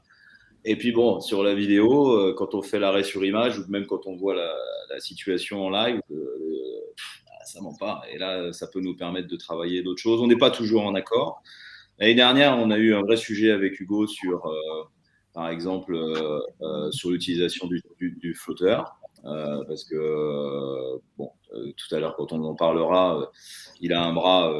Et 0.63 0.75
puis 0.75 0.91
bon, 0.91 1.19
sur 1.21 1.43
la 1.43 1.55
vidéo, 1.55 2.11
euh, 2.11 2.35
quand 2.37 2.53
on 2.53 2.61
fait 2.61 2.79
l'arrêt 2.79 3.03
sur 3.03 3.25
image 3.25 3.57
ou 3.57 3.63
même 3.69 3.87
quand 3.87 4.05
on 4.05 4.15
voit 4.15 4.35
la, 4.35 4.51
situation 4.99 5.65
en 5.65 5.69
live, 5.69 6.01
euh, 6.11 6.93
bah, 7.25 7.45
ça 7.45 7.61
ment 7.61 7.75
pas. 7.79 8.01
Et 8.11 8.17
là, 8.17 8.51
ça 8.51 8.67
peut 8.67 8.81
nous 8.81 8.95
permettre 8.95 9.29
de 9.29 9.37
travailler 9.37 9.81
d'autres 9.81 10.01
choses. 10.01 10.21
On 10.21 10.27
n'est 10.27 10.37
pas 10.37 10.51
toujours 10.51 10.85
en 10.85 10.93
accord. 10.95 11.41
L'année 11.97 12.13
dernière, 12.13 12.57
on 12.57 12.69
a 12.71 12.77
eu 12.77 12.93
un 12.93 13.01
vrai 13.01 13.15
sujet 13.15 13.51
avec 13.51 13.79
Hugo 13.79 14.05
sur, 14.05 14.45
euh, 14.45 14.83
par 15.33 15.49
exemple, 15.49 15.97
sur 16.91 17.09
l'utilisation 17.09 17.67
du, 17.67 17.81
du, 17.99 18.11
du, 18.11 18.35
flotteur. 18.35 18.97
parce 19.23 19.85
que, 19.85 20.99
bon, 21.17 21.31
tout 21.49 21.95
à 21.95 21.99
l'heure, 21.99 22.15
quand 22.17 22.33
on 22.33 22.43
en 22.43 22.55
parlera, 22.55 23.31
il 23.79 23.93
a 23.93 24.03
un 24.03 24.11
bras 24.11 24.53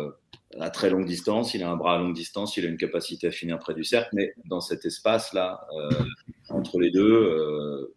à 0.59 0.69
très 0.69 0.89
longue 0.89 1.05
distance, 1.05 1.53
il 1.53 1.63
a 1.63 1.69
un 1.69 1.75
bras 1.75 1.95
à 1.95 1.97
longue 1.97 2.13
distance, 2.13 2.57
il 2.57 2.65
a 2.65 2.69
une 2.69 2.77
capacité 2.77 3.27
à 3.27 3.31
finir 3.31 3.59
près 3.59 3.73
du 3.73 3.83
cercle, 3.83 4.09
mais 4.13 4.33
dans 4.45 4.61
cet 4.61 4.85
espace-là, 4.85 5.65
euh, 5.77 5.89
entre 6.49 6.79
les 6.79 6.91
deux, 6.91 7.13
euh, 7.13 7.95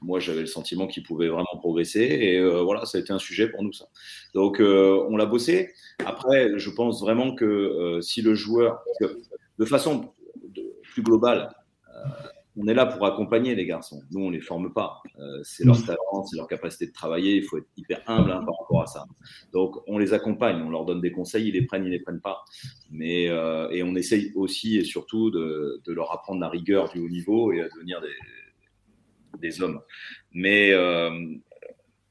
moi 0.00 0.20
j'avais 0.20 0.40
le 0.40 0.46
sentiment 0.46 0.86
qu'il 0.86 1.02
pouvait 1.02 1.28
vraiment 1.28 1.56
progresser 1.58 2.02
et 2.02 2.38
euh, 2.38 2.62
voilà, 2.62 2.84
ça 2.84 2.98
a 2.98 3.00
été 3.00 3.12
un 3.12 3.18
sujet 3.18 3.48
pour 3.48 3.62
nous 3.62 3.72
ça. 3.72 3.86
Donc 4.34 4.60
on 4.60 5.16
l'a 5.16 5.26
bossé. 5.26 5.72
Après, 6.04 6.58
je 6.58 6.70
pense 6.70 7.00
vraiment 7.00 7.34
que 7.34 8.00
si 8.02 8.22
le 8.22 8.34
joueur, 8.34 8.82
de 9.58 9.64
façon 9.64 10.12
plus 10.82 11.02
globale, 11.02 11.54
on 12.56 12.66
est 12.68 12.74
là 12.74 12.86
pour 12.86 13.04
accompagner 13.04 13.54
les 13.54 13.66
garçons. 13.66 14.02
Nous, 14.10 14.20
on 14.20 14.30
ne 14.30 14.36
les 14.36 14.40
forme 14.40 14.72
pas. 14.72 15.02
Euh, 15.18 15.40
c'est 15.42 15.64
leur 15.64 15.84
talent, 15.84 16.24
c'est 16.24 16.36
leur 16.36 16.46
capacité 16.46 16.86
de 16.86 16.92
travailler. 16.92 17.36
Il 17.36 17.44
faut 17.44 17.58
être 17.58 17.68
hyper 17.76 18.02
humble 18.06 18.30
hein, 18.30 18.44
par 18.44 18.54
rapport 18.60 18.82
à 18.82 18.86
ça. 18.86 19.04
Donc, 19.52 19.76
on 19.88 19.98
les 19.98 20.12
accompagne, 20.12 20.62
on 20.62 20.70
leur 20.70 20.84
donne 20.84 21.00
des 21.00 21.10
conseils, 21.10 21.48
ils 21.48 21.52
les 21.52 21.66
prennent, 21.66 21.84
ils 21.84 21.90
les 21.90 22.00
prennent 22.00 22.20
pas. 22.20 22.44
Mais, 22.90 23.28
euh, 23.28 23.68
et 23.70 23.82
on 23.82 23.96
essaye 23.96 24.32
aussi 24.36 24.76
et 24.76 24.84
surtout 24.84 25.30
de, 25.30 25.82
leur 25.86 26.12
apprendre 26.12 26.40
la 26.40 26.48
rigueur 26.48 26.90
du 26.90 27.00
haut 27.00 27.08
niveau 27.08 27.52
et 27.52 27.60
à 27.60 27.68
devenir 27.68 28.00
des, 28.00 29.38
des 29.40 29.62
hommes. 29.62 29.80
Mais 30.32 30.72
euh, 30.72 31.10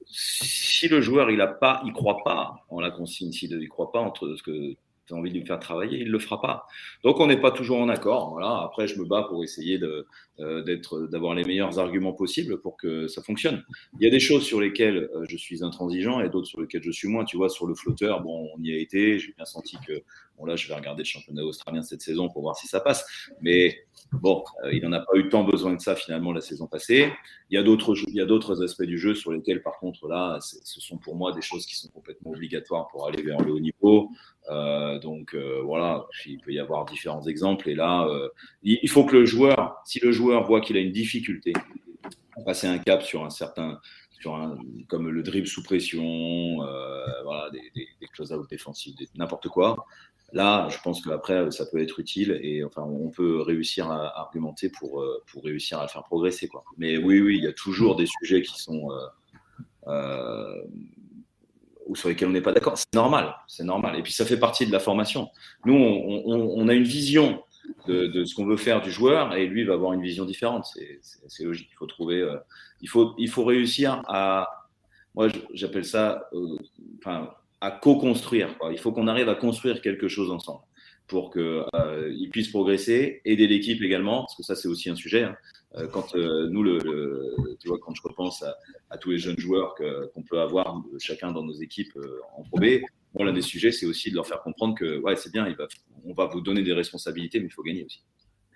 si 0.06 0.88
le 0.88 1.02
joueur, 1.02 1.32
il 1.32 1.42
a 1.42 1.48
pas, 1.48 1.82
il 1.86 1.94
croit 1.94 2.24
pas 2.24 2.66
en 2.70 2.82
la 2.82 2.92
consigne, 2.92 3.32
s'il 3.32 3.58
ne 3.58 3.66
croit 3.68 3.92
pas 3.92 4.00
entre 4.00 4.36
ce 4.36 4.44
que 4.44 4.76
envie 5.14 5.32
de 5.32 5.38
lui 5.38 5.46
faire 5.46 5.60
travailler, 5.60 6.00
il 6.00 6.08
ne 6.08 6.12
le 6.12 6.20
fera 6.20 6.42
pas. 6.42 6.68
Donc 7.04 7.20
on 7.20 7.28
n'est 7.28 7.40
pas 7.40 7.52
toujours 7.52 7.80
en 7.80 7.90
accord. 7.90 8.32
Voilà. 8.32 8.62
Après, 8.64 8.88
je 8.88 9.00
me 9.00 9.06
bats 9.06 9.26
pour 9.30 9.44
essayer 9.44 9.80
euh, 10.40 11.08
d'avoir 11.08 11.36
les 11.36 11.44
meilleurs 11.44 11.80
arguments 11.80 12.14
possibles 12.14 12.60
pour 12.60 12.78
que 12.78 13.08
ça 13.08 13.22
fonctionne. 13.22 13.64
Il 14.00 14.04
y 14.04 14.08
a 14.08 14.12
des 14.12 14.20
choses 14.20 14.44
sur 14.44 14.60
lesquelles 14.60 15.10
euh, 15.16 15.26
je 15.28 15.38
suis 15.38 15.64
intransigeant 15.64 16.20
et 16.22 16.30
d'autres 16.30 16.48
sur 16.48 16.62
lesquelles 16.62 16.84
je 16.84 16.92
suis 16.92 17.08
moins. 17.08 17.26
Tu 17.26 17.38
vois, 17.38 17.50
sur 17.50 17.68
le 17.68 17.76
flotteur, 17.76 18.22
bon, 18.22 18.50
on 18.56 18.62
y 18.64 18.74
a 18.74 18.78
été. 18.78 19.20
J'ai 19.20 19.34
bien 19.34 19.46
senti 19.46 19.78
que, 19.88 20.04
bon 20.38 20.46
là, 20.46 20.56
je 20.56 20.68
vais 20.68 20.74
regarder 20.74 21.04
le 21.04 21.08
championnat 21.08 21.44
australien 21.44 21.82
cette 21.82 22.02
saison 22.02 22.30
pour 22.30 22.42
voir 22.42 22.58
si 22.58 22.68
ça 22.68 22.80
passe. 22.80 23.06
Mais 23.42 23.86
bon, 24.12 24.44
euh, 24.64 24.74
il 24.74 24.84
n'en 24.84 24.92
a 24.94 25.00
pas 25.00 25.16
eu 25.16 25.30
tant 25.30 25.44
besoin 25.44 25.74
de 25.74 25.82
ça 25.82 25.96
finalement 25.96 26.32
la 26.32 26.42
saison 26.42 26.68
passée. 26.68 27.12
Il 27.50 27.56
y 27.56 27.58
a 27.58 27.64
d'autres, 27.64 28.64
aspects 28.64 28.84
du 28.84 28.98
jeu 28.98 29.14
sur 29.16 29.32
lesquels, 29.32 29.62
par 29.62 29.78
contre, 29.80 30.08
là, 30.08 30.40
ce 30.42 30.82
sont 30.82 30.98
pour 30.98 31.16
moi 31.16 31.32
des 31.34 31.42
choses 31.42 31.66
qui 31.66 31.76
sont 31.76 31.90
complètement 31.90 32.32
obligatoires 32.32 32.88
pour 32.88 33.08
aller 33.08 33.22
vers 33.22 33.42
le 33.42 33.52
haut 33.52 33.60
niveau. 33.60 34.10
Euh, 34.50 35.00
donc 35.00 35.34
euh, 35.34 35.62
voilà, 35.64 36.06
il 36.26 36.40
peut 36.40 36.52
y 36.52 36.60
avoir 36.60 36.86
différents 36.86 37.24
exemples. 37.24 37.70
Et 37.70 37.76
là, 37.76 38.08
il 38.64 38.90
faut 38.90 39.06
que 39.06 39.16
le 39.16 39.26
joueur, 39.26 39.76
si 39.86 40.00
le 40.00 40.12
joueur 40.12 40.46
voit 40.46 40.62
qu'il 40.62 40.78
a 40.78 40.80
une 40.80 40.92
difficulté 40.92 41.54
à 42.36 42.42
passer 42.42 42.68
un 42.68 42.80
cap 42.80 43.04
sur 43.04 43.24
un 43.24 43.30
certain, 43.30 43.80
comme 44.88 45.10
le 45.10 45.24
dribble 45.24 45.48
sous 45.48 45.64
pression, 45.64 46.58
voilà, 47.24 47.50
des, 47.52 47.72
des, 47.76 47.88
des 48.00 48.08
close-out 48.08 48.50
défensifs, 48.50 48.96
n'importe 49.16 49.50
quoi. 49.50 49.86
Là, 50.32 50.68
je 50.70 50.78
pense 50.84 51.02
qu'après, 51.06 51.52
ça 51.52 51.66
peut 51.68 51.80
être 51.80 52.00
utile 52.00 52.40
et 52.42 52.64
enfin, 52.64 52.82
on 52.82 53.10
peut 53.10 53.42
réussir 53.42 53.92
à 53.92 54.20
argumenter 54.20 54.70
pour, 54.70 55.06
pour 55.28 55.44
réussir 55.44 55.80
à 55.80 55.84
le 55.84 55.90
faire 55.90 56.04
progresser. 56.04 56.48
Quoi. 56.48 56.64
Mais 56.78 56.98
oui, 56.98 57.22
oui, 57.22 57.38
il 57.38 57.44
y 57.44 57.48
a 57.48 57.54
toujours 57.54 57.96
des 57.96 58.08
sujets 58.08 58.42
qui 58.42 58.60
sont 58.60 58.90
ou 61.86 61.96
sur 61.96 62.10
lesquels 62.10 62.28
on 62.28 62.32
n'est 62.32 62.42
pas 62.42 62.52
d'accord. 62.52 62.78
C'est 62.78 62.94
normal, 62.94 63.36
c'est 63.48 63.64
normal. 63.64 63.98
Et 63.98 64.04
puis 64.04 64.14
ça 64.14 64.26
fait 64.26 64.38
partie 64.38 64.66
de 64.66 64.72
la 64.72 64.80
formation. 64.80 65.30
Nous, 65.66 65.74
on, 65.76 66.68
a 66.68 66.74
une 66.74 66.84
vision 66.84 67.44
de, 67.88 68.26
ce 68.26 68.36
qu'on 68.36 68.46
veut 68.46 68.58
faire 68.58 68.82
du 68.82 68.92
joueur 68.92 69.36
et 69.36 69.46
lui 69.46 69.64
va 69.64 69.74
avoir 69.74 69.94
une 69.94 70.02
vision 70.02 70.26
différente. 70.26 70.66
C'est 71.28 71.44
logique. 71.44 71.70
Il 71.72 71.76
faut 71.76 71.88
trouver, 71.88 72.22
euh, 72.22 72.38
il, 72.82 72.90
faut, 72.90 73.14
il 73.18 73.30
faut 73.30 73.44
réussir 73.44 74.02
à, 74.08 74.64
moi 75.16 75.28
j'appelle 75.54 75.86
ça, 75.86 76.30
euh, 76.34 76.58
à 77.62 77.72
co-construire. 77.72 78.50
Il 78.72 78.80
faut 78.80 78.92
qu'on 78.92 79.08
arrive 79.08 79.30
à 79.30 79.36
construire 79.36 79.82
quelque 79.82 80.08
chose 80.08 80.32
ensemble 80.32 80.64
pour 81.08 81.32
qu'il 81.32 81.66
euh, 81.76 82.30
puisse 82.32 82.50
progresser, 82.50 83.22
aider 83.26 83.46
l'équipe 83.48 83.82
également, 83.82 84.22
parce 84.22 84.36
que 84.36 84.44
ça 84.44 84.56
c'est 84.56 84.68
aussi 84.68 84.90
un 84.90 84.96
sujet. 84.96 85.24
Hein. 85.24 85.36
Euh, 85.76 85.88
quand 85.88 86.16
nous, 86.16 86.64
le, 86.64 87.36
vois, 87.66 87.80
quand 87.80 87.94
je 87.94 88.02
repense 88.04 88.44
à, 88.90 88.98
tous 88.98 89.12
les 89.12 89.18
jeunes 89.18 89.40
joueurs 89.40 89.76
qu'on 89.76 90.22
peut 90.22 90.40
avoir 90.40 90.84
chacun 91.00 91.32
dans 91.32 91.44
nos 91.44 91.54
équipes 91.54 91.98
en 92.38 92.44
Pro 92.44 92.60
l'un 93.20 93.34
des 93.34 93.42
sujets, 93.42 93.72
c'est 93.72 93.86
aussi 93.86 94.10
de 94.10 94.16
leur 94.16 94.26
faire 94.26 94.42
comprendre 94.42 94.76
que 94.76 95.00
ouais, 95.00 95.16
c'est 95.16 95.32
bien, 95.32 95.48
on 96.06 96.14
va 96.14 96.26
vous 96.26 96.42
donner 96.42 96.64
des 96.64 96.74
responsabilités, 96.74 97.40
mais 97.40 97.48
il 97.48 97.52
faut 97.52 97.64
gagner 97.64 97.86
aussi. 97.86 98.04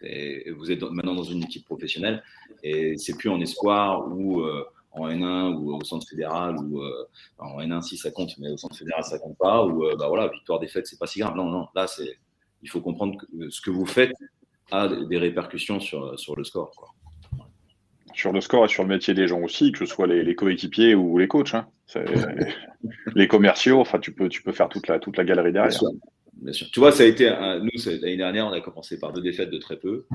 Et 0.02 0.52
vous 0.52 0.72
êtes 0.72 0.82
maintenant 0.84 1.16
dans 1.16 1.24
une 1.24 1.44
équipe 1.44 1.66
professionnelle 1.66 2.24
et 2.64 2.98
c'est 2.98 3.18
plus 3.18 3.30
en 3.30 3.42
espoir 3.42 4.08
ou 4.08 4.42
euh, 4.42 4.64
en 4.92 5.08
N1 5.08 5.56
ou 5.56 5.76
au 5.76 5.84
centre 5.84 6.08
fédéral 6.08 6.56
ou 6.60 6.84
euh, 6.84 7.08
en 7.40 7.60
N1 7.60 7.82
si 7.82 7.98
ça 7.98 8.12
compte, 8.12 8.38
mais 8.38 8.50
au 8.50 8.58
centre 8.58 8.78
fédéral 8.78 9.04
ça 9.04 9.18
compte 9.18 9.38
pas 9.38 9.66
ou 9.66 9.86
euh, 9.86 9.96
bah 9.96 10.08
voilà 10.08 10.28
victoire 10.28 10.60
défaite 10.60 10.86
c'est 10.86 11.00
pas 11.00 11.08
si 11.08 11.20
grave. 11.20 11.36
Non 11.36 11.50
non 11.50 11.68
là 11.74 11.88
c'est 11.88 12.20
il 12.62 12.70
faut 12.70 12.82
comprendre 12.82 13.18
que 13.18 13.50
ce 13.50 13.60
que 13.60 13.72
vous 13.72 13.86
faites 13.88 14.14
a 14.72 14.88
des 14.88 15.18
répercussions 15.18 15.80
sur, 15.80 16.20
sur 16.20 16.36
le 16.36 16.44
score. 16.44 16.72
Sur 18.18 18.34
le 18.34 18.42
score 18.42 18.66
et 18.66 18.68
sur 18.68 18.84
le 18.84 18.90
métier 18.90 19.14
des 19.14 19.28
gens 19.28 19.42
aussi, 19.42 19.72
que 19.72 19.80
ce 19.80 19.86
soit 19.86 20.08
les, 20.08 20.36
coéquipiers 20.36 20.96
ou 20.96 21.18
les 21.18 21.28
coachs. 21.28 21.54
Hein. 21.54 21.68
les 23.16 23.28
commerciaux, 23.28 23.80
enfin, 23.80 24.00
tu 24.00 24.12
peux, 24.12 24.28
tu 24.28 24.42
peux 24.42 24.52
faire 24.52 24.70
toute 24.70 24.88
la, 24.88 25.00
toute 25.00 25.18
la 25.18 25.24
galerie 25.24 25.54
derrière. 25.54 25.80
Bien 26.34 26.54
sûr. 26.54 26.68
Tu 26.72 26.80
vois, 26.80 26.92
ça 26.92 27.04
a 27.04 27.06
été, 27.06 27.30
nous, 27.62 27.70
l'année 28.02 28.18
dernière, 28.18 28.48
on 28.48 28.52
a 28.52 28.62
commencé 28.62 29.00
par 29.00 29.14
deux 29.14 29.22
défaites 29.22 29.52
de 29.52 29.58
très 29.58 29.78
peu. 29.78 30.06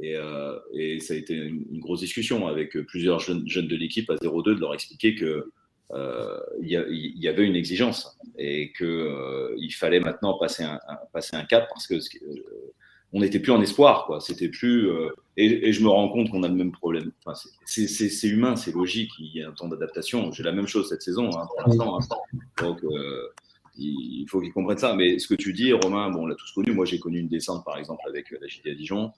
Et, 0.00 0.14
euh, 0.16 0.56
et 0.72 1.00
ça 1.00 1.14
a 1.14 1.16
été 1.16 1.34
une, 1.34 1.80
grosse 1.80 2.00
discussion 2.00 2.46
avec 2.46 2.78
plusieurs 2.86 3.18
jeunes, 3.18 3.46
jeunes 3.48 3.68
de 3.68 3.76
l'équipe 3.76 4.08
à 4.10 4.14
0-2 4.14 4.54
de 4.54 4.60
leur 4.60 4.74
expliquer 4.74 5.16
que 5.16 5.50
euh, 5.92 6.38
il 6.60 6.68
y, 6.68 7.20
y, 7.20 7.28
avait 7.28 7.46
une 7.46 7.56
exigence 7.56 8.18
et 8.36 8.72
qu'il 8.76 8.86
euh, 8.86 9.54
il 9.58 9.72
fallait 9.72 10.00
maintenant 10.00 10.36
passer 10.38 10.62
un, 10.62 10.78
passer 11.14 11.34
un 11.34 11.44
cap 11.44 11.66
parce 11.70 11.86
que 11.86 11.94
on 13.12 13.20
n'était 13.20 13.40
plus 13.40 13.52
en 13.52 13.60
espoir, 13.62 14.04
quoi. 14.06 14.20
C'était 14.20 14.48
plus. 14.48 14.90
Euh, 14.90 15.08
et, 15.36 15.72
je 15.72 15.82
me 15.82 15.88
rends 15.88 16.08
compte 16.08 16.30
qu'on 16.30 16.42
a 16.42 16.48
le 16.48 16.54
même 16.54 16.72
problème. 16.72 17.10
Enfin, 17.24 17.38
c'est 17.64 18.28
humain, 18.28 18.56
c'est 18.56 18.74
logique. 18.74 19.12
Il 19.18 19.34
y 19.34 19.42
a 19.42 19.48
un 19.48 19.52
temps 19.52 19.68
d'adaptation. 19.68 20.30
J'ai 20.32 20.42
la 20.42 20.52
même 20.52 20.66
chose 20.66 20.88
cette 20.88 21.02
saison, 21.02 21.30
hein, 21.32 21.46
pour 21.46 21.66
l'instant. 21.66 21.98
Hein. 21.98 22.38
Donc, 22.60 22.84
euh, 22.84 23.28
il 23.78 24.26
faut 24.28 24.40
qu'ils 24.40 24.52
comprennent 24.52 24.78
ça. 24.78 24.94
Mais 24.94 25.18
ce 25.18 25.26
que 25.26 25.34
tu 25.34 25.54
dis, 25.54 25.72
Romain, 25.72 26.10
bon, 26.10 26.24
on 26.24 26.26
l'a 26.26 26.34
tous 26.34 26.52
connu. 26.52 26.72
Moi, 26.72 26.84
j'ai 26.84 26.98
connu 26.98 27.20
une 27.20 27.28
descente, 27.28 27.64
par 27.64 27.78
exemple, 27.78 28.02
avec 28.06 28.30
la 28.30 28.46
JDA 28.46 28.74
Dijon. 28.74 29.12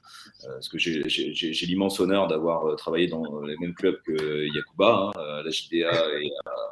Euh, 0.45 0.53
parce 0.53 0.69
que 0.69 0.79
j'ai 0.79 1.67
l'immense 1.67 1.99
honneur 1.99 2.29
d'avoir 2.29 2.77
travaillé 2.77 3.09
dans 3.09 3.41
les 3.41 3.57
mêmes 3.57 3.75
clubs 3.75 4.01
que 4.03 4.47
Yakuba, 4.55 5.11
hein, 5.17 5.43
la 5.43 5.51
JDA, 5.51 5.91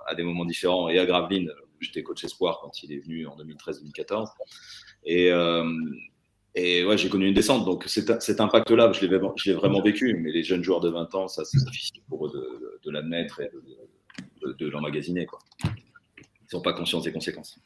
à, 0.06 0.14
des 0.14 0.22
moments 0.22 0.44
différents, 0.44 0.88
et 0.88 0.98
à 0.98 1.06
Gravelines, 1.06 1.50
j'étais 1.80 2.02
coach 2.02 2.22
espoir 2.22 2.60
quand 2.62 2.82
il 2.82 2.92
est 2.92 2.98
venu 2.98 3.26
en 3.26 3.36
2013-2014. 3.36 4.28
Et 5.04 5.32
et 6.54 6.84
ouais, 6.84 6.96
j'ai 6.96 7.08
connu 7.08 7.28
une 7.28 7.34
descente, 7.34 7.64
donc 7.64 7.84
cet, 7.86 8.40
impact-là, 8.40 8.92
je 8.92 9.06
l'ai 9.06 9.54
vraiment 9.54 9.82
vécu. 9.82 10.14
Mais 10.20 10.32
les 10.32 10.42
jeunes 10.42 10.64
joueurs 10.64 10.80
de 10.80 10.88
20 10.88 11.14
ans, 11.14 11.28
ça, 11.28 11.44
c'est 11.44 11.62
difficile 11.64 12.00
pour 12.08 12.26
eux 12.26 12.32
de, 12.84 12.90
l'admettre 12.90 13.40
et 13.40 13.50
de, 14.58 14.68
l'emmagasiner. 14.68 15.26
Ils 15.64 15.68
ne 15.68 16.48
sont 16.48 16.62
pas 16.62 16.72
conscients 16.72 17.00
des 17.00 17.12
conséquences. 17.12 17.58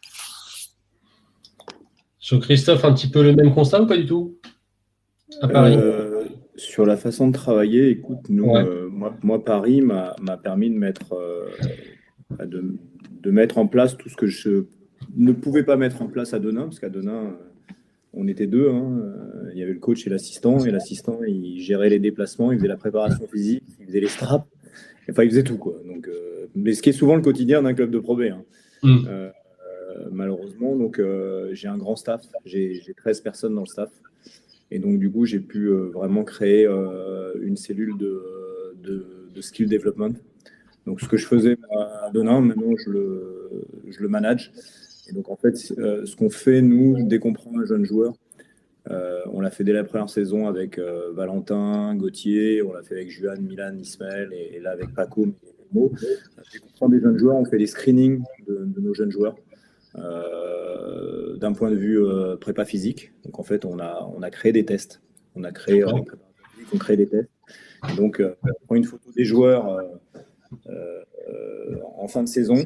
Sur 2.18 2.40
Christophe, 2.40 2.84
un 2.84 2.92
petit 2.92 3.08
peu 3.08 3.22
le 3.22 3.34
même 3.34 3.54
constat 3.54 3.82
ou 3.82 3.86
pas 3.86 3.96
du 3.96 4.06
tout? 4.06 4.38
À 5.40 5.48
Paris 5.48 5.74
euh, 5.76 6.24
Sur 6.56 6.84
la 6.84 6.96
façon 6.96 7.28
de 7.28 7.32
travailler, 7.32 7.88
écoute, 7.88 8.28
nous, 8.28 8.54
euh, 8.54 8.88
moi, 8.90 9.44
Paris 9.44 9.80
m'a 9.80 10.14
permis 10.42 10.70
de 10.70 10.76
mettre, 10.76 11.14
euh, 11.14 11.48
de, 12.44 12.76
de, 13.22 13.30
mettre 13.30 13.58
en 13.58 13.66
place 13.66 13.96
tout 13.96 14.08
ce 14.08 14.16
que 14.16 14.26
je 14.26 14.66
ne 15.16 15.32
pouvais 15.32 15.62
pas 15.62 15.76
mettre 15.76 16.02
en 16.02 16.08
place 16.08 16.34
à 16.34 16.38
Denain, 16.38 16.64
parce 16.64 16.78
qu'à 16.78 16.90
Denain, 16.90 17.36
on 18.14 18.28
était 18.28 18.46
deux. 18.46 18.68
Hein. 18.68 18.98
Euh, 18.98 19.50
il 19.52 19.58
y 19.58 19.62
avait 19.62 19.72
le 19.72 19.78
coach 19.78 20.06
et 20.06 20.10
l'assistant. 20.10 20.58
Et 20.64 20.70
l'assistant, 20.70 21.20
il 21.26 21.60
gérait 21.60 21.88
les 21.88 21.98
déplacements, 21.98 22.52
il 22.52 22.58
faisait 22.58 22.68
la 22.68 22.76
préparation 22.76 23.26
physique, 23.26 23.64
il 23.80 23.86
faisait 23.86 24.00
les 24.00 24.08
straps. 24.08 24.46
Enfin, 25.10 25.24
il 25.24 25.30
faisait 25.30 25.42
tout. 25.42 25.58
Quoi. 25.58 25.80
Donc, 25.86 26.08
euh, 26.08 26.46
mais 26.54 26.74
ce 26.74 26.82
qui 26.82 26.90
est 26.90 26.94
souvent 26.94 27.16
le 27.16 27.22
quotidien 27.22 27.62
d'un 27.62 27.74
club 27.74 27.90
de 27.90 27.98
Pro 27.98 28.16
B. 28.16 28.22
Hein. 28.22 28.44
Mm. 28.82 29.06
Euh, 29.08 29.30
malheureusement, 30.10 30.76
donc 30.76 31.00
j'ai 31.52 31.68
un 31.68 31.78
grand 31.78 31.96
staff. 31.96 32.22
J'ai 32.44 32.80
13 32.96 33.20
personnes 33.20 33.54
dans 33.54 33.62
le 33.62 33.66
staff. 33.66 33.90
Et 34.70 34.78
donc, 34.78 34.98
du 34.98 35.10
coup, 35.10 35.26
j'ai 35.26 35.40
pu 35.40 35.68
vraiment 35.68 36.24
créer 36.24 36.66
une 37.42 37.56
cellule 37.56 37.96
de, 37.98 38.22
de, 38.82 39.40
skill 39.40 39.68
development. 39.68 40.14
Donc, 40.86 41.00
ce 41.00 41.08
que 41.08 41.16
je 41.16 41.26
faisais 41.26 41.56
à 41.70 42.10
Denain, 42.12 42.40
maintenant, 42.40 42.74
je 42.84 42.90
le, 42.90 43.50
je 43.90 44.00
le 44.00 44.08
manage. 44.08 44.52
Et 45.08 45.12
donc, 45.12 45.30
en 45.30 45.36
fait, 45.36 45.56
euh, 45.78 46.06
ce 46.06 46.16
qu'on 46.16 46.30
fait, 46.30 46.62
nous, 46.62 47.06
dès 47.06 47.18
qu'on 47.18 47.32
prend 47.32 47.50
un 47.58 47.64
jeune 47.64 47.84
joueur, 47.84 48.14
euh, 48.90 49.20
on 49.32 49.40
l'a 49.40 49.50
fait 49.50 49.64
dès 49.64 49.72
la 49.72 49.84
première 49.84 50.08
saison 50.08 50.48
avec 50.48 50.78
euh, 50.78 51.12
Valentin, 51.12 51.94
Gauthier, 51.94 52.62
on 52.62 52.72
l'a 52.72 52.82
fait 52.82 52.94
avec 52.94 53.10
Juan, 53.10 53.40
Milan, 53.40 53.76
Ismaël 53.76 54.30
et, 54.32 54.60
là 54.60 54.70
avec 54.70 54.94
Paco, 54.94 55.26
Mo. 55.72 55.92
Dès 56.52 56.58
qu'on 56.58 56.68
prend 56.76 56.88
des 56.88 57.00
jeunes 57.00 57.18
joueurs, 57.18 57.36
on 57.36 57.44
fait 57.44 57.58
des 57.58 57.66
screenings 57.66 58.22
de, 58.46 58.80
nos 58.80 58.94
jeunes 58.94 59.10
joueurs. 59.10 59.36
d'un 59.94 61.52
point 61.52 61.70
de 61.70 61.76
vue 61.76 62.00
prépa 62.40 62.64
physique. 62.64 63.12
Donc 63.24 63.38
en 63.38 63.42
fait, 63.42 63.64
on 63.64 63.78
a, 63.78 64.08
on 64.16 64.22
a 64.22 64.30
créé 64.30 64.52
des 64.52 64.64
tests. 64.64 65.00
On 65.34 65.44
a 65.44 65.52
créé, 65.52 65.84
on 65.84 66.78
crée 66.78 66.96
des 66.96 67.08
tests. 67.08 67.30
donc, 67.96 68.20
on 68.20 68.66
prend 68.66 68.74
une 68.74 68.84
photo 68.84 69.10
des 69.16 69.24
joueurs 69.24 69.80
en 71.96 72.08
fin 72.08 72.22
de 72.22 72.28
saison. 72.28 72.56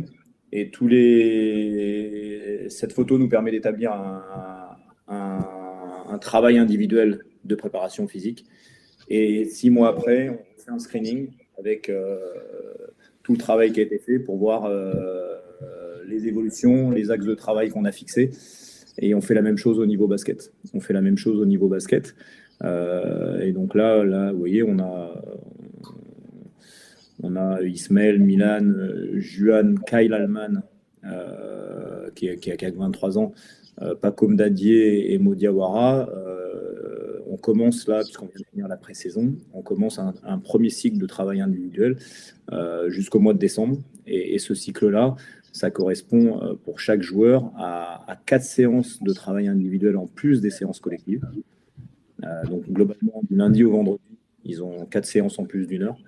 Et 0.52 0.70
tous 0.70 0.88
les... 0.88 2.66
cette 2.68 2.92
photo 2.92 3.18
nous 3.18 3.28
permet 3.28 3.50
d'établir 3.50 3.92
un, 3.92 4.22
un, 5.08 6.18
travail 6.18 6.58
individuel 6.58 7.24
de 7.44 7.54
préparation 7.54 8.08
physique. 8.08 8.46
Et 9.08 9.44
six 9.44 9.70
mois 9.70 9.88
après, 9.88 10.30
on 10.30 10.60
fait 10.60 10.70
un 10.70 10.78
screening 10.78 11.30
avec 11.58 11.90
euh, 11.90 12.18
tout 13.22 13.32
le 13.32 13.38
travail 13.38 13.72
qui 13.72 13.80
a 13.80 13.82
été 13.82 13.98
fait 13.98 14.18
pour 14.18 14.36
voir 14.36 14.64
euh, 14.64 15.36
les 16.06 16.26
évolutions, 16.26 16.90
les 16.90 17.10
axes 17.10 17.26
de 17.26 17.34
travail 17.34 17.70
qu'on 17.70 17.84
a 17.84 17.92
fixés. 17.92 18.30
Et 18.98 19.14
on 19.14 19.20
fait 19.20 19.34
la 19.34 19.42
même 19.42 19.58
chose 19.58 19.78
au 19.78 19.86
niveau 19.86 20.06
basket. 20.06 20.52
On 20.72 20.80
fait 20.80 20.94
la 20.94 21.02
même 21.02 21.18
chose 21.18 21.38
au 21.38 21.44
niveau 21.44 21.68
basket. 21.68 22.14
Euh, 22.64 23.40
et 23.40 23.52
donc 23.52 23.74
là, 23.74 24.04
là, 24.04 24.32
vous 24.32 24.38
voyez, 24.38 24.62
on 24.62 24.78
a, 24.78 25.22
on 27.26 27.36
a 27.36 27.62
Ismaël, 27.62 28.20
Milan, 28.20 28.72
euh, 28.76 29.18
Juan, 29.18 29.78
Kyle 29.86 30.12
Alman, 30.12 30.62
euh, 31.04 32.10
qui, 32.14 32.28
a 32.28 32.70
23 32.70 33.18
ans, 33.18 33.32
euh, 33.82 33.94
Paco 33.94 34.32
Dadier 34.32 35.12
et 35.12 35.18
Modiawara. 35.18 36.08
on 37.28 37.36
commence 37.36 37.86
là, 37.86 38.02
puisqu'on 38.02 38.26
vient 38.26 38.40
de 38.40 38.46
finir 38.50 38.68
la 38.68 38.76
pré-saison, 38.76 39.34
on 39.52 39.62
commence 39.62 39.98
un, 39.98 40.38
premier 40.38 40.70
cycle 40.70 40.98
de 40.98 41.06
travail 41.06 41.40
individuel 41.40 41.98
jusqu'au 42.88 43.18
mois 43.18 43.34
de 43.34 43.38
décembre. 43.38 43.78
Et, 44.06 44.38
ce 44.38 44.54
cycle-là, 44.54 45.16
ça 45.52 45.70
correspond 45.70 46.56
pour 46.64 46.80
chaque 46.80 47.02
joueur 47.02 47.52
à, 47.58 48.16
quatre 48.24 48.44
séances 48.44 49.02
de 49.02 49.12
travail 49.12 49.48
individuel 49.48 49.96
en 49.96 50.06
plus 50.06 50.40
des 50.40 50.50
séances 50.50 50.80
collectives. 50.80 51.26
donc 52.48 52.64
globalement, 52.70 53.20
du 53.28 53.36
lundi 53.36 53.64
au 53.64 53.72
vendredi, 53.72 54.16
ils 54.44 54.62
ont 54.62 54.86
quatre 54.86 55.06
séances 55.06 55.38
en 55.38 55.44
plus 55.44 55.66
d'une 55.66 55.82
heure 55.82 55.98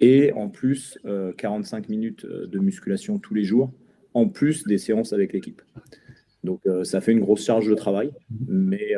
et 0.00 0.32
en 0.32 0.48
plus 0.48 0.98
45 1.36 1.84
euh, 1.84 1.86
minutes 1.88 2.24
euh, 2.24 2.46
de 2.46 2.58
musculation 2.58 3.18
tous 3.18 3.34
les 3.34 3.44
jours, 3.44 3.72
en 4.14 4.28
plus 4.28 4.64
des 4.64 4.78
séances 4.78 5.12
avec 5.12 5.32
l'équipe. 5.32 5.62
Donc 6.44 6.60
euh, 6.66 6.84
ça 6.84 7.00
fait 7.00 7.12
une 7.12 7.20
grosse 7.20 7.44
charge 7.44 7.68
de 7.68 7.74
travail, 7.74 8.10
mais 8.48 8.94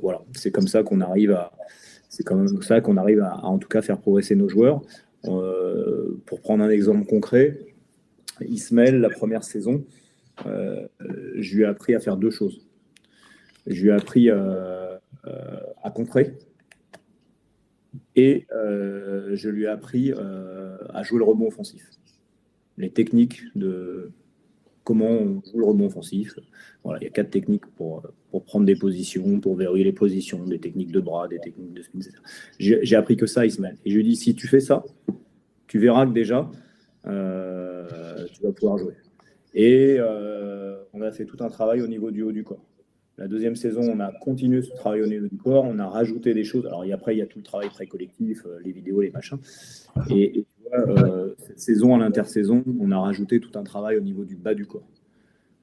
voilà, 0.00 0.22
c'est 0.34 0.50
comme 0.50 0.68
ça 0.68 0.82
qu'on 0.82 1.00
arrive 1.00 1.32
à, 1.32 1.52
c'est 2.08 2.24
comme 2.24 2.62
ça 2.62 2.80
qu'on 2.80 2.96
arrive 2.96 3.20
à, 3.20 3.44
en 3.44 3.58
tout 3.58 3.68
cas 3.68 3.82
faire 3.82 3.98
progresser 3.98 4.34
nos 4.34 4.48
joueurs. 4.48 4.82
pour 5.22 6.40
prendre 6.40 6.62
un 6.62 6.70
exemple 6.70 7.06
concret, 7.06 7.58
Ismaël, 8.40 9.00
la 9.00 9.08
première 9.08 9.44
saison, 9.44 9.84
je 10.44 11.56
lui 11.56 11.62
ai 11.62 11.66
appris 11.66 11.94
à 11.94 12.00
faire 12.00 12.16
deux 12.16 12.30
choses. 12.30 12.66
Je 13.66 13.82
lui 13.82 13.88
ai 13.88 13.92
appris 13.92 14.30
à 14.30 15.90
contrer, 15.94 16.34
et 18.16 18.46
euh, 18.52 19.34
je 19.34 19.48
lui 19.48 19.64
ai 19.64 19.66
appris 19.66 20.12
euh, 20.12 20.76
à 20.90 21.02
jouer 21.02 21.18
le 21.18 21.24
rebond 21.24 21.48
offensif. 21.48 21.90
Les 22.76 22.90
techniques 22.90 23.42
de 23.54 24.10
comment 24.84 25.10
on 25.10 25.42
joue 25.44 25.58
le 25.58 25.64
rebond 25.64 25.86
offensif. 25.86 26.34
Voilà, 26.82 27.00
il 27.00 27.04
y 27.04 27.06
a 27.06 27.10
quatre 27.10 27.30
techniques 27.30 27.66
pour, 27.66 28.02
pour 28.30 28.44
prendre 28.44 28.66
des 28.66 28.76
positions, 28.76 29.40
pour 29.40 29.56
verrouiller 29.56 29.84
les 29.84 29.92
positions, 29.92 30.44
des 30.44 30.58
techniques 30.58 30.92
de 30.92 31.00
bras, 31.00 31.28
des 31.28 31.38
techniques 31.38 31.72
de 31.72 31.82
spin, 31.82 31.98
etc. 32.00 32.16
J'ai 32.58 32.96
appris 32.96 33.16
que 33.16 33.26
ça, 33.26 33.46
Ismaël. 33.46 33.76
Et 33.84 33.90
je 33.90 33.96
lui 33.96 34.04
ai 34.04 34.08
dit, 34.08 34.16
si 34.16 34.34
tu 34.34 34.46
fais 34.46 34.60
ça, 34.60 34.84
tu 35.66 35.78
verras 35.78 36.06
que 36.06 36.12
déjà, 36.12 36.50
euh, 37.06 38.26
tu 38.32 38.42
vas 38.42 38.52
pouvoir 38.52 38.78
jouer. 38.78 38.94
Et 39.54 39.98
on 40.92 41.00
a 41.00 41.10
fait 41.12 41.24
tout 41.24 41.38
un 41.40 41.48
travail 41.48 41.80
au 41.80 41.86
niveau 41.86 42.10
du 42.10 42.22
haut 42.22 42.32
du 42.32 42.44
corps. 42.44 42.64
La 43.16 43.28
deuxième 43.28 43.54
saison, 43.54 43.82
on 43.82 44.00
a 44.00 44.10
continué 44.10 44.60
ce 44.62 44.72
travail 44.74 45.02
au 45.02 45.06
niveau 45.06 45.28
du 45.28 45.36
corps, 45.36 45.64
on 45.64 45.78
a 45.78 45.86
rajouté 45.86 46.34
des 46.34 46.42
choses. 46.42 46.66
Alors 46.66 46.84
après, 46.92 47.14
il 47.14 47.18
y 47.18 47.22
a 47.22 47.26
tout 47.26 47.38
le 47.38 47.44
travail 47.44 47.68
très 47.68 47.86
collectif, 47.86 48.44
euh, 48.44 48.58
les 48.64 48.72
vidéos, 48.72 49.00
les 49.02 49.10
machins. 49.10 49.38
Et, 50.10 50.44
euh, 50.76 51.32
cette 51.38 51.60
saison, 51.60 51.94
à 51.94 51.98
l'intersaison, 51.98 52.64
on 52.80 52.90
a 52.90 52.98
rajouté 52.98 53.38
tout 53.38 53.56
un 53.56 53.62
travail 53.62 53.96
au 53.96 54.00
niveau 54.00 54.24
du 54.24 54.34
bas 54.34 54.54
du 54.54 54.66
corps. 54.66 54.88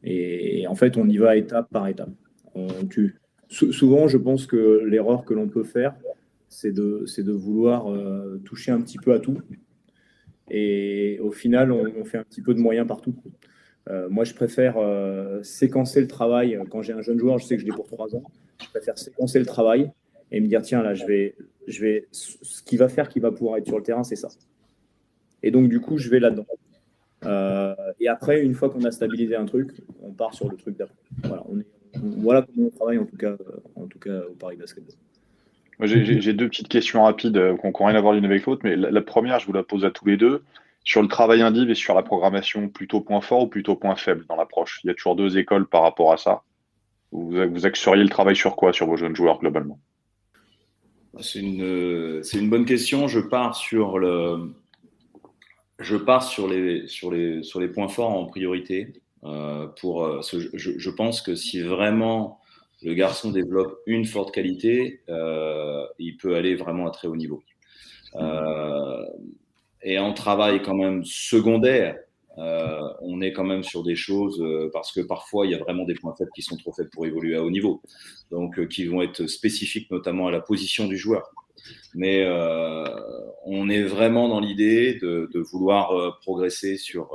Et, 0.01 0.65
en 0.67 0.75
fait, 0.75 0.95
on 0.95 1.09
y 1.09 1.17
va 1.17 1.35
étape 1.35 1.69
par 1.69 1.87
étape. 1.89 2.11
souvent, 3.49 4.07
je 4.07 4.17
pense 4.17 4.47
que 4.47 4.85
l'erreur 4.85 5.25
que 5.25 5.33
l'on 5.33 5.49
peut 5.49 5.65
faire, 5.65 5.93
c'est 6.47 6.71
de, 6.71 7.31
vouloir 7.31 7.91
euh, 7.91 8.41
toucher 8.45 8.71
un 8.71 8.79
petit 8.79 8.97
peu 8.97 9.11
à 9.13 9.19
tout. 9.19 9.37
Et 10.49 11.19
au 11.21 11.31
final, 11.31 11.73
on, 11.73 12.05
fait 12.05 12.17
un 12.17 12.23
petit 12.23 12.41
peu 12.41 12.53
de 12.53 12.59
moyens 12.59 12.87
partout. 12.87 13.15
moi, 14.09 14.23
je 14.23 14.33
préfère 14.33 14.77
séquencer 15.43 16.01
le 16.01 16.07
travail. 16.07 16.59
Quand 16.69 16.81
j'ai 16.81 16.93
un 16.93 17.01
jeune 17.01 17.19
joueur, 17.19 17.37
je 17.37 17.45
sais 17.45 17.55
que 17.55 17.61
je 17.61 17.65
l'ai 17.65 17.71
pour 17.71 17.87
trois 17.87 18.15
ans. 18.15 18.23
Je 18.61 18.69
préfère 18.69 18.97
séquencer 18.97 19.39
le 19.39 19.45
travail 19.45 19.91
et 20.31 20.39
me 20.39 20.47
dire 20.47 20.61
tiens, 20.61 20.81
là, 20.81 20.93
je 20.93 21.05
vais, 21.05 21.35
je 21.67 21.81
vais, 21.81 22.07
ce 22.11 22.63
qui 22.63 22.77
va 22.77 22.89
faire 22.89 23.09
qu'il 23.09 23.21
va 23.21 23.31
pouvoir 23.31 23.57
être 23.57 23.67
sur 23.67 23.77
le 23.77 23.83
terrain, 23.83 24.03
c'est 24.03 24.15
ça. 24.15 24.29
Et 25.43 25.51
donc, 25.51 25.69
du 25.69 25.79
coup, 25.79 25.97
je 25.97 26.09
vais 26.09 26.19
là-dedans. 26.19 26.45
et 27.99 28.07
après, 28.07 28.41
une 28.41 28.53
fois 28.53 28.69
qu'on 28.69 28.83
a 28.83 28.91
stabilisé 28.91 29.35
un 29.35 29.45
truc, 29.45 29.71
on 30.01 30.11
part 30.11 30.33
sur 30.33 30.49
le 30.49 30.57
truc 30.57 30.77
d'après. 30.77 30.95
Voilà, 31.23 31.43
voilà 31.95 32.41
comment 32.43 32.67
on 32.67 32.69
travaille 32.69 32.97
en 32.97 33.05
tout 33.05 33.17
cas, 33.17 33.35
en 33.75 33.87
tout 33.87 33.99
cas 33.99 34.21
au 34.29 34.33
Paris 34.33 34.57
Basketball. 34.57 34.95
J'ai 35.83 36.33
deux 36.33 36.47
petites 36.47 36.67
questions 36.67 37.03
rapides 37.03 37.37
euh, 37.37 37.57
qui 37.57 37.83
rien 37.83 37.95
à 37.95 38.01
voir 38.01 38.13
l'une 38.13 38.25
avec 38.25 38.45
l'autre, 38.45 38.61
mais 38.63 38.75
la, 38.75 39.01
première, 39.01 39.39
je 39.39 39.47
vous 39.47 39.53
la 39.53 39.63
pose 39.63 39.83
à 39.83 39.91
tous 39.91 40.05
les 40.05 40.17
deux. 40.17 40.43
Sur 40.83 41.01
le 41.01 41.07
travail 41.07 41.41
indiv 41.41 41.69
et 41.69 41.75
sur 41.75 41.93
la 41.93 42.03
programmation, 42.03 42.69
plutôt 42.69 43.01
point 43.01 43.21
fort 43.21 43.43
ou 43.43 43.47
plutôt 43.47 43.75
point 43.75 43.95
faible 43.95 44.25
dans 44.27 44.35
l'approche? 44.35 44.79
Il 44.83 44.87
y 44.87 44.89
a 44.89 44.93
toujours 44.93 45.15
deux 45.15 45.37
écoles 45.37 45.67
par 45.67 45.83
rapport 45.83 46.11
à 46.11 46.17
ça. 46.17 46.43
Vous, 47.11 47.31
vous 47.31 47.65
axeriez 47.65 48.03
le 48.03 48.09
travail 48.09 48.35
sur 48.35 48.55
quoi 48.55 48.73
sur 48.73 48.87
vos 48.87 48.97
jeunes 48.97 49.15
joueurs 49.15 49.39
globalement? 49.39 49.79
C'est 51.19 51.39
une, 51.39 52.21
une, 52.33 52.49
bonne 52.49 52.65
question. 52.65 53.07
Je 53.07 53.19
pars 53.19 53.55
sur, 53.55 53.99
les, 53.99 54.37
sur, 56.87 57.11
les, 57.11 57.43
sur 57.43 57.59
les 57.59 57.67
points 57.67 57.89
forts 57.89 58.11
en 58.11 58.25
priorité. 58.25 58.93
Euh, 59.23 59.67
euh, 59.83 60.21
je, 60.53 60.89
pense 60.89 61.21
que 61.21 61.35
si 61.35 61.61
vraiment 61.61 62.39
le 62.81 62.93
garçon 62.93 63.31
développe 63.31 63.79
une 63.85 64.05
forte 64.05 64.33
qualité, 64.33 65.01
euh, 65.09 65.85
il 65.99 66.17
peut 66.17 66.35
aller 66.35 66.55
vraiment 66.55 66.87
à 66.87 66.91
très 66.91 67.07
haut 67.07 67.15
niveau. 67.15 67.43
Euh, 68.15 69.05
et 69.83 69.99
en 69.99 70.13
travail 70.13 70.61
quand 70.61 70.75
même 70.75 71.03
secondaire, 71.03 71.97
euh, 72.37 72.79
on 73.01 73.21
est 73.21 73.33
quand 73.33 73.43
même 73.43 73.63
sur 73.63 73.83
des 73.83 73.95
choses 73.95 74.43
parce 74.71 74.91
que 74.91 75.01
parfois 75.01 75.45
il 75.45 75.51
y 75.51 75.55
a 75.55 75.57
vraiment 75.57 75.83
des 75.83 75.95
points 75.95 76.15
faibles 76.17 76.31
qui 76.33 76.41
sont 76.41 76.55
trop 76.55 76.71
faibles 76.71 76.89
pour 76.89 77.05
évoluer 77.05 77.35
à 77.35 77.43
haut 77.43 77.51
niveau, 77.51 77.81
donc 78.31 78.67
qui 78.69 78.85
vont 78.85 79.01
être 79.01 79.27
spécifiques 79.27 79.91
notamment 79.91 80.27
à 80.27 80.31
la 80.31 80.39
position 80.39 80.87
du 80.87 80.97
joueur. 80.97 81.31
Mais 81.93 82.25
on 83.45 83.69
est 83.69 83.83
vraiment 83.83 84.29
dans 84.29 84.39
l'idée 84.39 84.95
de, 84.95 85.39
vouloir 85.51 86.19
progresser 86.21 86.77
sur 86.77 87.11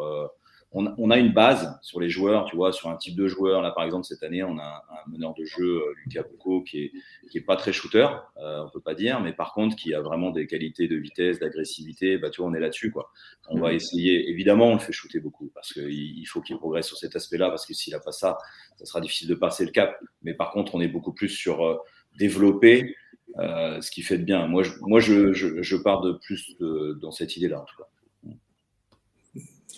on, 0.77 1.11
a 1.11 1.17
une 1.17 1.33
base 1.33 1.79
sur 1.81 2.01
les 2.01 2.11
joueurs, 2.11 2.45
tu 2.45 2.57
vois, 2.57 2.71
sur 2.71 2.91
un 2.91 2.97
type 2.97 3.17
de 3.17 3.27
joueur. 3.27 3.63
Là, 3.63 3.71
par 3.71 3.85
exemple, 3.85 4.05
cette 4.05 4.23
année, 4.23 4.43
on 4.43 4.59
a 4.59 4.85
un, 4.91 5.11
meneur 5.11 5.33
de 5.35 5.45
jeu, 5.45 5.79
euh, 5.79 5.95
Lucas 6.05 6.25
Boucault, 6.31 6.63
qui 6.63 6.85
est, 6.85 6.93
qui 7.31 7.39
est 7.39 7.43
pas 7.43 7.57
très 7.57 7.73
shooter, 7.73 8.07
euh, 8.37 8.63
on 8.63 8.69
peut 8.69 8.81
pas 8.81 8.95
dire, 8.95 9.21
mais 9.21 9.33
par 9.33 9.55
contre, 9.55 9.75
qui 9.75 9.95
a 9.95 10.03
vraiment 10.03 10.31
des 10.31 10.47
qualités 10.47 10.87
de 10.87 10.97
vitesse, 10.97 11.39
d'agressivité. 11.39 12.19
Bah, 12.19 12.29
tu 12.29 12.43
vois, 12.43 12.51
on 12.51 12.55
est 12.55 12.61
là-dessus, 12.61 12.91
quoi. 12.91 13.11
On 13.49 13.59
va 13.59 13.73
essayer. 13.73 14.29
Évidemment, 14.29 14.67
on 14.67 14.75
le 14.75 14.79
fait 14.79 14.93
shooter 14.93 15.19
beaucoup 15.19 15.51
parce 15.55 15.73
qu'il 15.73 15.91
il 15.91 16.27
faut 16.27 16.43
qu'il 16.43 16.59
progresse 16.59 16.87
sur 16.87 16.99
cet 16.99 17.17
aspect-là, 17.17 17.49
parce 17.49 17.65
que 17.65 17.73
s'il 17.73 17.95
a 17.95 18.01
pas 18.01 18.13
ça, 18.13 18.37
ça 18.77 18.85
sera 18.85 19.01
difficile 19.01 19.29
de 19.29 19.35
passer 19.35 19.65
le 19.65 19.71
cap. 19.71 19.99
Mais 20.23 20.35
par 20.35 20.51
contre, 20.51 20.75
on 20.75 20.81
est 20.81 20.89
beaucoup 20.89 21.13
plus 21.13 21.31
sur 21.31 21.65
euh, 21.65 21.77
développer. 22.19 22.95
Euh, 23.39 23.83
ce 23.83 23.91
qui 23.91 24.01
fait 24.01 24.17
de 24.17 24.25
bien. 24.25 24.47
Moi, 24.47 24.63
je, 24.63 24.73
moi, 24.81 24.99
je, 24.99 25.35
je, 25.35 25.77
pars 25.77 26.01
de 26.01 26.13
plus 26.13 26.57
dans 26.59 27.11
cette 27.11 27.37
idée-là, 27.37 27.61
en 27.61 27.65
tout 27.65 27.77
cas. 27.77 27.87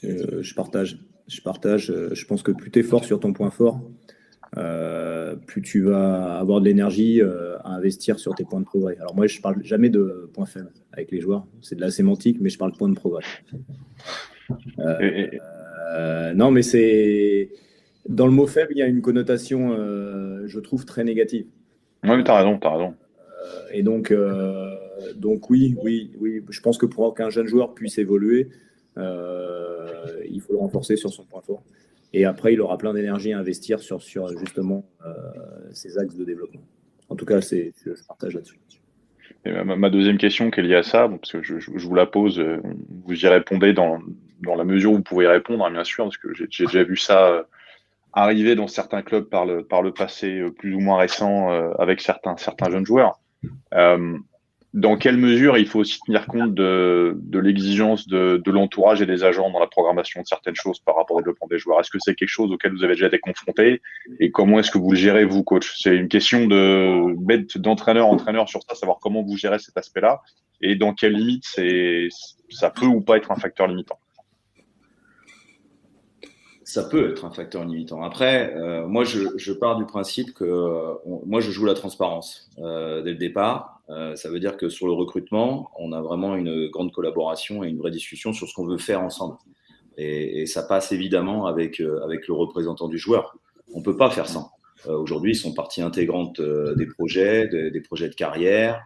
Euh, 0.05 0.43
je 0.43 0.55
partage. 0.55 0.99
Je 1.29 1.41
partage. 1.41 1.91
Euh, 1.91 2.15
je 2.15 2.25
pense 2.27 2.43
que 2.43 2.53
plus 2.53 2.71
tu 2.71 2.79
es 2.81 2.83
fort 2.83 3.05
sur 3.05 3.21
ton 3.21 3.33
point 3.33 3.51
fort, 3.51 3.81
euh, 4.57 5.37
plus 5.37 5.63
tu 5.63 5.83
vas 5.83 6.39
avoir 6.39 6.61
de 6.61 6.67
l'énergie 6.67 7.21
à 7.23 7.71
investir 7.71 8.19
sur 8.19 8.35
tes 8.35 8.45
points 8.45 8.61
de 8.61 8.65
progrès. 8.65 8.97
Alors 8.99 9.15
moi, 9.15 9.27
je 9.27 9.41
parle 9.41 9.63
jamais 9.63 9.91
de 9.91 10.31
points 10.33 10.47
faibles 10.47 10.73
avec 10.93 11.11
les 11.11 11.21
joueurs. 11.21 11.47
C'est 11.61 11.77
de 11.77 11.81
la 11.81 11.91
sémantique, 11.91 12.39
mais 12.41 12.49
je 12.49 12.59
parle 12.59 12.73
de 12.73 12.77
points 12.77 12.89
de 12.89 12.95
progrès. 12.95 13.25
non, 16.35 16.51
mais 16.51 16.63
c'est 16.63 17.51
dans 18.09 18.27
le 18.27 18.33
mot 18.33 18.47
faible, 18.47 18.73
il 18.73 18.79
y 18.79 18.83
a 18.83 18.87
une 18.87 19.03
connotation, 19.03 19.77
je 20.47 20.61
trouve, 20.61 20.87
très 20.87 21.05
négative. 21.05 21.47
Oui, 22.05 22.17
mais 22.17 22.25
tu 22.25 22.31
as 22.31 22.39
raison, 22.39 22.59
as 22.63 22.71
raison. 22.71 22.95
et 23.73 23.83
donc, 23.83 24.15
donc 25.17 25.51
oui, 25.51 25.77
oui, 25.83 26.13
oui, 26.19 26.43
je 26.49 26.61
pense 26.61 26.79
que 26.79 26.87
pour 26.87 27.13
qu'un 27.15 27.29
jeune 27.29 27.47
joueur 27.47 27.75
puisse 27.75 27.99
évoluer, 27.99 28.49
euh, 28.99 30.25
il 30.29 30.41
faut 30.41 30.53
le 30.53 30.59
renforcer 30.59 30.97
sur 30.97 31.13
son 31.13 31.25
point 31.25 31.41
fort. 31.41 31.63
Et 32.13 32.25
après, 32.25 32.55
il 32.55 32.61
aura 32.61 32.79
plein 32.79 32.95
d'énergie 32.95 33.33
à 33.33 33.39
investir 33.39 33.81
sur, 33.81 34.03
sur 34.03 34.29
justement 34.39 34.85
ses 35.73 35.99
euh, 35.99 36.01
axes 36.01 36.17
de 36.17 36.25
développement. 36.25 36.63
En 37.09 37.17
tout 37.17 37.27
cas, 37.27 37.41
c'est, 37.41 37.75
je 37.85 37.93
partage 38.07 38.35
là-dessus. 38.35 38.59
ma, 39.45 39.91
deuxième 39.91 40.19
question 40.19 40.51
qui 40.51 40.61
est 40.61 40.63
liée 40.63 40.77
à 40.77 40.83
ça, 40.83 41.09
parce 41.09 41.33
que 41.33 41.43
je, 41.43 41.71
vous 41.71 41.95
la 41.95 42.07
pose, 42.07 42.39
euh, 42.39 42.61
vous 43.05 43.25
y 43.25 43.29
répondez 43.29 43.73
dans, 43.73 43.99
dans, 44.41 44.55
la 44.55 44.65
mesure 44.65 44.93
où 44.93 44.97
vous 44.97 45.03
pouvez 45.03 45.27
répondre, 45.27 45.65
hein, 45.65 45.71
bien 45.71 45.85
sûr, 45.85 46.05
parce 46.05 46.17
que 46.17 46.33
j'ai, 46.35 46.65
déjà 46.65 46.83
vu 46.83 46.97
ça 46.97 47.47
arriver 48.15 48.55
dans 48.55 48.69
certains 48.69 49.03
clubs 49.03 49.29
par 49.29 49.45
le, 49.45 49.63
par 49.63 49.83
le 49.83 49.93
passé 49.93 50.43
plus 50.59 50.75
ou 50.75 50.81
moins 50.81 50.99
récent 50.99 51.51
avec 51.79 52.01
certains, 52.01 52.37
certains 52.39 52.71
jeunes 52.71 52.87
joueurs 52.87 53.21
dans 54.75 54.97
quelle 54.97 55.17
mesure 55.17 55.57
il 55.57 55.67
faut 55.67 55.81
aussi 55.81 55.99
tenir 56.05 56.27
compte 56.27 56.55
de, 56.55 57.17
l'exigence 57.33 58.07
de, 58.07 58.51
l'entourage 58.51 59.01
et 59.01 59.07
des 59.07 59.25
agents 59.25 59.51
dans 59.51 59.61
la 59.61 59.67
programmation 59.67 60.21
de 60.21 60.27
certaines 60.27 60.55
choses 60.55 60.79
par 60.79 60.97
rapport 60.97 61.17
au 61.17 61.21
développement 61.21 61.47
des 61.49 61.59
joueurs 61.59 61.81
Est-ce 61.81 61.91
que 61.91 61.99
c'est 62.01 62.15
quelque 62.15 62.29
chose 62.29 62.53
auquel 62.53 62.73
vous 62.73 62.85
avez 62.85 62.95
déjà 62.95 63.07
été 63.07 63.19
confronté 63.19 63.81
Et 64.21 64.31
comment 64.31 64.59
est-ce 64.59 64.71
que 64.71 64.79
vous 64.79 64.91
le 64.91 64.97
gérez, 64.97 65.25
vous, 65.25 65.43
coach? 65.43 65.75
C'est 65.79 65.97
une 65.97 66.09
question 66.09 66.47
de 66.47 67.15
d'entraîneur 67.59 68.09
entraîneur 68.09 68.49
sur 68.49 68.63
ça, 68.63 68.75
savoir 68.75 68.99
comment 69.01 69.23
vous 69.23 69.37
gérez 69.37 69.59
cet 69.59 69.77
aspect-là 69.77 70.21
et 70.61 70.75
dans 70.77 70.93
quelle 70.93 71.15
limite 71.15 71.45
ça 72.51 72.71
peut 72.71 72.87
ou 72.87 73.01
pas 73.01 73.17
être 73.17 73.31
un 73.31 73.37
facteur 73.37 73.67
limitant 73.67 73.99
ça 76.69 76.85
peut 76.85 77.13
être 77.13 77.25
un 77.25 77.31
facteur 77.31 77.65
limitant. 77.65 78.03
Après, 78.03 78.55
euh, 78.55 78.87
moi, 78.87 79.03
je, 79.03 79.53
pars 79.53 79.77
du 79.77 79.87
principe 79.87 80.35
que 80.35 80.99
moi, 81.25 81.41
je 81.41 81.51
joue 81.51 81.65
la 81.65 81.73
transparence 81.73 82.51
euh, 82.59 83.01
dès 83.01 83.13
le 83.13 83.17
départ. 83.17 83.78
Euh, 83.91 84.17
ça 84.17 84.29
veut 84.29 84.41
dire 84.41 84.57
que 84.57 84.69
sur 84.69 84.87
le 84.87 84.93
recrutement, 84.93 85.71
on 85.79 85.93
a 85.93 86.01
vraiment 86.01 86.37
une 86.37 86.69
grande 86.69 86.93
collaboration 86.93 87.65
et 87.65 87.69
une 87.69 87.79
vraie 87.79 87.91
discussion 87.91 88.33
sur 88.33 88.49
ce 88.49 88.55
qu'on 88.55 88.67
veut 88.67 88.79
faire 88.79 89.01
ensemble. 89.01 89.37
Et, 89.97 90.47
ça 90.47 90.63
passe 90.63 90.93
évidemment 90.93 91.47
avec, 91.47 91.81
euh, 91.81 92.03
avec 92.05 92.29
le 92.29 92.35
représentant 92.35 92.89
du 92.89 92.99
joueur. 92.99 93.37
On 93.75 93.83
peut 93.83 93.97
pas 93.97 94.11
faire 94.11 94.29
sans. 94.29 94.51
Euh, 94.87 94.97
aujourd'hui, 94.97 95.33
ils 95.33 95.37
sont 95.37 95.55
partie 95.55 95.83
intégrante 95.83 96.41
des 96.41 96.87
projets, 96.87 97.49
des, 97.49 97.81
projets 97.81 98.09
de 98.09 98.15
carrière. 98.15 98.81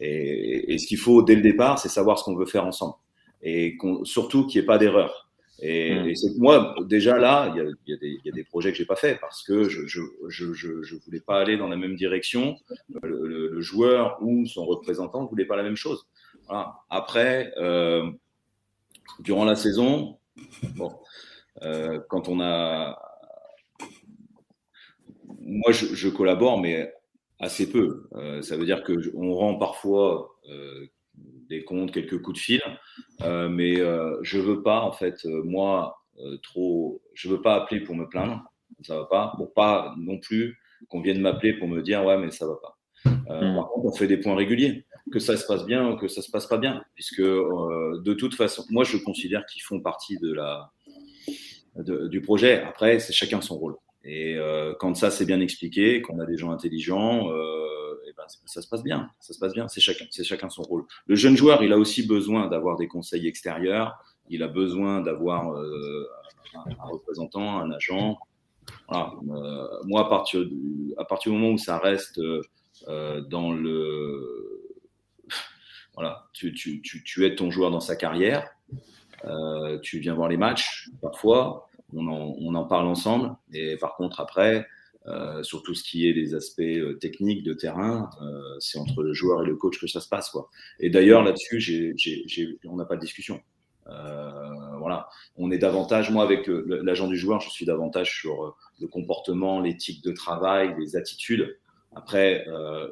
Et, 0.00 0.72
et, 0.72 0.78
ce 0.78 0.86
qu'il 0.86 0.98
faut 0.98 1.22
dès 1.22 1.34
le 1.34 1.42
départ, 1.42 1.78
c'est 1.78 1.90
savoir 1.90 2.18
ce 2.18 2.24
qu'on 2.24 2.36
veut 2.36 2.46
faire 2.46 2.66
ensemble. 2.66 2.94
Et 3.42 3.76
surtout 4.04 4.46
qu'il 4.46 4.60
n'y 4.60 4.64
ait 4.64 4.66
pas 4.66 4.78
d'erreur. 4.78 5.29
Et, 5.62 5.94
mm. 5.94 6.08
et 6.08 6.14
moi, 6.38 6.74
déjà 6.86 7.18
là, 7.18 7.52
il 7.54 7.62
y, 7.86 7.92
y, 7.92 8.20
y 8.24 8.28
a, 8.28 8.32
des 8.32 8.44
projets 8.44 8.72
que 8.72 8.78
j'ai 8.78 8.86
pas 8.86 8.96
fait 8.96 9.18
parce 9.20 9.42
que 9.42 9.68
je 9.68 9.86
je, 9.86 10.00
je, 10.28 10.52
je, 10.54 10.96
voulais 11.04 11.20
pas 11.20 11.38
aller 11.40 11.56
dans 11.56 11.68
la 11.68 11.76
même 11.76 11.96
direction. 11.96 12.56
Le, 13.02 13.26
le, 13.26 13.48
le 13.48 13.60
joueur 13.60 14.18
ou 14.22 14.46
son 14.46 14.64
représentant 14.64 15.22
ne 15.22 15.28
voulait 15.28 15.44
pas 15.44 15.56
la 15.56 15.62
même 15.62 15.76
chose. 15.76 16.06
Voilà. 16.46 16.74
Après, 16.88 17.52
euh, 17.58 18.10
durant 19.20 19.44
la 19.44 19.56
saison, 19.56 20.18
bon, 20.76 20.92
euh, 21.62 22.00
quand 22.08 22.28
on 22.28 22.40
a, 22.40 22.98
moi, 25.40 25.72
je, 25.72 25.94
je 25.94 26.08
collabore, 26.08 26.60
mais 26.60 26.92
assez 27.40 27.70
peu. 27.70 28.08
Euh, 28.14 28.42
ça 28.42 28.56
veut 28.56 28.66
dire 28.66 28.82
que 28.84 28.92
on 29.16 29.34
rend 29.34 29.56
parfois 29.56 30.36
euh, 30.48 30.86
des 31.50 31.64
comptes, 31.64 31.92
quelques 31.92 32.22
coups 32.22 32.38
de 32.38 32.42
fil. 32.42 32.62
Euh, 33.22 33.48
mais 33.48 33.78
euh, 33.80 34.16
je 34.22 34.38
veux 34.38 34.62
pas, 34.62 34.80
en 34.80 34.92
fait, 34.92 35.26
euh, 35.26 35.42
moi, 35.44 35.96
trop. 36.42 37.02
Je 37.14 37.28
veux 37.28 37.42
pas 37.42 37.54
appeler 37.54 37.80
pour 37.80 37.94
me 37.94 38.08
plaindre, 38.08 38.42
ça 38.82 38.96
va 38.96 39.04
pas. 39.04 39.32
Pour 39.36 39.52
pas 39.52 39.94
non 39.98 40.18
plus 40.18 40.58
qu'on 40.88 41.00
vienne 41.00 41.20
m'appeler 41.20 41.54
pour 41.54 41.68
me 41.68 41.82
dire, 41.82 42.04
ouais, 42.04 42.16
mais 42.18 42.30
ça 42.30 42.46
va 42.46 42.56
pas. 42.56 42.78
Hmm. 43.04 43.56
Par 43.56 43.68
contre, 43.68 43.86
on 43.86 43.92
fait 43.92 44.06
des 44.06 44.18
points 44.18 44.34
réguliers, 44.34 44.86
que 45.12 45.18
ça 45.18 45.36
se 45.36 45.46
passe 45.46 45.64
bien 45.64 45.90
ou 45.90 45.96
que 45.96 46.08
ça 46.08 46.22
se 46.22 46.30
passe 46.30 46.46
pas 46.46 46.58
bien, 46.58 46.82
puisque 46.94 47.22
de 47.22 48.14
toute 48.14 48.34
façon, 48.34 48.64
moi, 48.70 48.84
je 48.84 48.96
considère 48.98 49.46
qu'ils 49.46 49.62
font 49.62 49.80
partie 49.80 50.18
de 50.18 50.32
la, 50.32 50.70
du 51.76 52.20
projet. 52.20 52.62
Après, 52.62 52.98
c'est 52.98 53.12
chacun 53.12 53.40
son 53.40 53.56
rôle. 53.56 53.76
Et 54.04 54.36
quand 54.78 54.94
ça 54.94 55.10
c'est 55.10 55.26
bien 55.26 55.40
expliqué, 55.40 56.02
qu'on 56.02 56.18
a 56.18 56.26
des 56.26 56.36
gens 56.36 56.50
intelligents, 56.50 57.30
ça 58.46 58.62
se 58.62 58.68
passe 58.68 58.82
bien. 58.82 59.10
Ça 59.20 59.32
se 59.32 59.38
passe 59.38 59.52
bien. 59.52 59.68
C'est 59.68 59.80
chacun, 59.80 60.04
c'est 60.10 60.24
chacun 60.24 60.48
son 60.48 60.62
rôle. 60.62 60.84
Le 61.06 61.14
jeune 61.14 61.36
joueur, 61.36 61.62
il 61.62 61.72
a 61.72 61.78
aussi 61.78 62.06
besoin 62.06 62.48
d'avoir 62.48 62.76
des 62.76 62.88
conseils 62.88 63.26
extérieurs. 63.26 64.02
Il 64.28 64.42
a 64.42 64.48
besoin 64.48 65.00
d'avoir 65.00 65.52
euh, 65.52 66.08
un, 66.54 66.84
représentant, 66.84 67.60
un 67.60 67.70
agent. 67.72 68.18
Euh, 68.92 69.06
moi, 69.84 70.06
à 70.06 70.08
partir, 70.08 70.44
du, 70.44 70.94
à 70.96 71.04
partir 71.04 71.32
du 71.32 71.38
moment 71.38 71.52
où 71.52 71.58
ça 71.58 71.78
reste 71.78 72.20
euh, 72.88 73.20
dans 73.22 73.52
le, 73.52 74.76
voilà, 75.94 76.28
tu, 76.32 76.54
tu, 76.54 76.80
tu, 76.82 77.02
tu 77.02 77.26
aides 77.26 77.36
ton 77.36 77.50
joueur 77.50 77.70
dans 77.70 77.80
sa 77.80 77.96
carrière. 77.96 78.48
tu 79.82 79.98
viens 79.98 80.14
voir 80.14 80.28
les 80.28 80.36
matchs 80.36 80.88
parfois. 81.02 81.68
On 81.92 82.06
en, 82.06 82.36
on 82.38 82.54
en 82.54 82.64
parle 82.64 82.86
ensemble. 82.86 83.34
Et 83.52 83.76
par 83.76 83.96
contre, 83.96 84.20
après, 84.20 84.66
euh, 85.06 85.42
sur 85.42 85.62
tout 85.62 85.74
ce 85.74 85.82
qui 85.82 86.06
est 86.06 86.12
des 86.12 86.34
aspects 86.34 86.60
euh, 86.60 86.98
techniques 86.98 87.42
de 87.42 87.54
terrain, 87.54 88.10
euh, 88.20 88.42
c'est 88.58 88.78
entre 88.78 89.02
le 89.02 89.14
joueur 89.14 89.42
et 89.42 89.46
le 89.46 89.56
coach 89.56 89.80
que 89.80 89.86
ça 89.86 89.98
se 89.98 90.08
passe. 90.08 90.28
Quoi. 90.28 90.50
Et 90.78 90.90
d'ailleurs, 90.90 91.22
là-dessus, 91.22 91.96
on 92.66 92.76
n'a 92.76 92.84
pas 92.84 92.96
de 92.96 93.00
discussion. 93.00 93.40
voilà, 93.86 95.08
on 95.36 95.50
est 95.50 95.58
davantage, 95.58 96.10
moi 96.10 96.22
avec 96.22 96.46
l'agent 96.46 97.08
du 97.08 97.16
joueur, 97.16 97.40
je 97.40 97.48
suis 97.48 97.64
davantage 97.64 98.14
sur 98.20 98.56
le 98.78 98.86
comportement, 98.88 99.60
l'éthique 99.60 100.04
de 100.04 100.12
travail, 100.12 100.74
les 100.78 100.96
attitudes. 100.96 101.58
Après, 101.96 102.44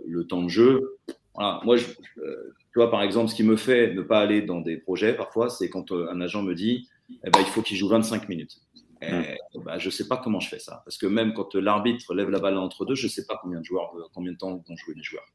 le 0.06 0.24
temps 0.24 0.42
de 0.42 0.48
jeu, 0.48 0.98
moi, 1.36 1.76
je, 1.76 1.84
tu 1.84 2.74
vois, 2.74 2.90
par 2.90 3.02
exemple, 3.02 3.30
ce 3.30 3.34
qui 3.34 3.44
me 3.44 3.56
fait 3.56 3.92
ne 3.92 4.02
pas 4.02 4.20
aller 4.20 4.42
dans 4.42 4.60
des 4.60 4.76
projets 4.78 5.14
parfois, 5.14 5.50
c'est 5.50 5.68
quand 5.68 5.92
un 5.92 6.20
agent 6.20 6.42
me 6.42 6.54
dit, 6.54 6.88
eh 7.24 7.30
ben, 7.30 7.40
il 7.40 7.46
faut 7.46 7.62
qu'il 7.62 7.76
joue 7.76 7.88
25 7.88 8.28
minutes. 8.28 8.60
Hmm. 9.00 9.22
bah, 9.64 9.78
je 9.78 9.86
ne 9.86 9.90
sais 9.90 10.08
pas 10.08 10.16
comment 10.16 10.40
je 10.40 10.48
fais 10.48 10.58
ça. 10.58 10.82
Parce 10.84 10.98
que 10.98 11.06
même 11.06 11.32
quand 11.32 11.54
l'arbitre 11.54 12.14
lève 12.14 12.30
la 12.30 12.40
balle 12.40 12.58
entre 12.58 12.84
deux, 12.84 12.94
je 12.94 13.06
ne 13.06 13.10
sais 13.10 13.26
pas 13.26 13.38
combien 13.40 13.60
de, 13.60 13.64
joueurs, 13.64 13.92
combien 14.12 14.32
de 14.32 14.36
temps 14.36 14.62
vont 14.68 14.76
jouer 14.76 14.94
les 14.96 15.02
joueurs. 15.02 15.26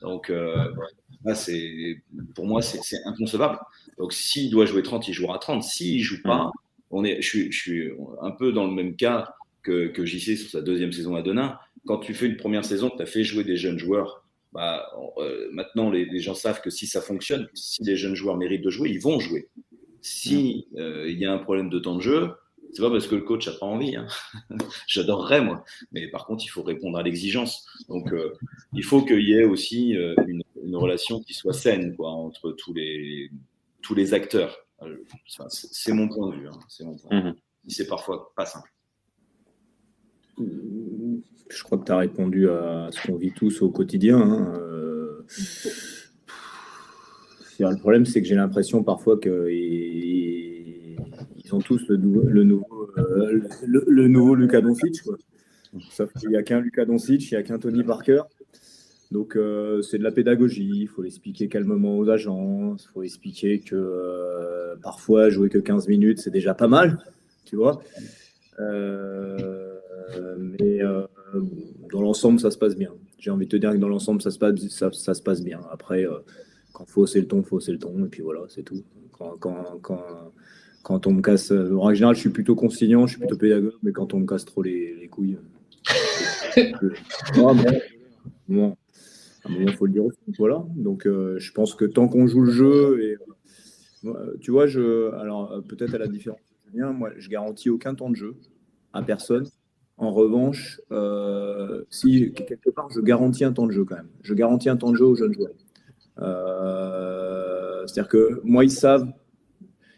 Donc, 0.00 0.30
euh, 0.30 0.72
là, 1.24 1.34
pour 2.34 2.46
moi, 2.46 2.62
c'est 2.62 2.96
inconcevable. 3.04 3.58
Donc, 3.98 4.12
s'il 4.12 4.50
doit 4.50 4.64
jouer 4.64 4.82
30, 4.82 5.08
il 5.08 5.12
jouera 5.12 5.38
30. 5.38 5.62
S'il 5.62 5.98
ne 5.98 6.02
joue 6.02 6.22
pas, 6.22 6.44
hmm. 6.44 6.50
on 6.90 7.04
est, 7.04 7.20
je, 7.20 7.50
suis, 7.50 7.90
un 8.22 8.30
peu 8.30 8.52
dans 8.52 8.66
le 8.66 8.72
même 8.72 8.96
cas 8.96 9.34
que, 9.62 9.88
que 9.88 10.06
JC 10.06 10.38
sur 10.38 10.50
sa 10.50 10.62
deuxième 10.62 10.92
saison 10.92 11.14
à 11.16 11.22
Denain. 11.22 11.58
Quand 11.86 11.98
tu 11.98 12.14
fais 12.14 12.26
une 12.26 12.36
première 12.36 12.64
saison, 12.64 12.90
tu 12.90 13.02
as 13.02 13.06
fait 13.06 13.24
jouer 13.24 13.44
des 13.44 13.56
jeunes 13.56 13.78
joueurs. 13.78 14.24
Bah, 14.52 14.90
euh, 15.18 15.48
maintenant, 15.52 15.90
les, 15.90 16.06
les, 16.06 16.20
gens 16.20 16.34
savent 16.34 16.60
que 16.60 16.70
si 16.70 16.86
ça 16.86 17.00
fonctionne, 17.00 17.48
si 17.54 17.84
les 17.84 17.96
jeunes 17.96 18.16
joueurs 18.16 18.36
méritent 18.36 18.64
de 18.64 18.70
jouer, 18.70 18.90
ils 18.90 19.00
vont 19.00 19.20
jouer. 19.20 19.48
Si 20.02 20.66
euh, 20.76 21.08
il 21.08 21.18
y 21.18 21.24
a 21.24 21.32
un 21.32 21.38
problème 21.38 21.68
de 21.68 21.78
temps 21.78 21.94
de 21.94 22.00
jeu, 22.00 22.30
c'est 22.72 22.82
pas 22.82 22.90
parce 22.90 23.06
que 23.06 23.16
le 23.16 23.22
coach 23.22 23.48
n'a 23.48 23.54
pas 23.54 23.66
envie. 23.66 23.96
Hein. 23.96 24.06
J'adorerais, 24.86 25.40
moi. 25.40 25.64
Mais 25.92 26.08
par 26.08 26.26
contre, 26.26 26.44
il 26.44 26.48
faut 26.48 26.62
répondre 26.62 26.98
à 26.98 27.02
l'exigence. 27.02 27.66
Donc, 27.88 28.12
euh, 28.12 28.32
il 28.72 28.84
faut 28.84 29.04
qu'il 29.04 29.28
y 29.28 29.34
ait 29.34 29.44
aussi 29.44 29.96
euh, 29.96 30.14
une, 30.26 30.42
relation 30.76 31.20
qui 31.20 31.34
soit 31.34 31.52
saine 31.52 31.96
quoi, 31.96 32.10
entre 32.10 32.52
tous 32.52 32.72
les, 32.72 33.30
tous 33.82 33.94
les 33.94 34.14
acteurs. 34.14 34.56
Euh, 34.82 34.96
c'est 35.48 35.92
mon 35.92 36.08
point 36.08 36.30
de 36.30 36.36
vue. 36.36 36.48
Hein. 36.48 36.58
C'est 36.68 36.84
mon 36.84 36.96
point. 36.96 37.20
Mhm. 37.20 37.34
C'est 37.66 37.88
parfois 37.88 38.32
pas 38.36 38.46
simple. 38.46 38.72
Je 40.38 41.62
crois 41.64 41.78
que 41.78 41.84
tu 41.84 41.92
as 41.92 41.98
répondu 41.98 42.48
à 42.48 42.88
ce 42.92 43.06
qu'on 43.06 43.16
vit 43.16 43.32
tous 43.32 43.62
au 43.62 43.70
quotidien. 43.70 44.18
Hein. 44.18 44.54
Le 47.58 47.78
problème, 47.78 48.06
c'est 48.06 48.22
que 48.22 48.28
j'ai 48.28 48.36
l'impression 48.36 48.82
parfois 48.82 49.18
que 49.18 49.48
ont 51.52 51.60
tous 51.60 51.88
le, 51.88 51.96
nouveau, 51.96 52.22
le, 52.22 52.44
nouveau, 52.44 52.90
euh, 52.98 53.40
le, 53.66 54.08
nouveau 54.08 54.34
Lucas 54.34 54.60
Doncic. 54.60 55.02
Quoi. 55.02 55.16
Sauf 55.90 56.12
qu'il 56.14 56.30
n'y 56.30 56.36
a 56.36 56.42
qu'un 56.42 56.60
Lucas 56.60 56.84
Doncic, 56.84 57.30
il 57.30 57.34
n'y 57.34 57.38
a 57.38 57.42
qu'un 57.42 57.58
Tony 57.58 57.82
Parker. 57.82 58.22
Donc 59.10 59.36
euh, 59.36 59.82
c'est 59.82 59.98
de 59.98 60.04
la 60.04 60.12
pédagogie, 60.12 60.82
il 60.82 60.88
faut 60.88 61.02
l'expliquer 61.02 61.48
calmement 61.48 61.98
aux 61.98 62.08
agents, 62.08 62.76
il 62.78 62.88
faut 62.92 63.02
expliquer 63.02 63.58
que 63.58 63.74
euh, 63.74 64.76
parfois 64.82 65.30
jouer 65.30 65.48
que 65.48 65.58
15 65.58 65.88
minutes 65.88 66.20
c'est 66.20 66.30
déjà 66.30 66.54
pas 66.54 66.68
mal, 66.68 66.98
tu 67.44 67.56
vois. 67.56 67.82
mais 70.38 70.78
dans 71.90 72.02
l'ensemble 72.02 72.38
ça 72.38 72.52
se 72.52 72.58
passe 72.58 72.76
bien. 72.76 72.92
J'ai 73.18 73.30
envie 73.30 73.46
de 73.46 73.50
te 73.50 73.56
dire 73.56 73.72
que 73.72 73.78
dans 73.78 73.88
l'ensemble 73.88 74.22
ça, 74.22 74.30
se 74.30 74.38
passe, 74.38 74.54
ça, 74.68 75.14
se 75.14 75.22
passe 75.22 75.42
bien. 75.42 75.60
Après, 75.72 76.06
quand 76.72 76.86
faut 76.86 77.06
c'est 77.06 77.20
le 77.20 77.26
ton, 77.26 77.42
faut 77.42 77.58
c'est 77.58 77.72
le 77.72 77.78
ton, 77.78 78.04
et 78.04 78.08
puis 78.08 78.22
voilà, 78.22 78.42
c'est 78.48 78.62
tout. 78.62 78.82
Quand, 79.12 79.36
quand, 79.82 80.02
quand 80.82 81.06
on 81.06 81.12
me 81.12 81.22
casse. 81.22 81.52
Euh, 81.52 81.76
en 81.76 81.92
général, 81.94 82.14
je 82.14 82.20
suis 82.20 82.30
plutôt 82.30 82.54
conciliant, 82.54 83.06
je 83.06 83.12
suis 83.12 83.20
plutôt 83.20 83.36
pédagogue, 83.36 83.74
mais 83.82 83.92
quand 83.92 84.14
on 84.14 84.20
me 84.20 84.26
casse 84.26 84.44
trop 84.44 84.62
les, 84.62 84.94
les 84.94 85.08
couilles. 85.08 85.38
Euh, 86.58 86.90
bon, 88.48 88.76
il 89.48 89.72
faut 89.72 89.86
le 89.86 89.92
dire 89.92 90.04
aussi. 90.04 90.18
Voilà. 90.36 90.64
Donc, 90.74 91.06
euh, 91.06 91.38
je 91.38 91.52
pense 91.52 91.74
que 91.74 91.84
tant 91.84 92.08
qu'on 92.08 92.26
joue 92.26 92.42
le 92.42 92.50
jeu, 92.50 93.02
et, 93.02 93.16
tu 94.40 94.50
vois, 94.50 94.66
je, 94.66 95.12
alors 95.14 95.62
peut-être 95.68 95.94
à 95.94 95.98
la 95.98 96.08
différence 96.08 96.40
de 96.40 96.70
Julien, 96.72 96.92
moi, 96.92 97.10
je 97.16 97.28
garantis 97.28 97.70
aucun 97.70 97.94
temps 97.94 98.10
de 98.10 98.16
jeu 98.16 98.34
à 98.92 99.02
personne. 99.02 99.46
En 99.96 100.12
revanche, 100.12 100.80
si 101.90 102.32
quelque 102.32 102.70
part, 102.70 102.90
je 102.90 103.00
garantis 103.00 103.44
un 103.44 103.52
temps 103.52 103.66
de 103.66 103.72
jeu 103.72 103.84
quand 103.84 103.96
même. 103.96 104.10
Je 104.22 104.34
garantis 104.34 104.68
un 104.68 104.76
temps 104.76 104.90
de 104.90 104.96
jeu 104.96 105.04
aux 105.04 105.14
jeunes 105.14 105.34
joueurs. 105.34 105.54
C'est-à-dire 107.86 108.08
que 108.08 108.40
moi, 108.42 108.64
ils 108.64 108.72
savent 108.72 109.06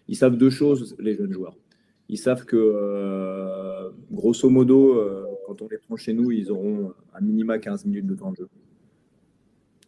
ils 0.09 0.16
savent 0.16 0.36
deux 0.36 0.50
choses, 0.50 0.96
les 0.98 1.14
jeunes 1.14 1.32
joueurs. 1.32 1.57
Ils 2.09 2.18
savent 2.18 2.44
que, 2.44 2.57
euh, 2.57 3.90
grosso 4.11 4.48
modo, 4.50 4.98
euh, 4.98 5.24
quand 5.46 5.62
on 5.62 5.68
les 5.68 5.78
prend 5.78 5.96
chez 5.96 6.12
nous, 6.12 6.30
ils 6.30 6.50
auront 6.50 6.92
un 7.14 7.20
minima 7.20 7.59
15 7.59 7.86
minutes 7.86 8.07
de 8.07 8.14
temps 8.14 8.32
de 8.32 8.36
jeu. 8.36 8.48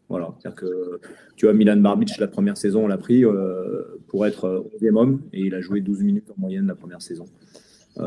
Voilà. 0.08 0.34
C'est-à-dire 0.38 0.56
que, 0.56 1.00
tu 1.36 1.46
vois, 1.46 1.54
Milan 1.54 1.76
Barbic, 1.76 2.16
la 2.18 2.28
première 2.28 2.56
saison, 2.56 2.84
on 2.84 2.88
l'a 2.88 2.98
pris 2.98 3.24
euh, 3.24 3.82
pour 4.06 4.26
être 4.26 4.64
11e 4.80 4.96
homme 4.96 5.22
et 5.32 5.40
il 5.40 5.54
a 5.54 5.60
joué 5.60 5.80
12 5.80 6.02
minutes 6.02 6.30
en 6.30 6.40
moyenne 6.40 6.66
la 6.66 6.74
première 6.74 7.02
saison. 7.02 7.26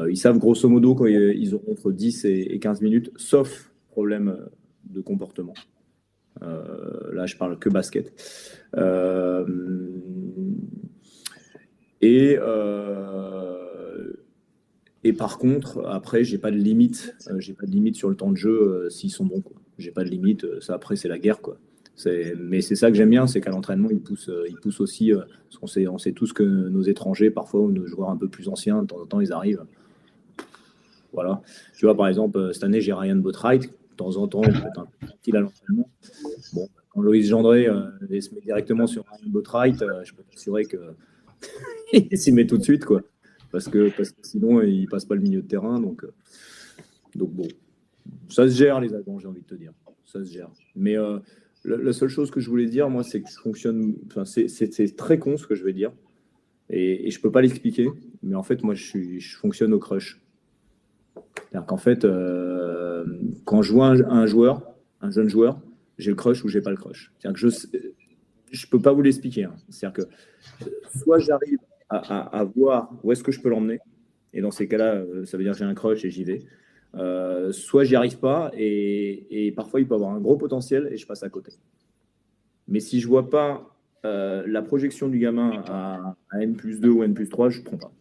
ils 0.10 0.18
savent 0.18 0.38
grosso 0.38 0.68
modo 0.68 0.96
qu'ils 0.96 1.54
auront 1.54 1.72
entre 1.72 1.92
10 1.92 2.26
et 2.26 2.60
15 2.60 2.82
minutes, 2.82 3.12
sauf 3.18 3.72
problème 3.90 4.38
de 4.84 5.02
comportement. 5.02 5.54
là, 6.42 7.26
je 7.26 7.36
parle 7.36 7.58
que 7.58 7.70
basket. 7.70 8.14
Et, 8.76 8.82
et 12.02 12.38
par 15.14 15.38
contre, 15.38 15.86
après, 15.86 16.24
j'ai 16.24 16.38
pas 16.38 16.52
de 16.52 16.58
limite. 16.58 17.16
Euh, 17.30 17.40
j'ai 17.40 17.54
pas 17.54 17.66
de 17.66 17.72
limite 17.72 17.96
sur 17.96 18.10
le 18.10 18.16
temps 18.16 18.32
de 18.32 18.36
jeu 18.36 18.52
euh, 18.52 18.90
s'ils 18.90 19.12
sont 19.12 19.26
bons. 19.26 19.44
J'ai 19.78 19.92
pas 19.92 20.04
de 20.04 20.10
limite. 20.10 20.46
Ça, 20.60 20.74
après, 20.74 20.96
c'est 20.96 21.08
la 21.08 21.20
guerre. 21.20 21.42
Quoi. 21.42 21.58
Mais 22.40 22.62
c'est 22.62 22.76
ça 22.76 22.92
que 22.92 22.98
j'aime 22.98 23.10
bien, 23.10 23.26
c'est 23.26 23.42
qu'à 23.42 23.52
l'entraînement, 23.52 23.90
ils 23.90 24.02
poussent, 24.02 24.32
ils 24.50 24.58
poussent 24.58 24.82
aussi. 24.82 25.12
parce 25.14 25.58
qu'on 25.58 25.68
sait, 25.68 25.88
on 25.88 25.98
sait 25.98 26.12
tous 26.12 26.34
que 26.34 26.44
nos 26.44 26.82
étrangers, 26.82 27.32
parfois, 27.32 27.62
ou 27.62 27.72
nos 27.72 27.88
joueurs 27.88 28.10
un 28.10 28.18
peu 28.18 28.28
plus 28.28 28.50
anciens, 28.50 28.84
de 28.84 28.88
temps 28.88 29.00
en 29.00 29.06
temps, 29.06 29.22
ils 29.22 29.32
arrivent. 29.32 29.64
Voilà. 31.14 31.42
Tu 31.76 31.86
vois, 31.86 31.96
par 31.96 32.08
exemple, 32.08 32.52
cette 32.54 32.64
année, 32.64 32.82
j'ai 32.82 32.94
Ryan 32.94 33.16
Botright. 33.16 33.64
De 33.64 33.96
temps 33.96 34.18
en 34.18 34.28
temps, 34.28 34.44
il 34.44 34.50
être 34.50 34.80
un 34.80 34.88
peu 35.24 35.38
à 35.38 35.40
l'entraînement. 35.40 35.90
Bon, 36.54 36.68
quand 36.90 37.02
Loïs 37.02 37.28
Gendré 37.28 37.66
se 37.66 38.36
met 38.36 38.42
directement 38.42 38.86
sur 38.86 39.04
Ryan 39.06 39.30
Botright, 39.30 39.84
je 40.04 40.14
peux 40.14 40.24
t'assurer 40.24 40.66
que 40.66 40.78
il 41.94 42.18
s'y 42.18 42.32
met 42.32 42.48
tout 42.48 42.58
de 42.58 42.64
suite, 42.64 42.86
quoi. 42.86 43.02
Parce 43.52 43.68
que, 43.68 43.90
parce 43.96 44.12
que 44.12 44.20
sinon, 44.24 44.62
il 44.62 44.88
passe 44.88 45.06
pas 45.06 45.16
le 45.16 45.22
milieu 45.22 45.42
de 45.42 45.48
terrain. 45.48 45.80
Donc, 45.80 46.04
euh, 46.04 46.14
donc 47.16 47.32
bon, 47.32 47.48
ça 48.30 48.48
se 48.48 48.56
gère, 48.56 48.80
les 48.80 48.94
agents, 48.94 49.20
j'ai 49.20 49.28
envie 49.28 49.42
de 49.42 49.48
te 49.48 49.56
dire. 49.56 49.72
Ça 50.06 50.24
se 50.24 50.32
gère. 50.32 50.50
Mais 50.76 50.98
euh, 50.98 51.20
la, 51.64 51.94
seule 51.94 52.10
chose 52.10 52.32
que 52.32 52.40
je 52.40 52.50
voulais 52.50 52.66
dire, 52.66 52.90
moi, 52.90 53.04
c'est 53.04 53.22
que 53.22 53.30
je 53.30 53.38
fonctionne. 53.38 53.96
Enfin, 54.08 54.26
c'est 54.26 54.96
très 54.96 55.20
con 55.20 55.38
ce 55.38 55.48
que 55.48 55.56
je 55.56 55.64
vais 55.64 55.74
dire. 55.74 55.92
Et, 56.70 57.08
et 57.08 57.12
je 57.12 57.22
peux 57.22 57.32
pas 57.32 57.42
l'expliquer. 57.42 57.90
Mais 58.24 58.36
en 58.36 58.44
fait, 58.44 58.64
moi, 58.64 58.74
je, 58.74 58.84
suis, 58.84 59.20
je 59.20 59.38
fonctionne 59.38 59.74
au 59.74 59.80
crush. 59.80 60.22
C'est-à-dire 61.50 61.66
qu'en 61.66 61.78
fait, 61.78 62.04
euh, 62.04 63.06
quand 63.46 63.62
je 63.62 63.72
vois 63.72 63.88
un, 63.88 64.26
joueur, 64.26 64.64
un 65.02 65.10
jeune 65.10 65.30
joueur, 65.30 65.62
j'ai 65.98 66.12
le 66.12 66.16
crush 66.16 66.44
ou 66.44 66.50
j'ai 66.50 66.62
pas 66.62 66.72
le 66.72 66.78
crush. 66.78 67.14
C'est-à-dire 67.18 67.40
que 67.42 67.50
je 67.50 67.56
je 68.52 68.68
peux 68.68 68.80
pas 68.80 68.94
vous 68.94 69.02
l'expliquer. 69.02 69.46
Hein. 69.46 69.56
C'est-à-dire 69.70 70.06
que 70.06 70.10
soit 70.98 71.20
j'arrive 71.20 71.60
à, 71.90 72.44
voir 72.56 72.92
où 73.04 73.12
est-ce 73.12 73.24
que 73.24 73.32
je 73.32 73.40
peux 73.40 73.50
l'emmener, 73.50 73.80
et 74.34 74.42
dans 74.42 74.52
ces 74.52 74.68
cas-là, 74.68 74.96
euh, 74.96 75.26
ça 75.26 75.38
veut 75.38 75.44
dire 75.44 75.54
que 75.54 75.60
j'ai 75.60 75.66
un 75.66 75.74
crush 75.74 76.04
et 76.04 76.10
j'y 76.10 76.24
vais. 76.24 76.44
Euh, 76.96 77.52
soit 77.52 77.84
j'y 77.84 77.96
arrive 77.96 78.20
pas, 78.20 78.52
et, 78.58 79.54
parfois 79.56 79.80
il 79.80 79.88
peut 79.88 79.96
avoir 79.96 80.12
un 80.12 80.20
gros 80.20 80.38
potentiel 80.38 80.90
et 80.92 80.98
je 80.98 81.06
passe 81.06 81.24
à 81.24 81.30
côté. 81.30 81.54
Mais 82.68 82.80
si 82.80 83.00
je 83.00 83.08
vois 83.08 83.30
pas 83.30 83.78
euh, 84.06 84.44
la 84.46 84.62
projection 84.62 85.08
du 85.08 85.20
gamin 85.20 85.64
à, 85.68 86.16
N 86.40 86.56
plus 86.56 86.80
2 86.80 86.90
ou 86.90 87.04
N 87.04 87.14
plus 87.14 87.30
3, 87.30 87.50
je 87.50 87.60
ne 87.60 87.64
prends 87.64 87.78
pas. 87.78 87.92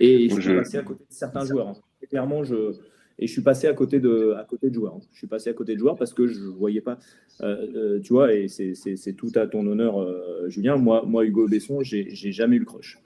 Et 0.00 0.28
je 0.28 0.40
suis 0.40 0.54
passé 0.54 0.78
à 0.78 0.82
côté 0.82 1.04
de 1.08 1.14
certains 1.14 1.44
joueurs. 1.44 1.68
Hein. 1.68 1.76
Clairement, 2.08 2.44
je, 2.44 2.72
et 3.18 3.26
je 3.26 3.32
suis 3.32 3.42
passé 3.42 3.66
à 3.66 3.72
côté 3.72 4.00
de, 4.00 4.34
à 4.38 4.44
côté 4.44 4.70
de 4.70 4.74
joueurs. 4.74 4.98
Je 5.12 5.18
suis 5.18 5.26
passé 5.26 5.50
à 5.50 5.52
côté 5.52 5.74
de 5.74 5.78
joueurs 5.78 5.96
parce 5.96 6.14
que 6.14 6.26
je 6.26 6.40
ne 6.40 6.48
voyais 6.48 6.80
pas. 6.80 6.98
tu 7.40 8.12
vois, 8.12 8.32
et 8.32 8.48
c'est 8.48 9.12
tout 9.16 9.32
à 9.34 9.46
ton 9.46 9.66
honneur, 9.66 10.06
Julien. 10.48 10.76
Moi, 10.76 11.04
moi 11.06 11.24
Hugo 11.24 11.48
Besson, 11.48 11.80
j'ai 11.82 12.32
jamais 12.32 12.56
eu 12.56 12.60
le 12.60 12.64
crush. 12.64 12.98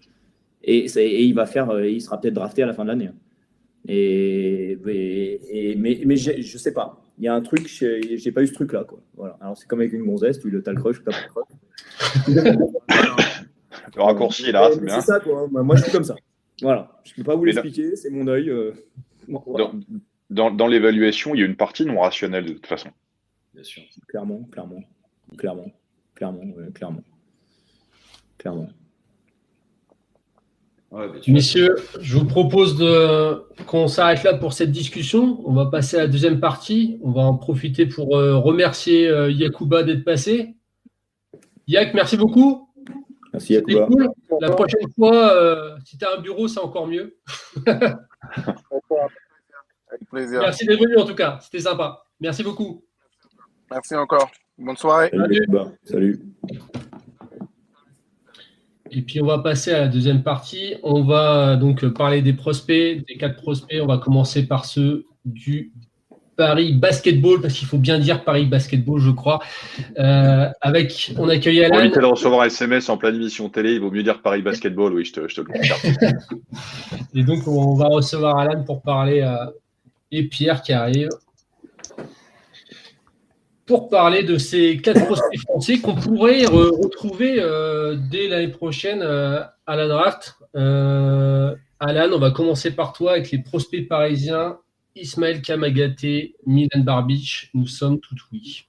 Et, 0.65 0.87
il 1.25 1.35
va 1.35 1.47
faire, 1.47 1.71
euh, 1.71 1.89
il 1.89 2.01
sera 2.01 2.21
peut-être 2.21 2.35
drafté 2.35 2.63
à 2.63 2.67
la 2.67 2.73
fin 2.73 2.85
de 2.85 2.89
l'année. 2.89 3.09
Hein. 3.09 3.15
Et, 3.89 4.79
mais, 4.85 6.01
mais 6.05 6.17
je 6.17 6.59
sais 6.59 6.73
pas. 6.73 7.01
Il 7.19 7.25
y 7.25 7.29
a 7.29 7.35
un 7.35 7.41
truc, 7.41 7.67
j'ai 7.69 8.33
pas 8.33 8.43
eu 8.43 8.47
ce 8.47 8.55
truc-là. 8.55 8.87
Voilà. 9.17 9.37
Alors 9.41 9.57
c'est 9.57 9.67
comme 9.67 9.81
avec 9.81 9.93
une 9.93 10.05
gonzesse, 10.05 10.39
tu 10.41 10.49
as 10.49 10.73
le 10.73 10.81
crush 10.81 10.99
tu 10.99 11.05
pas 11.05 11.13
le 11.13 11.29
crush. 11.29 11.49
le 13.97 14.03
raccourci 14.03 14.53
là, 14.53 14.71
c'est 14.73 14.81
bien. 14.81 15.01
C'est 15.01 15.07
ça, 15.07 15.21
quoi. 15.21 15.49
Moi, 15.51 15.77
je 15.77 15.83
suis 15.83 15.93
comme 15.93 16.05
ça. 16.05 16.15
Voilà. 16.63 17.01
Je 17.05 17.13
ne 17.13 17.17
peux 17.17 17.25
pas 17.25 17.35
vous 17.35 17.45
l'expliquer, 17.45 17.97
c'est 17.97 18.11
mon 18.11 18.27
œil. 18.29 18.51
Euh, 18.51 18.73
dans, 20.31 20.51
dans, 20.51 20.67
l'évaluation, 20.67 21.35
il 21.35 21.41
y 21.41 21.43
a 21.43 21.47
une 21.47 21.57
partie 21.57 21.85
non 21.85 22.01
rationnelle 22.01 22.47
de 22.47 22.53
toute 22.53 22.67
façon. 22.67 22.91
Bien 23.55 23.65
sûr. 23.65 23.83
Clairement, 24.09 24.43
clairement, 24.51 24.83
clairement, 25.37 25.73
clairement, 26.15 26.43
clairement, 26.75 27.05
clairement. 28.39 28.69
Messieurs, 31.27 31.75
je 32.01 32.19
vous 32.19 32.27
propose 32.27 32.77
de, 32.77 33.43
qu'on 33.65 33.89
s'arrête 33.89 34.23
là 34.25 34.35
pour 34.35 34.53
cette 34.53 34.71
discussion. 34.71 35.41
On 35.47 35.55
va 35.55 35.67
passer 35.67 35.97
à 35.97 36.01
la 36.01 36.07
deuxième 36.07 36.39
partie. 36.39 36.99
On 37.03 37.13
va 37.13 37.23
en 37.23 37.35
profiter 37.35 37.87
pour 37.87 38.17
euh, 38.17 38.37
remercier 38.37 39.09
euh, 39.09 39.31
Yakuba 39.31 39.85
d'être 39.85 40.05
passé. 40.05 40.55
Yak, 41.67 41.95
merci 41.95 42.19
beaucoup. 42.19 42.69
Merci 43.33 43.55
Yacouba. 43.55 43.87
Cool. 43.87 44.09
La 44.41 44.51
prochaine 44.51 44.87
fois, 44.95 45.33
euh, 45.33 45.77
si 45.87 45.97
tu 45.97 46.05
as 46.05 46.19
un 46.19 46.21
bureau, 46.21 46.47
c'est 46.47 46.61
encore 46.61 46.87
mieux. 46.87 47.17
Avec 48.37 50.09
plaisir. 50.11 50.41
Merci 50.41 50.67
d'être 50.67 50.81
venu 50.81 50.97
en 50.97 51.05
tout 51.05 51.15
cas. 51.15 51.39
C'était 51.43 51.61
sympa. 51.61 52.03
Merci 52.21 52.43
beaucoup. 52.43 52.85
Merci 53.71 53.95
encore. 53.95 54.31
Bonne 54.59 54.77
soirée. 54.77 55.11
Salut. 55.11 55.47
Salut. 55.85 56.21
Et 58.91 59.03
puis 59.03 59.23
on 59.23 59.27
va 59.27 59.39
passer 59.39 59.73
à 59.73 59.81
la 59.81 59.89
deuxième 59.89 60.23
partie. 60.23 60.75
On 60.83 61.03
va 61.03 61.57
donc 61.57 61.87
parler 61.95 62.21
des 62.21 62.35
prospects, 62.35 63.05
des 63.07 63.17
quatre 63.17 63.37
prospects. 63.41 63.81
On 63.83 63.87
va 63.87 63.99
commencer 63.99 64.47
par 64.47 64.67
ceux 64.67 65.07
du 65.25 65.73
Paris 66.37 66.73
Basketball, 66.73 67.41
parce 67.41 67.55
qu'il 67.55 67.69
faut 67.69 67.79
bien 67.79 67.99
dire 67.99 68.25
Paris 68.25 68.47
Basketball, 68.47 69.01
je 69.01 69.11
crois. 69.11 69.41
Euh, 69.99 70.49
avec, 70.61 71.13
on 71.19 71.29
accueille 71.29 71.65
Pour 71.67 71.75
Alan. 71.77 71.85
éviter 71.85 72.01
de 72.01 72.07
recevoir 72.07 72.41
un 72.43 72.47
SMS 72.47 72.89
en 72.89 72.97
pleine 72.97 73.17
émission 73.17 73.49
télé, 73.49 73.73
il 73.75 73.81
vaut 73.81 73.91
mieux 73.91 74.03
dire 74.03 74.23
Paris 74.23 74.43
Basketball, 74.43 74.95
oui, 74.95 75.05
je 75.05 75.13
te, 75.13 75.29
je 75.29 75.35
te 75.37 75.41
le 75.43 75.47
confirme. 75.49 75.79
Et 77.15 77.23
donc, 77.23 77.47
on 77.47 77.75
va 77.75 77.87
recevoir 77.89 78.39
Alan 78.39 78.63
pour 78.65 78.83
parler 78.83 79.21
euh, 79.21 79.37
et 80.11 80.25
Pierre 80.25 80.63
qui 80.63 80.73
arrive 80.73 81.09
pour 83.67 83.89
parler 83.89 84.23
de 84.25 84.37
ces 84.39 84.77
quatre 84.79 85.05
prospects 85.07 85.41
français 85.41 85.79
qu'on 85.79 85.95
pourrait 85.95 86.43
re- 86.43 86.83
retrouver 86.83 87.37
euh, 87.39 87.97
dès 88.11 88.29
l'année 88.29 88.49
prochaine 88.49 89.03
à 89.03 89.77
la 89.77 89.89
draft. 89.89 90.35
Alan, 90.55 92.09
on 92.13 92.19
va 92.19 92.31
commencer 92.31 92.71
par 92.73 92.93
toi 92.93 93.13
avec 93.13 93.31
les 93.31 93.39
prospects 93.39 93.87
parisiens. 93.89 94.59
Ismaël 94.95 95.41
Kamagaté, 95.41 96.37
Milan 96.47 96.81
Barbic, 96.81 97.51
nous 97.55 97.67
sommes 97.67 97.99
tout 97.99 98.15
oui. 98.33 98.67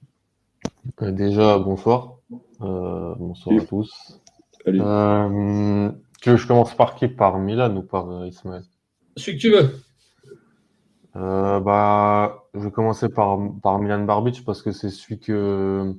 Euh, 1.02 1.12
Déjà, 1.12 1.58
bonsoir. 1.60 2.18
Euh, 2.62 3.14
bonsoir 3.16 3.62
à 3.62 3.66
tous. 3.66 4.22
Euh, 4.68 5.92
tu 6.22 6.30
veux 6.30 6.36
que 6.36 6.42
je 6.42 6.48
commence 6.48 6.74
par 6.76 6.96
qui? 6.96 7.08
Par 7.10 7.38
Milan 7.40 7.76
ou 7.76 7.82
par 7.82 8.26
Ismaël? 8.26 8.64
Celui 9.18 9.38
que 9.38 9.42
tu 9.42 9.52
veux. 9.52 9.76
Euh, 11.16 11.60
bah, 11.60 12.46
je 12.54 12.60
vais 12.60 12.72
commencer 12.72 13.10
par, 13.10 13.38
par 13.62 13.80
Milan 13.80 14.04
Barbic 14.06 14.44
parce 14.46 14.62
que 14.62 14.72
c'est 14.72 14.90
celui 14.90 15.20
que 15.20 15.94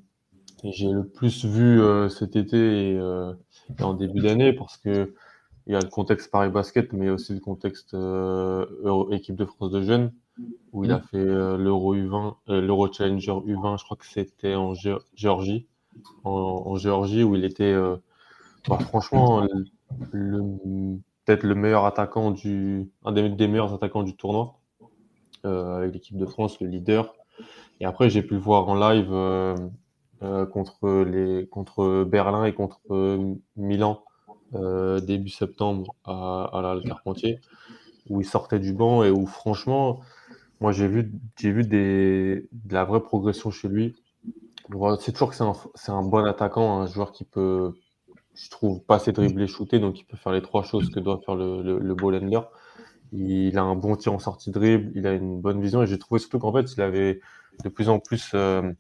j'ai 0.65 0.91
le 0.91 1.07
plus 1.07 1.45
vu 1.45 1.81
euh, 1.81 2.09
cet 2.09 2.37
été 2.37 2.57
et, 2.57 2.97
euh, 2.97 3.35
et 3.79 3.83
en 3.83 3.93
début 3.93 4.21
d'année 4.21 4.55
parce 4.55 4.79
que 4.79 5.15
il 5.67 5.73
y 5.73 5.77
a 5.77 5.81
le 5.81 5.89
contexte 5.89 6.31
Paris 6.31 6.51
Basket, 6.51 6.93
mais 6.93 7.11
aussi 7.11 7.35
le 7.35 7.41
contexte 7.41 7.95
euh, 7.95 8.67
Euro- 8.83 9.11
équipe 9.13 9.37
de 9.37 9.45
France 9.45 9.71
de 9.71 9.83
jeunes 9.83 10.13
où 10.73 10.85
il 10.85 10.93
a 10.93 11.01
fait 11.01 11.19
euh, 11.19 11.59
l'Euro 11.59 11.95
U20, 11.97 12.37
euh, 12.51 12.61
l'Euro 12.63 12.93
Challenger 12.93 13.33
U20, 13.47 13.79
je 13.79 13.85
crois 13.85 13.97
que 13.97 14.07
c'était 14.07 14.55
en 14.57 14.75
Gé- 14.75 15.01
Géorgie, 15.15 15.69
en, 16.25 16.31
en 16.67 16.77
Géorgie 16.77 17.25
où 17.25 17.37
il 17.37 17.45
était 17.45 17.65
euh, 17.65 17.97
bah, 18.69 18.79
franchement 18.81 19.47
peut-être 21.27 21.43
le 21.45 21.55
meilleur 21.55 21.85
attaquant 21.85 22.31
du, 22.31 22.91
un 23.05 23.13
des, 23.13 23.29
des 23.29 23.49
meilleurs 23.49 23.73
attaquants 23.75 24.03
du 24.03 24.17
tournoi 24.17 24.59
euh, 25.47 25.79
avec 25.79 25.95
l'équipe 25.95 26.19
de 26.19 26.27
France, 26.27 26.61
le 26.61 26.69
leader. 26.69 27.15
Et 27.81 27.87
après, 27.87 28.11
j'ai 28.11 28.23
pu 28.23 28.35
le 28.35 28.41
voir 28.41 28.69
en 28.69 28.77
live 28.77 29.13
contre, 30.53 31.05
les, 31.05 31.47
contre 31.49 32.05
Berlin 32.05 32.45
et 32.45 32.55
contre 32.55 32.81
Milan 33.57 34.03
euh, 34.55 35.01
début 35.01 35.31
septembre 35.31 35.95
à, 36.05 36.51
à 36.53 36.63
la 36.63 36.81
Carpentier, 36.83 37.41
où 38.11 38.21
il 38.21 38.27
sortait 38.27 38.59
du 38.61 38.73
banc 38.73 39.05
et 39.05 39.11
où 39.11 39.27
franchement, 39.27 40.01
moi 40.61 40.73
j'ai 40.73 40.89
vu, 40.89 41.13
j'ai 41.39 41.53
vu 41.53 41.65
des, 41.65 42.49
de 42.53 42.75
la 42.75 42.85
vraie 42.85 43.03
progression 43.03 43.51
chez 43.51 43.69
lui. 43.69 43.95
Voilà, 44.71 44.97
C'est 45.01 45.13
toujours 45.13 45.31
que 45.31 45.37
c'est 45.37 45.45
un, 45.45 45.55
c'est 45.75 45.93
un 45.93 46.03
bon 46.03 46.25
attaquant, 46.25 46.81
un 46.81 46.87
joueur 46.87 47.13
qui 47.13 47.25
peut, 47.25 47.75
je 48.35 48.51
trouve, 48.51 48.83
passer, 48.83 49.13
dribbler, 49.13 49.47
shooter, 49.47 49.79
donc 49.79 50.01
il 50.01 50.05
peut 50.05 50.17
faire 50.17 50.33
les 50.33 50.43
trois 50.43 50.63
choses 50.63 50.91
que 50.91 51.01
doit 51.01 51.21
faire 51.25 51.35
le, 51.37 51.63
le, 51.63 51.79
le 51.79 51.95
ball 51.95 52.17
handler. 52.17 52.41
Il 53.13 53.59
a 53.59 53.63
un 53.63 53.77
bon 53.77 53.95
tir 53.97 54.13
en 54.13 54.19
sortie 54.19 54.51
de 54.51 54.59
dribble, 54.59 54.91
il 54.95 55.07
a 55.07 55.13
une 55.13 55.41
bonne 55.41 55.61
vision 55.61 55.83
et 55.83 55.87
j'ai 55.87 55.99
trouvé 55.99 56.19
surtout 56.19 56.39
qu'en 56.39 56.53
fait, 56.53 56.73
il 56.73 56.81
avait 56.83 57.21
de 57.63 57.69
plus 57.69 57.89
en 57.89 58.01
plus 58.01 58.31
euh, 58.35 58.73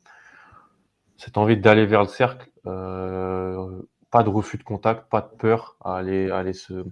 cette 1.17 1.37
envie 1.39 1.57
d'aller 1.57 1.87
vers 1.87 2.03
le 2.03 2.09
cercle, 2.09 2.51
euh, 2.67 3.83
pas 4.15 4.23
de 4.23 4.29
refus 4.29 4.59
de 4.59 4.63
contact, 4.63 5.11
pas 5.11 5.23
de 5.23 5.37
peur 5.37 5.77
à 5.81 5.97
aller, 5.97 6.31
aller 6.31 6.53
se, 6.53 6.85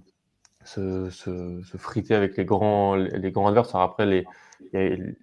se, 0.65 1.09
se, 1.09 1.77
friter 1.77 2.15
avec 2.15 2.35
les 2.35 2.43
grands, 2.43 2.95
les 2.95 3.31
grands 3.31 3.47
adversaires. 3.47 3.79
Après, 3.79 4.05
les, 4.05 4.25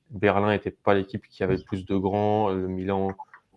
Berlin 0.08 0.52
n'était 0.52 0.70
pas 0.70 0.94
l'équipe 0.94 1.28
qui 1.28 1.42
avait 1.42 1.58
le 1.58 1.62
plus 1.62 1.84
de 1.84 1.94
grands, 1.98 2.48
le 2.48 2.68
Milan 2.68 3.08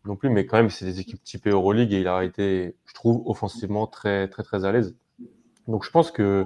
non 0.03 0.17
plus, 0.17 0.29
mais 0.29 0.45
quand 0.45 0.57
même, 0.57 0.69
c'est 0.69 0.83
des 0.83 0.99
équipes 0.99 1.23
typées 1.23 1.51
Euroleague 1.51 1.93
et 1.93 2.01
il 2.01 2.07
a 2.09 2.21
été, 2.25 2.75
je 2.85 2.93
trouve, 2.93 3.23
offensivement 3.27 3.87
très, 3.87 4.27
très, 4.27 4.43
très 4.43 4.65
à 4.65 4.73
l'aise. 4.73 4.93
Donc, 5.69 5.85
je 5.85 5.89
pense 5.89 6.11
que 6.11 6.45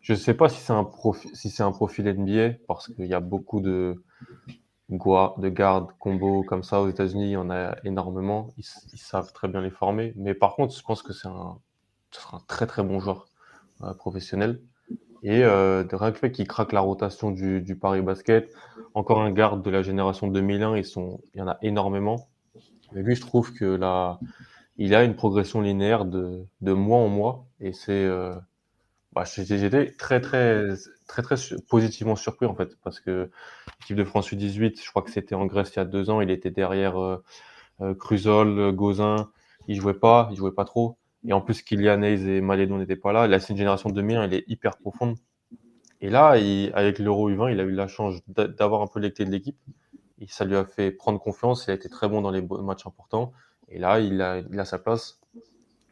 je 0.00 0.14
sais 0.14 0.34
pas 0.34 0.48
si 0.48 0.60
c'est 0.60 0.72
un 0.72 0.82
profil, 0.82 1.30
si 1.34 1.62
un 1.62 1.70
profil 1.70 2.12
NBA 2.12 2.56
parce 2.66 2.92
qu'il 2.92 3.06
y 3.06 3.14
a 3.14 3.20
beaucoup 3.20 3.60
de 3.60 4.02
de 4.88 5.48
gardes 5.48 5.88
combo 5.98 6.42
comme 6.42 6.62
ça 6.62 6.80
aux 6.80 6.88
États-Unis, 6.88 7.26
il 7.26 7.30
y 7.32 7.36
en 7.36 7.50
a 7.50 7.76
énormément. 7.84 8.48
Ils, 8.58 8.64
savent 8.98 9.32
très 9.32 9.48
bien 9.48 9.60
les 9.60 9.70
former. 9.70 10.12
Mais 10.16 10.34
par 10.34 10.54
contre, 10.54 10.76
je 10.76 10.82
pense 10.82 11.02
que 11.02 11.12
c'est 11.12 11.28
un, 11.28 11.58
ce 12.10 12.20
sera 12.20 12.36
un 12.38 12.42
très 12.46 12.66
très 12.66 12.82
bon 12.82 13.00
joueur 13.00 13.26
euh, 13.82 13.94
professionnel. 13.94 14.60
Et 15.22 15.44
euh, 15.44 15.84
de 15.84 15.94
rien 15.94 16.10
que 16.10 16.18
fait 16.18 16.32
qu'il 16.32 16.48
craque 16.48 16.72
la 16.72 16.80
rotation 16.80 17.30
du, 17.30 17.76
Paris 17.80 18.02
Basket, 18.02 18.52
encore 18.94 19.20
un 19.20 19.30
garde 19.30 19.62
de 19.62 19.70
la 19.70 19.82
génération 19.82 20.26
2001, 20.26 20.76
ils 20.76 20.84
sont, 20.84 21.20
il 21.34 21.38
y 21.38 21.42
en 21.42 21.48
a 21.48 21.58
énormément. 21.62 22.28
Mais 22.92 23.02
lui, 23.02 23.14
je 23.14 23.20
trouve 23.20 23.52
que 23.52 23.64
là, 23.64 24.18
il 24.78 24.94
a 24.94 25.04
une 25.04 25.14
progression 25.14 25.60
linéaire 25.60 26.04
de, 26.04 26.46
mois 26.60 26.98
en 26.98 27.08
mois. 27.08 27.46
Et 27.60 27.72
c'est, 27.72 27.92
euh, 27.92 28.34
bah, 29.12 29.22
j'étais 29.24 29.92
très, 29.92 30.20
très, 30.20 30.66
très, 31.06 31.22
très 31.22 31.36
positivement 31.70 32.16
surpris, 32.16 32.46
en 32.46 32.56
fait, 32.56 32.76
parce 32.82 32.98
que 32.98 33.30
l'équipe 33.82 33.96
de 33.96 34.04
France 34.04 34.32
U18, 34.32 34.82
je 34.82 34.90
crois 34.90 35.02
que 35.02 35.10
c'était 35.10 35.34
en 35.34 35.46
Grèce 35.46 35.72
il 35.74 35.78
y 35.78 35.80
a 35.80 35.84
deux 35.84 36.10
ans, 36.10 36.20
il 36.20 36.30
était 36.30 36.50
derrière 36.50 37.00
euh, 37.00 37.22
euh, 37.80 37.94
Cruzol, 37.94 38.58
euh, 38.58 38.72
Gauzin, 38.72 39.30
il 39.68 39.76
jouait 39.80 39.94
pas, 39.94 40.28
il 40.30 40.36
jouait 40.36 40.52
pas 40.54 40.64
trop. 40.64 40.98
Et 41.26 41.32
en 41.32 41.40
plus, 41.40 41.62
Kylian 41.62 42.02
Hayes 42.02 42.28
et 42.28 42.40
Malédon 42.40 42.78
n'étaient 42.78 42.96
pas 42.96 43.12
là. 43.12 43.38
C'est 43.40 43.52
une 43.52 43.56
génération 43.58 43.90
2001, 43.90 44.24
elle 44.24 44.34
est 44.34 44.44
hyper 44.48 44.76
profonde. 44.78 45.16
Et 46.00 46.10
là, 46.10 46.30
avec 46.74 46.98
l'Euro 46.98 47.30
U20, 47.30 47.52
il 47.52 47.60
a 47.60 47.64
eu 47.64 47.72
la 47.72 47.88
chance 47.88 48.16
d'a- 48.28 48.48
d'avoir 48.48 48.82
un 48.82 48.88
peu 48.88 49.00
clés 49.00 49.24
de 49.24 49.30
l'équipe. 49.30 49.58
Et 50.20 50.26
ça 50.28 50.44
lui 50.44 50.56
a 50.56 50.64
fait 50.64 50.90
prendre 50.90 51.20
confiance. 51.20 51.66
Il 51.66 51.70
a 51.70 51.74
été 51.74 51.88
très 51.88 52.08
bon 52.08 52.22
dans 52.22 52.30
les 52.30 52.42
matchs 52.42 52.86
importants. 52.86 53.32
Et 53.68 53.78
là, 53.78 54.00
il 54.00 54.20
a, 54.22 54.38
il 54.40 54.60
a 54.60 54.64
sa 54.64 54.78
place 54.78 55.20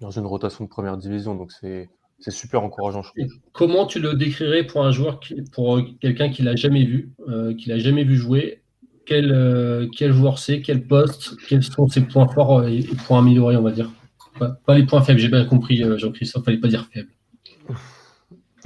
dans 0.00 0.10
une 0.10 0.26
rotation 0.26 0.64
de 0.64 0.68
première 0.68 0.96
division. 0.96 1.34
Donc, 1.36 1.52
c'est 1.52 1.90
c'est 2.20 2.30
super 2.30 2.62
encourageant, 2.62 3.02
je 3.02 3.08
trouve. 3.10 3.32
comment 3.52 3.86
tu 3.86 3.98
le 3.98 4.14
décrirais 4.14 4.64
pour 4.64 4.84
un 4.84 4.92
joueur, 4.92 5.20
qui, 5.20 5.42
pour 5.52 5.76
euh, 5.76 5.82
quelqu'un 6.00 6.30
qui 6.30 6.42
l'a 6.42 6.54
jamais 6.54 6.84
vu, 6.84 7.12
euh, 7.28 7.54
qui 7.54 7.68
l'a 7.68 7.78
jamais 7.78 8.04
vu 8.04 8.16
jouer? 8.16 8.62
Quel, 9.06 9.32
euh, 9.32 9.88
quel 9.96 10.12
joueur 10.12 10.38
c'est, 10.38 10.60
quel 10.60 10.86
poste, 10.86 11.36
quels 11.48 11.64
sont 11.64 11.88
ses 11.88 12.02
points 12.02 12.28
forts 12.28 12.64
et, 12.68 12.78
et 12.78 12.94
points 13.06 13.18
améliorés, 13.18 13.56
on 13.56 13.62
va 13.62 13.72
dire? 13.72 13.90
Pas, 14.38 14.50
pas 14.64 14.74
les 14.76 14.86
points 14.86 15.02
faibles, 15.02 15.18
j'ai 15.18 15.28
bien 15.28 15.44
compris, 15.46 15.82
euh, 15.82 15.98
Jean-Christophe, 15.98 16.44
fallait 16.44 16.60
pas 16.60 16.68
dire 16.68 16.88
faible. 16.92 17.10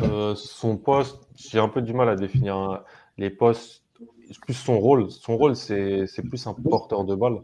Euh, 0.00 0.34
son 0.34 0.76
poste, 0.76 1.20
j'ai 1.36 1.58
un 1.58 1.68
peu 1.68 1.80
du 1.80 1.94
mal 1.94 2.08
à 2.08 2.16
définir 2.16 2.56
hein, 2.56 2.82
les 3.16 3.30
postes, 3.30 3.84
plus 4.42 4.54
son 4.54 4.78
rôle. 4.78 5.10
Son 5.10 5.36
rôle, 5.36 5.54
c'est 5.54 6.06
c'est 6.06 6.22
plus 6.22 6.46
un 6.46 6.54
porteur 6.54 7.04
de 7.04 7.14
balle, 7.14 7.38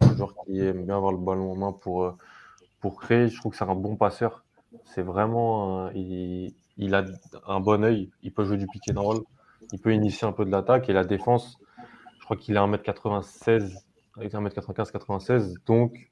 un 0.00 0.16
joueur 0.16 0.34
qui 0.46 0.60
aime 0.60 0.86
bien 0.86 0.96
avoir 0.96 1.12
le 1.12 1.18
ballon 1.18 1.52
en 1.52 1.56
main 1.56 1.72
pour, 1.72 2.04
euh, 2.04 2.12
pour 2.80 3.00
créer. 3.00 3.28
Je 3.28 3.36
trouve 3.36 3.52
que 3.52 3.58
c'est 3.58 3.64
un 3.64 3.74
bon 3.74 3.96
passeur. 3.96 4.44
C'est 4.84 5.02
vraiment, 5.02 5.90
il, 5.90 6.94
a 6.94 7.04
un 7.46 7.60
bon 7.60 7.84
œil. 7.84 8.10
Il 8.22 8.32
peut 8.32 8.44
jouer 8.44 8.56
du 8.56 8.66
pick 8.66 8.82
and 8.94 9.00
roll. 9.00 9.20
Il 9.72 9.80
peut 9.80 9.92
initier 9.92 10.26
un 10.26 10.32
peu 10.32 10.44
de 10.44 10.50
l'attaque 10.50 10.88
et 10.88 10.92
la 10.92 11.04
défense. 11.04 11.58
Je 12.18 12.24
crois 12.24 12.36
qu'il 12.36 12.56
a 12.56 12.66
1m96 12.66 13.72
avec 14.16 14.32
1m95-96. 14.32 15.54
Donc, 15.66 16.10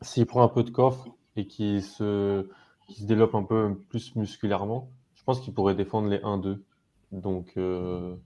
s'il 0.00 0.26
prend 0.26 0.42
un 0.42 0.48
peu 0.48 0.62
de 0.62 0.70
coffre 0.70 1.08
et 1.36 1.46
qu'il 1.46 1.82
se, 1.82 2.48
se 2.88 3.04
développe 3.04 3.34
un 3.34 3.44
peu 3.44 3.74
plus 3.88 4.14
musculairement, 4.16 4.90
je 5.14 5.22
pense 5.24 5.40
qu'il 5.40 5.54
pourrait 5.54 5.74
défendre 5.74 6.08
les 6.08 6.18
1-2. 6.18 6.58
Donc, 7.12 7.52
euh, 7.56 8.16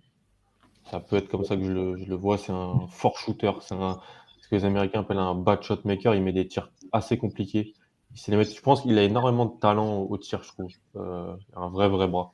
ça 0.90 1.00
peut 1.00 1.16
être 1.16 1.28
comme 1.28 1.44
ça 1.44 1.56
que 1.56 1.64
je 1.64 1.72
le, 1.72 1.96
je 1.96 2.04
le 2.04 2.14
vois. 2.14 2.38
C'est 2.38 2.52
un 2.52 2.86
fort 2.88 3.18
shooter. 3.18 3.52
C'est 3.60 3.74
ce 3.74 4.48
que 4.48 4.54
les 4.54 4.64
Américains 4.64 5.00
appellent 5.00 5.18
un 5.18 5.34
bad 5.34 5.62
shot 5.62 5.80
maker. 5.84 6.14
Il 6.14 6.22
met 6.22 6.32
des 6.32 6.46
tirs 6.46 6.70
assez 6.92 7.18
compliqués. 7.18 7.74
Je 8.16 8.60
pense 8.60 8.82
qu'il 8.82 8.98
a 8.98 9.02
énormément 9.02 9.46
de 9.46 9.60
talent 9.60 9.98
au 9.98 10.16
tir, 10.16 10.42
je 10.42 10.48
trouve. 10.48 10.72
Euh, 10.96 11.34
un 11.54 11.68
vrai, 11.68 11.88
vrai 11.88 12.08
bras. 12.08 12.32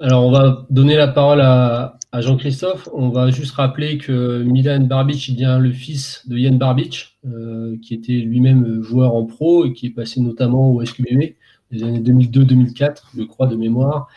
Alors, 0.00 0.24
on 0.24 0.30
va 0.30 0.66
donner 0.70 0.96
la 0.96 1.08
parole 1.08 1.40
à, 1.40 1.98
Jean-Christophe. 2.14 2.88
On 2.92 3.08
va 3.08 3.30
juste 3.30 3.52
rappeler 3.52 3.98
que 3.98 4.42
Milan 4.42 4.80
Barbic 4.80 5.28
est 5.28 5.32
bien 5.32 5.58
le 5.58 5.72
fils 5.72 6.26
de 6.28 6.38
Yann 6.38 6.56
Barbic, 6.58 7.18
euh, 7.26 7.76
qui 7.82 7.94
était 7.94 8.12
lui-même 8.12 8.82
joueur 8.82 9.14
en 9.14 9.24
pro 9.24 9.66
et 9.66 9.72
qui 9.72 9.86
est 9.86 9.90
passé 9.90 10.20
notamment 10.20 10.70
au 10.70 10.84
SQBB 10.84 11.34
des 11.72 11.82
années 11.82 12.00
2002-2004, 12.00 13.10
je 13.16 13.22
crois, 13.24 13.48
de 13.48 13.56
mémoire. 13.56 14.08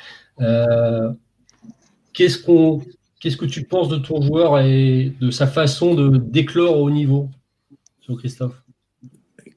Euh, 0.41 1.11
qu'est-ce 2.13 2.37
que 2.37 3.45
tu 3.45 3.63
penses 3.63 3.89
de 3.89 3.97
ton 3.97 4.21
joueur 4.21 4.59
et 4.59 5.13
de 5.19 5.31
sa 5.31 5.47
façon 5.47 5.95
de 5.95 6.17
d'éclore 6.17 6.79
au 6.79 6.91
niveau, 6.91 7.29
Jean-Christophe? 8.07 8.63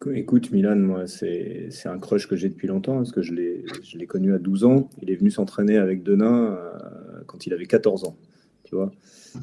Écoute, 0.09 0.51
Milan, 0.51 0.77
moi, 0.77 1.07
c'est 1.07 1.69
un 1.85 1.99
crush 1.99 2.27
que 2.27 2.35
j'ai 2.35 2.49
depuis 2.49 2.67
longtemps, 2.67 2.97
parce 2.97 3.13
que 3.13 3.21
je 3.21 3.35
l'ai 3.35 4.07
connu 4.07 4.33
à 4.33 4.39
12 4.39 4.65
ans. 4.65 4.89
Il 5.03 5.11
est 5.11 5.15
venu 5.15 5.31
s'entraîner 5.31 5.77
avec 5.77 6.03
Denain 6.03 6.55
euh, 6.55 7.21
quand 7.27 7.47
il 7.47 7.53
avait 7.53 7.67
14 7.67 8.05
ans. 8.05 8.17
Tu 8.65 8.75
vois 8.75 8.93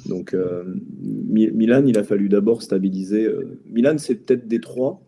Donc, 0.08 0.34
euh, 0.34 0.64
Milan, 1.00 1.84
il 1.86 1.96
a 2.00 2.04
fallu 2.04 2.28
d'abord 2.28 2.64
stabiliser. 2.64 3.26
Euh, 3.26 3.60
Milan, 3.70 4.00
c'est 4.00 4.16
peut-être 4.16 4.48
des 4.48 4.60
trois, 4.60 5.00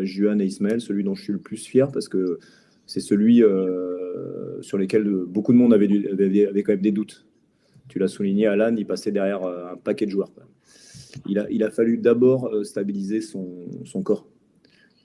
Juan 0.00 0.40
et 0.40 0.46
Ismaël, 0.46 0.80
celui 0.80 1.04
dont 1.04 1.14
je 1.14 1.22
suis 1.22 1.32
le 1.34 1.38
plus 1.38 1.62
fier, 1.62 1.92
parce 1.92 2.08
que 2.08 2.38
c'est 2.86 3.00
celui 3.00 3.42
sur 4.62 4.78
lequel 4.78 5.04
beaucoup 5.04 5.52
de 5.52 5.58
monde 5.58 5.74
avait, 5.74 5.86
quand 6.62 6.72
même 6.72 6.80
des 6.80 6.92
doutes. 6.92 7.26
Tu 7.88 7.98
l'as 7.98 8.08
souligné, 8.08 8.46
Alan, 8.46 8.74
il 8.74 8.86
passait 8.86 9.12
derrière 9.12 9.44
un 9.44 9.76
paquet 9.76 10.06
de 10.06 10.10
joueurs. 10.10 10.32
Il 11.28 11.62
a, 11.62 11.70
fallu 11.70 11.98
d'abord 11.98 12.64
stabiliser 12.64 13.20
son 13.20 14.02
corps 14.02 14.26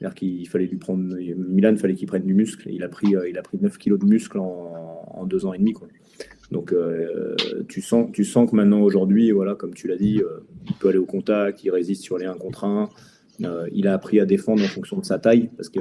c'est-à-dire 0.03 0.15
qu'il 0.15 0.49
fallait 0.49 0.65
lui 0.65 0.77
prendre. 0.77 1.15
Milan, 1.15 1.71
il 1.71 1.77
fallait 1.77 1.95
qu'il 1.95 2.07
prenne 2.07 2.23
du 2.23 2.33
muscle. 2.33 2.69
Il 2.69 2.83
a 2.83 2.89
pris, 2.89 3.15
euh, 3.15 3.29
il 3.29 3.37
a 3.37 3.41
pris 3.41 3.57
9 3.61 3.77
kilos 3.77 3.97
de 3.99 4.05
muscle 4.05 4.37
en, 4.37 5.25
deux 5.25 5.45
ans 5.45 5.53
et 5.53 5.57
demi. 5.57 5.73
Donc, 6.51 6.73
euh, 6.73 7.35
tu, 7.69 7.81
sens, 7.81 8.09
tu 8.11 8.25
sens 8.25 8.51
que 8.51 8.55
maintenant, 8.57 8.81
aujourd'hui, 8.81 9.31
voilà, 9.31 9.55
comme 9.55 9.73
tu 9.73 9.87
l'as 9.87 9.95
dit, 9.95 10.19
euh, 10.19 10.41
il 10.67 10.73
peut 10.73 10.89
aller 10.89 10.97
au 10.97 11.05
contact, 11.05 11.63
il 11.63 11.71
résiste 11.71 12.03
sur 12.03 12.17
les 12.17 12.25
1 12.25 12.33
contre 12.33 12.65
1. 12.65 12.89
il 13.71 13.87
a 13.87 13.93
appris 13.93 14.19
à 14.19 14.25
défendre 14.25 14.61
en 14.61 14.67
fonction 14.67 14.97
de 14.97 15.05
sa 15.05 15.19
taille, 15.19 15.49
parce 15.55 15.69
que 15.69 15.79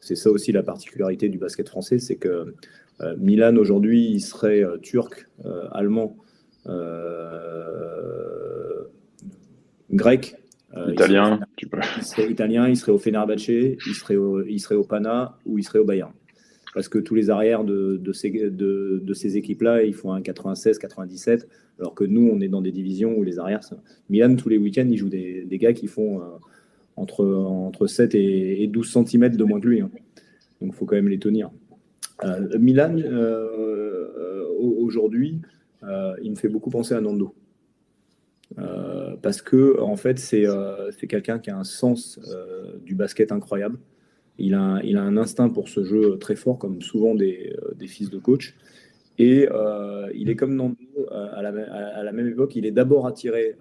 c'est 0.00 0.16
ça 0.16 0.30
aussi 0.32 0.50
la 0.50 0.64
particularité 0.64 1.28
du 1.28 1.38
basket 1.38 1.68
français, 1.68 2.00
c'est 2.00 2.16
que 2.16 2.52
Milan, 3.16 3.54
aujourd'hui, 3.56 4.10
il 4.10 4.20
serait 4.20 4.64
turc, 4.82 5.28
allemand, 5.70 6.16
grec, 9.92 10.36
italien, 10.92 11.40
il 11.58 11.68
serait, 11.68 11.80
tu 11.80 11.98
Il 11.98 12.04
serait 12.04 12.30
italien, 12.30 12.68
il 12.68 12.76
serait 12.76 12.92
au 12.92 12.98
Fenerbahce, 12.98 13.48
il 13.48 13.94
serait 13.94 14.16
au, 14.16 14.44
il 14.44 14.58
serait 14.58 14.74
au 14.74 14.84
Pana 14.84 15.36
ou 15.46 15.58
il 15.58 15.64
serait 15.64 15.78
au 15.78 15.84
Bayern. 15.84 16.12
Parce 16.74 16.88
que 16.88 16.98
tous 16.98 17.14
les 17.14 17.30
arrières 17.30 17.64
de, 17.64 17.96
de 17.96 18.12
ces, 18.12 18.30
de, 18.30 19.00
de 19.02 19.14
ces 19.14 19.38
équipes-là, 19.38 19.82
ils 19.82 19.94
font 19.94 20.12
un 20.12 20.20
96, 20.20 20.78
97, 20.78 21.48
alors 21.78 21.94
que 21.94 22.04
nous, 22.04 22.28
on 22.30 22.40
est 22.40 22.48
dans 22.48 22.60
des 22.60 22.72
divisions 22.72 23.16
où 23.16 23.22
les 23.22 23.38
arrières. 23.38 23.60
Milan, 24.10 24.36
tous 24.36 24.50
les 24.50 24.58
week-ends, 24.58 24.86
il 24.90 24.98
joue 24.98 25.08
des, 25.08 25.44
des 25.44 25.58
gars 25.58 25.72
qui 25.72 25.86
font 25.86 26.20
euh, 26.20 26.24
entre, 26.96 27.24
entre 27.24 27.86
7 27.86 28.14
et, 28.14 28.66
12 28.66 28.92
cm 29.06 29.36
de 29.36 29.44
moins 29.44 29.60
que 29.60 29.68
lui. 29.68 29.80
Hein. 29.80 29.90
Donc, 30.60 30.72
il 30.72 30.76
faut 30.76 30.84
quand 30.84 30.96
même 30.96 31.08
les 31.08 31.18
tenir. 31.18 31.50
Euh, 32.24 32.58
Milan, 32.58 32.96
aujourd'hui, 34.58 35.40
il 36.22 36.30
me 36.30 36.36
fait 36.36 36.48
beaucoup 36.48 36.70
penser 36.70 36.94
à 36.94 37.00
Nando. 37.00 37.34
Euh, 38.58 39.16
parce 39.22 39.42
que 39.42 39.80
en 39.80 39.96
fait 39.96 40.22
euh, 40.34 40.90
c'est 40.96 41.08
quelqu'un 41.08 41.38
qui 41.40 41.50
a 41.50 41.58
un 41.58 41.64
sens 41.64 42.20
euh, 42.28 42.78
du 42.84 42.94
basket 42.94 43.32
incroyable. 43.32 43.78
Il 44.38 44.54
a, 44.54 44.60
un, 44.60 45.16
instinct 45.16 45.48
pour 45.48 45.68
ce 45.68 45.82
jeu 45.82 46.18
très 46.18 46.36
fort, 46.36 46.58
comme 46.58 46.82
souvent 46.82 47.14
des, 47.14 47.56
fils 47.86 48.10
de 48.10 48.18
coach. 48.18 48.54
Et 49.18 49.48
il 50.14 50.28
est 50.28 50.36
comme 50.36 50.54
Nando, 50.54 50.76
à 51.10 51.40
la, 51.40 52.12
même 52.12 52.28
époque, 52.28 52.54
il 52.54 52.66
est 52.66 52.70
d'abord 52.70 53.06
attiré 53.06 53.56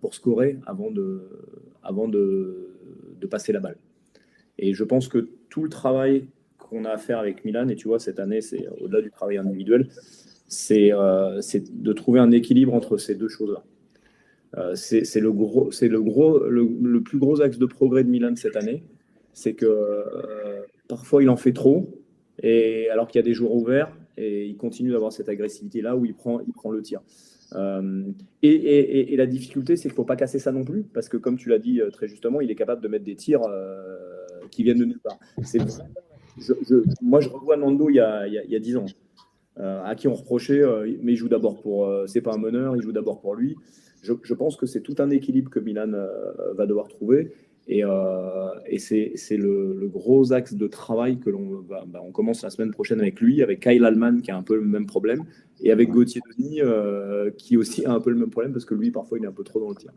pour 0.00 0.14
scorer 0.14 0.58
avant 0.64 0.90
de, 0.90 1.28
passer 3.30 3.52
la 3.52 3.60
balle. 3.60 3.76
Et 4.56 4.72
je 4.72 4.82
pense 4.82 5.08
que 5.08 5.28
tout 5.50 5.62
le 5.62 5.68
travail 5.68 6.24
qu'on 6.56 6.86
a 6.86 6.92
à 6.92 6.96
faire 6.96 7.18
avec 7.18 7.44
Milan, 7.44 7.68
et 7.68 7.76
tu 7.76 7.88
vois, 7.88 7.98
cette 7.98 8.18
année, 8.18 8.40
c'est 8.40 8.66
au-delà 8.80 9.02
du 9.02 9.10
travail 9.10 9.36
individuel, 9.36 9.88
c'est 10.48 10.90
de 10.90 11.92
trouver 11.92 12.20
un 12.20 12.30
équilibre 12.30 12.72
entre 12.72 12.96
ces 12.96 13.14
deux 13.14 13.28
choses-là. 13.28 13.62
Euh, 14.56 14.74
c'est 14.74 15.20
le, 15.20 15.32
gros, 15.32 15.70
le, 15.80 16.00
gros, 16.00 16.38
le, 16.38 17.00
plus 17.00 17.18
gros 17.18 17.40
axe 17.40 17.58
de 17.58 17.66
progrès 17.66 18.04
de 18.04 18.08
Milan 18.08 18.34
cette 18.36 18.56
année. 18.56 18.84
C'est 19.32 19.54
que 19.54 19.66
euh, 19.66 20.62
parfois 20.88 21.22
il 21.22 21.28
en 21.28 21.36
fait 21.36 21.52
trop, 21.52 21.90
et, 22.40 22.88
alors 22.90 23.08
qu'il 23.08 23.18
y 23.18 23.22
a 23.22 23.24
des 23.24 23.34
jours 23.34 23.54
ouverts, 23.54 23.92
et 24.16 24.46
il 24.46 24.56
continue 24.56 24.92
d'avoir 24.92 25.12
cette 25.12 25.28
agressivité 25.28 25.82
là 25.82 25.96
où 25.96 26.04
il 26.04 26.14
prend, 26.14 26.40
il 26.40 26.52
prend 26.52 26.70
le 26.70 26.82
tir. 26.82 27.00
Euh, 27.54 28.04
et, 28.42 29.16
la 29.16 29.26
difficulté, 29.26 29.76
c'est 29.76 29.82
qu'il 29.82 29.92
ne 29.92 29.96
faut 29.96 30.04
pas 30.04 30.16
casser 30.16 30.38
ça 30.38 30.52
non 30.52 30.64
plus, 30.64 30.84
parce 30.84 31.08
que 31.08 31.16
comme 31.16 31.36
tu 31.36 31.48
l'as 31.48 31.58
dit 31.58 31.80
très 31.92 32.06
justement, 32.06 32.40
il 32.40 32.50
est 32.50 32.54
capable 32.54 32.80
de 32.80 32.88
mettre 32.88 33.04
des 33.04 33.16
tirs 33.16 33.42
qui 34.52 34.62
viennent 34.62 34.78
de 34.78 34.84
nulle 34.84 35.00
part. 35.00 35.18
moi, 37.02 37.20
je 37.20 37.28
revois 37.28 37.56
Nando 37.56 37.88
il 37.90 37.96
y 37.96 38.00
a, 38.00 38.58
10 38.60 38.76
ans, 38.76 38.86
à 39.56 39.94
qui 39.96 40.06
on 40.06 40.14
reprochait, 40.14 40.62
mais 41.02 41.12
il 41.14 41.16
joue 41.16 41.28
d'abord 41.28 41.60
pour. 41.60 41.92
c'est 42.06 42.20
pas 42.20 42.34
un 42.34 42.38
meneur, 42.38 42.76
il 42.76 42.82
joue 42.82 42.92
d'abord 42.92 43.20
pour 43.20 43.34
lui 43.34 43.56
je, 44.04 44.34
pense 44.34 44.56
que 44.56 44.66
c'est 44.66 44.80
tout 44.80 44.96
un 44.98 45.10
équilibre 45.10 45.50
que 45.50 45.60
Milan 45.60 45.92
euh, 45.94 46.52
va 46.54 46.66
devoir 46.66 46.88
trouver. 46.88 47.32
Et, 47.66 47.82
euh, 47.84 47.88
c'est 48.78 49.36
le, 49.36 49.88
gros 49.88 50.32
axe 50.32 50.54
de 50.54 50.66
travail 50.66 51.18
que 51.18 51.30
l'on 51.30 51.62
bah, 51.62 52.02
on 52.02 52.12
commence 52.12 52.42
la 52.42 52.50
semaine 52.50 52.70
prochaine 52.70 53.00
avec 53.00 53.20
lui, 53.20 53.42
avec 53.42 53.60
Kyle 53.60 53.84
Allman 53.84 54.20
qui 54.20 54.30
a 54.30 54.36
un 54.36 54.42
peu 54.42 54.56
le 54.56 54.66
même 54.66 54.86
problème, 54.86 55.24
et 55.62 55.72
avec 55.72 55.88
Gauthier 55.88 56.20
Denis 56.36 56.60
euh, 56.60 57.30
qui 57.30 57.56
aussi 57.56 57.86
a 57.86 57.92
un 57.92 58.00
peu 58.00 58.10
le 58.10 58.16
même 58.16 58.28
problème 58.28 58.52
parce 58.52 58.66
que 58.66 58.74
lui 58.74 58.90
parfois 58.90 59.18
il 59.18 59.24
est 59.24 59.28
un 59.28 59.32
peu 59.32 59.44
trop 59.44 59.60
dans 59.60 59.70
le 59.70 59.76
tir. 59.76 59.92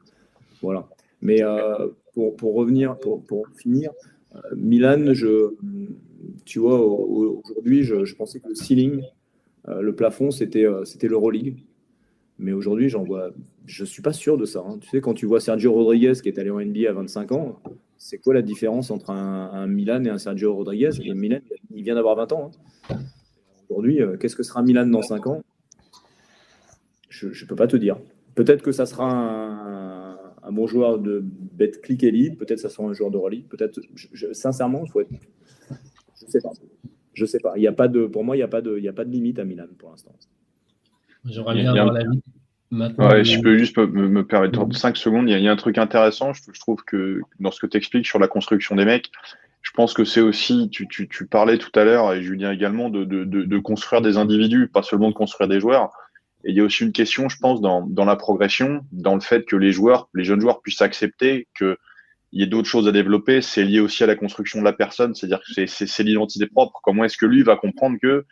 Voilà. 0.62 0.88
Mais 1.22 1.42
pour, 2.14 2.56
revenir, 2.56 2.96
pour, 3.00 3.48
finir, 3.56 3.92
Milan, 4.56 5.14
je, 5.14 5.56
tu 6.46 6.60
vois, 6.60 6.80
aujourd'hui, 6.80 7.84
je, 7.84 8.06
je, 8.06 8.16
pensais 8.16 8.40
que 8.40 8.48
le 8.48 8.56
ceiling, 8.56 9.02
le 9.68 9.94
plafond, 9.94 10.30
c'était 10.30 10.66
c'était 10.86 11.08
l'Euroleague. 11.08 11.58
Mais 12.40 12.54
aujourd'hui, 12.54 12.90
j'en 12.90 13.04
vois. 13.04 13.32
Je 13.68 13.84
suis 13.84 14.02
pas 14.02 14.14
sûr 14.14 14.38
de 14.38 14.46
ça. 14.46 14.64
Hein. 14.66 14.78
Tu 14.80 14.88
sais, 14.90 15.02
quand 15.02 15.14
tu 15.14 15.26
vois 15.26 15.42
Sergio 15.42 15.74
Rodriguez 15.74 16.14
qui 16.24 16.30
est 16.30 16.40
allé 16.40 16.50
en 16.50 16.60
NBA 16.62 16.90
à 16.90 16.94
25 16.94 17.32
ans, 17.34 17.62
c'est 17.98 18.18
quoi 18.18 18.34
la 18.34 18.42
différence 18.42 18.92
entre 18.92 19.10
un, 19.10 19.68
Milan 19.68 20.06
et 20.06 20.10
un 20.10 20.18
Sergio 20.18 20.56
Rodriguez? 20.56 20.92
Et 21.04 21.14
Milan, 21.14 21.40
il 21.72 21.84
vient 21.84 21.96
d'avoir 21.96 22.16
20 22.16 22.32
ans. 22.32 22.52
Hein. 22.90 23.00
Aujourd'hui, 23.70 24.02
euh, 24.02 24.16
qu'est-ce 24.16 24.38
que 24.38 24.44
sera 24.44 24.64
Milan 24.64 24.88
dans 24.88 25.02
5 25.02 25.28
ans? 25.28 25.44
Je 27.10 27.28
ne 27.28 27.48
peux 27.48 27.58
pas 27.58 27.68
te 27.68 27.76
dire. 27.76 27.98
Peut-être 28.36 28.62
que 28.62 28.72
ça 28.72 28.86
sera 28.86 29.12
un, 29.12 30.52
bon 30.52 30.66
joueur 30.66 30.98
de 30.98 31.26
click 31.84 32.04
Elite, 32.04 32.38
peut-être 32.38 32.62
que 32.62 32.62
ça 32.62 32.70
sera 32.70 32.88
un 32.88 32.94
joueur 32.94 33.12
de 33.12 33.18
rallye, 33.18 33.42
peut-être. 33.42 33.82
sincèrement, 34.32 34.84
il 34.86 34.92
faut 34.92 35.02
être. 35.02 35.12
Je 36.16 36.26
ne 36.26 36.32
sais 36.32 36.40
pas. 36.40 36.52
Je 37.14 37.26
sais 37.26 37.40
pas. 37.40 37.54
Il 37.58 37.64
y 37.64 37.68
a 37.68 37.74
pas 37.74 37.90
de, 37.90 38.06
pour 38.06 38.24
moi, 38.24 38.38
il 38.38 38.40
n'y 38.40 38.44
a, 38.44 38.48
pas 38.48 38.62
de, 38.62 38.88
a 38.88 38.94
pas 38.94 39.04
de 39.04 39.12
limite 39.12 39.40
à 39.40 39.44
Milan 39.44 39.68
pour 39.78 39.90
l'instant. 39.90 40.14
J'aimerais 41.26 41.56
bien 41.56 41.74
avoir 41.74 41.92
la 41.92 42.04
vie. 42.72 42.94
Ouais, 42.98 43.24
je 43.24 43.40
peux 43.42 43.58
juste 43.58 43.78
me, 43.78 44.24
permettre 44.24 44.68
5 44.72 44.98
secondes. 44.98 45.30
Il 45.30 45.40
y, 45.40 45.48
a, 45.48 45.52
un 45.52 45.56
truc 45.56 45.78
intéressant, 45.78 46.34
je, 46.34 46.60
trouve 46.60 46.84
que 46.86 47.22
dans 47.40 47.52
ce 47.52 47.60
que 47.60 47.68
tu 47.68 47.78
expliques 47.78 48.08
sur 48.08 48.20
la 48.20 48.28
construction 48.28 48.76
des 48.76 48.86
mecs, 48.86 49.12
je 49.62 49.72
pense 49.72 49.94
que 49.94 50.06
c'est 50.06 50.22
aussi, 50.22 50.70
tu, 50.70 51.08
parlais 51.30 51.58
tout 51.58 51.78
à 51.78 51.84
l'heure, 51.84 52.14
et 52.14 52.22
Julien 52.22 52.52
également, 52.52 52.90
de, 52.90 53.58
construire 53.60 54.02
des 54.02 54.18
individus, 54.18 54.68
pas 54.68 54.84
seulement 54.84 55.10
de 55.10 55.14
construire 55.14 55.48
des 55.48 55.60
joueurs. 55.60 55.92
Et 56.44 56.52
il 56.52 56.56
y 56.56 56.62
a 56.62 56.64
aussi 56.64 56.84
une 56.84 56.92
question, 56.92 57.30
je 57.30 57.38
pense, 57.38 57.62
dans, 57.62 57.82
dans 57.82 58.06
la 58.06 58.16
progression, 58.16 58.82
dans 58.92 59.16
le 59.16 59.22
fait 59.22 59.46
que 59.46 59.56
les 59.56 59.72
joueurs, 59.72 60.08
les 60.14 60.24
jeunes 60.24 60.40
joueurs 60.40 60.62
puissent 60.62 60.82
accepter 60.82 61.48
qu'il 61.58 61.76
y 62.32 62.44
ait 62.44 62.48
d'autres 62.48 62.70
choses 62.70 62.88
à 62.88 62.92
développer. 62.92 63.42
C'est 63.42 63.64
lié 63.64 63.80
aussi 63.80 64.04
à 64.04 64.08
la 64.08 64.16
construction 64.16 64.60
de 64.60 64.64
la 64.64 64.72
personne, 64.72 65.16
c'est-à-dire 65.16 65.40
que 65.40 65.66
c'est 65.66 66.04
l'identité 66.04 66.46
propre. 66.46 66.80
Comment 66.84 67.04
est-ce 67.04 67.18
que 67.18 67.26
lui 67.26 67.44
va 67.44 67.58
comprendre 67.58 67.98
que 68.02 68.08
euh, 68.08 68.24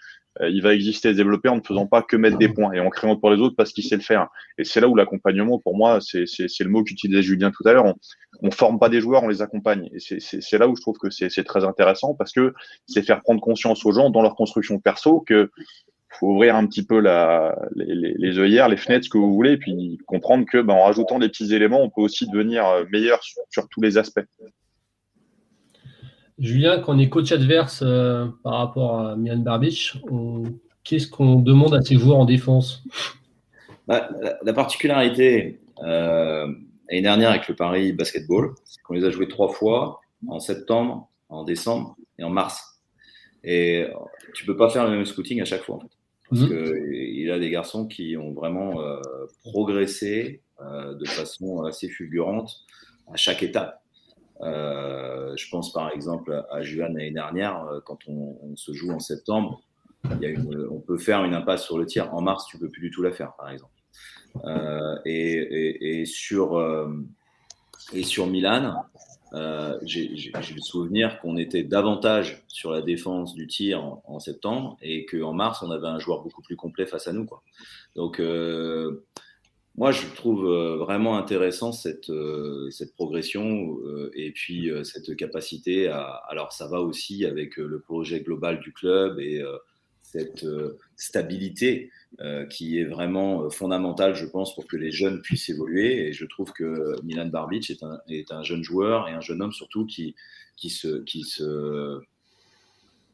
il 0.42 0.62
va 0.62 0.74
exister 0.74 1.10
et 1.10 1.12
se 1.14 1.18
développer 1.18 1.50
en 1.50 1.58
ne 1.58 1.62
faisant 1.62 1.88
pas 1.88 2.02
que 2.02 2.18
mettre 2.18 2.38
des 2.38 2.50
points 2.50 2.74
et 2.74 2.80
en 2.80 2.90
créant 2.90 3.16
pour 3.16 3.30
les 3.30 3.40
autres 3.40 3.56
parce 3.56 3.72
qu'il 3.72 3.84
sait 3.84 3.96
le 3.96 4.02
faire. 4.02 4.28
Et 4.58 4.64
c'est 4.64 4.82
là 4.82 4.88
où 4.88 4.96
l'accompagnement, 4.96 5.60
pour 5.60 5.78
moi, 5.78 6.00
c'est 6.02 6.26
le 6.60 6.70
mot 6.70 6.84
qu'utilisait 6.84 7.22
Julien 7.22 7.52
tout 7.52 7.68
à 7.68 7.74
l'heure. 7.74 7.86
On 8.42 8.48
ne 8.48 8.52
forme 8.52 8.80
pas 8.80 8.90
des 8.90 9.02
joueurs, 9.02 9.24
on 9.24 9.28
les 9.28 9.42
accompagne. 9.42 9.90
Et 9.94 10.00
c'est 10.00 10.58
là 10.58 10.68
où 10.68 10.76
je 10.76 10.82
trouve 10.82 10.98
que 10.98 11.10
c'est 11.10 11.44
très 11.44 11.64
intéressant 11.64 12.16
parce 12.16 12.34
que 12.34 12.54
c'est 12.86 13.02
faire 13.02 13.22
prendre 13.22 13.42
conscience 13.42 13.86
aux 13.86 13.92
gens 13.92 14.10
dans 14.10 14.22
leur 14.22 14.36
construction 14.36 14.80
perso 14.80 15.22
que 15.22 15.50
faut 16.20 16.28
ouvrir 16.28 16.56
un 16.56 16.66
petit 16.66 16.86
peu 16.86 17.00
les, 17.00 18.40
œillères, 18.40 18.70
les 18.70 18.78
fenêtres, 18.78 19.06
ce 19.06 19.10
que 19.10 19.18
vous 19.18 19.34
voulez, 19.34 19.54
et 19.54 19.58
puis 19.58 19.98
comprendre 20.06 20.46
que 20.50 20.62
ben, 20.62 20.74
en 20.74 20.84
rajoutant 20.84 21.20
des 21.20 21.30
petits 21.30 21.54
éléments, 21.54 21.82
on 21.82 21.90
peut 21.90 22.02
aussi 22.02 22.28
devenir 22.28 22.66
euh, 22.68 22.86
meilleur 22.92 23.22
sur 23.50 23.68
tous 23.70 23.82
les 23.82 23.98
aspects. 23.98 24.22
Julien, 26.38 26.80
quand 26.80 26.96
on 26.96 27.00
est 27.00 27.10
coach 27.10 27.32
adverse 27.32 27.82
euh, 27.82 28.28
par 28.44 28.56
rapport 28.56 29.00
à 29.00 29.16
Milan 29.16 29.38
Barbic, 29.38 29.94
qu'est-ce 30.84 31.08
qu'on 31.08 31.40
demande 31.40 31.74
à 31.74 31.82
ces 31.82 31.96
joueurs 31.98 32.18
en 32.18 32.26
défense? 32.26 32.84
Bah, 33.88 34.10
la, 34.44 34.54
particularité 34.54 35.62
euh, 35.84 36.48
l'année 36.90 37.02
dernière 37.02 37.30
avec 37.30 37.48
le 37.48 37.56
Paris 37.56 37.94
Basketball, 37.94 38.56
c'est 38.66 38.82
qu'on 38.82 38.96
les 38.96 39.06
a 39.06 39.12
joués 39.12 39.28
trois 39.28 39.50
fois 39.50 40.02
en 40.28 40.40
septembre, 40.40 41.10
en 41.30 41.44
décembre 41.44 41.96
et 42.18 42.24
en 42.24 42.30
mars. 42.30 42.82
Et 43.44 43.86
tu 44.34 44.46
peux 44.46 44.58
pas 44.58 44.70
faire 44.70 44.86
le 44.86 44.92
même 44.92 45.06
scouting 45.06 45.40
à 45.40 45.46
chaque 45.46 45.62
fois. 45.62 45.76
En 45.76 45.80
fait, 45.82 45.88
parce 46.30 46.42
mmh. 46.42 46.48
qu'il 46.48 47.32
a 47.32 47.38
des 47.38 47.52
garçons 47.52 47.86
qui 47.86 48.18
ont 48.18 48.34
vraiment 48.34 48.82
euh, 48.82 49.00
progressé 49.44 50.42
de 50.60 51.06
façon 51.06 51.64
assez 51.64 51.90
fulgurante 51.90 52.66
à 53.12 53.18
chaque 53.18 53.44
étape. 53.44 53.85
Euh, 54.42 55.34
je 55.38 55.50
pense 55.50 55.72
par 55.72 55.92
exemple 55.92 56.46
à 56.52 56.62
Juan 56.62 56.94
l'année 56.94 57.12
dernière, 57.12 57.64
euh, 57.66 57.80
quand 57.84 58.00
on, 58.08 58.56
se 58.56 58.74
joue 58.74 58.92
en 58.92 59.00
septembre, 59.00 59.62
on 60.04 60.80
peut 60.80 60.98
faire 60.98 61.24
une 61.24 61.34
impasse 61.34 61.66
sur 61.66 61.78
le 61.78 61.86
tir. 61.86 62.14
En 62.14 62.22
mars, 62.22 62.46
tu 62.48 62.60
peux 62.60 62.70
plus 62.70 62.82
du 62.82 62.92
tout 62.92 63.02
la 63.02 63.12
faire, 63.12 63.34
par 63.36 63.50
exemple. 63.50 63.72
Euh, 64.46 64.98
et, 65.06 66.06
sur, 66.06 66.62
et 67.94 68.04
sur 68.04 68.28
Milan, 68.28 68.84
euh, 69.34 69.78
j'ai 69.84 70.32
le 70.32 70.62
souvenir 70.62 71.20
qu'on 71.20 71.38
était 71.38 71.64
davantage 71.64 72.44
sur 72.48 72.72
la 72.72 72.82
défense 72.82 73.34
du 73.34 73.48
tir 73.48 73.84
en, 74.06 74.20
septembre 74.20 74.78
et 74.82 75.06
qu'en 75.06 75.34
mars, 75.34 75.62
on 75.62 75.72
avait 75.72 75.88
un 75.88 76.00
joueur 76.00 76.22
beaucoup 76.22 76.42
plus 76.42 76.56
complet 76.56 76.86
face 76.86 77.08
à 77.08 77.14
nous. 77.14 77.28
Donc, 77.96 78.22
moi, 79.78 79.92
je 79.92 80.06
trouve 80.16 80.46
euh, 80.46 80.78
vraiment 80.78 81.18
intéressant 81.18 81.72
cette, 81.72 82.12
cette 82.72 82.94
progression 82.94 83.78
et 84.14 84.32
puis 84.32 84.70
cette 84.84 85.16
capacité 85.16 85.88
à. 85.88 86.22
Alors, 86.30 86.54
ça 86.54 86.68
va 86.68 86.82
aussi 86.82 87.26
avec 87.26 87.58
le 87.58 87.80
projet 87.80 88.22
global 88.22 88.60
du 88.60 88.72
club 88.74 89.20
et 89.20 89.44
cette 90.02 90.46
stabilité 90.96 91.92
euh, 92.22 92.46
qui 92.46 92.80
est 92.80 92.86
vraiment 92.86 93.44
euh, 93.44 93.50
fondamental, 93.50 94.16
je 94.16 94.26
pense, 94.26 94.56
pour 94.56 94.66
que 94.68 94.78
les 94.78 94.92
jeunes 94.92 95.22
puissent 95.22 95.50
évoluer. 95.50 96.08
Et 96.08 96.14
je 96.14 96.24
trouve 96.24 96.54
que 96.54 96.96
Milan 97.04 97.26
Barbic 97.26 97.70
est 97.70 97.84
un, 97.84 98.00
est 98.08 98.32
un 98.32 98.42
jeune 98.42 98.64
joueur 98.64 99.10
et 99.10 99.12
un 99.12 99.20
jeune 99.20 99.42
homme 99.42 99.52
surtout 99.52 99.86
qui, 99.86 100.16
qui 100.56 100.70
se, 100.70 101.04
qui 101.04 101.24
se, 101.24 102.00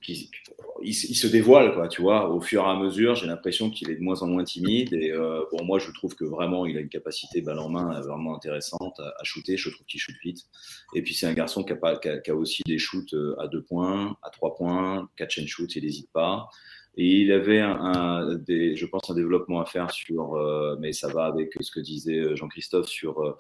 il, 0.08 0.94
se 0.94 1.28
dévoile, 1.28 1.74
quoi, 1.74 1.88
tu 1.88 2.02
vois, 2.02 2.30
au 2.30 2.42
fur 2.42 2.64
et 2.64 2.68
à 2.68 2.76
mesure. 2.76 3.16
J'ai 3.16 3.28
l'impression 3.28 3.70
qu'il 3.70 3.90
est 3.90 3.96
de 3.96 4.02
moins 4.02 4.22
en 4.22 4.28
moins 4.28 4.44
timide. 4.44 4.94
Et 4.94 5.12
euh, 5.12 5.42
pour 5.50 5.64
moi, 5.64 5.80
je 5.80 5.92
trouve 5.92 6.16
que 6.16 6.26
vraiment, 6.26 6.66
il 6.66 6.78
a 6.78 6.80
une 6.82 6.90
capacité 6.90 7.42
balle 7.42 7.60
en 7.60 7.70
main 7.70 8.00
vraiment 8.02 8.36
intéressante 8.36 9.00
à, 9.00 9.24
shooter. 9.24 9.58
Je 9.58 9.70
trouve 9.70 9.86
qu'il 9.86 10.00
shoot 10.00 10.16
vite. 10.24 10.46
Et 10.94 11.02
puis, 11.02 11.14
c'est 11.14 11.28
un 11.28 11.34
garçon 11.34 11.64
qui 11.64 11.74
a, 11.74 11.98
qui 12.20 12.32
a, 12.32 12.36
aussi 12.36 12.64
des 12.66 12.78
shoots 12.78 13.16
à 13.40 13.48
deux 13.48 13.62
points, 13.62 14.18
à 14.24 14.30
trois 14.30 14.56
points, 14.56 15.10
catch 15.18 15.40
and 15.40 15.48
shoot, 15.48 15.76
il 15.76 15.84
n'hésite 15.84 16.12
pas. 16.12 16.50
Et 16.98 17.22
il 17.22 17.32
avait, 17.32 17.62
un, 17.62 18.38
je 18.48 18.86
pense, 18.86 19.10
un 19.10 19.16
développement 19.16 19.62
à 19.62 19.66
faire 19.66 19.92
sur, 19.92 20.36
euh, 20.36 20.76
mais 20.80 20.92
ça 20.92 21.08
va 21.08 21.26
avec 21.26 21.54
ce 21.62 21.72
que 21.72 21.80
disait 21.80 22.20
euh, 22.20 22.36
Jean-Christophe 22.36 22.88
sur 22.88 23.22
euh, 23.22 23.38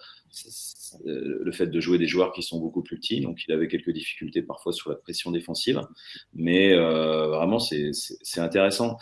le 1.05 1.51
fait 1.51 1.67
de 1.67 1.79
jouer 1.81 1.97
des 1.97 2.07
joueurs 2.07 2.31
qui 2.31 2.43
sont 2.43 2.59
beaucoup 2.59 2.81
plus 2.81 2.97
petits. 2.97 3.19
Donc, 3.19 3.43
il 3.45 3.51
avait 3.51 3.67
quelques 3.67 3.91
difficultés 3.91 4.41
parfois 4.41 4.71
sur 4.71 4.89
la 4.89 4.95
pression 4.95 5.31
défensive, 5.31 5.81
mais 6.33 6.75
vraiment, 6.75 7.59
c'est 7.59 8.39
intéressant. 8.39 8.97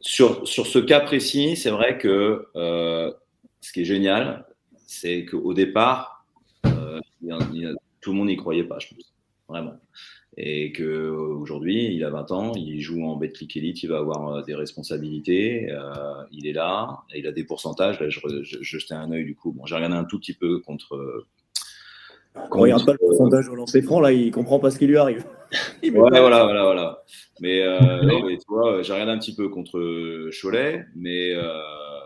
Sur, 0.00 0.46
sur 0.46 0.66
ce 0.66 0.80
cas 0.80 1.00
précis, 1.00 1.56
c'est 1.56 1.70
vrai 1.70 1.98
que 1.98 2.46
ce 2.54 3.72
qui 3.72 3.82
est 3.82 3.84
génial, 3.84 4.46
c'est 4.86 5.24
qu'au 5.24 5.54
départ, 5.54 6.26
tout 6.64 8.10
le 8.10 8.16
monde 8.16 8.28
n'y 8.28 8.36
croyait 8.36 8.64
pas, 8.64 8.78
je 8.80 8.88
pense, 8.88 9.14
vraiment 9.48 9.78
et 10.36 10.72
qu'aujourd'hui, 10.72 11.94
il 11.94 12.04
a 12.04 12.10
20 12.10 12.30
ans, 12.32 12.52
il 12.54 12.80
joue 12.80 13.04
en 13.04 13.16
Betclic 13.16 13.56
Elite, 13.56 13.82
il 13.82 13.88
va 13.88 13.98
avoir 13.98 14.36
euh, 14.36 14.42
des 14.42 14.54
responsabilités, 14.54 15.70
euh, 15.70 16.24
il 16.30 16.46
est 16.46 16.52
là, 16.52 17.02
et 17.12 17.18
il 17.18 17.26
a 17.26 17.32
des 17.32 17.44
pourcentages. 17.44 18.00
Là, 18.00 18.08
je, 18.08 18.20
je, 18.42 18.58
je 18.60 18.78
jetais 18.78 18.94
un 18.94 19.10
œil 19.12 19.24
du 19.24 19.34
coup. 19.34 19.52
Bon, 19.52 19.66
j'ai 19.66 19.74
regardé 19.74 19.96
un 19.96 20.04
tout 20.04 20.18
petit 20.18 20.34
peu 20.34 20.60
contre. 20.60 21.26
Quand 22.34 22.60
il 22.60 22.72
regarde 22.72 22.86
pas 22.86 22.92
le 22.92 22.98
pourcentage 22.98 23.48
au 23.48 23.54
lancer 23.54 23.82
franc, 23.82 24.00
là, 24.00 24.10
il 24.12 24.30
comprend 24.30 24.58
pas 24.58 24.70
ce 24.70 24.78
qui 24.78 24.86
lui 24.86 24.96
arrive. 24.96 25.24
ouais, 25.82 25.90
voilà, 25.90 26.20
voilà, 26.20 26.64
voilà. 26.64 27.02
Mais, 27.40 27.60
euh, 27.62 28.02
non, 28.02 28.24
mais 28.24 28.38
tu 28.38 28.44
vois, 28.48 28.82
j'ai 28.82 28.92
regardé 28.92 29.12
un 29.12 29.18
petit 29.18 29.34
peu 29.34 29.48
contre 29.48 30.30
Cholet, 30.30 30.86
mais 30.94 31.32
euh, 31.34 31.60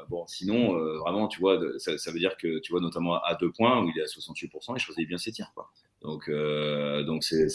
bon, 0.08 0.26
sinon, 0.26 0.76
euh, 0.76 0.98
vraiment, 0.98 1.28
tu 1.28 1.40
vois, 1.40 1.60
ça, 1.78 1.96
ça, 1.98 2.10
veut 2.10 2.18
dire 2.18 2.36
que, 2.36 2.58
tu 2.60 2.72
vois, 2.72 2.80
notamment 2.80 3.22
à 3.22 3.34
deux 3.34 3.52
points 3.52 3.82
où 3.82 3.88
il 3.88 3.98
est 3.98 4.02
à 4.02 4.06
68%, 4.06 4.74
il 4.76 4.78
choisit 4.80 5.06
bien 5.06 5.18
ses 5.18 5.32
tirs, 5.32 5.52
quoi. 5.54 5.70
Donc, 6.06 6.28
euh, 6.28 7.02
donc 7.02 7.24
c'est 7.24 7.48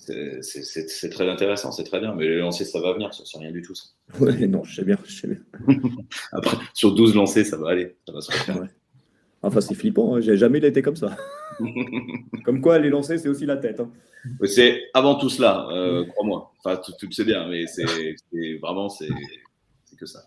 c'est 0.00 1.10
très 1.10 1.28
intéressant, 1.28 1.72
c'est 1.72 1.82
très 1.82 1.98
bien. 1.98 2.14
Mais 2.14 2.28
les 2.28 2.38
lancers, 2.38 2.66
ça 2.66 2.80
va 2.80 2.92
venir, 2.92 3.12
ça 3.12 3.24
c'est 3.26 3.38
rien 3.38 3.50
du 3.50 3.62
tout. 3.62 3.74
Ça. 3.74 3.88
Ouais, 4.20 4.46
non, 4.46 4.62
je 4.62 4.76
sais 4.76 4.84
bien, 4.84 4.96
je 5.04 5.12
sais 5.12 5.26
bien. 5.26 5.38
Après, 6.32 6.56
sur 6.72 6.94
12 6.94 7.16
lancers, 7.16 7.44
ça 7.44 7.56
va 7.56 7.70
aller, 7.70 7.96
ça 8.06 8.12
va 8.12 8.20
se 8.20 8.30
refaire. 8.30 8.60
Ouais. 8.60 8.68
Enfin, 9.42 9.60
c'est 9.60 9.74
flippant, 9.74 10.14
hein. 10.14 10.20
j'ai 10.20 10.36
jamais 10.36 10.58
été 10.58 10.80
comme 10.82 10.96
ça. 10.96 11.16
comme 12.44 12.60
quoi, 12.60 12.78
les 12.78 12.90
lancers, 12.90 13.18
c'est 13.18 13.28
aussi 13.28 13.44
la 13.44 13.56
tête. 13.56 13.80
Hein. 13.80 13.90
C'est 14.44 14.84
avant 14.94 15.16
tout 15.16 15.30
cela, 15.30 15.66
euh, 15.72 16.04
crois-moi. 16.06 16.52
Enfin, 16.58 16.80
tu, 16.84 16.92
tu, 16.98 17.06
le 17.06 17.12
sais 17.12 17.24
bien, 17.24 17.48
mais 17.48 17.66
c'est 17.66 17.84
vraiment, 18.62 18.88
c'est 18.88 19.08
que 19.98 20.06
ça. 20.06 20.20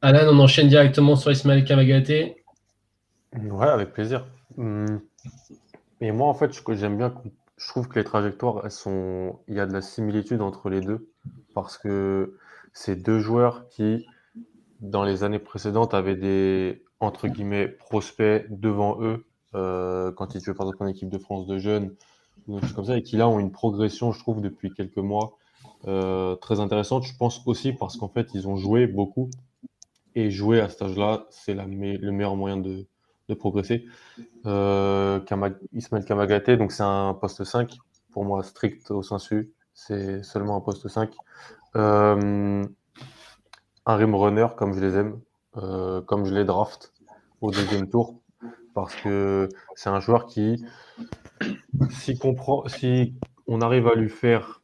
Alan, 0.00 0.32
on 0.32 0.38
enchaîne 0.38 0.68
directement 0.68 1.16
sur 1.16 1.32
Ismaël 1.32 1.64
Kamagaté. 1.64 2.44
Ouais, 3.36 3.66
avec 3.66 3.92
plaisir. 3.92 4.26
Hum. 4.56 5.00
Et 6.00 6.12
moi, 6.12 6.28
en 6.28 6.34
fait, 6.34 6.52
j'aime 6.74 6.96
bien, 6.96 7.14
je 7.56 7.68
trouve 7.68 7.88
que 7.88 7.98
les 7.98 8.04
trajectoires, 8.04 8.70
sont, 8.70 9.38
il 9.48 9.54
y 9.54 9.60
a 9.60 9.66
de 9.66 9.72
la 9.72 9.82
similitude 9.82 10.40
entre 10.40 10.70
les 10.70 10.80
deux, 10.80 11.10
parce 11.54 11.76
que 11.76 12.38
c'est 12.72 12.96
deux 12.96 13.18
joueurs 13.18 13.68
qui, 13.68 14.06
dans 14.80 15.04
les 15.04 15.24
années 15.24 15.38
précédentes, 15.38 15.92
avaient 15.92 16.16
des, 16.16 16.84
entre 17.00 17.28
guillemets, 17.28 17.68
prospects 17.68 18.46
devant 18.48 19.02
eux, 19.02 19.26
euh, 19.54 20.10
quand 20.12 20.34
ils 20.34 20.40
jouaient 20.40 20.54
par 20.54 20.66
exemple 20.66 20.84
en 20.84 20.86
équipe 20.86 21.10
de 21.10 21.18
France 21.18 21.46
de 21.46 21.58
jeunes, 21.58 21.94
comme 22.74 22.84
ça, 22.84 22.96
et 22.96 23.02
qui 23.02 23.16
là 23.16 23.28
ont 23.28 23.38
une 23.38 23.52
progression, 23.52 24.12
je 24.12 24.18
trouve, 24.20 24.40
depuis 24.40 24.72
quelques 24.72 24.96
mois, 24.96 25.36
euh, 25.86 26.34
très 26.36 26.60
intéressante. 26.60 27.04
Je 27.04 27.16
pense 27.16 27.42
aussi 27.46 27.72
parce 27.72 27.96
qu'en 27.96 28.08
fait, 28.08 28.28
ils 28.32 28.48
ont 28.48 28.56
joué 28.56 28.86
beaucoup, 28.86 29.28
et 30.14 30.30
jouer 30.30 30.60
à 30.60 30.68
cet 30.68 30.82
âge-là, 30.82 31.26
c'est 31.30 31.54
le 31.54 31.66
meilleur 31.66 32.36
moyen 32.36 32.56
de, 32.56 32.86
de 33.30 33.34
progresser. 33.34 33.86
Euh, 34.44 35.20
Ismaël 35.72 36.04
Kamagaté, 36.04 36.56
donc 36.56 36.72
c'est 36.72 36.82
un 36.82 37.14
poste 37.14 37.44
5, 37.44 37.78
pour 38.12 38.24
moi 38.24 38.42
strict 38.42 38.90
au 38.90 39.02
sensu, 39.02 39.52
c'est 39.72 40.22
seulement 40.22 40.56
un 40.56 40.60
poste 40.60 40.88
5. 40.88 41.10
Euh, 41.76 42.64
un 43.86 43.96
rim 43.96 44.14
runner 44.14 44.48
comme 44.56 44.74
je 44.74 44.80
les 44.80 44.96
aime, 44.96 45.20
euh, 45.56 46.02
comme 46.02 46.26
je 46.26 46.34
les 46.34 46.44
draft 46.44 46.92
au 47.40 47.50
deuxième 47.50 47.88
tour, 47.88 48.20
parce 48.74 48.94
que 48.96 49.48
c'est 49.74 49.88
un 49.88 50.00
joueur 50.00 50.26
qui, 50.26 50.64
si, 51.90 52.18
comprend, 52.18 52.68
si 52.68 53.14
on 53.46 53.62
arrive 53.62 53.86
à 53.86 53.94
lui 53.94 54.10
faire 54.10 54.60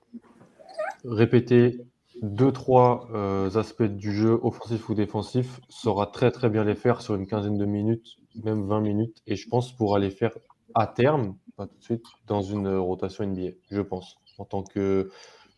répéter 1.04 1.80
deux, 2.22 2.50
trois 2.50 3.08
aspects 3.54 3.82
du 3.82 4.12
jeu, 4.12 4.38
offensif 4.42 4.88
ou 4.88 4.94
défensif, 4.94 5.60
saura 5.68 6.06
très 6.06 6.30
très 6.30 6.48
bien 6.48 6.64
les 6.64 6.74
faire 6.74 7.00
sur 7.00 7.14
une 7.14 7.26
quinzaine 7.26 7.58
de 7.58 7.64
minutes, 7.64 8.18
même 8.44 8.66
20 8.66 8.80
minutes. 8.80 9.22
Et 9.26 9.36
je 9.36 9.48
pense 9.48 9.72
pour 9.72 9.96
aller 9.96 10.10
faire 10.10 10.32
à 10.74 10.86
terme, 10.86 11.36
pas 11.56 11.66
tout 11.66 11.76
de 11.78 11.82
suite, 11.82 12.04
dans 12.26 12.42
une 12.42 12.68
rotation 12.68 13.24
NBA, 13.24 13.52
je 13.70 13.80
pense, 13.80 14.18
en 14.38 14.44
tant 14.44 14.62
que 14.62 15.10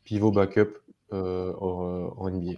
pivot 0.05 0.31
backup 0.31 0.79
euh, 1.13 1.53
en 1.55 2.31
NBA. 2.31 2.53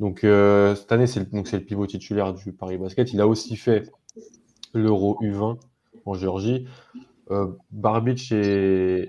Donc 0.00 0.24
euh, 0.24 0.74
cette 0.74 0.92
année, 0.92 1.06
c'est 1.06 1.20
le, 1.20 1.26
le 1.32 1.64
pivot 1.64 1.86
titulaire 1.86 2.34
du 2.34 2.52
Paris 2.52 2.78
Basket. 2.78 3.12
Il 3.12 3.20
a 3.20 3.26
aussi 3.26 3.56
fait 3.56 3.90
l'Euro 4.74 5.18
U20 5.20 5.58
en 6.04 6.14
Géorgie. 6.14 6.66
Euh, 7.30 7.48
Barbic 7.70 8.32
et, 8.32 9.08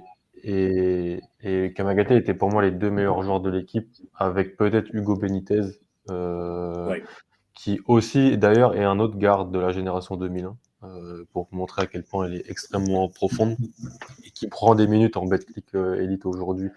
Kamagaté 1.76 2.16
étaient 2.16 2.34
pour 2.34 2.50
moi 2.50 2.62
les 2.62 2.72
deux 2.72 2.90
meilleurs 2.90 3.22
joueurs 3.22 3.42
de 3.42 3.50
l'équipe, 3.50 3.90
avec 4.16 4.58
peut-être 4.58 4.94
Hugo 4.94 5.16
Benitez, 5.16 5.62
euh, 6.10 7.00
qui 7.58 7.80
aussi 7.88 8.38
d'ailleurs 8.38 8.76
est 8.76 8.84
un 8.84 9.00
autre 9.00 9.18
garde 9.18 9.52
de 9.52 9.60
la 9.60 9.72
génération 9.72 10.16
2001, 10.16 10.56
euh, 10.84 11.26
pour 11.34 11.48
montrer 11.52 11.82
à 11.82 11.88
quel 11.88 12.04
point 12.04 12.28
elle 12.28 12.36
est 12.36 12.50
extrêmement 12.50 13.10
profonde 13.10 13.58
et 14.24 14.30
qui 14.30 14.48
prend 14.48 14.76
des 14.76 14.86
minutes 14.86 15.18
en 15.18 15.26
Betclic 15.26 15.74
euh, 15.74 16.00
Elite 16.00 16.28
aujourd'hui. 16.28 16.70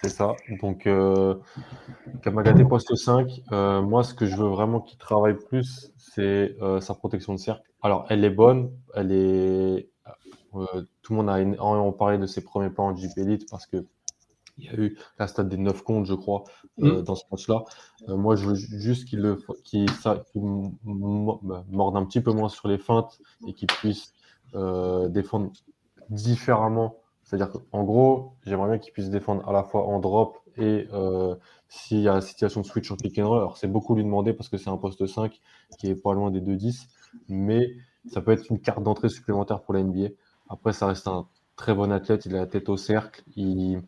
C'est 0.00 0.10
ça. 0.10 0.36
Donc, 0.62 0.86
euh, 0.86 1.34
Kamagaté 2.22 2.64
poste 2.64 2.94
5. 2.94 3.42
Euh, 3.50 3.82
moi, 3.82 4.04
ce 4.04 4.14
que 4.14 4.26
je 4.26 4.36
veux 4.36 4.46
vraiment 4.46 4.80
qu'il 4.80 4.96
travaille 4.96 5.34
plus, 5.34 5.92
c'est 5.96 6.56
sa 6.80 6.94
protection 6.94 7.34
de 7.34 7.38
cercle. 7.38 7.68
Alors, 7.82 8.06
elle 8.08 8.24
est 8.24 8.30
bonne. 8.30 8.70
Elle 8.94 9.10
est 9.10 9.88
tout 11.02 11.12
le 11.12 11.16
monde 11.16 11.30
a 11.30 11.40
énormément 11.40 11.92
parlé 11.92 12.16
de 12.16 12.26
ses 12.26 12.42
premiers 12.42 12.70
pas 12.70 12.82
en 12.82 12.96
JP 12.96 13.18
Elite 13.18 13.50
parce 13.50 13.66
que 13.66 13.84
il 14.58 14.64
y 14.64 14.68
a 14.68 14.74
eu 14.74 14.98
la 15.18 15.26
stade 15.26 15.48
des 15.48 15.56
9 15.56 15.82
comptes, 15.82 16.06
je 16.06 16.14
crois, 16.14 16.44
euh, 16.80 17.00
mm. 17.00 17.02
dans 17.02 17.14
ce 17.14 17.24
match-là. 17.30 17.64
Euh, 18.08 18.16
moi, 18.16 18.36
je 18.36 18.48
veux 18.48 18.54
juste 18.54 19.08
qu'il 19.08 19.36
qu 19.64 19.86
morde 20.84 21.96
un 21.96 22.04
petit 22.04 22.20
peu 22.20 22.32
moins 22.32 22.48
sur 22.48 22.68
les 22.68 22.78
feintes 22.78 23.20
et 23.46 23.54
qu'il 23.54 23.68
puisse 23.68 24.12
défendre 25.10 25.52
différemment. 26.10 26.96
C'est-à-dire 27.22 27.50
qu'en 27.50 27.84
gros, 27.84 28.32
j'aimerais 28.46 28.68
bien 28.70 28.78
qu'il 28.78 28.92
puisse 28.92 29.10
défendre 29.10 29.46
à 29.46 29.52
la 29.52 29.62
fois 29.62 29.86
en 29.86 30.00
drop 30.00 30.38
et 30.56 30.88
s'il 31.68 32.00
y 32.00 32.08
a 32.08 32.14
la 32.14 32.20
situation 32.20 32.62
de 32.62 32.66
switch 32.66 32.90
en 32.90 32.96
pick 32.96 33.18
and 33.18 33.28
roll. 33.28 33.38
Alors, 33.38 33.58
c'est 33.58 33.68
beaucoup 33.68 33.94
lui 33.94 34.04
demander 34.04 34.32
parce 34.32 34.48
que 34.48 34.56
c'est 34.56 34.70
un 34.70 34.78
poste 34.78 35.06
5 35.06 35.38
qui 35.78 35.88
est 35.88 36.02
pas 36.02 36.14
loin 36.14 36.30
des 36.30 36.40
2-10, 36.40 36.86
mais 37.28 37.74
ça 38.06 38.22
peut 38.22 38.32
être 38.32 38.50
une 38.50 38.60
carte 38.60 38.82
d'entrée 38.82 39.10
supplémentaire 39.10 39.60
pour 39.60 39.74
la 39.74 39.82
NBA. 39.82 40.08
Après, 40.48 40.72
ça 40.72 40.86
reste 40.86 41.06
un 41.08 41.28
très 41.56 41.74
bon 41.74 41.92
athlète. 41.92 42.24
Il 42.26 42.34
a 42.34 42.40
la 42.40 42.46
tête 42.46 42.68
au 42.68 42.76
cercle. 42.76 43.22
Il... 43.36 43.82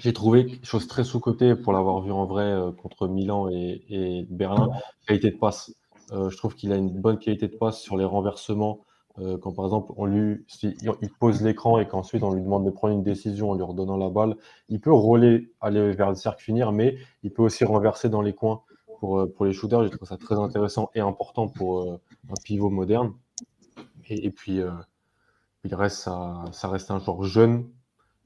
J'ai 0.00 0.14
trouvé 0.14 0.58
chose 0.62 0.86
très 0.88 1.04
sous-côté 1.04 1.54
pour 1.54 1.74
l'avoir 1.74 2.00
vu 2.00 2.10
en 2.10 2.24
vrai 2.24 2.44
euh, 2.44 2.72
contre 2.72 3.06
Milan 3.06 3.50
et, 3.50 4.26
Berlin. 4.30 4.70
Qualité 5.06 5.30
de 5.30 5.36
passe. 5.36 5.74
Euh, 6.12 6.30
je 6.30 6.36
trouve 6.38 6.54
qu'il 6.54 6.72
a 6.72 6.76
une 6.76 6.88
bonne 6.88 7.18
qualité 7.18 7.48
de 7.48 7.56
passe 7.56 7.80
sur 7.80 7.98
les 7.98 8.06
renversements. 8.06 8.80
Euh, 9.18 9.36
quand 9.36 9.52
par 9.52 9.66
exemple 9.66 9.92
on 9.96 10.06
lui 10.06 10.46
il 10.62 11.10
pose 11.18 11.42
l'écran 11.42 11.78
et 11.78 11.86
qu'ensuite 11.86 12.22
on 12.22 12.32
lui 12.32 12.42
demande 12.42 12.64
de 12.64 12.70
prendre 12.70 12.94
une 12.94 13.02
décision 13.02 13.50
en 13.50 13.54
lui 13.54 13.62
redonnant 13.62 13.98
la 13.98 14.08
balle, 14.08 14.36
il 14.70 14.80
peut 14.80 14.92
rouler, 14.92 15.52
aller 15.60 15.92
vers 15.92 16.08
le 16.08 16.14
cercle, 16.14 16.42
finir, 16.42 16.72
mais 16.72 16.96
il 17.22 17.30
peut 17.30 17.42
aussi 17.42 17.64
renverser 17.64 18.08
dans 18.08 18.22
les 18.22 18.32
coins 18.32 18.62
pour, 19.00 19.30
pour 19.34 19.44
les 19.44 19.52
shooters. 19.52 19.84
Je 19.84 19.88
trouve 19.88 20.08
ça 20.08 20.16
très 20.16 20.36
intéressant 20.36 20.88
et 20.94 21.00
important 21.00 21.46
pour 21.46 21.92
un 21.92 22.34
pivot 22.42 22.70
moderne. 22.70 23.12
Et, 24.08 24.30
puis, 24.30 24.60
il 25.64 25.74
reste, 25.74 26.08
ça 26.52 26.68
reste 26.68 26.90
un 26.90 26.98
joueur 26.98 27.22
jeune 27.22 27.68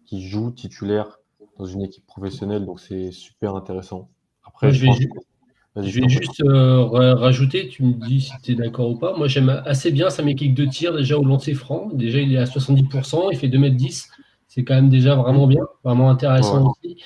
qui 0.06 0.26
joue 0.26 0.50
titulaire 0.50 1.18
dans 1.58 1.64
une 1.66 1.82
équipe 1.82 2.06
professionnelle, 2.06 2.64
donc 2.64 2.80
c'est 2.80 3.10
super 3.12 3.54
intéressant. 3.54 4.08
Après, 4.46 4.72
je, 4.72 4.86
vais, 4.86 6.08
juste 6.08 6.40
euh, 6.42 6.84
rajouter, 7.14 7.68
tu 7.68 7.82
me 7.82 7.92
dis 7.94 8.20
si 8.20 8.32
tu 8.42 8.52
es 8.52 8.54
d'accord 8.54 8.90
ou 8.90 8.96
pas. 8.96 9.16
Moi, 9.16 9.26
j'aime 9.26 9.62
assez 9.64 9.90
bien 9.90 10.10
sa 10.10 10.22
mécanique 10.22 10.54
de 10.54 10.64
tir 10.66 10.94
déjà 10.94 11.18
au 11.18 11.24
lancer 11.24 11.54
franc. 11.54 11.88
Déjà, 11.92 12.20
il 12.20 12.32
est 12.32 12.38
à 12.38 12.44
70%, 12.44 13.28
il 13.32 13.38
fait 13.38 13.48
2m10. 13.48 14.08
C'est 14.46 14.62
quand 14.62 14.74
même 14.74 14.90
déjà 14.90 15.16
vraiment 15.16 15.46
bien, 15.46 15.66
vraiment 15.82 16.10
intéressant 16.10 16.70
aussi. 16.70 16.98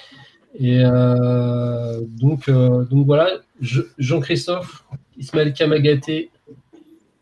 Et 0.59 0.83
euh, 0.85 2.01
donc, 2.21 2.49
euh, 2.49 2.85
donc 2.85 3.07
voilà, 3.07 3.31
Jean-Christophe, 3.61 4.85
Ismaël 5.17 5.53
Kamagaté, 5.53 6.31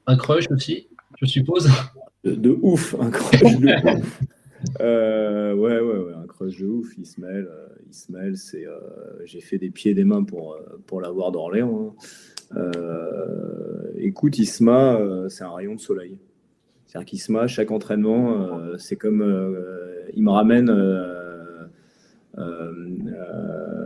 un 0.07 0.17
crush 0.17 0.51
aussi, 0.51 0.89
je 1.21 1.27
suppose. 1.27 1.71
De, 2.25 2.59
ouf, 2.61 2.97
un 2.99 3.11
crush 3.11 3.57
de 3.59 3.99
ouf. 3.99 4.21
Euh, 4.81 5.55
ouais, 5.55 5.81
ouais, 5.81 5.99
ouais, 5.99 6.15
un 6.15 6.27
crush 6.27 6.59
de 6.59 6.67
ouf. 6.67 6.97
Ismaël, 6.99 7.49
euh, 7.51 8.35
c'est, 8.35 8.67
euh, 8.67 8.79
j'ai 9.25 9.41
fait 9.41 9.59
des 9.59 9.71
pieds 9.71 9.93
et 9.93 9.95
des 9.95 10.05
mains 10.05 10.25
pour, 10.25 10.59
pour 10.87 11.01
l'avoir 11.01 11.33
d'Orléans. 11.33 11.95
Hein. 12.55 12.71
écoute, 13.97 14.39
Isma, 14.39 15.01
c'est 15.29 15.45
un 15.45 15.55
rayon 15.55 15.75
de 15.75 15.81
soleil. 15.81 16.17
C'est-à-dire 16.87 17.07
qu'Isma, 17.07 17.47
chaque 17.47 17.71
entraînement, 17.71 18.77
c'est 18.79 18.97
comme. 18.97 19.23
il 20.15 20.23
me 20.23 20.31
ramène 20.31 20.71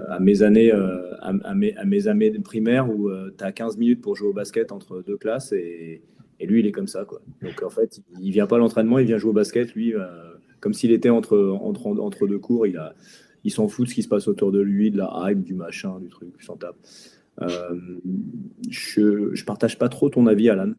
à 0.08 0.18
mes 0.20 0.42
années, 0.42 0.72
à, 0.72 1.54
mes, 1.54 1.76
à, 1.76 1.84
mes, 1.84 2.08
années 2.08 2.30
primaires 2.40 2.90
où 2.90 3.10
tu 3.36 3.44
as 3.44 3.52
15 3.52 3.78
minutes 3.78 4.02
pour 4.02 4.16
jouer 4.16 4.28
au 4.28 4.34
basket 4.34 4.72
entre 4.72 5.02
deux 5.02 5.16
classes 5.16 5.52
et, 5.52 6.02
et 6.38 6.46
lui, 6.46 6.60
il 6.60 6.66
est 6.66 6.72
comme 6.72 6.88
ça. 6.88 7.04
Quoi. 7.04 7.20
Donc 7.42 7.62
en 7.62 7.70
fait, 7.70 8.00
il 8.20 8.30
vient 8.30 8.46
pas 8.46 8.56
à 8.56 8.58
l'entraînement, 8.58 8.98
il 8.98 9.06
vient 9.06 9.18
jouer 9.18 9.30
au 9.30 9.34
basket. 9.34 9.74
Lui, 9.74 9.94
comme 10.60 10.74
s'il 10.74 10.92
était 10.92 11.10
entre, 11.10 11.38
entre, 11.60 11.86
entre 11.86 12.26
deux 12.26 12.38
cours. 12.38 12.66
Il, 12.66 12.76
a, 12.76 12.94
il 13.44 13.50
s'en 13.50 13.68
fout 13.68 13.86
de 13.86 13.90
ce 13.90 13.94
qui 13.94 14.02
se 14.02 14.08
passe 14.08 14.28
autour 14.28 14.52
de 14.52 14.60
lui, 14.60 14.90
de 14.90 14.98
la 14.98 15.10
hype, 15.24 15.42
du 15.42 15.54
machin, 15.54 15.98
du 16.00 16.08
truc, 16.08 16.30
il 16.38 16.44
s'en 16.44 16.56
tape. 16.56 16.76
Euh, 17.42 18.00
je 18.68 19.30
ne 19.30 19.44
partage 19.44 19.78
pas 19.78 19.88
trop 19.88 20.10
ton 20.10 20.26
avis, 20.26 20.50
Alan. 20.50 20.72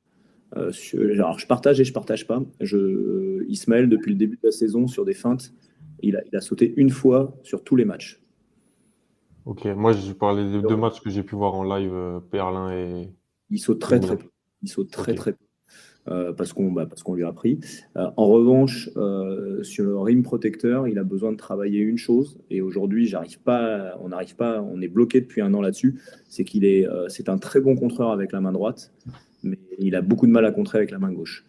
Euh, 0.57 0.71
alors, 1.13 1.39
je 1.39 1.47
partage 1.47 1.79
et 1.79 1.83
je 1.83 1.93
partage 1.93 2.27
pas. 2.27 2.43
Je, 2.59 3.43
Ismaël, 3.47 3.89
depuis 3.89 4.11
le 4.11 4.17
début 4.17 4.35
de 4.35 4.47
la 4.47 4.51
saison, 4.51 4.87
sur 4.87 5.05
des 5.05 5.13
feintes, 5.13 5.53
il 6.01 6.15
a, 6.15 6.21
il 6.31 6.35
a 6.35 6.41
sauté 6.41 6.73
une 6.77 6.89
fois 6.89 7.37
sur 7.43 7.63
tous 7.63 7.75
les 7.75 7.85
matchs. 7.85 8.21
Ok, 9.45 9.65
moi 9.65 9.91
je 9.91 10.13
parlais 10.13 10.51
des 10.51 10.61
deux 10.61 10.75
matchs 10.75 11.01
que 11.01 11.09
j'ai 11.09 11.23
pu 11.23 11.35
voir 11.35 11.55
en 11.55 11.63
live, 11.63 11.93
euh, 11.93 12.19
Perlin 12.19 12.71
et. 12.71 13.09
Il 13.49 13.59
saute 13.59 13.79
très 13.79 13.99
très 13.99 14.17
peu. 14.17 14.27
Il 14.61 14.69
saute 14.69 14.91
très 14.91 15.15
très 15.15 15.33
peu. 15.33 15.43
Euh, 16.07 16.33
parce 16.33 16.51
qu'on 16.51 16.71
bah, 16.71 16.87
parce 16.87 17.03
qu'on 17.03 17.13
lui 17.13 17.23
a 17.23 17.31
pris. 17.31 17.59
Euh, 17.95 18.09
en 18.17 18.27
revanche, 18.27 18.89
euh, 18.97 19.61
sur 19.61 19.85
le 19.85 19.97
rim 19.99 20.23
protecteur, 20.23 20.87
il 20.87 20.97
a 20.97 21.03
besoin 21.03 21.31
de 21.31 21.37
travailler 21.37 21.79
une 21.79 21.97
chose, 21.97 22.39
et 22.49 22.61
aujourd'hui, 22.61 23.13
on 23.13 24.09
n'arrive 24.09 24.35
pas, 24.35 24.61
on 24.61 24.81
est 24.81 24.87
bloqué 24.87 25.21
depuis 25.21 25.41
un 25.41 25.53
an 25.53 25.61
là-dessus. 25.61 26.01
C'est 26.27 26.43
qu'il 26.43 26.65
est, 26.65 26.87
c'est 27.09 27.29
un 27.29 27.37
très 27.37 27.61
bon 27.61 27.75
contreur 27.75 28.11
avec 28.11 28.31
la 28.31 28.41
main 28.41 28.51
droite, 28.51 28.91
mais 29.43 29.59
il 29.77 29.95
a 29.95 30.01
beaucoup 30.01 30.25
de 30.25 30.31
mal 30.31 30.45
à 30.45 30.51
contrer 30.51 30.79
avec 30.79 30.91
la 30.91 30.99
main 30.99 31.11
gauche. 31.11 31.45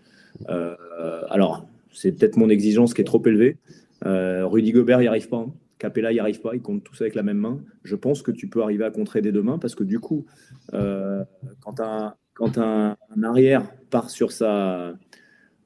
alors, 0.47 1.67
c'est 1.93 2.13
peut-être 2.13 2.37
mon 2.37 2.49
exigence 2.49 2.95
qui 2.95 3.01
est 3.01 3.05
trop 3.05 3.23
élevée. 3.25 3.57
Rudy 4.05 4.73
Gobert 4.73 5.01
n'y 5.01 5.07
arrive 5.07 5.29
pas. 5.29 5.39
Hein. 5.39 5.53
Capella 5.79 6.13
n'y 6.13 6.21
arrive 6.21 6.41
pas, 6.41 6.55
ils 6.55 6.63
comptent 6.63 6.85
tous 6.85 7.01
avec 7.01 7.15
la 7.15 7.23
même 7.23 7.39
main. 7.39 7.61
Je 7.83 7.97
pense 7.97 8.23
que 8.23 8.31
tu 8.31 8.49
peux 8.49 8.63
arriver 8.63 8.85
à 8.85 8.91
contrer 8.91 9.21
des 9.21 9.33
deux 9.33 9.43
mains 9.43 9.59
parce 9.59 9.75
que 9.75 9.85
du 9.85 9.99
coup, 9.99 10.27
quand 10.71 11.75
tu 11.75 11.83
as, 11.83 12.17
quand 12.35 12.59
un, 12.59 12.97
arrière 13.23 13.63
part 13.91 14.11
sur 14.11 14.33
sa, 14.33 14.95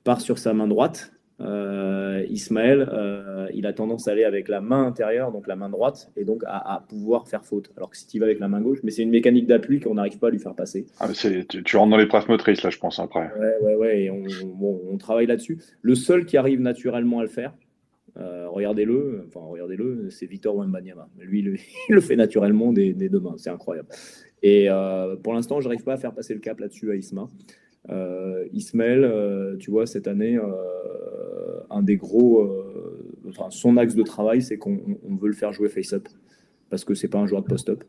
part 0.05 0.21
sur 0.21 0.39
sa 0.39 0.53
main 0.53 0.67
droite, 0.67 1.13
euh, 1.41 2.25
Ismaël, 2.31 2.89
euh, 2.93 3.47
il 3.53 3.67
a 3.67 3.73
tendance 3.73 4.09
à 4.09 4.13
aller 4.13 4.25
avec 4.25 4.49
la 4.49 4.61
main 4.61 4.87
intérieure, 4.87 5.33
donc 5.33 5.47
la 5.47 5.57
main 5.57 5.69
droite, 5.69 6.11
et 6.17 6.25
donc 6.25 6.43
à, 6.47 6.85
pouvoir 6.89 7.29
faire 7.29 7.45
faute. 7.45 7.71
Alors 7.77 7.91
que 7.91 7.97
si 7.97 8.07
tu 8.07 8.19
vas 8.19 8.27
avec 8.27 8.41
la 8.41 8.49
main 8.49 8.61
gauche, 8.61 8.79
mais 8.83 8.91
c'est 8.91 9.03
une 9.03 9.11
mécanique 9.11 9.47
d'appui 9.47 9.81
qu'on 9.81 9.95
n'arrive 9.95 10.19
pas 10.19 10.29
à 10.29 10.31
lui 10.31 10.39
faire 10.39 10.55
passer. 10.55 10.87
Ah, 10.99 11.09
tu, 11.13 11.77
rentres 11.77 11.91
dans 11.91 11.97
les 11.97 12.07
preuves 12.07 12.29
motrices, 12.29 12.63
là, 12.63 12.71
je 12.71 12.79
pense, 12.79 12.99
après. 12.99 13.31
Ouais, 13.39 13.57
ouais, 13.63 13.75
ouais, 13.75 14.03
et 14.05 14.11
on, 14.11 14.97
travaille 14.99 15.27
là-dessus. 15.27 15.59
Le 15.83 15.95
seul 15.95 16.25
qui 16.25 16.39
arrive 16.39 16.61
naturellement 16.61 17.21
à 17.21 17.23
le 17.23 17.29
faire, 17.29 17.53
euh, 18.17 18.49
regardez-le, 18.49 19.27
enfin 19.29 19.41
regardez-le, 19.47 20.09
c'est 20.09 20.25
Victor 20.25 20.57
Wembanyama. 20.57 21.07
Lui, 21.19 21.41
il 21.41 21.59
le 21.95 22.01
fait 22.01 22.17
naturellement 22.17 22.73
des, 22.73 22.95
des 22.95 23.11
deux 23.11 23.21
mains, 23.21 23.35
c'est 23.37 23.51
incroyable. 23.51 23.89
Et 24.49 24.71
euh, 24.71 25.17
pour 25.17 25.35
l'instant, 25.35 25.61
je 25.61 25.67
n'arrive 25.67 25.83
pas 25.83 25.95
à 25.95 25.97
faire 25.97 26.15
passer 26.15 26.33
le 26.33 26.39
cap 26.39 26.61
là-dessus 26.61 26.93
à 26.93 26.95
Isma. 26.95 27.27
Euh, 27.91 28.47
Ismaël, 28.53 29.03
euh, 29.03 29.57
tu 29.57 29.73
vois, 29.73 29.87
cette 29.87 30.07
année, 30.07 30.39
un 31.69 31.83
des 31.83 31.97
gros, 31.97 32.49
son 33.51 33.77
axe 33.77 33.97
de 33.97 34.05
travail, 34.05 34.41
c'est 34.43 34.57
qu'on 34.57 34.79
veut 35.21 35.27
le 35.27 35.35
faire 35.35 35.53
jouer 35.53 35.69
face-up 35.69 36.07
parce 36.71 36.85
que 36.85 36.95
c'est 36.95 37.09
pas 37.09 37.19
un 37.19 37.27
joueur 37.27 37.43
de 37.43 37.49
post-up. 37.49 37.83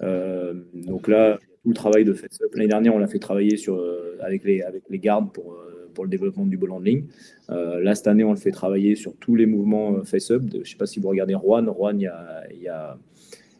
donc 0.00 1.08
là, 1.08 1.38
tout 1.62 1.68
le 1.68 1.74
travail 1.74 2.06
de 2.06 2.14
face-up. 2.14 2.54
L'année 2.54 2.68
dernière, 2.68 2.94
on 2.94 2.98
l'a 2.98 3.06
fait 3.06 3.18
travailler 3.18 3.58
sur, 3.58 3.78
avec, 4.20 4.44
les, 4.44 4.62
avec 4.62 4.84
les 4.88 4.98
gardes 4.98 5.30
pour, 5.30 5.62
pour 5.92 6.04
le 6.04 6.10
développement 6.10 6.46
du 6.46 6.56
ball 6.56 6.70
handling. 6.70 7.04
là, 7.50 7.94
cette 7.94 8.06
année, 8.06 8.24
on 8.24 8.30
le 8.30 8.38
fait 8.38 8.50
travailler 8.50 8.94
sur 8.94 9.14
tous 9.16 9.34
les 9.34 9.44
mouvements 9.44 10.02
face-up. 10.04 10.42
Je 10.50 10.58
ne 10.60 10.64
sais 10.64 10.76
pas 10.78 10.86
si 10.86 11.00
vous 11.00 11.08
regardez 11.08 11.34
Juan. 11.34 11.66
Juan, 11.66 12.00
il 12.00 12.62
y 12.62 12.68
a, 12.68 12.98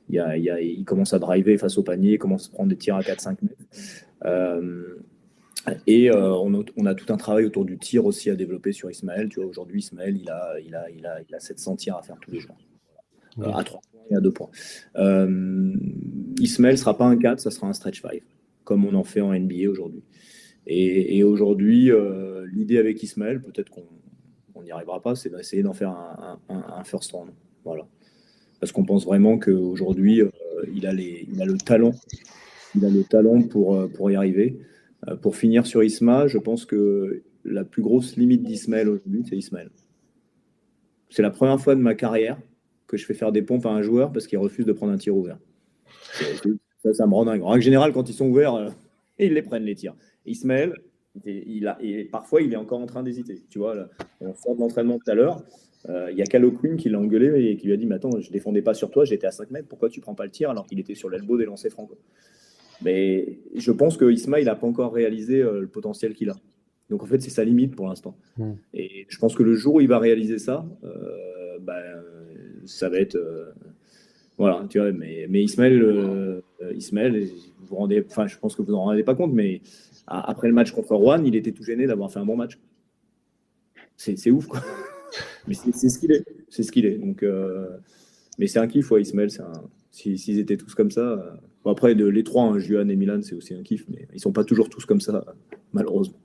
il 0.09 0.15
y 0.15 0.51
a 0.51 0.61
il, 0.61 0.85
commence 0.85 1.13
à 1.13 1.19
driver 1.19 1.59
face 1.59 1.79
au 1.79 1.83
panier, 1.83 2.13
il 2.13 2.19
commence 2.19 2.49
à 2.49 2.51
prendre 2.53 2.71
des 2.71 2.77
tirs 2.77 2.97
à 2.97 3.01
4-5 3.01 3.37
mètres. 3.43 3.65
Euh, 4.25 4.97
et 5.87 6.11
euh, 6.11 6.35
on, 6.35 6.87
a, 6.87 6.95
tout 6.95 7.13
un 7.13 7.17
travail 7.17 7.45
autour 7.45 7.65
du 7.65 7.79
tir 7.79 8.07
aussi 8.07 8.31
à 8.31 8.37
développer 8.37 8.73
sur 8.73 8.91
Ismaël. 8.91 9.29
Tu 9.29 9.41
vois, 9.41 9.49
aujourd'hui, 9.49 9.81
Ismaël, 9.81 10.17
il 10.17 10.31
a, 10.31 10.59
il, 10.61 10.75
a, 10.75 10.91
il, 10.91 11.07
a, 11.07 11.21
il 11.29 11.35
a 11.35 11.41
700 11.41 11.77
tirs 11.77 11.97
à 11.97 12.03
faire 12.03 12.17
tous 12.21 12.31
les 12.31 12.41
jours. 12.41 12.57
à 13.43 13.63
3 13.63 13.65
points 13.65 14.01
et 14.11 14.17
à 14.17 14.21
2 14.21 14.33
points. 14.33 14.51
Euh, 14.97 15.75
Ismaël 16.41 16.75
ne 16.75 16.79
sera 16.79 16.97
pas 16.97 17.05
un 17.05 17.19
4, 17.19 17.41
ça 17.41 17.51
sera 17.51 17.67
un 17.67 17.75
stretch 17.75 18.01
5, 18.01 18.23
comme 18.65 18.87
on 18.87 18.95
en 18.95 19.05
fait 19.05 19.21
en 19.21 19.33
NBA 19.33 19.69
aujourd'hui. 19.69 20.03
Et, 20.71 21.23
aujourd'hui, 21.23 21.91
l'idée 22.53 22.77
avec 22.77 23.03
Ismaël, 23.03 23.41
peut-être 23.41 23.71
qu'on 23.71 24.63
n'y 24.63 24.71
arrivera 24.71 25.01
pas, 25.01 25.15
c'est 25.15 25.31
d'essayer 25.31 25.63
d'en 25.63 25.73
faire 25.73 25.91
un, 25.91 26.39
un, 26.51 26.65
un, 26.77 26.85
first 26.85 27.11
round. 27.13 27.31
Voilà 27.65 27.87
parce 28.61 28.73
qu'on 28.73 28.85
pense 28.85 29.05
vraiment 29.05 29.39
qu'aujourd'hui, 29.39 30.23
euh, 30.23 30.31
il, 30.75 30.87
a 30.87 30.93
le 30.93 31.59
talent, 31.59 31.93
il 32.75 32.85
a 32.85 32.91
le 32.91 33.05
talent 33.05 33.43
pour, 33.43 33.77
euh, 33.77 34.13
y 34.13 34.17
arriver. 34.17 34.59
Euh, 35.09 35.17
pour 35.17 35.37
finir 35.37 35.67
sur 35.67 35.83
Isma, 35.85 36.27
je 36.27 36.39
pense 36.39 36.65
que 36.65 37.23
la 37.45 37.65
plus 37.65 37.83
grosse 37.83 38.17
limite 38.17 38.43
d'Ismaël 38.43 38.89
aujourd'hui, 38.89 39.25
c'est 39.29 39.37
Ismaël. 39.37 39.71
C'est 41.09 41.23
la 41.23 41.31
première 41.31 41.61
fois 41.61 41.75
de 41.75 41.81
ma 41.81 41.95
carrière 41.95 42.39
que 42.87 42.97
je 42.97 43.07
fais 43.07 43.15
faire 43.15 43.33
des 43.33 43.43
pompes 43.43 43.67
à 43.67 43.71
un 43.71 43.83
joueur 43.83 44.13
parce 44.13 44.27
qu'il 44.27 44.39
refuse 44.39 44.67
de 44.67 44.73
prendre 44.73 44.93
un 44.93 44.99
tir 44.99 45.17
ouvert. 45.17 45.39
Ça, 46.83 46.93
ça 46.93 47.07
me 47.07 47.15
rend 47.15 47.25
dingue. 47.25 47.43
En 47.43 47.49
règle 47.49 47.65
générale, 47.65 47.93
quand 47.93 48.09
ils 48.09 48.15
sont 48.15 48.29
ouverts, 48.29 48.75
ils 49.19 49.33
les 49.33 49.43
prennent 49.43 49.65
les 49.65 49.75
tirs. 49.75 49.95
Ismaël, 50.27 50.75
parfois, 52.11 52.43
il 52.43 52.53
est 52.53 52.57
encore 52.57 52.81
en 52.81 52.87
train 52.87 53.03
d'hésiter. 53.03 53.43
Tu 53.51 53.59
vois, 53.59 53.89
on 54.21 54.35
sort 54.35 54.55
de 54.55 54.61
l'entraînement 54.61 54.99
tout 54.99 55.11
à 55.11 55.15
l'heure. 55.15 55.43
Euh, 55.89 56.11
il 56.11 56.19
y 56.19 56.23
a 56.23 56.25
Calo 56.25 56.53
Quinn 56.53 56.77
qui 56.77 56.89
l'a 56.89 56.99
engueulé 56.99 57.51
et 57.51 57.57
qui 57.57 57.67
lui 57.67 57.73
a 57.73 57.77
dit 57.77 57.87
Mais 57.87 57.95
attends, 57.95 58.21
je 58.21 58.31
défendais 58.31 58.63
pas 58.63 58.75
sur 58.75 58.91
toi, 58.91 59.05
j'étais 59.05 59.27
à 59.27 59.31
5 59.31 59.51
mètres, 59.51 59.69
pourquoi 59.69 59.89
tu 59.89 60.01
prends 60.01 60.15
pas 60.15 60.25
le 60.25 60.31
tir 60.31 60.51
alors 60.51 60.67
qu'il 60.67 60.79
était 60.79 60.95
sur 60.95 61.09
l'elbow 61.09 61.39
des 61.39 61.47
lancers 61.47 61.71
franco 61.71 61.97
Mais 62.83 63.39
je 63.55 63.73
pense 63.73 63.97
que 63.97 64.11
Isma, 64.11 64.41
il 64.41 64.47
n'a 64.47 64.55
pas 64.55 64.67
encore 64.67 64.93
réalisé 64.93 65.41
euh, 65.41 65.61
le 65.61 65.67
potentiel 65.67 66.15
qu'il 66.15 66.31
a. 66.31 66.37
Donc 66.91 67.03
en 67.03 67.07
fait, 67.07 67.21
c'est 67.21 67.31
sa 67.31 67.45
limite 67.45 67.75
pour 67.75 67.89
l'instant. 67.89 68.17
Hmm. 68.37 68.55
Et 68.75 69.07
je 69.09 69.19
pense 69.19 69.35
que 69.35 69.43
le 69.43 69.55
jour 69.55 69.77
où 69.77 69.81
il 69.81 69.89
va 69.89 69.99
réaliser 69.99 70.39
ça, 70.39 70.67
euh, 70.85 71.59
ben, 71.61 71.83
ça 72.67 72.89
va 72.89 72.99
être. 72.99 73.19
voilà, 74.37 74.67
tu 74.69 74.79
vois, 74.79 74.93
mais, 74.93 75.27
mais 75.29 75.43
Ismaël, 75.43 76.43
Ismaël 76.75 77.29
vous 77.61 77.77
rendez, 77.77 78.05
enfin, 78.07 78.27
je 78.27 78.39
pense 78.39 78.57
que 78.57 78.63
vous 78.63 78.73
n'en 78.73 78.85
rendez 78.85 79.05
pas 79.05 79.15
compte, 79.15 79.33
mais 79.33 79.61
après 80.07 80.49
le 80.49 80.55
match 80.55 80.73
contre 80.73 80.95
Rouen, 80.95 81.23
il 81.25 81.37
était 81.37 81.53
tout 81.53 81.65
gêné 81.65 81.87
d'avoir 81.87 82.11
fait 82.11 82.19
un 82.19 82.27
bon 82.27 82.37
match. 82.37 82.59
C'est 83.97 84.31
ouf, 84.31 84.47
quoi. 84.47 84.61
Mais 85.47 85.55
c'est 85.55 85.89
ce 85.89 85.99
qu'il 85.99 86.13
est. 86.13 86.25
C'est 86.49 86.63
ce 86.63 86.73
qu'il 86.73 86.87
est. 86.87 86.99
Donc, 86.99 87.23
euh, 87.23 87.69
mais 88.39 88.47
c'est 88.47 88.59
un 88.59 88.67
kiff, 88.67 88.91
ouais, 88.91 89.03
Ismaël. 89.03 89.31
S'ils 89.91 90.39
étaient 90.39 90.57
tous 90.57 90.75
comme 90.75 90.91
ça. 90.91 91.01
Euh, 91.01 91.31
bon, 91.65 91.71
après, 91.71 91.95
de, 91.95 92.07
les 92.07 92.25
trois, 92.25 92.45
hein, 92.45 92.59
Juan 92.59 92.91
et 92.91 92.97
Milan, 92.97 93.21
c'est 93.23 93.35
aussi 93.35 93.55
un 93.55 93.63
kiff, 93.63 93.85
mais 93.89 94.07
ils 94.15 94.21
sont 94.21 94.33
pas 94.33 94.45
toujours 94.45 94.69
tous 94.69 94.85
comme 94.85 95.01
ça, 95.01 95.25
malheureusement. 95.73 96.19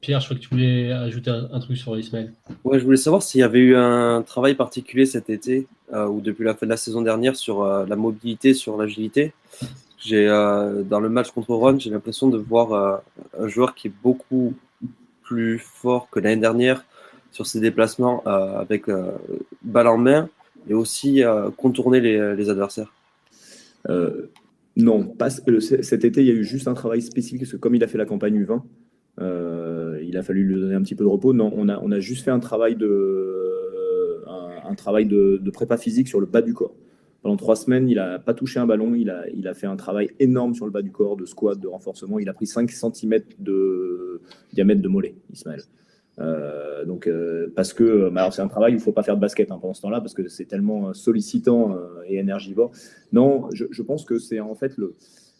Pierre, 0.00 0.20
je 0.20 0.26
crois 0.26 0.36
que 0.36 0.42
tu 0.42 0.50
voulais 0.50 0.92
ajouter 0.92 1.30
un, 1.30 1.60
truc 1.60 1.78
sur 1.78 1.98
Ismaël. 1.98 2.32
Ouais, 2.62 2.78
je 2.78 2.84
voulais 2.84 2.98
savoir 2.98 3.22
s'il 3.22 3.40
y 3.40 3.44
avait 3.44 3.60
eu 3.60 3.74
un 3.74 4.20
travail 4.20 4.54
particulier 4.54 5.06
cet 5.06 5.30
été 5.30 5.66
euh, 5.94 6.06
ou 6.06 6.20
depuis 6.20 6.44
la 6.44 6.54
fin 6.54 6.66
de 6.66 6.70
la 6.70 6.76
saison 6.76 7.00
dernière 7.00 7.36
sur 7.36 7.64
la 7.64 7.96
mobilité, 7.96 8.52
sur 8.52 8.76
l'agilité. 8.76 9.32
J'ai 9.98 10.26
dans 10.26 11.00
le 11.00 11.08
match 11.08 11.30
contre 11.30 11.54
Ron, 11.54 11.78
j'ai 11.78 11.88
l'impression 11.88 12.28
de 12.28 12.36
voir 12.36 13.02
un 13.38 13.48
joueur 13.48 13.74
qui 13.74 13.88
est 13.88 13.92
beaucoup 14.02 14.52
plus 15.22 15.58
fort 15.58 16.10
que 16.10 16.20
l'année 16.20 16.42
dernière 16.42 16.84
sur 17.34 17.48
ses 17.48 17.58
déplacements 17.58 18.22
euh, 18.28 18.60
avec 18.60 18.88
euh, 18.88 19.10
balle 19.62 19.88
en 19.88 19.98
main 19.98 20.30
et 20.68 20.74
aussi 20.74 21.24
euh, 21.24 21.50
contourner 21.50 22.00
les, 22.00 22.48
adversaires 22.48 22.94
Non, 24.76 25.04
pas, 25.04 25.30
cet 25.30 26.04
été, 26.04 26.20
il 26.20 26.28
y 26.28 26.30
a 26.30 26.34
eu 26.34 26.44
juste 26.44 26.68
un 26.68 26.74
travail 26.74 27.02
spécifique, 27.02 27.40
parce 27.40 27.50
que 27.50 27.56
comme 27.56 27.74
il 27.74 27.82
a 27.82 27.88
fait 27.88 27.98
la 27.98 28.06
campagne 28.06 28.40
U20, 28.40 28.62
il 30.00 30.16
a 30.16 30.22
fallu 30.22 30.44
lui 30.44 30.60
donner 30.60 30.76
un 30.76 30.82
petit 30.82 30.94
peu 30.94 31.02
de 31.02 31.08
repos. 31.08 31.32
Non, 31.32 31.52
on 31.56 31.68
a, 31.68 31.80
on 31.82 31.90
a 31.90 31.98
juste 31.98 32.24
fait 32.24 32.30
un 32.30 32.38
travail 32.38 32.76
de, 32.76 34.22
un, 34.64 34.74
travail 34.76 35.06
de, 35.06 35.50
prépa 35.52 35.76
physique 35.76 36.06
sur 36.06 36.20
le 36.20 36.26
bas 36.26 36.40
du 36.40 36.54
corps. 36.54 36.74
Pendant 37.22 37.36
trois 37.36 37.56
semaines, 37.56 37.88
il 37.88 37.96
n'a 37.96 38.20
pas 38.20 38.34
touché 38.34 38.60
un 38.60 38.66
ballon. 38.66 38.94
Il 38.94 39.10
a, 39.10 39.28
il 39.34 39.48
a 39.48 39.54
fait 39.54 39.66
un 39.66 39.76
travail 39.76 40.10
énorme 40.20 40.54
sur 40.54 40.66
le 40.66 40.72
bas 40.72 40.82
du 40.82 40.92
corps, 40.92 41.16
de 41.16 41.26
squat, 41.26 41.58
de 41.58 41.66
renforcement. 41.66 42.20
Il 42.20 42.28
a 42.28 42.32
pris 42.32 42.46
5 42.46 42.70
cm 42.70 43.22
de 43.40 44.20
diamètre 44.52 44.82
de 44.82 44.88
mollet, 44.88 45.16
Ismaël. 45.32 45.62
Euh, 46.20 46.84
donc, 46.84 47.06
euh, 47.06 47.52
parce 47.56 47.72
que 47.72 48.10
c'est 48.30 48.42
un 48.42 48.48
travail 48.48 48.72
où 48.72 48.76
il 48.76 48.78
ne 48.78 48.82
faut 48.82 48.92
pas 48.92 49.02
faire 49.02 49.16
de 49.16 49.20
basket 49.20 49.50
hein, 49.50 49.58
pendant 49.60 49.74
ce 49.74 49.82
temps-là, 49.82 50.00
parce 50.00 50.14
que 50.14 50.28
c'est 50.28 50.44
tellement 50.44 50.94
sollicitant 50.94 51.76
et 52.06 52.18
énergivore. 52.18 52.70
Non, 53.12 53.48
je, 53.52 53.82
pense 53.82 54.04
que 54.04 54.18
c'est 54.18 54.40
en 54.40 54.54
fait 54.54 54.76
le, 54.76 54.94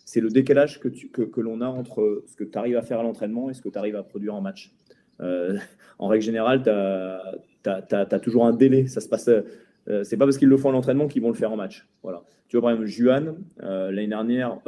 c'est 0.05 0.21
le 0.21 0.29
décalage 0.29 0.81
que, 0.81 0.89
que, 0.89 1.41
l'on 1.41 1.61
a 1.61 1.67
entre 1.67 2.23
ce 2.27 2.37
que 2.37 2.45
tu 2.45 2.59
arrives 2.59 2.77
à 2.77 2.83
faire 2.83 3.01
à 3.01 3.03
l'entraînement 3.03 3.51
et 3.51 3.55
ce 3.55 3.63
que 3.63 3.69
tu 3.69 3.79
arrives 3.79 3.97
à 3.97 4.03
produire 4.03 4.35
en 4.35 4.41
match. 4.41 4.75
Euh, 5.21 5.57
en 5.99 6.09
règle 6.09 6.25
générale, 6.25 6.63
tu 6.63 7.71
as, 7.71 8.19
toujours 8.21 8.47
un 8.47 8.53
délai. 8.53 8.87
Ça 8.87 9.01
se 9.01 9.09
passe. 9.09 9.29
Euh, 9.29 10.05
c'est 10.05 10.17
pas 10.17 10.25
parce 10.25 10.39
qu'ils 10.39 10.49
le 10.49 10.57
font 10.57 10.71
à 10.71 10.73
l'entraînement 10.73 11.09
qu'ils 11.09 11.23
vont 11.23 11.29
le 11.29 11.35
faire 11.35 11.53
en 11.53 11.57
match. 11.57 11.87
Voilà. 12.03 12.25
Tu 12.49 12.57
vois, 12.57 12.63
par 12.63 12.71
exemple, 12.71 12.89
Juan, 12.89 13.37
euh, 13.63 13.91
l'année 13.91 14.09
dernière, 14.09 14.61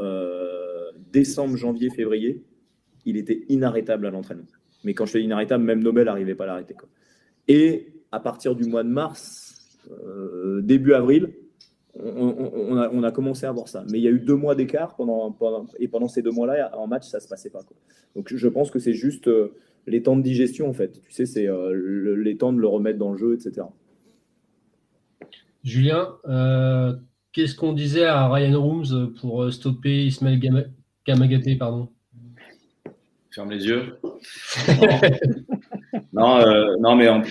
décembre, 1.13 1.57
janvier, 1.57 1.91
février, 1.91 2.43
il 3.05 3.17
était 3.17 3.45
inarrêtable 3.49 4.07
à 4.07 4.11
l'entraînement. 4.11 4.47
Mais 4.85 4.95
quand 4.95 5.07
je 5.07 5.13
fais 5.13 5.23
inarrêtable, 5.23 5.65
même 5.65 5.83
Nobel 5.83 6.07
n'arrivait 6.07 6.35
pas 6.35 6.45
à 6.45 6.49
l'arrêter. 6.49 6.77
Et 7.49 7.93
à 8.13 8.21
partir 8.21 8.55
du 8.55 8.65
mois 8.65 8.83
de 8.83 8.89
mars, 8.89 9.79
début 10.63 10.95
avril, 10.95 11.33
on, 11.99 13.03
a, 13.03 13.13
commencé 13.13 13.47
à 13.47 13.53
voir 13.53 13.69
ça. 13.69 13.85
Mais 13.91 13.99
il 13.99 14.03
y 14.03 14.09
a 14.09 14.11
eu 14.11 14.21
deux 14.21 14.35
mois 14.35 14.55
d'écart 14.55 14.97
pendant, 14.97 15.35
et 15.79 15.89
pendant 15.89 16.09
ces 16.09 16.23
deux 16.23 16.31
mois-là, 16.31 16.77
en 16.77 16.87
match, 16.87 17.07
ça 17.07 17.19
ne 17.19 17.23
se 17.23 17.29
passait 17.29 17.51
pas. 17.51 17.61
Donc 18.15 18.35
je 18.35 18.49
pense 18.49 18.71
que 18.71 18.79
c'est 18.79 18.93
juste 18.93 19.29
euh, 19.29 19.55
les 19.87 20.03
temps 20.03 20.17
de 20.17 20.23
digestion, 20.23 20.69
en 20.69 20.73
fait. 20.73 21.01
Tu 21.03 21.13
sais, 21.13 21.27
c'est 21.27 21.49
euh, 21.49 22.17
les 22.17 22.37
temps 22.37 22.53
de 22.53 22.59
le 22.59 22.67
remettre 22.67 22.99
dans 22.99 23.13
le 23.13 23.19
jeu, 23.19 23.35
etc. 23.35 23.67
Julien, 25.65 26.17
euh, 26.27 26.95
qu'est-ce 27.33 27.55
qu'on 27.55 27.73
disait 27.73 28.05
à 28.05 28.29
Ryan 28.29 28.63
Rooms 28.63 29.15
pour 29.21 29.53
stopper 29.53 30.07
Ismaël 30.07 30.71
Kamagaté 31.05 31.57
pardon? 31.57 31.89
Ferme 33.37 33.51
les 33.51 33.67
yeux. 33.67 33.99
non, 36.13 36.43
non, 36.81 36.97
mais 36.97 37.09
en, 37.09 37.23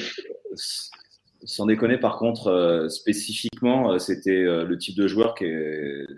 sans 1.45 1.67
déconner, 1.67 1.97
par 1.97 2.17
contre, 2.17 2.47
euh, 2.47 2.89
spécifiquement, 2.89 3.91
euh, 3.91 3.99
c'était 3.99 4.31
euh, 4.31 4.65
le 4.65 4.77
type 4.77 4.97
de 4.97 5.07
joueur 5.07 5.35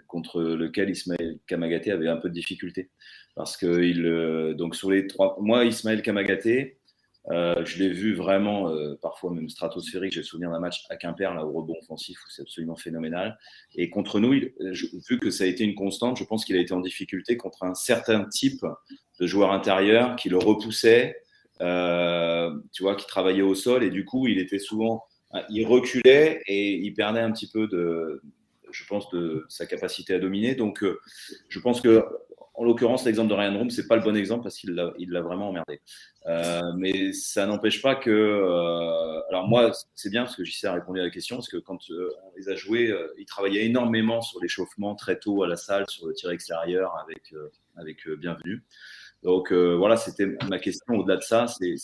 contre 0.07 0.41
lequel 0.41 0.89
Ismaël 0.89 1.37
Kamagaté 1.47 1.91
avait 1.91 2.07
un 2.07 2.17
peu 2.17 2.29
de 2.29 2.33
difficulté. 2.33 2.89
Parce 3.35 3.57
que 3.57 3.83
il, 3.83 4.55
donc 4.55 4.75
sur 4.75 4.89
les 4.89 5.05
trois, 5.05 5.37
moi, 5.39 5.65
Ismaël 5.65 6.01
Kamagaté, 6.01 6.79
je 7.29 7.77
l'ai 7.77 7.89
vu 7.89 8.15
vraiment, 8.15 8.73
parfois 8.99 9.31
même 9.31 9.47
stratosphérique. 9.47 10.13
J'ai 10.13 10.23
souvenir 10.23 10.49
d'un 10.49 10.59
match 10.59 10.85
à 10.89 10.95
Quimper, 10.95 11.35
là, 11.35 11.45
au 11.45 11.51
rebond 11.51 11.75
offensif, 11.83 12.17
où 12.25 12.29
c'est 12.31 12.41
absolument 12.41 12.75
phénoménal. 12.75 13.37
Et 13.75 13.91
contre 13.91 14.19
nous, 14.19 14.31
vu 14.31 15.19
que 15.19 15.29
ça 15.29 15.43
a 15.43 15.47
été 15.47 15.63
une 15.63 15.75
constante, 15.75 16.17
je 16.17 16.23
pense 16.23 16.45
qu'il 16.45 16.55
a 16.55 16.59
été 16.59 16.73
en 16.73 16.79
difficulté 16.79 17.37
contre 17.37 17.63
un 17.63 17.75
certain 17.75 18.25
type 18.25 18.65
de 19.19 19.27
joueur 19.27 19.51
intérieur 19.51 20.15
qui 20.15 20.29
le 20.29 20.37
repoussait, 20.37 21.15
tu 21.59 22.83
vois, 22.83 22.95
qui 22.95 23.07
travaillait 23.07 23.41
au 23.41 23.55
sol. 23.55 23.83
Et 23.83 23.89
du 23.89 24.05
coup, 24.05 24.27
il 24.27 24.39
était 24.39 24.59
souvent 24.59 25.03
Hein, 25.31 25.43
il 25.49 25.65
reculait 25.65 26.41
et 26.47 26.75
il 26.75 26.93
perdait 26.93 27.19
un 27.19 27.31
petit 27.31 27.49
peu 27.49 27.67
de, 27.67 28.21
je 28.71 28.85
pense, 28.85 29.09
de 29.09 29.45
sa 29.49 29.65
capacité 29.65 30.13
à 30.13 30.19
dominer. 30.19 30.55
Donc, 30.55 30.83
euh, 30.83 30.99
je 31.49 31.59
pense 31.59 31.81
que, 31.81 32.05
en 32.53 32.63
l'occurrence, 32.63 33.05
l'exemple 33.05 33.29
de 33.29 33.35
Ryan 33.35 33.57
Room, 33.57 33.69
c'est 33.69 33.87
pas 33.87 33.97
le 33.97 34.01
bon 34.01 34.15
exemple 34.15 34.43
parce 34.43 34.57
qu'il 34.57 34.73
l'a, 34.73 35.21
vraiment 35.21 35.49
emmerdé. 35.49 35.81
Euh, 36.25 36.61
mais 36.77 37.13
ça 37.13 37.45
n'empêche 37.45 37.81
pas 37.81 37.95
que, 37.95 38.09
euh, 38.09 39.21
alors 39.29 39.47
moi, 39.47 39.71
c'est 39.95 40.09
bien 40.09 40.23
parce 40.23 40.35
que 40.35 40.43
JC 40.43 40.65
a 40.65 40.73
répondu 40.73 40.99
à 40.99 41.03
la 41.03 41.09
question, 41.11 41.35
parce 41.35 41.49
que 41.49 41.57
quand 41.57 41.77
on 41.89 42.37
les 42.37 42.49
a 42.49 42.55
joués, 42.55 42.91
il 43.17 43.25
travaillait 43.25 43.65
énormément 43.65 44.21
sur 44.21 44.41
l'échauffement 44.41 44.95
très 44.95 45.19
tôt 45.19 45.43
à 45.43 45.47
la 45.47 45.57
salle, 45.57 45.85
sur 45.89 46.07
le 46.07 46.13
tir 46.13 46.31
extérieur 46.31 46.95
avec, 46.97 47.33
avec 47.75 48.07
Bienvenue. 48.17 48.63
Donc 49.23 49.51
euh, 49.51 49.75
voilà, 49.75 49.97
c'était 49.97 50.37
ma 50.49 50.59
question. 50.59 50.95
Au-delà 50.95 51.17
de 51.17 51.23
ça, 51.23 51.47
c'est 51.47 51.75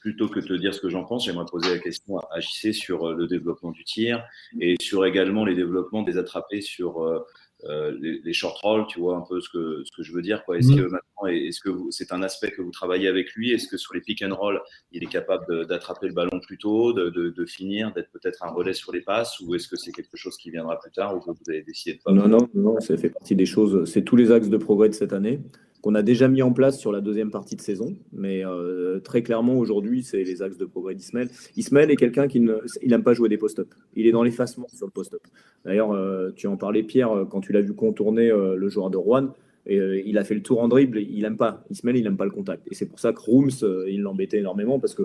plutôt 0.00 0.28
que 0.28 0.40
de 0.40 0.46
te 0.46 0.52
dire 0.54 0.74
ce 0.74 0.80
que 0.80 0.88
j'en 0.88 1.04
pense, 1.04 1.24
j'aimerais 1.24 1.46
poser 1.50 1.70
la 1.70 1.78
question 1.78 2.18
à 2.18 2.40
JC 2.40 2.72
sur 2.74 3.08
euh, 3.08 3.14
le 3.14 3.26
développement 3.26 3.70
du 3.70 3.84
tir 3.84 4.24
et 4.60 4.74
sur 4.80 5.06
également 5.06 5.44
les 5.44 5.54
développements 5.54 6.02
des 6.02 6.18
attrapés 6.18 6.60
sur 6.60 7.24
euh, 7.64 7.92
les, 8.00 8.32
short 8.32 8.56
rolls, 8.58 8.86
tu 8.88 9.00
vois 9.00 9.16
un 9.16 9.24
peu 9.28 9.40
ce 9.40 9.48
que, 9.48 9.82
ce 9.84 9.90
que 9.96 10.02
je 10.02 10.12
veux 10.12 10.22
dire. 10.22 10.42
Est-ce 10.54 10.74
que 10.74 10.82
maintenant, 10.82 11.26
est-ce 11.26 11.60
que 11.60 11.70
c'est 11.90 12.12
un 12.12 12.22
aspect 12.22 12.52
que 12.52 12.62
vous 12.62 12.70
travaillez 12.70 13.08
avec 13.08 13.32
lui? 13.32 13.52
Est-ce 13.52 13.66
que 13.66 13.76
sur 13.76 13.94
les 13.94 14.00
pick 14.00 14.22
and 14.22 14.34
roll, 14.34 14.60
il 14.92 15.02
est 15.02 15.08
capable 15.08 15.66
d'attraper 15.66 16.06
le 16.06 16.14
ballon 16.14 16.38
plus 16.40 16.58
tôt, 16.58 16.92
de, 16.92 17.10
de, 17.10 17.46
finir, 17.46 17.92
d'être 17.94 18.10
peut-être 18.12 18.44
un 18.44 18.50
relais 18.50 18.74
sur 18.74 18.92
les 18.92 19.00
passes 19.00 19.40
Ou 19.40 19.54
est-ce 19.56 19.66
que 19.66 19.76
c'est 19.76 19.90
quelque 19.90 20.16
chose 20.16 20.36
qui 20.36 20.50
viendra 20.50 20.78
plus 20.78 20.92
tard 20.92 21.16
ou 21.16 21.20
que 21.20 21.30
vous 21.30 21.50
avez 21.50 21.62
décidé 21.62 21.96
de 21.98 22.02
pas? 22.02 22.12
Non, 22.12 22.28
non, 22.28 22.48
non, 22.54 22.78
ça 22.80 22.96
fait 22.96 23.10
partie 23.10 23.34
des 23.34 23.46
choses. 23.46 23.90
C'est 23.90 24.02
tous 24.02 24.16
les 24.16 24.30
axes 24.30 24.48
de 24.48 24.56
progrès 24.56 24.88
de 24.88 24.94
cette 24.94 25.12
année 25.12 25.40
qu'on 25.82 25.94
a 25.94 26.02
déjà 26.02 26.28
mis 26.28 26.42
en 26.42 26.52
place 26.52 26.78
sur 26.78 26.92
la 26.92 27.00
deuxième 27.00 27.30
partie 27.30 27.56
de 27.56 27.60
saison. 27.60 27.96
Mais 28.12 28.44
euh, 28.44 29.00
très 29.00 29.22
clairement, 29.22 29.58
aujourd'hui, 29.58 30.02
c'est 30.02 30.24
les 30.24 30.42
axes 30.42 30.58
de 30.58 30.64
progrès 30.64 30.94
d'Ismaël. 30.94 31.28
Ismaël 31.56 31.90
est 31.90 31.96
quelqu'un 31.96 32.26
qui 32.26 32.40
n'aime 32.40 33.02
pas 33.02 33.14
jouer 33.14 33.28
des 33.28 33.38
post-up. 33.38 33.72
Il 33.94 34.06
est 34.06 34.12
dans 34.12 34.22
l'effacement 34.22 34.66
sur 34.74 34.86
le 34.86 34.92
post-up. 34.92 35.22
D'ailleurs, 35.64 35.92
euh, 35.92 36.30
tu 36.34 36.46
en 36.46 36.56
parlais, 36.56 36.82
Pierre, 36.82 37.12
euh, 37.12 37.24
quand 37.24 37.40
tu 37.40 37.52
l'as 37.52 37.60
vu 37.60 37.74
contourner 37.74 38.28
le 38.28 38.68
joueur 38.68 38.90
de 38.90 38.96
Rouen. 38.96 39.34
Et, 39.66 40.02
il 40.06 40.16
a 40.16 40.24
fait 40.24 40.34
le 40.34 40.42
tour 40.42 40.62
en 40.62 40.68
dribble, 40.68 40.98
il 40.98 41.20
n'aime 41.22 41.36
pas. 41.36 41.64
Ismaël, 41.70 41.96
il 41.98 42.04
n'aime 42.04 42.16
pas 42.16 42.24
le 42.24 42.30
contact. 42.30 42.66
Et 42.70 42.74
c'est 42.74 42.86
pour 42.86 42.98
ça 42.98 43.12
que 43.12 43.20
Rooms, 43.20 43.50
il 43.86 44.00
l'embêtait 44.00 44.38
énormément 44.38 44.78
parce 44.78 44.94
que 44.94 45.02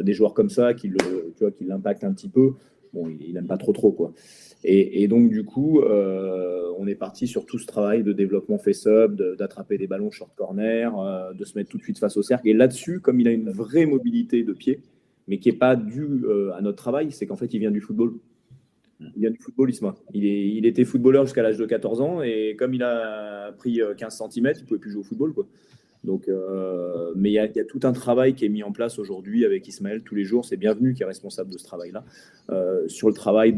des 0.00 0.12
joueurs 0.14 0.32
comme 0.32 0.48
ça, 0.48 0.74
qui 0.74 0.92
l'impactent 1.60 2.04
un 2.04 2.12
petit 2.12 2.28
peu, 2.28 2.52
bon, 2.92 3.08
il 3.08 3.34
n'aime 3.34 3.46
pas 3.46 3.56
trop 3.56 3.72
trop. 3.72 3.90
quoi. 3.90 4.12
Et, 4.68 5.06
donc, 5.06 5.30
du 5.30 5.44
coup, 5.44 5.80
euh, 5.80 6.72
on 6.76 6.88
est 6.88 6.96
parti 6.96 7.28
sur 7.28 7.46
tout 7.46 7.56
ce 7.56 7.66
travail 7.66 8.02
de 8.02 8.12
développement 8.12 8.58
face-up, 8.58 9.12
d'attraper 9.12 9.78
des 9.78 9.86
ballons 9.86 10.10
short 10.10 10.32
corner, 10.34 10.98
euh, 10.98 11.32
de 11.34 11.44
se 11.44 11.56
mettre 11.56 11.70
tout 11.70 11.78
de 11.78 11.84
suite 11.84 12.00
face 12.00 12.16
au 12.16 12.22
cercle. 12.22 12.48
Et 12.48 12.52
là-dessus, 12.52 12.98
comme 12.98 13.20
il 13.20 13.28
a 13.28 13.30
une 13.30 13.50
vraie 13.50 13.86
mobilité 13.86 14.42
de 14.42 14.52
pied, 14.52 14.80
mais 15.28 15.38
qui 15.38 15.50
n'est 15.50 15.56
pas 15.56 15.76
due 15.76 16.24
euh, 16.24 16.52
à 16.54 16.62
notre 16.62 16.78
travail, 16.78 17.12
c'est 17.12 17.26
qu'en 17.26 17.36
fait, 17.36 17.54
il 17.54 17.60
vient 17.60 17.70
du 17.70 17.80
football. 17.80 18.14
Il 19.00 19.20
vient 19.20 19.30
du 19.30 19.38
football, 19.38 19.70
Isma. 19.70 19.94
Il, 20.12 20.24
il 20.24 20.66
était 20.66 20.84
footballeur 20.84 21.26
jusqu'à 21.26 21.42
l'âge 21.42 21.58
de 21.58 21.66
14 21.66 22.00
ans, 22.00 22.22
et 22.22 22.56
comme 22.58 22.74
il 22.74 22.82
a 22.82 23.52
pris 23.52 23.80
15 23.96 24.16
cm, 24.32 24.52
il 24.56 24.62
ne 24.62 24.66
pouvait 24.66 24.80
plus 24.80 24.90
jouer 24.90 25.02
au 25.02 25.04
football. 25.04 25.32
Quoi. 25.32 25.46
Donc, 26.02 26.28
mais 27.14 27.30
il 27.30 27.34
y, 27.34 27.38
a 27.38 27.64
tout 27.64 27.80
un 27.82 27.92
travail 27.92 28.34
qui 28.34 28.46
est 28.46 28.48
mis 28.48 28.62
en 28.62 28.72
place 28.72 28.98
aujourd'hui 28.98 29.44
avec 29.44 29.68
Ismaël 29.68 30.02
tous 30.02 30.14
les 30.14 30.24
jours. 30.24 30.44
C'est 30.44 30.56
Bienvenu 30.56 30.94
qui 30.94 31.02
est 31.02 31.06
responsable 31.06 31.52
de 31.52 31.58
ce 31.58 31.64
travail-là. 31.64 32.04
Sur 32.86 33.08
le 33.08 33.14
travail 33.14 33.52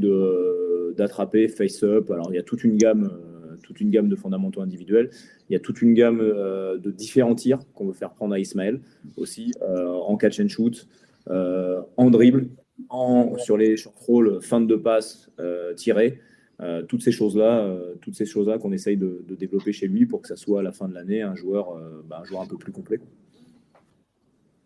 d'attraper 0.97 1.49
face-up, 1.49 2.11
alors 2.11 2.29
il 2.31 2.37
y 2.37 2.39
a 2.39 2.43
toute 2.43 2.65
une 2.65 2.77
gamme, 2.77 3.11
euh, 3.13 3.57
toute 3.63 3.81
une 3.81 3.91
gamme 3.91 4.09
de 4.09 4.17
fondamentaux 4.17 4.61
individuels. 4.61 5.11
Il 5.51 5.53
y 5.53 5.57
a 5.57 5.61
toute 5.61 5.83
une 5.83 5.95
gamme 5.95 6.19
de 6.19 6.91
différents 6.91 7.35
tirs 7.35 7.61
qu'on 7.75 7.87
veut 7.87 7.95
faire 7.95 8.13
prendre 8.13 8.35
à 8.35 8.39
Ismaël 8.39 8.81
aussi, 9.17 9.53
en 9.63 10.15
catch 10.19 10.41
and 10.41 10.49
shoot, 10.49 10.87
en 11.27 12.11
dribble, 12.11 12.49
en, 12.91 13.39
sur 13.39 13.57
les 13.57 13.79
short 13.79 13.97
rolls, 13.99 14.43
fin 14.43 14.61
de 14.61 14.77
passe 14.77 15.31
tirée. 15.77 16.21
Euh, 16.61 16.83
toutes 16.83 17.03
ces 17.03 17.13
choses-là, 17.13 17.61
euh, 17.61 17.95
toutes 18.03 18.17
ces 18.17 18.27
choses-là 18.27 18.59
qu'on 18.59 18.73
essaye 18.73 18.97
de, 18.97 19.25
développer 19.39 19.73
chez 19.73 19.87
lui 19.87 20.07
pour 20.07 20.23
que 20.23 20.29
ça 20.29 20.35
soit 20.35 20.59
à 20.59 20.63
la 20.63 20.73
fin 20.73 20.89
de 20.89 20.95
l'année 20.95 21.23
un 21.23 21.37
joueur, 21.37 21.77
euh, 21.77 22.05
bah, 22.09 22.21
un 22.21 22.25
joueur 22.25 22.43
un 22.43 22.47
peu 22.47 22.57
plus 22.57 22.73
complet. 22.73 22.99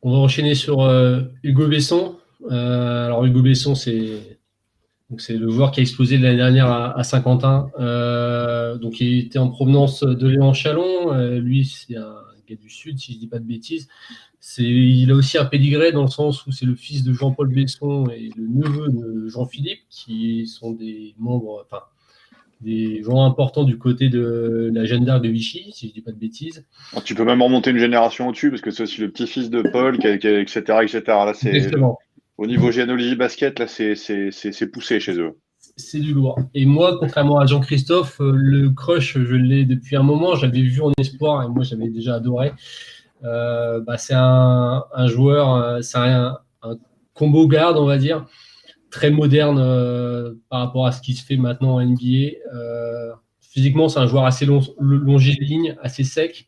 On 0.00 0.10
va 0.10 0.16
enchaîner 0.16 0.54
sur 0.54 0.78
Hugo 1.42 1.68
Besson. 1.68 2.16
alors 2.48 3.24
Hugo 3.24 3.42
Besson, 3.42 3.74
c'est 3.74 4.38
c'est 5.20 5.36
le 5.36 5.50
joueur 5.50 5.70
qui 5.70 5.80
a 5.80 5.82
explosé 5.82 6.18
l'année 6.18 6.36
dernière 6.36 6.70
à, 6.70 7.02
Saint-Quentin. 7.02 7.70
donc 8.80 9.00
il 9.00 9.18
était 9.18 9.38
en 9.38 9.48
provenance 9.48 10.02
de 10.02 10.28
Léon 10.28 10.52
Chalon. 10.52 11.12
lui, 11.38 11.64
c'est 11.64 11.96
un 11.96 12.14
gars 12.48 12.56
du 12.56 12.70
Sud, 12.70 12.98
si 12.98 13.12
je 13.12 13.16
ne 13.16 13.20
dis 13.20 13.28
pas 13.28 13.38
de 13.38 13.44
bêtises. 13.44 13.88
il 14.58 15.10
a 15.10 15.14
aussi 15.14 15.38
un 15.38 15.44
pédigré 15.44 15.92
dans 15.92 16.02
le 16.02 16.08
sens 16.08 16.46
où 16.46 16.52
c'est 16.52 16.66
le 16.66 16.74
fils 16.74 17.04
de 17.04 17.12
Jean-Paul 17.12 17.48
Besson 17.48 18.06
et 18.08 18.30
le 18.36 18.46
neveu 18.46 18.88
de 18.88 19.28
Jean-Philippe, 19.28 19.80
qui 19.90 20.46
sont 20.46 20.72
des 20.72 21.14
membres, 21.18 21.64
enfin, 21.64 21.84
des 22.62 23.02
gens 23.02 23.24
importants 23.24 23.64
du 23.64 23.76
côté 23.78 24.08
de 24.08 24.70
la 24.72 24.84
Jeanne 24.84 25.04
d'Arc 25.04 25.22
de 25.22 25.28
Vichy, 25.28 25.72
si 25.72 25.86
je 25.86 25.90
ne 25.90 25.94
dis 25.94 26.00
pas 26.00 26.12
de 26.12 26.16
bêtises. 26.16 26.64
tu 27.04 27.14
peux 27.14 27.24
même 27.24 27.42
remonter 27.42 27.70
une 27.70 27.78
génération 27.78 28.28
au-dessus, 28.28 28.50
parce 28.50 28.62
que 28.62 28.70
c'est 28.70 28.84
aussi 28.84 29.00
le 29.00 29.10
petit-fils 29.10 29.50
de 29.50 29.62
Paul, 29.62 29.98
qui, 29.98 30.06
etc., 30.06 30.60
etc. 30.82 31.02
Là, 31.06 31.32
c'est, 31.34 31.70
au 32.38 32.46
niveau 32.46 32.70
généalogie 32.70 33.14
basket, 33.14 33.58
là, 33.58 33.66
c'est 33.68 34.70
poussé 34.72 35.00
chez 35.00 35.18
eux. 35.18 35.38
C'est 35.76 36.00
du 36.00 36.12
lourd. 36.12 36.38
Et 36.54 36.66
moi, 36.66 36.98
contrairement 36.98 37.38
à 37.38 37.46
Jean-Christophe, 37.46 38.20
euh, 38.20 38.32
le 38.34 38.70
crush, 38.70 39.16
je 39.16 39.34
l'ai 39.34 39.64
depuis 39.64 39.96
un 39.96 40.02
moment. 40.02 40.34
J'avais 40.34 40.60
vu 40.60 40.82
en 40.82 40.92
espoir 40.98 41.42
et 41.44 41.48
moi, 41.48 41.62
j'avais 41.62 41.88
déjà 41.88 42.16
adoré. 42.16 42.52
Euh, 43.24 43.80
bah, 43.80 43.96
c'est 43.96 44.14
un, 44.16 44.82
joueur, 45.06 45.54
euh, 45.54 45.80
c'est 45.80 45.98
un, 45.98 46.36
combo 47.14 47.46
garde, 47.46 47.78
on 47.78 47.86
va 47.86 47.96
dire, 47.96 48.26
très 48.90 49.10
moderne 49.10 49.58
par 50.50 50.60
rapport 50.60 50.86
à 50.86 50.92
ce 50.92 51.00
qui 51.00 51.14
se 51.14 51.24
fait 51.24 51.36
maintenant 51.36 51.74
en 51.76 51.84
NBA. 51.84 52.32
physiquement, 53.40 53.88
c'est 53.88 54.00
un 54.00 54.06
joueur 54.06 54.24
assez 54.24 54.46
long, 54.46 54.60
longiligne, 54.80 55.76
assez 55.82 56.04
sec. 56.04 56.46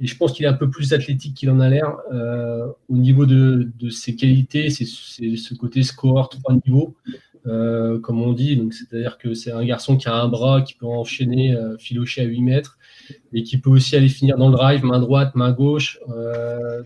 Et 0.00 0.06
je 0.06 0.16
pense 0.16 0.32
qu'il 0.32 0.46
est 0.46 0.48
un 0.48 0.54
peu 0.54 0.70
plus 0.70 0.94
athlétique 0.94 1.34
qu'il 1.34 1.50
en 1.50 1.60
a 1.60 1.68
l'air. 1.68 1.98
Euh, 2.12 2.66
au 2.88 2.96
niveau 2.96 3.26
de, 3.26 3.70
ses 3.90 4.16
qualités, 4.16 4.70
c'est 4.70 4.86
ce 4.86 5.54
côté 5.54 5.82
score 5.82 6.30
trois 6.30 6.54
niveaux, 6.54 6.94
euh, 7.46 8.00
comme 8.00 8.22
on 8.22 8.32
dit. 8.32 8.66
C'est-à-dire 8.72 9.18
que 9.18 9.34
c'est 9.34 9.52
un 9.52 9.64
garçon 9.64 9.98
qui 9.98 10.08
a 10.08 10.14
un 10.14 10.28
bras, 10.28 10.62
qui 10.62 10.74
peut 10.74 10.86
enchaîner, 10.86 11.54
euh, 11.54 11.76
filocher 11.76 12.22
à 12.22 12.24
8 12.24 12.40
mètres, 12.40 12.78
et 13.34 13.42
qui 13.42 13.58
peut 13.58 13.68
aussi 13.68 13.94
aller 13.94 14.08
finir 14.08 14.38
dans 14.38 14.48
le 14.48 14.56
drive, 14.56 14.84
main 14.84 15.00
droite, 15.00 15.34
main 15.34 15.52
gauche. 15.52 15.98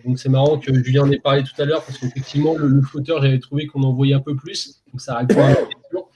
donc 0.04 0.18
c'est 0.18 0.28
marrant 0.28 0.58
que 0.58 0.72
Julien 0.82 1.02
en 1.02 1.10
ait 1.10 1.20
parlé 1.20 1.44
tout 1.44 1.60
à 1.62 1.64
l'heure, 1.66 1.84
parce 1.84 1.98
qu'effectivement, 1.98 2.56
le, 2.56 2.66
le 2.66 2.82
flotteur, 2.82 3.22
j'avais 3.22 3.38
trouvé 3.38 3.66
qu'on 3.66 3.82
en 3.84 3.92
voyait 3.92 4.14
un 4.14 4.20
peu 4.20 4.34
plus. 4.34 4.82
Donc 4.90 5.00
ça 5.00 5.18
répond 5.18 5.40
à 5.44 5.50
la 5.50 5.54
question. 5.56 6.06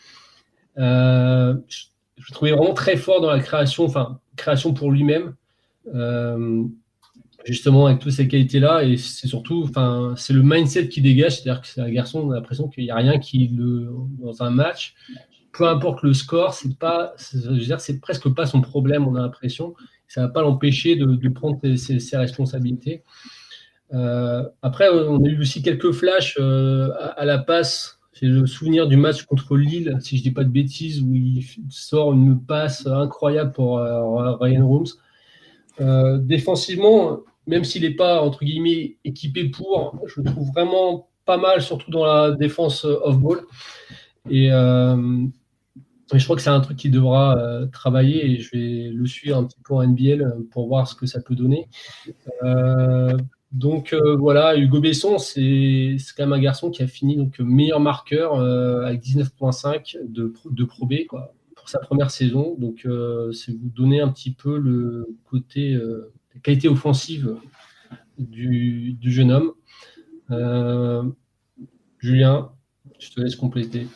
je, 0.76 1.84
je 2.16 2.24
le 2.28 2.34
trouvais 2.34 2.52
vraiment 2.52 2.74
très 2.74 2.96
fort 2.96 3.20
dans 3.20 3.30
la 3.30 3.38
création, 3.38 3.84
enfin, 3.84 4.18
création 4.34 4.72
pour 4.72 4.90
lui-même 4.90 5.34
justement 7.48 7.86
avec 7.86 7.98
toutes 7.98 8.12
ces 8.12 8.28
qualités-là. 8.28 8.84
Et 8.84 8.96
c'est 8.96 9.26
surtout, 9.26 9.64
enfin, 9.68 10.14
c'est 10.16 10.32
le 10.32 10.42
mindset 10.42 10.88
qui 10.88 11.00
dégage. 11.00 11.40
C'est-à-dire 11.40 11.62
que 11.62 11.66
c'est 11.66 11.80
un 11.80 11.90
garçon, 11.90 12.20
on 12.20 12.30
a 12.30 12.36
l'impression 12.36 12.68
qu'il 12.68 12.84
n'y 12.84 12.90
a 12.90 12.96
rien 12.96 13.18
qui 13.18 13.48
le, 13.48 13.90
dans 14.20 14.42
un 14.42 14.50
match, 14.50 14.94
peu 15.52 15.66
importe 15.66 16.02
le 16.02 16.12
score, 16.12 16.54
c'est 16.54 16.78
pas, 16.78 17.14
c'est 17.16 18.00
presque 18.00 18.28
pas 18.34 18.46
son 18.46 18.60
problème. 18.60 19.06
On 19.06 19.14
a 19.16 19.20
l'impression, 19.20 19.74
ça 20.06 20.22
va 20.22 20.28
pas 20.28 20.42
l'empêcher 20.42 20.96
de, 20.96 21.28
prendre 21.28 21.58
ses, 21.76 22.16
responsabilités. 22.16 23.02
Euh, 23.94 24.44
après, 24.62 24.88
on 24.90 25.24
a 25.24 25.28
eu 25.28 25.40
aussi 25.40 25.62
quelques 25.62 25.92
flashs 25.92 26.36
euh, 26.38 26.90
à, 27.16 27.24
la 27.24 27.38
passe. 27.38 27.98
J'ai 28.12 28.26
le 28.26 28.46
souvenir 28.46 28.88
du 28.88 28.96
match 28.96 29.22
contre 29.24 29.56
Lille, 29.56 29.96
si 30.00 30.18
je 30.18 30.22
dis 30.22 30.32
pas 30.32 30.44
de 30.44 30.50
bêtises, 30.50 31.02
où 31.02 31.14
il 31.14 31.44
sort 31.70 32.12
une 32.12 32.40
passe 32.40 32.86
incroyable 32.86 33.52
pour 33.52 33.78
euh, 33.78 34.36
Ryan 34.36 34.66
Rooms. 34.66 34.88
défensivement, 36.26 37.20
même 37.48 37.64
s'il 37.64 37.82
n'est 37.82 37.94
pas, 37.94 38.22
entre 38.22 38.44
guillemets, 38.44 38.98
équipé 39.04 39.48
pour, 39.48 39.98
je 40.06 40.20
le 40.20 40.30
trouve 40.30 40.48
vraiment 40.48 41.08
pas 41.24 41.38
mal, 41.38 41.62
surtout 41.62 41.90
dans 41.90 42.04
la 42.04 42.32
défense 42.32 42.84
euh, 42.84 43.00
off-ball. 43.02 43.40
Euh, 44.30 45.26
et 46.12 46.18
je 46.18 46.24
crois 46.24 46.36
que 46.36 46.42
c'est 46.42 46.50
un 46.50 46.60
truc 46.60 46.76
qui 46.76 46.90
devra 46.90 47.38
euh, 47.38 47.66
travailler 47.66 48.26
et 48.26 48.38
je 48.38 48.50
vais 48.52 48.90
le 48.90 49.06
suivre 49.06 49.36
un 49.36 49.44
petit 49.44 49.60
peu 49.64 49.74
en 49.74 49.82
NBL 49.82 50.44
pour 50.50 50.68
voir 50.68 50.86
ce 50.86 50.94
que 50.94 51.06
ça 51.06 51.20
peut 51.20 51.34
donner. 51.34 51.68
donc 53.52 53.94
voilà, 54.18 54.56
Hugo 54.56 54.80
Besson, 54.80 55.16
c'est 55.16 55.96
quand 56.16 56.24
même 56.24 56.34
un 56.34 56.40
garçon 56.40 56.70
qui 56.70 56.82
a 56.82 56.86
fini 56.86 57.16
donc 57.16 57.38
meilleur 57.40 57.80
marqueur 57.80 58.38
avec 58.84 59.02
19.5 59.02 59.96
de, 60.06 60.32
de 60.50 60.64
Pro 60.64 60.84
B 60.84 61.06
quoi, 61.08 61.34
pour 61.56 61.70
sa 61.70 61.78
première 61.78 62.10
saison. 62.10 62.56
Donc 62.58 62.86
c'est 63.32 63.52
vous 63.52 63.70
donner 63.74 64.00
un 64.00 64.08
petit 64.08 64.32
peu 64.32 64.58
le 64.58 65.08
côté 65.24 65.78
qualité 66.42 66.68
offensive 66.68 67.36
du, 68.18 68.96
jeune 69.02 69.30
homme. 69.30 69.52
Euh, 70.30 71.02
Julien, 71.98 72.52
je 72.98 73.10
te 73.10 73.20
laisse 73.20 73.36
compléter. 73.36 73.86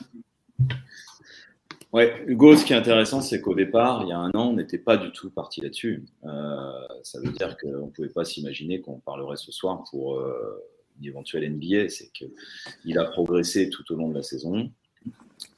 Ouais, 1.93 2.25
Hugo, 2.27 2.57
ce 2.57 2.65
qui 2.65 2.73
est 2.73 2.77
intéressant, 2.77 3.21
c'est 3.21 3.43
qu'au 3.43 3.55
départ, 3.55 4.03
il 4.05 4.09
y 4.09 4.13
a 4.13 4.19
un 4.19 4.31
an, 4.31 4.49
on 4.49 4.55
n'était 4.55 4.79
pas 4.79 4.97
du 4.97 5.13
tout 5.13 5.31
parti 5.31 5.61
là-dessus. 5.61 6.07
Euh, 6.25 6.73
ça 7.03 7.21
veut 7.21 7.33
dire 7.33 7.57
qu'on 7.59 7.87
ne 7.87 7.91
pouvait 7.91 8.09
pas 8.09 8.25
s'imaginer 8.25 8.81
qu'on 8.81 8.99
parlerait 8.99 9.37
ce 9.37 9.53
soir 9.53 9.85
pour 9.91 10.19
euh, 10.19 10.65
une 10.99 11.07
éventuelle 11.07 11.53
NBA. 11.53 11.91
C'est 11.91 12.11
qu'il 12.13 12.99
a 12.99 13.05
progressé 13.05 13.69
tout 13.69 13.93
au 13.93 13.97
long 13.97 14.09
de 14.09 14.15
la 14.15 14.23
saison. 14.23 14.71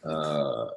la, 0.02 0.68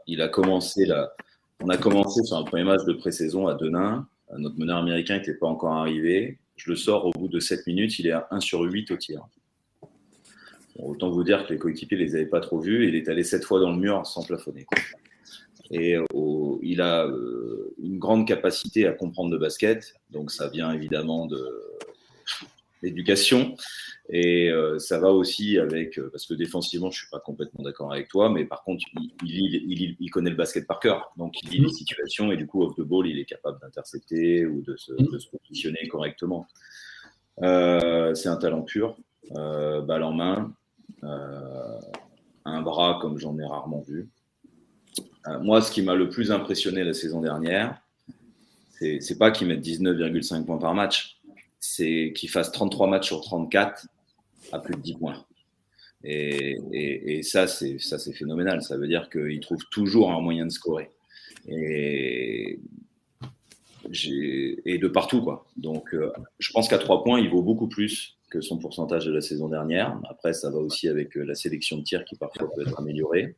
on 1.60 1.70
a 1.70 1.78
commencé 1.78 2.24
sur 2.24 2.38
un 2.38 2.44
premier 2.44 2.64
match 2.64 2.86
de 2.86 2.94
pré-saison 2.94 3.48
à 3.48 3.56
Denain. 3.56 4.08
Notre 4.36 4.58
meneur 4.58 4.78
américain 4.78 5.18
n'était 5.18 5.34
pas 5.34 5.48
encore 5.48 5.74
arrivé. 5.74 6.40
Je 6.56 6.70
le 6.70 6.76
sors 6.76 7.06
au 7.06 7.12
bout 7.12 7.28
de 7.28 7.40
7 7.40 7.66
minutes, 7.68 8.00
il 8.00 8.08
est 8.08 8.12
à 8.12 8.28
1 8.32 8.40
sur 8.40 8.62
8 8.62 8.92
au 8.92 8.98
tir. 8.98 9.28
autant 10.80 11.10
vous 11.10 11.24
dire 11.24 11.46
que 11.46 11.54
les 11.54 11.60
coéquipiers 11.60 11.98
ne 11.98 12.04
les 12.04 12.16
avaient 12.16 12.26
pas 12.26 12.42
trop 12.42 12.60
vus. 12.60 12.88
Il 12.88 12.96
est 12.96 13.08
allé 13.10 13.24
7 13.24 13.46
fois 13.46 13.60
dans 13.60 13.72
le 13.72 13.78
mur 13.78 14.06
sans 14.06 14.24
plafonner. 14.24 14.66
Et 15.72 15.98
il 16.62 16.82
a 16.82 17.06
euh, 17.06 17.74
une 17.82 18.00
grande 18.00 18.28
capacité 18.28 18.88
à 18.88 18.94
comprendre 18.94 19.32
le 19.32 19.38
basket. 19.38 19.96
Donc 20.10 20.32
ça 20.32 20.50
vient 20.50 20.72
évidemment 20.72 21.26
de 21.26 21.64
l'éducation. 22.82 23.56
Et 24.10 24.50
euh, 24.50 24.80
ça 24.80 25.00
va 25.00 25.12
aussi 25.12 25.58
avec, 25.58 26.00
euh, 26.00 26.10
parce 26.10 26.26
que 26.26 26.34
défensivement, 26.34 26.90
je 26.92 27.00
suis 27.00 27.10
pas 27.10 27.20
complètement 27.20 27.64
d'accord 27.64 27.92
avec 27.92 28.08
toi, 28.08 28.30
mais 28.30 28.46
par 28.46 28.64
contre, 28.64 28.86
il, 29.02 29.12
il, 29.26 29.98
il, 30.00 30.10
connaît 30.10 30.30
le 30.30 30.38
basket 30.38 30.66
par 30.66 30.80
cœur. 30.80 31.12
Donc, 31.18 31.34
il 31.44 31.50
lit 31.50 31.60
les 31.60 31.70
situations 31.70 32.32
et 32.32 32.38
du 32.38 32.48
coup, 32.48 32.64
off 32.64 32.74
the 32.76 32.82
ball, 32.82 33.06
il 33.06 33.20
est 33.20 33.26
capable 33.26 33.60
d'intercepter 33.60 34.46
ou 34.46 34.62
de 34.62 34.78
se, 34.78 34.94
de 34.94 35.20
se, 35.20 35.28
positionner 35.30 35.88
correctement. 35.90 36.48
Euh, 37.42 38.16
c'est 38.16 38.30
un 38.30 38.38
talent 38.38 38.62
pur, 38.62 38.98
balle 39.30 40.04
en 40.04 40.14
main, 40.14 40.54
un 41.04 42.62
bras 42.62 43.00
comme 43.02 43.18
j'en 43.18 43.38
ai 43.38 43.46
rarement 43.46 43.82
vu. 43.82 44.08
moi, 45.42 45.62
ce 45.62 45.70
qui 45.70 45.82
m'a 45.82 45.96
le 45.96 46.08
plus 46.08 46.32
impressionné 46.32 46.86
la 46.86 46.94
saison 46.94 47.20
dernière, 47.20 47.82
c'est 48.80 49.18
pas 49.20 49.32
qu'il 49.32 49.48
mette 49.48 49.60
19,5 49.60 50.46
points 50.46 50.60
par 50.60 50.74
match, 50.74 51.20
c'est 51.60 52.14
qu'il 52.16 52.30
fasse 52.30 52.54
33 52.54 52.88
matchs 52.88 53.08
sur 53.08 53.20
34 53.20 53.88
à 54.52 54.60
plus 54.60 54.76
de 54.76 54.82
10 54.82 54.96
points. 54.96 55.26
Et, 56.04 56.58
et, 56.72 57.18
et 57.18 57.24
ça, 57.24 57.48
c'est 57.48 57.80
phénoménal. 58.14 58.62
Ça 58.62 58.78
veut 58.78 58.88
dire 58.88 59.10
qu'il 59.10 59.40
trouve 59.40 59.64
toujours 59.72 60.12
un 60.12 60.22
moyen 60.22 60.46
de 60.46 60.52
scorer. 60.52 60.92
Et, 61.48 62.60
de 63.90 64.88
partout, 64.88 65.22
quoi. 65.22 65.46
Donc, 65.56 65.94
euh, 65.94 66.12
je 66.40 66.52
pense 66.52 66.68
qu'à 66.68 66.78
3 66.78 67.04
points, 67.04 67.20
il 67.20 67.30
vaut 67.30 67.42
beaucoup 67.42 67.68
plus 67.68 68.18
que 68.30 68.42
son 68.42 68.58
pourcentage 68.58 69.06
de 69.06 69.14
la 69.14 69.22
saison 69.22 69.48
dernière. 69.48 70.00
Après, 70.10 70.34
ça 70.34 70.50
va 70.50 70.58
aussi 70.58 70.90
avec 70.90 71.16
euh, 71.16 71.24
la 71.24 71.36
sélection 71.36 71.78
de 71.78 71.84
tir 71.84 72.04
qui 72.04 72.16
parfois 72.16 72.50
peut 72.54 72.62
être 72.62 72.78
améliorée. 72.80 73.36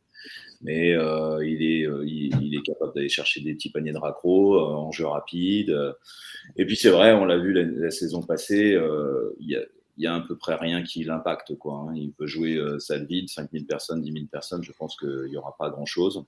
Mais 0.61 0.94
euh, 0.94 1.45
il, 1.45 1.64
est, 1.64 2.61
capable 2.65 2.94
d'aller 2.94 3.07
chercher 3.07 3.41
des 3.41 3.53
petits 3.53 3.72
paniers 3.72 3.94
de 3.94 3.98
raccro 3.98 4.60
en 4.60 4.91
jeu 4.91 5.06
rapide. 5.06 5.95
Et 6.57 6.65
puis 6.65 6.76
c'est 6.76 6.90
vrai, 6.90 7.14
on 7.14 7.23
l'a 7.23 7.38
vu 7.38 7.53
la, 7.53 7.64
la, 7.64 7.91
saison 7.91 8.22
passée, 8.23 8.77
il 10.00 10.06
y 10.06 10.08
a 10.08 10.16
à 10.16 10.22
peu 10.22 10.36
près 10.36 10.56
rien 10.56 10.82
qui 10.82 11.04
l'impacte. 11.04 11.56
Quoi, 11.56 11.88
hein. 11.88 11.94
Il 11.96 12.14
peut 12.14 12.26
jouer 12.26 12.56
euh, 12.56 12.80
salle 12.80 13.06
vide, 13.06 13.30
5000 13.30 13.68
personnes, 13.68 14.02
10 14.02 14.12
000 14.12 14.26
personnes, 14.32 14.64
je 14.64 14.72
pense 14.72 14.98
qu'il 14.98 15.28
n'y 15.30 15.38
aura 15.38 15.56
pas 15.60 15.70
grand-chose. 15.70 16.24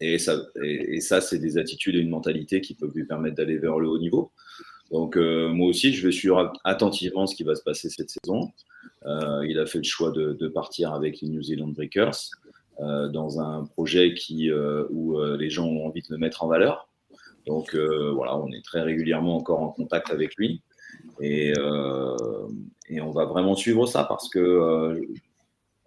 Et 0.00 0.18
ça, 0.18 1.20
c'est 1.20 1.38
des 1.38 1.58
attitudes 1.58 1.94
et 1.94 1.98
une 1.98 2.08
mentalité 2.08 2.62
qui 2.62 2.74
peuvent 2.74 2.94
lui 2.94 3.04
permettre 3.04 3.36
d'aller 3.36 3.58
vers 3.58 3.78
le 3.78 3.88
haut 3.88 3.98
niveau. 3.98 4.32
Donc 4.90 5.16
euh, 5.16 5.48
moi 5.48 5.68
aussi, 5.68 5.92
je 5.92 6.06
vais 6.06 6.12
suivre 6.12 6.52
attentivement 6.64 7.26
ce 7.26 7.36
qui 7.36 7.44
va 7.44 7.54
se 7.54 7.62
passer 7.62 7.90
cette 7.90 8.10
saison. 8.10 8.50
Euh, 9.06 9.46
il 9.46 9.58
a 9.58 9.66
fait 9.66 9.78
le 9.78 9.84
choix 9.84 10.10
de, 10.10 10.48
partir 10.48 10.92
avec 10.94 11.20
les 11.20 11.28
New 11.28 11.42
Zealand 11.42 11.68
Breakers 11.68 12.30
euh, 12.80 13.08
dans 13.08 13.40
un 13.40 13.64
projet 13.64 14.14
où 14.90 15.20
les 15.20 15.50
gens 15.50 15.66
ont 15.66 15.86
envie 15.86 16.02
de 16.02 16.08
le 16.10 16.18
mettre 16.18 16.42
en 16.42 16.48
valeur. 16.48 16.88
Donc 17.46 17.74
voilà, 17.74 18.36
on 18.36 18.48
est 18.52 18.64
très 18.64 18.82
régulièrement 18.82 19.36
encore 19.36 19.60
en 19.60 19.68
contact 19.68 20.10
avec 20.10 20.36
lui. 20.36 20.62
Et, 21.20 21.52
euh, 21.58 22.16
et, 22.88 23.00
on 23.00 23.10
va 23.10 23.26
vraiment 23.26 23.54
suivre 23.54 23.86
ça 23.86 24.04
parce 24.04 24.28
que, 24.28 24.38
euh, 24.38 25.00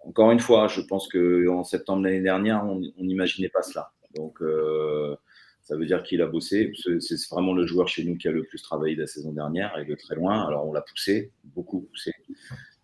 encore 0.00 0.30
une 0.30 0.40
fois, 0.40 0.68
je 0.68 0.80
pense 0.80 1.08
qu'en 1.08 1.64
septembre 1.64 2.02
l'année 2.02 2.20
dernière, 2.20 2.64
on 2.64 2.80
n'imaginait 2.98 3.48
pas 3.48 3.62
cela. 3.62 3.90
Donc, 4.14 4.40
euh, 4.42 5.16
ça 5.62 5.76
veut 5.76 5.86
dire 5.86 6.02
qu'il 6.02 6.20
a 6.22 6.26
bossé. 6.26 6.72
C'est 7.00 7.16
vraiment 7.30 7.54
le 7.54 7.66
joueur 7.66 7.88
chez 7.88 8.04
nous 8.04 8.16
qui 8.16 8.28
a 8.28 8.32
le 8.32 8.44
plus 8.44 8.62
travaillé 8.62 8.96
la 8.96 9.06
saison 9.06 9.32
dernière 9.32 9.76
et 9.78 9.84
de 9.84 9.94
très 9.94 10.14
loin. 10.14 10.46
Alors, 10.46 10.68
on 10.68 10.72
l'a 10.72 10.82
poussé, 10.82 11.32
beaucoup 11.44 11.80
poussé, 11.82 12.12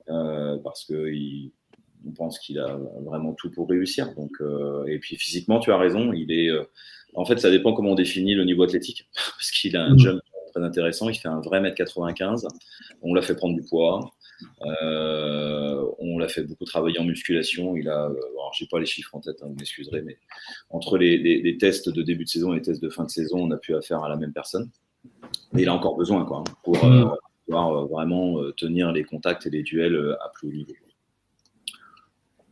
euh, 0.09 0.57
parce 0.65 0.85
qu'on 0.85 1.51
on 2.07 2.13
pense 2.13 2.39
qu'il 2.39 2.59
a 2.59 2.79
vraiment 3.05 3.35
tout 3.35 3.51
pour 3.51 3.69
réussir. 3.69 4.15
Donc, 4.15 4.33
euh, 4.41 4.87
et 4.87 4.99
puis 4.99 5.17
physiquement, 5.17 5.61
tu 5.61 5.73
as 5.73 5.77
raison. 5.77 6.13
Il 6.13 6.33
est, 6.33 6.51
en 7.15 7.25
fait, 7.25 7.39
ça 7.39 7.51
dépend 7.51 7.75
comment 7.75 7.91
on 7.91 7.97
définit 7.97 8.35
le 8.35 8.45
niveau 8.45 8.63
athlétique, 8.63 9.09
parce 9.15 9.51
qu'il 9.51 9.77
a 9.77 9.85
un 9.85 9.95
mmh. 9.95 10.21
Très 10.61 10.67
intéressant. 10.67 11.09
Il 11.09 11.15
fait 11.17 11.29
un 11.29 11.41
vrai 11.41 11.61
mètre 11.61 11.77
95. 11.77 12.47
On 13.03 13.15
l'a 13.15 13.23
fait 13.23 13.35
prendre 13.35 13.55
du 13.55 13.63
poids. 13.63 14.13
Euh, 14.63 15.85
on 15.99 16.19
l'a 16.19 16.29
fait 16.29 16.43
beaucoup 16.45 16.65
travailler 16.65 16.99
en 16.99 17.05
musculation. 17.05 17.77
Il 17.77 17.89
a, 17.89 18.07
euh, 18.07 18.15
alors 18.33 18.53
j'ai 18.55 18.67
pas 18.67 18.79
les 18.79 18.87
chiffres 18.87 19.15
en 19.15 19.21
tête, 19.21 19.37
hein, 19.43 19.47
vous 19.49 19.55
m'excuserez, 19.55 20.03
mais 20.03 20.19
entre 20.71 20.97
les, 20.97 21.57
tests 21.59 21.89
de 21.89 22.03
début 22.03 22.25
de 22.25 22.29
saison 22.29 22.53
et 22.53 22.57
les 22.57 22.63
tests 22.63 22.83
de 22.83 22.89
fin 22.89 23.05
de 23.05 23.11
saison, 23.11 23.39
on 23.39 23.51
a 23.51 23.57
pu 23.57 23.75
affaire 23.75 24.03
à 24.03 24.09
la 24.09 24.17
même 24.17 24.33
personne. 24.33 24.71
Mais 25.53 25.63
il 25.63 25.69
a 25.69 25.75
encore 25.75 25.97
besoin, 25.97 26.25
quoi, 26.25 26.39
hein, 26.39 26.45
pour 26.63 26.83
euh, 26.85 27.07
pouvoir 27.47 27.87
vraiment 27.87 28.39
tenir 28.57 28.93
les 28.93 29.05
contacts 29.05 29.47
et 29.47 29.51
les 29.51 29.63
duels 29.63 30.17
à 30.21 30.29
plus 30.31 30.49
haut 30.49 30.53
niveau. 30.53 30.75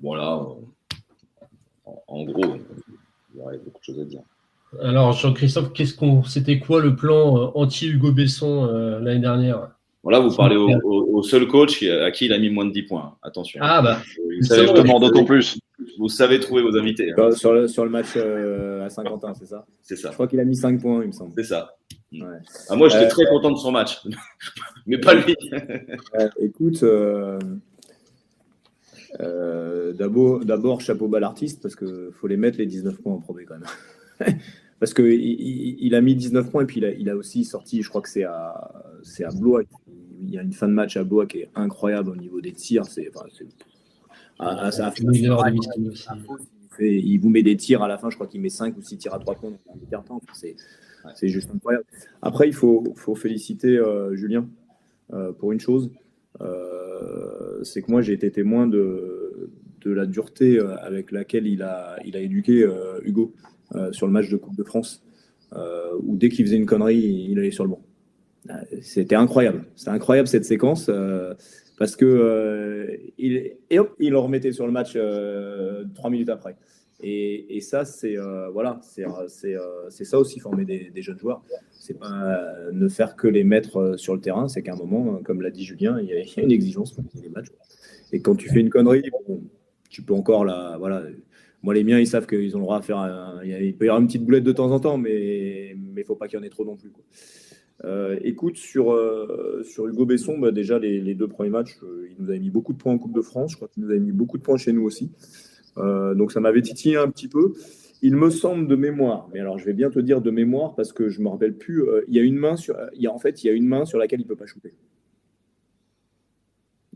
Voilà, 0.01 0.47
en 1.85 2.25
gros, 2.25 2.57
il 3.35 3.39
y 3.39 3.41
aurait 3.41 3.59
beaucoup 3.59 3.81
de 3.81 3.85
choses 3.85 4.01
à 4.01 4.05
dire. 4.05 4.23
Alors, 4.83 5.13
Jean-Christophe, 5.13 5.73
qu'est-ce 5.73 5.95
qu'on, 5.95 6.23
c'était 6.25 6.59
quoi 6.59 6.81
le 6.81 6.95
plan 6.95 7.39
euh, 7.39 7.51
anti-Hugo 7.55 8.13
Besson 8.13 8.67
euh, 8.67 9.01
l'année 9.01 9.21
dernière? 9.21 9.71
Voilà, 10.03 10.21
vous 10.21 10.35
parlez 10.35 10.57
au, 10.57 11.23
seul 11.23 11.47
coach 11.49 11.83
à 11.83 12.11
qui 12.11 12.27
il 12.27 12.33
a 12.33 12.39
mis 12.39 12.51
moins 12.51 12.65
de 12.65 12.71
10 12.71 12.83
points. 12.85 13.17
Attention. 13.23 13.61
Ah, 13.63 13.83
bah. 13.83 13.99
Je 14.41 14.73
demande 14.73 15.03
d'autant 15.03 15.25
plus. 15.25 15.59
vous 15.99 16.09
savez 16.09 16.39
trouver 16.39 16.63
vos 16.63 16.77
invités. 16.79 17.13
hein. 17.17 17.33
sur, 17.33 17.53
le, 17.53 17.67
sur 17.67 17.85
le 17.85 17.91
match 17.91 18.09
euh, 18.17 18.87
à 18.87 18.91
Saint-Quentin, 18.91 19.35
c'est 19.35 19.47
ça? 19.47 19.67
C'est 19.83 19.97
ça. 19.97 20.09
Je 20.11 20.15
crois 20.15 20.29
qu'il 20.29 20.39
a 20.41 20.45
mis 20.45 20.55
5 20.57 20.81
points, 20.81 21.03
il 21.03 21.09
me 21.09 21.13
semble. 21.13 21.33
C'est 21.37 21.45
ça. 21.45 21.75
Ouais. 22.13 22.21
Ah, 22.71 22.77
moi, 22.77 22.89
j'étais 22.89 23.07
Euh, 23.07 23.09
très 23.09 23.27
content 23.27 23.51
de 23.51 23.57
son 23.59 23.73
match, 23.73 24.01
mais 24.87 24.99
pas 24.99 25.15
lui. 25.15 25.35
Écoute, 26.41 26.83
euh, 26.85 27.39
euh, 29.21 29.93
d'abord, 29.93 30.45
d'abord, 30.45 30.81
chapeau 30.81 31.09
bas 31.09 31.21
l'artiste, 31.21 31.61
parce 31.61 31.75
qu'il 31.77 32.11
faut 32.13 32.29
les 32.29 32.37
mettre 32.37 32.59
les 32.59 32.67
19 32.67 32.97
points 33.03 33.15
en 33.15 33.21
premier 33.21 33.45
quand 33.45 33.55
même. 33.55 33.65
parce 34.81 34.95
qu'il 34.95 35.07
il, 35.07 35.77
il 35.81 35.95
a 35.95 36.01
mis 36.01 36.15
19 36.15 36.51
points 36.51 36.63
et 36.63 36.67
puis 36.67 36.79
il 36.81 36.85
a, 36.85 36.91
il 36.93 37.09
a 37.11 37.17
aussi 37.17 37.45
sorti, 37.45 37.83
je 37.83 37.89
crois 37.89 38.01
que 38.03 38.09
c'est 38.09 38.25
à, 38.25 38.73
c'est 39.03 39.25
à 39.25 39.31
Blois. 39.31 39.63
Il 40.21 40.31
y 40.31 40.39
a 40.39 40.43
une 40.43 40.53
fin 40.53 40.69
de 40.69 40.73
match 40.73 40.97
à 40.97 41.05
Blois 41.05 41.27
qui 41.27 41.39
est 41.39 41.51
incroyable 41.55 42.11
au 42.11 42.17
niveau 42.17 42.41
des 42.41 42.53
tirs. 42.53 42.87
C'est, 42.87 43.09
enfin, 43.15 43.27
c'est- 43.37 43.47
à- 44.39 44.67
à- 44.67 44.71
ça- 44.73 44.93
Une 45.01 45.27
heure 45.27 45.43
de 45.45 45.93
il, 46.81 47.19
vous 47.19 47.29
met 47.29 47.43
des 47.43 47.57
tirs 47.57 47.83
à 47.83 47.89
la 47.89 47.99
fin, 47.99 48.09
je 48.11 48.15
crois 48.15 48.27
qu'il 48.27 48.41
met 48.41 48.51
5 48.51 48.77
ou 48.77 48.83
6 48.83 48.99
tirs 48.99 49.15
à 49.15 49.19
3 49.19 49.35
points 49.35 49.51
dans 49.51 49.75
le 49.81 49.87
quart 49.91 50.05
temps. 50.05 50.21
Enfin, 50.23 50.33
c'est, 50.35 50.55
c'est 51.17 51.29
juste 51.29 51.51
incroyable. 51.53 51.85
Après, 52.23 52.47
il 52.47 52.55
faut, 52.55 52.85
faut 52.97 53.15
féliciter 53.15 53.77
euh, 53.77 54.15
Julien 54.15 54.49
euh, 55.13 55.33
pour 55.33 55.53
une 55.53 55.61
chose. 55.61 55.91
Euh, 56.41 57.63
c'est 57.65 57.83
que 57.83 57.91
moi, 57.91 58.01
j'ai 58.03 58.13
été 58.13 58.31
témoin 58.31 58.67
de, 58.67 59.51
de 59.81 59.91
la 59.91 60.07
dureté 60.07 60.61
avec 60.61 61.11
laquelle 61.11 61.47
il 61.47 61.63
a, 61.63 61.97
il 62.05 62.17
a 62.17 62.21
éduqué 62.21 62.63
euh, 62.63 63.01
Hugo 63.03 63.35
sur 63.93 64.07
le 64.07 64.13
match 64.13 64.29
de 64.31 64.37
Coupe 64.37 64.57
de 64.57 64.65
France, 64.65 65.05
euh, 65.53 65.93
où 66.03 66.17
dès 66.17 66.29
qu'il 66.29 66.45
faisait 66.45 66.57
une 66.57 66.67
connerie, 66.67 66.99
il 66.99 67.39
allait 67.39 67.51
sur 67.51 67.65
le 67.65 67.71
banc. 67.71 67.83
Euh, 68.51 68.55
C'était 68.81 69.15
incroyable. 69.15 69.65
C'était 69.77 69.91
incroyable 69.91 70.29
cette 70.29 70.45
séquence 70.45 70.89
euh, 70.89 71.35
parce 71.79 71.97
que 71.97 72.05
euh, 72.05 72.97
il, 73.19 73.53
et 73.71 73.79
hop, 73.79 73.95
il 73.99 74.15
remettait 74.17 74.53
sur 74.53 74.67
le 74.67 74.73
match 74.73 74.93
euh, 74.97 75.85
trois 75.95 76.11
minutes 76.11 76.29
après. 76.29 76.57
Et, 77.01 77.61
ça, 77.61 77.85
c'est 77.85 78.19
euh, 78.19 78.49
voilà, 78.49 78.81
c'est 78.83 79.05
euh, 79.05 79.89
ça 79.89 80.19
aussi 80.19 80.41
former 80.41 80.65
des, 80.65 81.03
jeunes 81.03 81.19
joueurs. 81.19 81.43
C'est 81.71 81.97
pas 81.97 82.11
euh, 82.11 82.73
ne 82.73 82.89
faire 82.89 83.15
que 83.15 83.29
les 83.29 83.45
mettre 83.45 83.77
euh, 83.77 83.97
sur 83.97 84.15
le 84.15 84.21
terrain. 84.21 84.49
C'est 84.49 84.63
qu'à 84.63 84.73
un 84.73 84.77
moment, 84.77 85.15
euh, 85.15 85.23
comme 85.23 85.41
l'a 85.41 85.51
dit 85.51 85.65
Julien, 85.65 86.01
il 86.01 86.09
y 86.09 86.13
a, 86.13 86.43
une 86.43 86.51
exigence 86.51 86.93
pour 86.93 87.05
les 87.23 87.29
matchs. 87.29 87.49
Et 88.11 88.21
quand 88.21 88.35
tu 88.35 88.49
fais 88.49 88.59
une 88.59 88.71
connerie, 88.71 89.03
tu 89.89 90.03
peux 90.03 90.15
encore 90.15 90.45
la 90.45 90.77
voilà. 90.79 91.05
Moi, 91.63 91.75
les 91.75 91.85
miens, 91.85 91.99
ils 91.99 92.07
savent 92.07 92.27
qu'ils 92.27 92.55
ont 92.57 92.61
le 92.61 92.65
droit 92.65 92.79
à 92.79 92.83
faire. 92.83 93.41
il 93.45 93.51
il 93.51 93.77
peut 93.77 93.87
y 93.87 93.89
avoir 93.89 94.01
une 94.01 94.07
petite 94.07 94.25
boulette 94.25 94.45
de 94.45 94.53
temps 94.53 94.71
en 94.71 94.81
temps, 94.81 94.99
mais 94.99 95.77
mais 95.95 96.05
faut 96.05 96.17
pas 96.17 96.29
qu'il 96.29 96.39
y 96.39 96.43
en 96.43 96.45
ait 96.45 96.51
trop 96.51 96.65
non 96.65 96.77
plus. 96.77 96.93
Euh, 97.85 98.19
écoute, 98.23 98.57
sur, 98.57 98.93
euh, 98.93 99.63
sur 99.65 99.87
Hugo 99.87 100.05
Besson, 100.05 100.39
bah, 100.39 100.51
déjà 100.51 100.79
les, 100.79 101.01
les 101.01 101.15
deux 101.15 101.29
premiers 101.29 101.51
matchs, 101.51 101.79
euh, 101.83 102.09
il 102.11 102.23
nous 102.23 102.29
avait 102.31 102.41
mis 102.41 102.51
beaucoup 102.51 102.73
de 102.73 102.79
points 102.79 102.93
en 102.93 102.99
Coupe 102.99 103.15
de 103.15 103.21
France. 103.21 103.53
Je 103.53 103.57
crois 103.57 103.69
qu'il 103.69 103.85
nous 103.85 103.91
avait 103.91 104.01
mis 104.01 104.13
beaucoup 104.13 104.37
de 104.37 104.43
points 104.43 104.57
chez 104.57 104.73
nous 104.73 104.83
aussi. 104.83 105.11
Donc 105.77 106.33
ça 106.33 106.41
m'avait 106.41 106.63
titillé 106.63 106.97
un 106.97 107.09
petit 107.09 107.29
peu. 107.29 107.53
Il 108.03 108.17
me 108.17 108.31
semble 108.31 108.67
de 108.67 108.75
mémoire, 108.75 109.29
mais 109.33 109.39
alors 109.39 109.59
je 109.59 109.65
vais 109.65 109.75
bien 109.75 109.91
te 109.91 110.01
dire 110.01 110.21
de 110.21 110.33
mémoire 110.33 110.75
parce 110.75 110.93
que 110.93 111.09
je 111.09 111.21
me 111.21 111.29
rappelle 111.29 111.55
plus. 111.55 111.85
il 112.09 112.17
y 112.17 112.19
a 112.19 112.23
une 112.23 112.35
main 112.35 112.57
sur, 112.57 112.77
il 112.97 113.09
en 113.09 113.19
fait 113.21 113.45
il 113.45 113.47
y 113.47 113.51
a 113.51 113.53
une 113.53 113.67
main 113.67 113.85
sur 113.85 113.97
laquelle 113.97 114.21
il 114.21 114.27
peut 114.27 114.35
pas 114.35 114.47
shooter. 114.47 114.75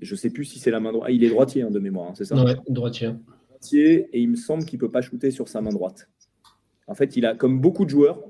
Je 0.01 0.17
sais 0.17 0.31
plus 0.31 0.45
si 0.45 0.59
c'est 0.59 0.73
la 0.73 0.81
main 0.81 0.91
droite. 0.91 1.07
Ah, 1.11 1.13
il 1.13 1.23
est 1.23 1.29
droitier 1.29 1.63
hein, 1.63 1.71
de 1.71 1.79
mémoire, 1.79 2.09
hein, 2.09 2.15
c'est 2.17 2.25
ça? 2.25 2.35
Ouais, 2.43 2.57
droitier. 2.69 3.11
Et 3.73 4.21
il 4.21 4.31
me 4.31 4.37
semble 4.37 4.65
qu'il 4.65 4.79
peut 4.79 4.91
pas 4.91 5.03
shooter 5.03 5.31
sur 5.31 5.49
sa 5.49 5.61
main 5.61 5.71
droite. 5.71 6.09
En 6.87 6.95
fait, 6.95 7.17
il 7.17 7.27
a 7.27 7.35
comme 7.35 7.61
beaucoup 7.61 7.85
de 7.85 7.91
joueurs, 7.91 8.23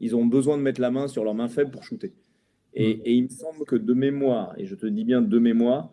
ils 0.00 0.16
ont 0.16 0.26
besoin 0.26 0.56
de 0.58 0.62
mettre 0.62 0.80
la 0.80 0.90
main 0.90 1.08
sur 1.08 1.24
leur 1.24 1.34
main 1.34 1.48
faible 1.48 1.70
pour 1.70 1.84
shooter. 1.84 2.12
Et, 2.74 2.90
et 2.90 3.12
il 3.12 3.24
me 3.24 3.28
semble 3.28 3.64
que 3.66 3.76
de 3.76 3.92
mémoire, 3.92 4.54
et 4.58 4.66
je 4.66 4.74
te 4.74 4.86
dis 4.86 5.04
bien 5.04 5.22
de 5.22 5.38
mémoire, 5.38 5.90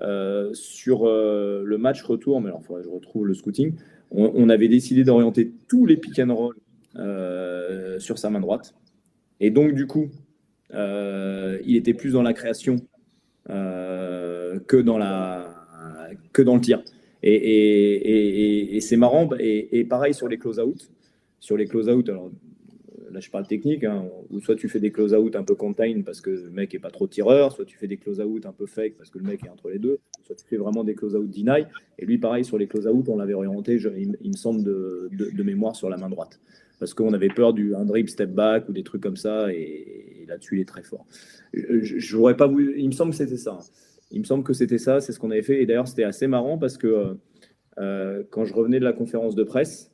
euh, 0.00 0.50
sur 0.54 1.06
euh, 1.06 1.62
le 1.64 1.78
match 1.78 2.02
retour, 2.02 2.40
mais 2.40 2.48
alors 2.48 2.60
il 2.62 2.64
faudrait 2.64 2.82
que 2.82 2.88
je 2.88 2.94
retrouve 2.94 3.26
le 3.26 3.34
scouting, 3.34 3.74
on, 4.10 4.32
on 4.34 4.48
avait 4.48 4.68
décidé 4.68 5.04
d'orienter 5.04 5.52
tous 5.68 5.84
les 5.84 5.96
pick 5.98 6.18
and 6.18 6.34
roll 6.34 6.56
euh, 6.96 7.98
sur 7.98 8.18
sa 8.18 8.30
main 8.30 8.40
droite. 8.40 8.74
Et 9.40 9.50
donc, 9.50 9.74
du 9.74 9.86
coup, 9.86 10.10
il 10.70 11.76
était 11.76 11.92
plus 11.92 12.12
dans 12.12 12.22
la 12.22 12.32
création 12.32 12.76
que, 13.46 14.80
dans 14.80 14.96
la, 14.96 15.52
que 16.32 16.40
dans 16.40 16.54
le 16.54 16.60
tir. 16.60 16.82
Et, 17.22 18.78
c'est 18.80 18.96
marrant. 18.96 19.28
Et, 19.38 19.78
et 19.80 19.84
pareil 19.84 20.14
sur 20.14 20.28
les 20.28 20.38
close-out. 20.38 20.90
Sur 21.40 21.56
les 21.56 21.66
close-out, 21.66 22.08
alors 22.08 22.30
là 23.10 23.20
je 23.20 23.28
parle 23.30 23.46
technique, 23.46 23.84
hein, 23.84 24.06
où 24.30 24.40
soit 24.40 24.54
tu 24.56 24.68
fais 24.68 24.80
des 24.80 24.90
close-out 24.90 25.36
un 25.36 25.42
peu 25.42 25.54
contain 25.54 26.00
parce 26.04 26.20
que 26.20 26.30
le 26.30 26.50
mec 26.50 26.74
est 26.74 26.78
pas 26.78 26.90
trop 26.90 27.06
tireur, 27.06 27.52
soit 27.52 27.64
tu 27.64 27.76
fais 27.76 27.86
des 27.88 27.96
close-out 27.98 28.46
un 28.46 28.52
peu 28.52 28.64
fake 28.66 28.94
parce 28.96 29.10
que 29.10 29.18
le 29.18 29.24
mec 29.24 29.44
est 29.44 29.48
entre 29.50 29.68
les 29.68 29.78
deux, 29.78 29.98
soit 30.24 30.36
tu 30.36 30.46
fais 30.46 30.56
vraiment 30.56 30.84
des 30.84 30.94
close-out 30.94 31.28
deny. 31.28 31.64
Et 31.98 32.06
lui, 32.06 32.18
pareil, 32.18 32.44
sur 32.44 32.58
les 32.58 32.66
close-out, 32.68 33.08
on 33.08 33.16
l'avait 33.16 33.34
orienté, 33.34 33.78
je- 33.78 33.88
il, 33.88 34.30
me 34.30 34.36
semble, 34.36 34.62
de, 34.64 35.42
mémoire 35.42 35.76
sur 35.76 35.90
la 35.90 35.96
main 35.96 36.08
droite. 36.08 36.40
Parce 36.78 36.94
qu'on 36.94 37.12
avait 37.12 37.28
peur 37.28 37.52
du 37.52 37.74
un 37.74 37.84
dribble 37.84 38.08
step 38.08 38.30
back 38.30 38.68
ou 38.68 38.72
des 38.72 38.82
trucs 38.82 39.02
comme 39.02 39.16
ça, 39.16 39.52
et, 39.52 40.22
et 40.22 40.26
là-dessus, 40.26 40.56
il 40.56 40.60
est 40.62 40.68
très 40.68 40.82
fort. 40.82 41.04
Je, 41.52 41.80
je- 41.82 41.98
j'aurais 41.98 42.36
pas 42.36 42.46
voulu- 42.46 42.74
il 42.78 42.86
me 42.86 42.92
semble 42.92 43.10
que 43.10 43.16
c'était 43.18 43.36
ça. 43.36 43.58
hein. 43.60 43.64
Il 44.12 44.20
me 44.20 44.24
semble 44.24 44.44
que 44.44 44.52
c'était 44.52 44.78
ça, 44.78 45.00
c'est 45.00 45.12
ce 45.12 45.18
qu'on 45.18 45.30
avait 45.30 45.42
fait. 45.42 45.62
Et 45.62 45.66
d'ailleurs, 45.66 45.88
c'était 45.88 46.04
assez 46.04 46.26
marrant 46.26 46.58
parce 46.58 46.76
que 46.78 46.86
euh, 46.86 47.14
euh, 47.78 48.22
quand 48.30 48.44
je 48.44 48.52
revenais 48.54 48.78
de 48.78 48.84
la 48.84 48.92
conférence 48.92 49.34
de 49.34 49.42
presse, 49.44 49.90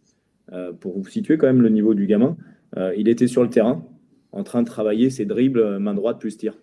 euh, 0.52 0.72
pour 0.72 0.98
vous 0.98 1.06
situer 1.08 1.38
quand 1.38 1.46
même 1.46 1.62
le 1.62 1.68
niveau 1.68 1.94
du 1.94 2.06
gamin, 2.06 2.36
euh, 2.76 2.94
il 2.96 3.08
était 3.08 3.26
sur 3.28 3.42
le 3.42 3.50
terrain 3.50 3.86
en 4.32 4.42
train 4.42 4.62
de 4.62 4.66
travailler 4.68 5.08
ses 5.10 5.24
dribbles 5.24 5.78
main 5.78 5.94
droite 5.94 6.20
plus 6.20 6.36
tir. 6.36 6.58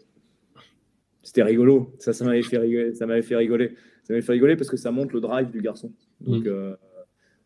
C'était 1.24 1.44
rigolo. 1.44 1.94
Ça, 2.00 2.14
ça 2.14 2.26
m'avait 2.26 2.42
fait 2.44 2.58
rigoler. 2.58 2.94
Ça 2.94 3.06
m'avait 3.08 3.22
fait 3.24 3.36
rigoler. 3.36 3.70
Ça 4.04 4.14
m'avait 4.14 4.22
fait 4.22 4.34
rigoler 4.34 4.56
parce 4.56 4.70
que 4.70 4.78
ça 4.78 4.92
montre 4.92 5.16
le 5.16 5.22
drive 5.22 5.50
du 5.50 5.62
garçon. 5.62 5.92
Donc, 6.22 6.46
Mm. 6.46 6.76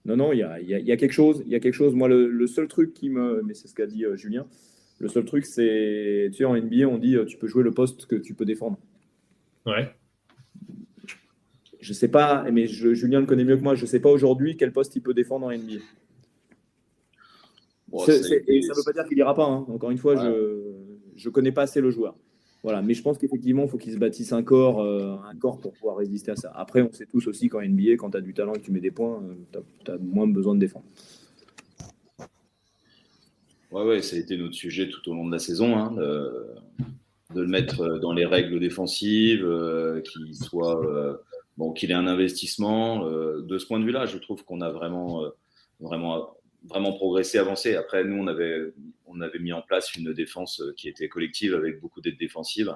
non, 0.05 0.17
non, 0.17 0.33
il 0.33 0.39
y 0.39 0.43
a, 0.43 0.59
il 0.59 0.67
y 0.67 0.73
a- 0.73 0.79
il 0.79 0.85
y 0.85 0.91
a 0.91 0.97
quelque 0.97 1.13
chose. 1.13 1.41
Il 1.45 1.51
y 1.51 1.55
a 1.55 1.59
quelque 1.59 1.73
chose. 1.73 1.93
Moi, 1.95 2.09
le, 2.09 2.27
le 2.29 2.47
seul 2.47 2.67
truc 2.67 2.93
qui 2.93 3.09
me, 3.09 3.41
mais 3.45 3.53
c'est 3.53 3.67
ce 3.67 3.75
qu'a 3.75 3.85
dit 3.85 4.03
Julien. 4.15 4.45
Le 4.99 5.07
seul 5.07 5.23
truc, 5.23 5.45
c'est, 5.45 6.27
tu 6.31 6.39
sais, 6.39 6.45
en 6.45 6.55
NBA, 6.55 6.85
on 6.87 6.97
dit, 6.97 7.15
tu 7.27 7.37
peux 7.37 7.47
jouer 7.47 7.63
le 7.63 7.71
poste 7.71 8.05
que 8.07 8.17
tu 8.17 8.33
peux 8.33 8.43
défendre. 8.45 8.77
Ouais. 9.65 9.89
Je 11.79 11.93
sais 11.93 12.07
pas, 12.09 12.45
mais 12.51 12.67
je- 12.67 12.93
Julien 12.93 13.21
le 13.21 13.25
connaît 13.25 13.45
mieux 13.45 13.57
que 13.57 13.63
moi. 13.63 13.75
Je 13.75 13.85
sais 13.85 13.99
pas 13.99 14.09
aujourd'hui 14.09 14.57
quel 14.57 14.71
poste 14.73 14.95
il 14.95 15.01
peut 15.01 15.13
défendre 15.13 15.45
en 15.47 15.51
NBA. 15.51 15.79
Bon, 17.87 18.05
et 18.05 18.11
ça 18.11 18.19
ne 18.19 18.75
veut 18.77 18.83
pas 18.85 18.93
dire 18.93 19.05
qu'il 19.07 19.17
ira 19.17 19.33
pas. 19.33 19.45
hein. 19.45 19.65
Encore 19.69 19.89
une 19.91 19.97
fois, 19.97 20.15
je 20.17 21.27
ne 21.27 21.33
connais 21.33 21.51
pas 21.51 21.63
assez 21.63 21.81
le 21.81 21.89
joueur. 21.89 22.15
Voilà, 22.61 22.81
mais 22.81 22.93
je 22.93 23.01
pense 23.01 23.17
qu'effectivement, 23.17 23.63
il 23.63 23.69
faut 23.69 23.77
qu'il 23.77 23.93
se 23.93 23.97
bâtisse 23.97 24.33
un 24.33 24.43
corps, 24.43 24.81
euh, 24.81 25.15
un 25.25 25.33
corps 25.35 25.59
pour 25.61 25.71
pouvoir 25.71 25.95
résister 25.95 26.31
à 26.31 26.35
ça. 26.35 26.51
Après, 26.53 26.81
on 26.81 26.91
sait 26.91 27.05
tous 27.05 27.25
aussi 27.27 27.47
qu'en 27.47 27.61
NBA, 27.61 27.93
quand 27.93 28.11
tu 28.11 28.17
as 28.17 28.21
du 28.21 28.33
talent 28.33 28.53
et 28.53 28.59
que 28.59 28.65
tu 28.65 28.71
mets 28.73 28.81
des 28.81 28.91
points, 28.91 29.23
tu 29.85 29.91
as, 29.91 29.97
moins 29.97 30.27
besoin 30.27 30.55
de 30.55 30.59
défendre. 30.59 30.85
Ouais, 33.71 33.83
ouais, 33.85 34.01
ça 34.01 34.17
a 34.17 34.19
été 34.19 34.35
notre 34.37 34.55
sujet 34.55 34.89
tout 34.89 35.09
au 35.09 35.13
long 35.13 35.25
de 35.25 35.31
la 35.31 35.39
saison, 35.39 35.77
hein, 35.77 35.91
de, 35.91 36.47
de 37.33 37.41
le 37.41 37.47
mettre 37.47 37.99
dans 37.99 38.11
les 38.11 38.25
règles 38.25 38.59
défensives, 38.59 39.45
euh, 39.45 40.01
qu'il 40.01 40.35
soit 40.35 40.83
euh, 40.85 41.15
bon, 41.59 41.73
qu'il 41.73 41.91
ait 41.91 41.93
un 41.95 42.07
investissement. 42.07 43.05
euh, 43.05 43.41
de 43.41 43.57
ce 43.57 43.65
point 43.67 43.79
de 43.79 43.85
vue-là, 43.85 44.05
je 44.05 44.17
trouve 44.17 44.43
qu'on 44.45 44.61
a 44.61 44.69
vraiment, 44.69 45.25
euh, 45.25 45.29
vraiment, 45.81 46.37
vraiment 46.63 46.93
progressé, 46.93 47.37
avancé. 47.37 47.75
Après, 47.75 48.05
nous, 48.05 48.15
on 48.15 48.27
avait, 48.27 48.73
on 49.05 49.19
avait 49.19 49.39
mis 49.39 49.51
en 49.51 49.61
place 49.61 49.93
une 49.95 50.13
défense 50.13 50.63
qui 50.77 50.87
était 50.87 51.09
collective 51.09 51.53
avec 51.53 51.81
beaucoup 51.81 51.99
d'aides 51.99 52.17
défensives. 52.17 52.73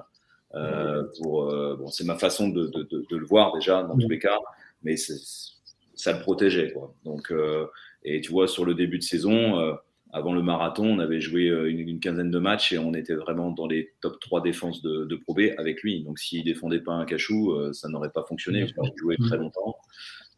Euh, 0.54 1.02
pour, 1.18 1.50
euh, 1.50 1.76
bon, 1.76 1.88
c'est 1.88 2.04
ma 2.04 2.16
façon 2.16 2.48
de, 2.48 2.66
de, 2.66 2.82
de, 2.82 3.16
le 3.16 3.26
voir 3.26 3.54
déjà 3.54 3.82
dans 3.82 3.96
tous 3.96 4.08
les 4.08 4.20
cas, 4.20 4.38
mais 4.82 4.96
ça 4.96 6.12
le 6.12 6.20
protégeait. 6.20 6.72
Quoi. 6.72 6.94
Donc, 7.04 7.32
euh, 7.32 7.66
et 8.04 8.20
tu 8.20 8.30
vois, 8.30 8.46
sur 8.46 8.66
le 8.66 8.74
début 8.74 8.98
de 8.98 9.02
saison, 9.02 9.58
euh, 9.58 9.72
avant 10.14 10.32
le 10.32 10.42
marathon, 10.42 10.86
on 10.86 10.98
avait 11.00 11.20
joué 11.20 11.48
euh, 11.48 11.68
une, 11.68 11.80
une 11.80 11.98
quinzaine 12.00 12.30
de 12.30 12.38
matchs 12.38 12.72
et 12.72 12.78
on 12.78 12.94
était 12.94 13.14
vraiment 13.16 13.50
dans 13.50 13.66
les 13.66 13.92
top 14.00 14.20
3 14.20 14.42
défenses 14.42 14.80
de, 14.80 15.04
de 15.04 15.16
Pro 15.16 15.34
B 15.34 15.40
avec 15.58 15.82
lui. 15.82 16.04
Donc, 16.04 16.18
s'il 16.20 16.44
défendait 16.44 16.80
pas 16.80 16.92
un 16.92 17.04
cachou, 17.04 17.52
euh, 17.52 17.72
ça 17.72 17.88
n'aurait 17.88 18.10
pas 18.12 18.24
fonctionné. 18.28 18.62
On 18.76 18.80
aurait 18.82 18.92
joué 18.96 19.16
très 19.26 19.36
longtemps. 19.36 19.76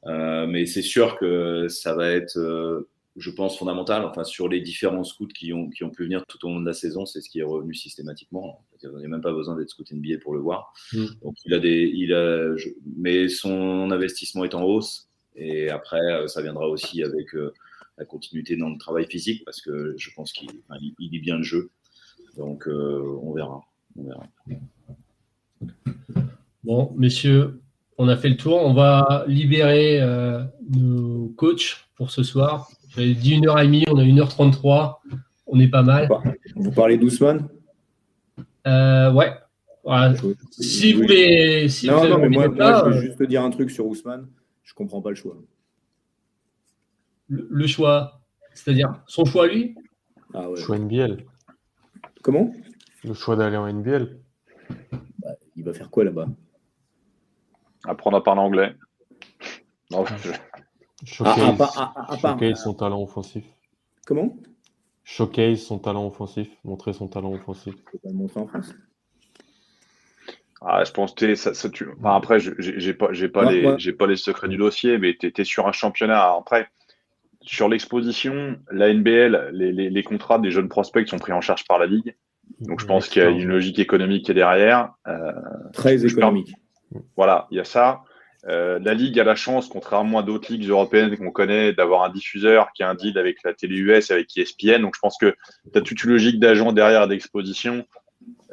Euh, 0.06 0.46
mais 0.46 0.66
c'est 0.66 0.82
sûr 0.82 1.18
que 1.18 1.68
ça 1.68 1.94
va 1.94 2.08
être, 2.10 2.38
euh, 2.38 2.88
je 3.16 3.30
pense, 3.30 3.58
fondamental. 3.58 4.04
Enfin, 4.04 4.24
sur 4.24 4.48
les 4.48 4.60
différents 4.60 5.04
scouts 5.04 5.26
qui 5.28 5.52
ont, 5.52 5.68
qui 5.68 5.84
ont 5.84 5.90
pu 5.90 6.04
venir 6.04 6.24
tout 6.26 6.44
au 6.46 6.48
long 6.50 6.60
de 6.60 6.66
la 6.66 6.72
saison, 6.72 7.04
c'est 7.06 7.20
ce 7.20 7.28
qui 7.28 7.40
est 7.40 7.44
revenu 7.44 7.74
systématiquement. 7.74 8.64
Il 8.82 8.88
n'y 8.98 9.04
a 9.04 9.08
même 9.08 9.20
pas 9.20 9.32
besoin 9.32 9.56
d'être 9.56 9.68
scout 9.70 9.90
NBA 9.92 10.18
pour 10.22 10.32
le 10.34 10.40
voir. 10.40 10.72
Donc, 11.22 11.34
il 11.44 11.52
a 11.52 11.58
des, 11.58 11.90
il 11.92 12.14
a, 12.14 12.56
je- 12.56 12.70
mais 12.96 13.28
son 13.28 13.90
investissement 13.90 14.44
est 14.44 14.54
en 14.54 14.62
hausse. 14.62 15.08
Et 15.34 15.68
après, 15.68 16.00
ça 16.28 16.40
viendra 16.40 16.66
aussi 16.68 17.02
avec 17.02 17.34
euh, 17.34 17.52
la 17.98 18.04
continuité 18.04 18.56
dans 18.56 18.70
le 18.70 18.78
travail 18.78 19.06
physique 19.06 19.44
parce 19.44 19.60
que 19.60 19.94
je 19.96 20.10
pense 20.14 20.32
qu'il 20.32 20.48
enfin, 20.68 20.78
il, 20.80 20.94
il 20.98 21.10
lit 21.10 21.20
bien 21.20 21.36
le 21.36 21.42
jeu. 21.42 21.70
Donc, 22.36 22.68
euh, 22.68 23.18
on 23.22 23.32
verra. 23.32 23.62
On 23.96 24.04
verra. 24.04 24.26
Bon, 26.64 26.92
messieurs, 26.96 27.60
on 27.98 28.08
a 28.08 28.16
fait 28.16 28.28
le 28.28 28.36
tour. 28.36 28.60
On 28.62 28.74
va 28.74 29.24
libérer 29.26 30.00
euh, 30.00 30.42
nos 30.68 31.28
coachs 31.36 31.88
pour 31.96 32.10
ce 32.10 32.22
soir. 32.22 32.68
J'avais 32.90 33.14
dit 33.14 33.34
une 33.34 33.48
heure 33.48 33.58
et 33.58 33.66
demie, 33.66 33.84
on 33.88 33.98
a 33.98 34.04
1h33. 34.04 34.96
On 35.46 35.60
est 35.60 35.68
pas 35.68 35.82
mal. 35.82 36.08
Vous 36.56 36.72
parlez 36.72 36.98
d'Ousmane? 36.98 37.48
Euh, 38.66 39.12
ouais. 39.12 39.32
Voilà. 39.84 40.14
Si 40.50 40.92
vous 40.92 41.02
voulez. 41.02 41.68
Si 41.68 41.86
non, 41.86 42.00
vous 42.00 42.08
non, 42.08 42.18
mais 42.18 42.28
moi, 42.28 42.48
je 42.48 42.84
veux 42.90 43.00
juste 43.00 43.18
te 43.18 43.24
dire 43.24 43.42
un 43.42 43.50
truc 43.50 43.70
sur 43.70 43.86
Ousmane. 43.86 44.26
Je 44.64 44.74
comprends 44.74 45.00
pas 45.00 45.10
le 45.10 45.16
choix. 45.16 45.36
Le, 47.28 47.46
le 47.50 47.66
choix, 47.66 48.20
c'est-à-dire 48.54 49.02
son 49.06 49.24
choix 49.24 49.44
à 49.44 49.48
lui 49.48 49.74
Ah 50.34 50.50
ouais. 50.50 50.56
Choix 50.60 50.78
NBL. 50.78 51.24
Comment? 52.22 52.52
Le 53.04 53.14
choix 53.14 53.36
d'aller 53.36 53.56
en 53.56 53.66
NBL. 53.68 54.18
Il 55.56 55.64
va 55.64 55.72
faire 55.72 55.90
quoi 55.90 56.04
là-bas? 56.04 56.26
Apprendre 57.84 58.16
à 58.16 58.22
parler 58.22 58.40
anglais. 58.40 58.74
Non, 59.90 60.04
je- 60.04 60.32
Showcase, 61.04 61.60
Ah, 61.76 61.92
à 61.96 62.16
part- 62.16 62.20
showcase 62.20 62.62
son 62.62 62.74
talent 62.74 63.02
offensif. 63.02 63.44
Comment? 64.06 64.36
Showcase 65.04 65.60
son 65.62 65.78
talent 65.78 66.06
offensif. 66.06 66.48
Montrer 66.64 66.92
son 66.92 67.06
talent 67.06 67.32
offensif. 67.32 67.74
Je 67.86 67.92
vais 67.92 67.98
pas 67.98 68.08
le 68.08 68.14
montrer 68.14 68.40
en 68.40 68.46
France. 68.48 68.74
Ah, 70.62 70.82
je 70.84 70.90
pense 70.90 71.12
que 71.12 71.20
t'es- 71.26 71.36
ça, 71.36 71.54
ça, 71.54 71.68
tu... 71.70 71.86
enfin, 71.98 72.16
après, 72.16 72.40
je- 72.40 72.54
j'ai 72.58 72.94
pas, 72.94 73.12
j'ai 73.12 73.28
pas, 73.28 73.44
Ouais, 73.46 73.52
les, 73.60 73.66
ouais. 73.66 73.78
j'ai 73.78 73.92
pas 73.92 74.06
les 74.06 74.16
secrets 74.16 74.48
du 74.48 74.56
dossier, 74.56 74.98
mais 74.98 75.16
tu 75.16 75.30
es, 75.36 75.44
sur 75.44 75.68
un 75.68 75.72
championnat. 75.72 76.32
Après, 76.34 76.68
sur 77.46 77.68
l'exposition, 77.68 78.58
la 78.70 78.92
NBL, 78.92 79.50
les, 79.52 79.72
les, 79.72 79.88
les 79.88 80.02
contrats 80.02 80.38
des 80.38 80.50
jeunes 80.50 80.68
prospects 80.68 81.08
sont 81.08 81.18
pris 81.18 81.32
en 81.32 81.40
charge 81.40 81.64
par 81.66 81.78
la 81.78 81.86
Ligue. 81.86 82.16
Donc, 82.60 82.80
je 82.80 82.86
pense 82.86 83.08
qu'il 83.08 83.22
y 83.22 83.24
a 83.24 83.28
une 83.28 83.48
logique 83.48 83.78
économique 83.78 84.26
qui 84.26 84.32
est 84.32 84.34
derrière. 84.34 84.90
Euh, 85.06 85.32
Très 85.72 86.04
économique. 86.04 86.54
voilà, 87.16 87.46
il 87.50 87.56
y 87.56 87.60
a 87.60 87.64
ça. 87.64 88.02
Euh, 88.48 88.78
la 88.80 88.94
Ligue 88.94 89.18
a 89.18 89.24
la 89.24 89.34
chance, 89.34 89.68
contrairement 89.68 90.18
à 90.18 90.22
d'autres 90.22 90.52
ligues 90.52 90.68
européennes 90.68 91.16
qu'on 91.16 91.30
connaît, 91.30 91.72
d'avoir 91.72 92.04
un 92.04 92.10
diffuseur 92.10 92.68
qui 92.74 92.82
a 92.82 92.88
un 92.88 92.94
deal 92.94 93.18
avec 93.18 93.38
la 93.44 93.54
télé 93.54 93.76
US, 93.76 94.10
avec 94.10 94.36
ESPN. 94.36 94.82
Donc, 94.82 94.94
je 94.94 95.00
pense 95.00 95.16
que 95.18 95.34
tu 95.72 95.78
as 95.78 95.82
toute 95.82 96.02
une 96.04 96.10
logique 96.10 96.38
d'agent 96.38 96.72
derrière 96.72 97.08
d'exposition. 97.08 97.84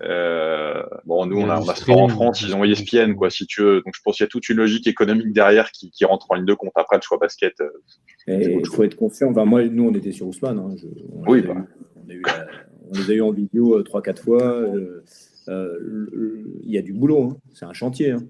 Euh, 0.02 0.82
bon, 1.06 1.26
nous, 1.28 1.38
Il 1.38 1.42
y 1.42 1.44
on 1.46 1.50
a 1.50 1.60
on 1.62 1.68
a 1.70 1.76
sport 1.76 2.02
en 2.02 2.08
France, 2.08 2.42
ils 2.42 2.56
ont. 2.56 2.64
ESPN, 2.64 3.14
quoi, 3.14 3.30
si 3.30 3.46
tu 3.46 3.62
veux. 3.62 3.82
Donc, 3.82 3.94
je 3.96 4.02
pense 4.04 4.18
qu'il 4.18 4.24
y 4.24 4.28
a 4.28 4.30
toute 4.30 4.50
une 4.50 4.58
logique 4.58 4.88
économique 4.88 5.32
derrière 5.34 5.72
qui, 5.72 5.92
qui 5.92 6.04
rentre 6.06 6.26
en 6.32 6.36
ligne 6.36 6.46
de 6.46 6.54
compte. 6.56 6.72
Après, 6.76 6.96
le 6.96 7.02
choix 7.02 7.18
basket, 7.20 7.54
euh, 7.62 7.70
il 8.28 8.66
faut 8.68 8.84
être 8.84 8.96
confiant. 8.96 9.30
Enfin, 9.30 9.46
moi, 9.46 9.64
nous, 9.66 9.88
on 9.88 9.94
était 9.94 10.12
sur 10.12 10.28
Ousmane. 10.28 10.58
hein. 10.60 10.76
Je- 10.78 10.88
on, 11.14 11.30
Oui, 11.32 11.42
les 11.44 11.50
a 11.50 11.54
bah. 11.54 11.60
eu- 11.60 11.66
on, 12.06 12.10
a 12.10 12.14
eu 12.14 12.22
la- 12.22 12.48
on 12.90 12.98
les 12.98 13.12
a 13.12 13.14
eu 13.14 13.22
en 13.22 13.32
vidéo 13.32 13.78
euh, 13.78 13.84
trois, 13.84 14.02
quatre 14.02 14.24
fois. 14.24 14.42
Euh, 14.44 15.04
euh, 15.48 16.44
Il 16.64 16.72
y 16.72 16.78
a 16.78 16.82
du 16.82 16.94
boulot. 16.94 17.24
hein. 17.32 17.38
C'est 17.54 17.66
un 17.66 17.74
chantier. 17.74 18.12
hein. 18.12 18.24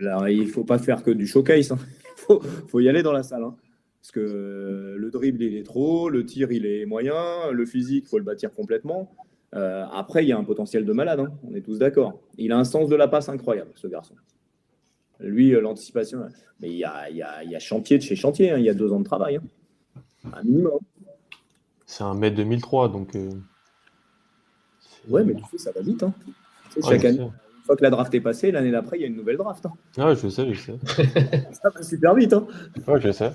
Là, 0.00 0.28
il 0.30 0.40
ne 0.42 0.46
faut 0.46 0.64
pas 0.64 0.78
faire 0.78 1.02
que 1.02 1.10
du 1.10 1.26
showcase. 1.26 1.70
hein. 1.72 1.78
Il 1.80 1.86
faut, 2.16 2.40
faut 2.68 2.80
y 2.80 2.88
aller 2.88 3.02
dans 3.02 3.12
la 3.12 3.22
salle. 3.22 3.44
hein. 3.44 3.54
Parce 4.02 4.10
que 4.12 4.20
euh, 4.20 4.96
le 4.96 5.10
dribble, 5.10 5.42
il 5.42 5.56
est 5.56 5.62
trop, 5.64 6.08
le 6.08 6.24
tir, 6.24 6.50
il 6.52 6.66
est 6.66 6.84
moyen, 6.86 7.50
le 7.52 7.66
physique, 7.66 8.04
il 8.06 8.08
faut 8.08 8.18
le 8.18 8.24
bâtir 8.24 8.50
complètement. 8.52 9.12
Euh, 9.54 9.84
après, 9.92 10.24
il 10.24 10.28
y 10.28 10.32
a 10.32 10.38
un 10.38 10.44
potentiel 10.44 10.84
de 10.84 10.92
malade, 10.92 11.20
hein. 11.20 11.32
on 11.42 11.54
est 11.54 11.62
tous 11.62 11.78
d'accord. 11.78 12.20
Il 12.36 12.52
a 12.52 12.58
un 12.58 12.64
sens 12.64 12.88
de 12.88 12.96
la 12.96 13.08
passe 13.08 13.28
incroyable, 13.28 13.70
ce 13.76 13.86
garçon. 13.86 14.14
Lui, 15.20 15.54
euh, 15.54 15.60
l'anticipation. 15.60 16.28
Mais 16.60 16.68
il 16.68 16.76
y 16.76 16.84
a, 16.84 17.08
il 17.10 17.16
y 17.16 17.22
a- 17.22 17.42
il 17.44 17.50
y 17.50 17.56
a 17.56 17.58
chantier 17.58 17.96
de 17.98 18.02
chez 18.02 18.14
chantier, 18.16 18.50
hein. 18.50 18.58
il 18.58 18.64
y 18.64 18.68
a 18.70 18.74
deux 18.74 18.92
ans 18.92 18.98
de 19.00 19.04
travail. 19.04 19.36
hein. 19.36 20.30
Un 20.34 20.42
minimum. 20.42 20.78
C'est 21.86 22.04
un 22.04 22.14
mai 22.14 22.30
2003, 22.30 22.88
donc. 22.90 23.16
euh, 23.16 23.30
Ouais, 25.08 25.24
mais 25.24 25.34
tu 25.34 25.42
sais, 25.52 25.58
ça 25.58 25.72
va 25.72 25.80
vite. 25.80 26.02
hein. 26.02 26.12
Tu 26.70 26.82
sais, 26.82 26.86
Ouais, 26.88 26.96
chaque 26.96 27.04
année, 27.06 27.18
une 27.22 27.64
fois 27.64 27.76
que 27.76 27.82
la 27.82 27.90
draft 27.90 28.12
est 28.14 28.20
passée, 28.20 28.50
l'année 28.50 28.70
d'après, 28.70 28.98
il 28.98 29.00
y 29.00 29.04
a 29.04 29.06
une 29.06 29.16
nouvelle 29.16 29.38
draft. 29.38 29.64
hein. 29.64 29.72
Ouais, 29.96 30.14
je 30.14 30.28
sais, 30.28 30.52
je 30.52 30.60
sais. 30.60 30.78
Ça 31.52 31.70
va 31.70 31.82
super 31.82 32.14
vite. 32.14 32.32
hein. 32.34 32.46
Ouais, 32.86 33.00
je 33.00 33.10
sais. 33.10 33.32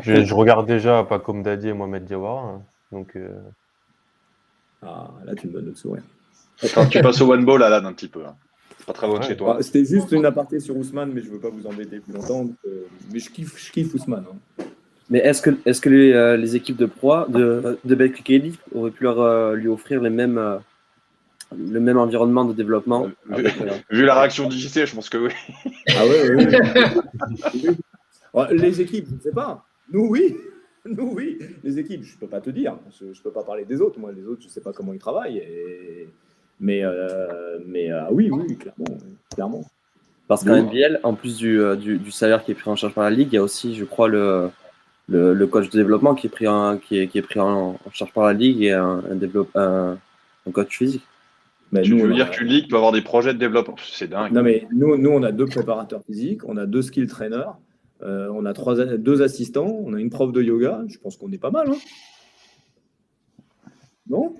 Je, 0.00 0.24
je 0.24 0.34
regarde 0.34 0.66
déjà 0.68 1.02
pas 1.02 1.18
comme 1.18 1.42
Dadi 1.42 1.68
et 1.68 1.72
Mohamed 1.72 2.04
Diawara. 2.04 2.42
hein. 2.50 2.62
Donc, 2.92 3.16
euh, 3.16 3.36
Ah, 4.82 5.10
là, 5.24 5.34
tu 5.34 5.46
me 5.48 5.52
donnes 5.52 5.66
le 5.66 5.74
sourire. 5.74 6.02
Attends, 6.62 6.86
tu 6.86 7.00
passes 7.00 7.20
au 7.20 7.30
one 7.32 7.44
ball, 7.44 7.62
Alan, 7.62 7.86
un 7.86 7.92
petit 7.92 8.08
peu. 8.08 8.24
hein. 8.24 8.34
C'est 8.78 8.86
pas 8.86 8.92
très 8.92 9.06
loin 9.06 9.16
de 9.18 9.22
Ouais. 9.22 9.28
chez 9.28 9.36
toi. 9.36 9.56
Ah, 9.58 9.62
C'était 9.62 9.84
juste 9.84 10.12
une 10.12 10.24
aparté 10.24 10.60
sur 10.60 10.76
Ousmane, 10.76 11.10
mais 11.12 11.20
je 11.20 11.28
ne 11.28 11.32
veux 11.32 11.40
pas 11.40 11.50
vous 11.50 11.66
embêter 11.66 11.98
plus 12.00 12.12
longtemps. 12.12 12.44
donc, 12.44 12.54
euh, 12.66 12.84
mais 13.12 13.18
je 13.18 13.30
kiffe, 13.30 13.58
je 13.58 13.70
kiffe 13.72 13.94
Ousmane. 13.94 14.24
hein. 14.30 14.64
Mais 15.10 15.18
est-ce 15.20 15.40
que, 15.40 15.50
est-ce 15.64 15.80
que 15.80 15.88
les, 15.88 16.12
euh, 16.12 16.36
les 16.36 16.54
équipes 16.54 16.76
de 16.76 16.86
proie 16.86 17.26
de, 17.30 17.78
de 17.84 18.12
Elite 18.28 18.58
auraient 18.74 18.90
pu 18.90 19.04
leur, 19.04 19.20
euh, 19.20 19.54
lui 19.54 19.68
offrir 19.68 20.02
les 20.02 20.10
mêmes, 20.10 20.36
euh, 20.38 20.58
le 21.56 21.80
même 21.80 21.96
environnement 21.96 22.44
de 22.44 22.52
développement 22.52 23.08
avec, 23.30 23.54
Vu 23.90 24.04
la 24.04 24.14
réaction 24.20 24.48
d'IJC, 24.48 24.84
je 24.84 24.94
pense 24.94 25.08
que 25.08 25.16
oui. 25.16 25.30
Ah 25.96 26.06
ouais, 26.06 26.28
ouais, 26.30 26.46
ouais. 26.46 27.74
Ouais, 28.34 28.54
Les 28.54 28.80
équipes, 28.82 29.06
je 29.08 29.14
ne 29.14 29.20
sais 29.20 29.32
pas. 29.32 29.64
Nous, 29.90 30.06
oui. 30.10 30.36
Nous, 30.96 31.12
oui. 31.14 31.38
Les 31.64 31.78
équipes, 31.78 32.02
je 32.02 32.14
ne 32.14 32.20
peux 32.20 32.26
pas 32.26 32.40
te 32.40 32.50
dire. 32.50 32.76
Je 32.98 33.06
ne 33.06 33.12
peux 33.22 33.30
pas 33.30 33.42
parler 33.44 33.64
des 33.64 33.80
autres. 33.80 33.98
Moi, 33.98 34.12
les 34.12 34.24
autres, 34.26 34.42
je 34.42 34.46
ne 34.46 34.50
sais 34.50 34.60
pas 34.60 34.72
comment 34.72 34.92
ils 34.92 34.98
travaillent. 34.98 35.38
et- 35.38 36.08
Mais, 36.60 36.82
euh, 36.84 37.58
mais 37.66 37.92
euh, 37.92 38.02
oui, 38.10 38.30
oui, 38.30 38.56
clairement. 38.56 38.98
clairement. 39.34 39.64
Parce 40.26 40.44
qu'en. 40.44 40.56
NBL, 40.56 41.00
en 41.04 41.14
plus 41.14 41.36
du, 41.36 41.60
euh, 41.60 41.76
du, 41.76 41.98
du 41.98 42.10
salaire 42.10 42.44
qui 42.44 42.50
est 42.52 42.54
pris 42.54 42.68
en 42.70 42.76
charge 42.76 42.94
par 42.94 43.04
la 43.04 43.10
Ligue, 43.10 43.28
il 43.32 43.36
y 43.36 43.38
a 43.38 43.42
aussi, 43.42 43.74
je 43.76 43.84
crois, 43.84 44.08
le, 44.08 44.50
le, 45.08 45.32
le 45.34 45.46
coach 45.46 45.70
de 45.70 45.78
développement 45.78 46.14
qui 46.14 46.26
est 46.26 46.30
pris 46.30 46.46
en, 46.48 46.76
qui 46.78 46.98
est, 46.98 47.06
qui 47.08 47.18
est 47.18 47.22
pris 47.22 47.40
en, 47.40 47.76
en 47.84 47.90
charge 47.92 48.12
par 48.12 48.24
la 48.24 48.32
Ligue 48.32 48.62
et 48.62 48.72
un, 48.72 49.02
un, 49.10 49.14
développe, 49.14 49.50
un, 49.56 49.98
un 50.46 50.50
coach 50.50 50.76
physique. 50.76 51.04
Mais 51.70 51.82
Tu 51.82 51.94
nous, 51.94 52.02
veux 52.06 52.12
dire 52.14 52.26
a- 52.26 52.30
qu'une 52.30 52.48
ligue 52.48 52.68
peut 52.68 52.76
avoir 52.76 52.92
des 52.92 53.02
projets 53.02 53.34
de 53.34 53.38
développement? 53.38 53.76
C'est 53.82 54.08
dingue. 54.08 54.32
Non, 54.32 54.42
mais 54.42 54.66
nous, 54.72 54.96
nous, 54.96 55.10
on 55.10 55.22
a 55.22 55.32
deux 55.32 55.44
préparateurs 55.46 56.02
physiques, 56.06 56.40
on 56.48 56.56
a 56.56 56.66
deux 56.66 56.82
skill 56.82 57.06
trainers, 57.06 57.52
euh, 58.02 58.28
on 58.32 58.44
a 58.44 58.52
trois, 58.52 58.76
deux 58.76 59.22
assistants, 59.22 59.66
on 59.66 59.94
a 59.94 60.00
une 60.00 60.10
prof 60.10 60.32
de 60.32 60.42
yoga. 60.42 60.82
Je 60.88 60.98
pense 60.98 61.16
qu'on 61.16 61.32
est 61.32 61.38
pas 61.38 61.50
mal. 61.50 61.70
Hein 61.70 61.78
non? 64.08 64.34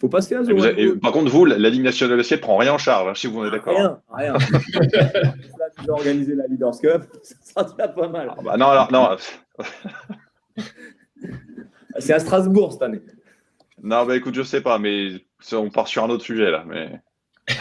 Faut 0.00 0.08
pas 0.08 0.20
se 0.20 0.28
faire 0.28 0.48
Et 0.48 0.52
vous 0.52 0.64
et 0.64 0.96
par 0.96 1.10
contre, 1.10 1.30
vous, 1.30 1.44
la, 1.44 1.58
la 1.58 1.70
Ligue 1.70 1.82
nationale 1.82 2.18
de 2.18 2.36
prend 2.36 2.56
rien 2.56 2.72
en 2.72 2.78
charge, 2.78 3.08
hein, 3.08 3.14
si 3.16 3.26
vous 3.26 3.40
en 3.40 3.46
êtes 3.46 3.52
d'accord. 3.52 3.74
Rien, 3.76 4.00
rien. 4.10 4.32
Là, 4.34 5.70
tu 5.76 5.84
dois 5.84 5.96
organiser 5.96 6.36
la 6.36 6.46
Leaders 6.46 6.78
Cup, 6.80 7.02
ça 7.22 7.34
sera 7.42 7.64
déjà 7.64 7.88
pas 7.88 8.08
mal. 8.08 8.30
Ah 8.30 8.40
bah 8.42 8.56
non, 8.56 8.66
alors, 8.66 8.92
non, 8.92 9.16
C'est 11.98 12.12
à 12.12 12.20
Strasbourg 12.20 12.72
cette 12.72 12.82
année. 12.82 13.00
non, 13.82 14.06
bah 14.06 14.14
écoute, 14.14 14.34
je 14.34 14.42
sais 14.42 14.60
pas, 14.60 14.78
mais 14.78 15.14
on 15.52 15.68
part 15.68 15.88
sur 15.88 16.04
un 16.04 16.10
autre 16.10 16.24
sujet 16.24 16.52
là. 16.52 16.62
Mais 16.64 17.00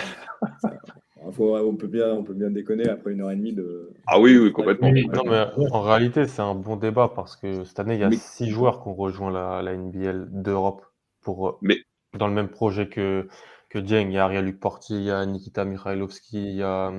faut- 1.31 1.55
on, 1.57 1.75
peut 1.75 1.87
bien, 1.87 2.11
on 2.13 2.23
peut 2.23 2.33
bien 2.33 2.49
déconner 2.49 2.87
après 2.89 3.11
une 3.11 3.21
heure 3.21 3.31
et 3.31 3.35
demie 3.35 3.53
de. 3.53 3.91
ah 4.07 4.19
oui, 4.19 4.37
oui, 4.37 4.51
complètement. 4.51 4.89
Oui. 4.89 5.07
Non, 5.07 5.23
mais 5.25 5.45
en 5.71 5.81
réalité, 5.81 6.25
c'est 6.27 6.41
un 6.41 6.55
bon 6.55 6.75
débat 6.75 7.11
parce 7.15 7.35
que 7.35 7.63
cette 7.63 7.79
année, 7.79 7.95
il 7.95 8.01
y 8.01 8.03
a 8.03 8.09
Mais- 8.09 8.15
six 8.17 8.49
joueurs 8.49 8.81
qui 8.81 8.89
ont 8.89 8.95
rejoint 8.95 9.31
la, 9.31 9.61
la 9.61 9.73
NBL 9.73 10.27
d'Europe 10.31 10.85
pour, 11.21 11.47
euh, 11.49 11.57
Mais- 11.61 11.79
dans 12.17 12.27
le 12.27 12.33
même 12.33 12.49
projet 12.49 12.87
que, 12.89 13.27
que 13.69 13.79
Dieng. 13.79 14.07
Il 14.09 14.13
y 14.13 14.17
a 14.17 14.25
Ariel 14.25 14.57
Portier, 14.57 14.97
il 14.97 15.03
y 15.03 15.11
a 15.11 15.25
Nikita 15.25 15.65
Mikhailovski, 15.65 16.37
il 16.51 16.55
y 16.55 16.63
a 16.63 16.93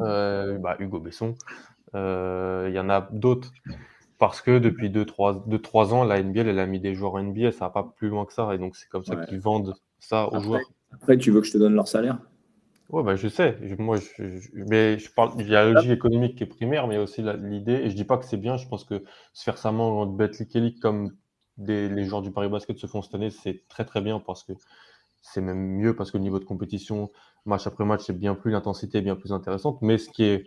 euh, 0.00 0.58
bah, 0.58 0.76
Hugo 0.78 1.00
Besson. 1.00 1.34
Euh, 1.94 2.66
il 2.68 2.74
y 2.74 2.78
en 2.78 2.88
a 2.88 3.08
d'autres. 3.12 3.50
Parce 4.18 4.40
que 4.40 4.58
depuis 4.58 4.88
2-3 4.88 5.92
ans, 5.92 6.04
la 6.04 6.20
NBL, 6.22 6.46
elle 6.46 6.58
a 6.60 6.66
mis 6.66 6.78
des 6.78 6.94
joueurs 6.94 7.14
en 7.14 7.18
NBA, 7.24 7.50
ça 7.50 7.64
va 7.66 7.70
pas 7.70 7.92
plus 7.96 8.08
loin 8.08 8.24
que 8.24 8.32
ça. 8.32 8.54
Et 8.54 8.58
donc, 8.58 8.76
c'est 8.76 8.88
comme 8.88 9.04
ça 9.04 9.16
Ouais. 9.16 9.26
qu'ils 9.26 9.40
vendent 9.40 9.74
ça 9.98 10.26
aux 10.26 10.36
Après, 10.36 10.40
joueurs. 10.42 10.60
Après, 10.92 11.18
tu 11.18 11.32
veux 11.32 11.40
que 11.40 11.46
je 11.48 11.52
te 11.52 11.58
donne 11.58 11.74
leur 11.74 11.88
salaire? 11.88 12.18
Ouais, 12.92 13.02
bah, 13.02 13.16
je 13.16 13.26
sais. 13.28 13.58
Moi, 13.78 13.96
je, 13.96 14.50
mais 14.54 14.98
je 14.98 15.10
parle, 15.10 15.32
il 15.40 15.48
y 15.48 15.56
a 15.56 15.64
la 15.64 15.70
logique 15.70 15.90
économique 15.90 16.36
qui 16.36 16.42
est 16.44 16.46
primaire, 16.46 16.86
mais 16.86 16.94
il 16.94 16.98
y 16.98 17.00
a 17.00 17.02
aussi 17.02 17.22
l'idée, 17.22 17.72
et 17.72 17.90
je 17.90 17.96
dis 17.96 18.04
pas 18.04 18.18
que 18.18 18.26
c'est 18.26 18.36
bien, 18.36 18.58
je 18.58 18.68
pense 18.68 18.84
que 18.84 19.02
se 19.32 19.42
faire 19.44 19.56
ça 19.56 19.70
en 19.72 20.04
Betclic 20.06 20.50
Kelly 20.50 20.78
comme 20.78 21.16
des, 21.56 21.88
les 21.88 22.04
joueurs 22.04 22.20
du 22.20 22.30
Paris 22.32 22.50
Basket 22.50 22.76
se 22.76 22.86
font 22.86 23.00
cette 23.00 23.14
année, 23.14 23.30
c'est 23.30 23.66
très 23.68 23.86
très 23.86 24.02
bien 24.02 24.20
parce 24.20 24.44
que 24.44 24.52
c'est 25.22 25.40
même 25.40 25.58
mieux 25.58 25.96
parce 25.96 26.10
que 26.10 26.18
le 26.18 26.22
niveau 26.24 26.38
de 26.38 26.44
compétition, 26.44 27.10
match 27.46 27.66
après 27.66 27.84
match, 27.86 28.02
c'est 28.06 28.18
bien 28.18 28.34
plus, 28.34 28.50
l'intensité 28.50 28.98
est 28.98 29.02
bien 29.02 29.16
plus 29.16 29.32
intéressante. 29.32 29.80
Mais 29.80 29.96
ce 29.96 30.10
qui 30.10 30.24
est 30.24 30.44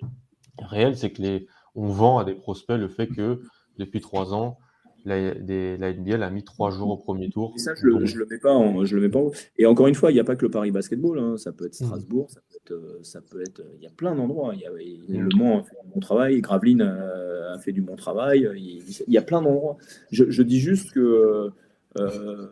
réel, 0.60 0.98
c'est 0.98 1.12
que 1.12 1.22
les, 1.24 1.48
on 1.74 1.88
vend 1.88 2.20
à 2.20 2.26
des 2.26 2.36
prospects 2.36 2.78
le 2.78 2.90
fait 2.90 3.08
que 3.08 3.42
depuis 3.78 4.02
trois 4.02 4.34
ans, 4.36 4.60
la, 5.06 5.34
des- 5.36 5.78
la 5.78 5.92
NBL 5.94 6.22
a 6.24 6.30
mis 6.30 6.44
trois 6.44 6.72
jours 6.72 6.90
au 6.90 6.98
premier 6.98 7.30
tour. 7.30 7.54
Et 7.56 7.60
ça, 7.60 7.74
je 7.76 7.86
le, 7.86 8.06
je 8.06 8.18
le 8.18 8.26
mets 8.26 8.40
pas 8.40 8.54
en, 8.54 8.84
je 8.86 8.96
le 8.96 9.02
mets 9.04 9.10
pas 9.10 9.20
en- 9.20 9.32
Et 9.58 9.66
encore 9.66 9.88
une 9.88 9.96
fois, 9.96 10.12
il 10.12 10.16
n'y 10.16 10.20
a 10.20 10.24
pas 10.24 10.36
que 10.36 10.44
le 10.46 10.50
Paris 10.52 10.72
Basketball. 10.72 11.20
hein. 11.20 11.38
Ça 11.38 11.52
peut 11.52 11.66
être 11.68 11.80
Mhm. 11.80 11.88
Strasbourg, 11.88 12.30
ça 12.32 12.40
peut 12.50 12.56
être, 12.58 12.72
euh, 12.74 13.00
ça 13.04 13.22
peut 13.22 13.42
être. 13.42 13.62
Il 13.78 13.84
y 13.84 13.88
a 13.88 13.92
plein 13.92 14.16
d'endroits. 14.16 14.54
Il 14.56 14.62
y 14.62 14.66
a, 14.66 14.72
il- 14.82 15.06
Le 15.22 15.30
Mans 15.38 15.60
a 15.60 15.64
fait 15.64 15.76
du 15.84 15.90
bon 15.94 16.00
travail, 16.00 16.42
Gravelines 16.42 16.82
euh, 16.82 17.54
a 17.54 17.60
fait 17.60 17.72
du 17.72 17.82
bon 17.82 17.96
travail. 17.96 18.50
Il, 18.56 18.84
il 19.08 19.14
y 19.14 19.18
a 19.18 19.22
plein 19.22 19.42
d'endroits. 19.42 19.78
Je, 20.12 20.26
je 20.30 20.42
dis 20.44 20.60
juste 20.60 20.92
que 20.92 21.00
euh, 21.00 21.50
euh, 21.98 22.48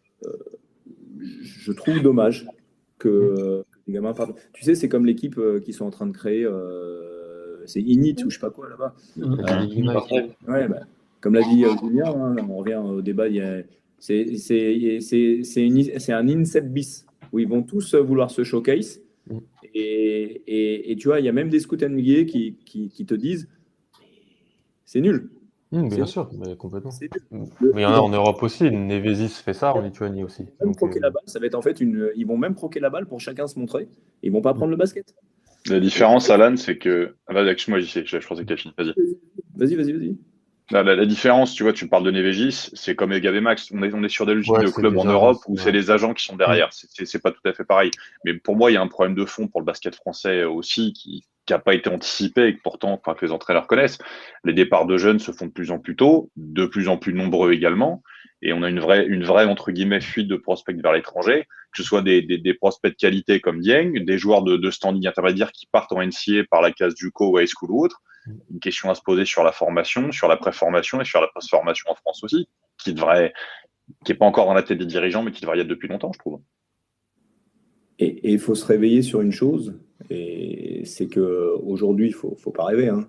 je 1.42 1.72
trouve 1.72 2.02
dommage 2.02 2.48
que 3.00 3.10
euh, 3.10 3.64
que 3.64 3.78
les 3.88 3.94
gamins 3.94 4.14
partent. 4.14 4.38
Tu 4.54 4.64
sais, 4.64 4.76
c'est 4.76 4.88
comme 4.90 5.06
l'équipe 5.06 5.38
euh, 5.38 5.60
qui 5.60 5.74
sont 5.74 5.86
en 5.86 5.90
train 5.92 6.08
de 6.08 6.12
créer. 6.16 6.46
euh, 6.46 7.66
c'est 7.66 7.82
Init 7.82 8.16
ou 8.26 8.30
je 8.30 8.36
sais 8.36 8.42
pas 8.42 8.50
quoi 8.50 8.68
là-bas. 8.70 8.94
Unite. 9.18 9.88
Ouais, 10.48 10.68
bah, 10.68 10.82
comme 11.24 11.36
l'a 11.36 11.42
dit 11.42 11.64
euh, 11.64 11.70
Julien, 11.82 12.14
hein, 12.14 12.36
on 12.50 12.58
revient 12.58 12.76
au 12.76 13.02
débat. 13.02 13.30
y 13.30 13.42
C'est 13.98 14.26
un 16.12 16.28
INSEP 16.28 16.66
bis 16.66 17.06
où 17.32 17.40
ils 17.40 17.48
vont 17.48 17.64
tous 17.64 17.96
vouloir 17.96 18.30
se 18.30 18.44
showcase. 18.44 19.02
Mm. 19.28 19.38
Et, 19.74 20.44
et- 20.48 20.92
et 20.92 20.96
tu 20.98 21.08
vois, 21.08 21.22
il 21.22 21.26
y 21.26 21.30
a 21.30 21.32
même 21.32 21.48
des 21.48 21.62
scouts 21.62 21.78
NBA 21.78 22.26
qui, 22.26 22.58
qui, 22.66 22.90
qui 22.90 23.06
te 23.06 23.14
disent 23.14 23.48
c'est 24.84 25.00
nul. 25.00 25.32
Hum, 25.72 25.88
bien 25.88 26.06
sûr, 26.06 26.30
mais 26.34 26.58
complètement. 26.58 26.92
Mais 27.32 27.48
il 27.62 27.82
y 27.82 27.86
en 27.86 27.94
a 27.94 28.00
en 28.00 28.10
Europe 28.10 28.44
aussi. 28.44 28.70
Nevesis 28.70 29.42
fait 29.42 29.54
ça, 29.54 29.74
en 29.74 29.82
Lituanie 29.82 30.24
aussi. 30.24 30.44
Même 30.44 30.68
Donc, 30.68 30.76
croquer 30.76 31.00
euh, 31.00 31.04
la 31.04 31.10
balle, 31.10 31.24
ça 31.26 31.40
va 31.40 31.46
être 31.46 31.56
en 31.56 31.62
fait 31.62 31.80
une. 31.80 32.12
Ils 32.18 32.28
vont 32.28 32.38
même 32.38 32.54
croquer 32.54 32.82
la 32.82 32.90
balle 32.90 33.08
pour 33.08 33.22
chacun 33.22 33.48
se 33.48 33.58
montrer. 33.58 33.88
Ils 34.22 34.32
vont 34.32 34.42
pas 34.42 34.54
prendre 34.54 34.72
le 34.72 34.78
basket. 34.78 35.16
La 35.68 35.80
différence, 35.80 36.30
Alan, 36.30 36.58
c'est 36.58 36.78
que. 36.78 37.16
Ah, 37.28 37.34
bah, 37.34 37.56
sais, 37.56 38.06
je, 38.06 38.28
pensais 38.28 38.46
que 38.46 38.54
tu 38.54 38.58
fini. 38.58 38.74
Vas-y. 38.78 38.94
Vas-y, 39.56 39.76
vas-y, 39.76 39.94
vas-y. 39.94 40.18
La, 40.72 41.06
différence, 41.06 41.54
tu 41.54 41.64
vois, 41.64 41.74
tu 41.74 41.88
parles 41.88 42.04
de 42.04 42.12
Nevegis, 42.12 42.70
c'est 42.74 42.96
comme 42.96 43.12
Egab 43.12 43.36
Max. 43.36 43.70
On 43.74 43.84
est, 43.84 43.94
on 43.94 44.04
est 44.04 44.10
sur 44.10 44.26
des 44.26 44.34
logiques 44.34 44.58
de 44.60 44.70
clubs 44.70 44.98
en 44.98 45.06
Europe 45.06 45.38
où 45.48 45.58
c'est 45.58 45.72
les 45.72 45.92
agents 45.92 46.14
qui 46.14 46.24
sont 46.24 46.36
derrière. 46.36 46.70
C'est 46.72 47.22
pas 47.22 47.32
tout 47.32 47.46
à 47.46 47.54
fait 47.54 47.66
pareil. 47.66 47.92
Mais 48.26 48.34
pour 48.34 48.56
moi, 48.56 48.72
il 48.72 48.76
y 48.76 48.78
a 48.78 48.82
un 48.82 48.88
problème 48.88 49.16
de 49.16 49.26
fond 49.26 49.48
pour 49.48 49.60
le 49.60 49.66
basket 49.66 49.96
français 49.96 50.44
aussi 50.46 50.94
qui 50.94 51.26
n'a 51.50 51.60
pas 51.60 51.74
été 51.74 51.90
anticipé 51.90 52.48
et 52.48 52.56
que 52.56 52.62
pourtant, 52.64 52.94
enfin, 52.94 53.14
que 53.14 53.26
les 53.26 53.32
entraîneurs 53.32 53.68
connaissent. 53.68 53.98
Les 54.46 54.54
départs 54.54 54.86
de 54.86 54.98
jeunes 54.98 55.20
se 55.20 55.32
font 55.32 55.48
de 55.48 55.52
plus 55.52 55.72
en 55.72 55.80
plus 55.80 55.96
tôt, 55.96 56.32
de 56.38 56.66
plus 56.66 56.88
en 56.88 56.98
plus 56.98 57.14
nombreux 57.14 57.52
également. 57.52 58.02
Et 58.42 58.54
on 58.54 58.64
a 58.64 58.70
une 58.70 58.80
vraie, 58.80 59.06
une 59.06 59.24
vraie 59.24 59.46
entre 59.46 59.72
guillemets, 59.72 60.02
fuite 60.02 60.28
de 60.28 60.36
prospects 60.38 60.76
vers 60.82 60.94
l'étranger, 60.94 61.44
que 61.44 61.82
ce 61.82 61.84
soit 61.84 62.02
des, 62.02 62.22
des, 62.22 62.38
des, 62.38 62.54
prospects 62.54 62.92
de 62.92 62.98
qualité 62.98 63.40
comme 63.40 63.60
Dieng, 63.60 64.04
des 64.06 64.18
joueurs 64.18 64.44
de, 64.44 64.58
de 64.58 64.72
standing 64.72 65.08
intermédiaire 65.08 65.52
qui 65.52 65.68
partent 65.72 65.92
en 65.92 66.02
NCA 66.02 66.44
par 66.50 66.62
la 66.62 66.72
case 66.72 66.96
du 66.96 67.12
co 67.12 67.32
ou 67.32 67.40
high 67.40 67.48
school 67.48 67.72
ou 67.72 67.84
autre 67.86 68.02
une 68.50 68.60
question 68.60 68.90
à 68.90 68.96
se 68.96 69.02
poser 69.02 69.26
sur 69.26 69.44
la 69.44 69.52
formation, 69.52 70.12
sur 70.12 70.28
la 70.28 70.38
préformation 70.38 71.02
et 71.02 71.06
sur 71.06 71.22
la 71.22 71.28
post-formation 71.34 71.92
en 71.92 71.96
France 71.96 72.24
aussi, 72.24 72.48
qui 72.78 72.94
devrait, 72.94 73.34
qui 74.06 74.12
n'est 74.12 74.18
pas 74.18 74.26
encore 74.26 74.46
dans 74.46 74.54
la 74.54 74.64
tête 74.64 74.78
des 74.78 74.86
dirigeants, 74.86 75.24
mais 75.24 75.32
qui 75.32 75.42
devrait 75.42 75.58
y 75.58 75.62
être 75.62 75.68
depuis 75.68 75.88
longtemps, 75.88 76.12
je 76.14 76.20
trouve. 76.20 76.40
Et 78.00 78.32
il 78.32 78.40
faut 78.40 78.56
se 78.56 78.66
réveiller 78.66 79.02
sur 79.02 79.22
une 79.22 79.32
chose, 79.32 79.76
et 80.10 80.82
c'est 80.86 81.08
que 81.08 81.56
aujourd'hui, 81.64 82.08
il 82.08 82.14
faut, 82.14 82.36
faut 82.36 82.52
pas 82.52 82.66
rêver. 82.66 82.90
Hein. 82.90 83.08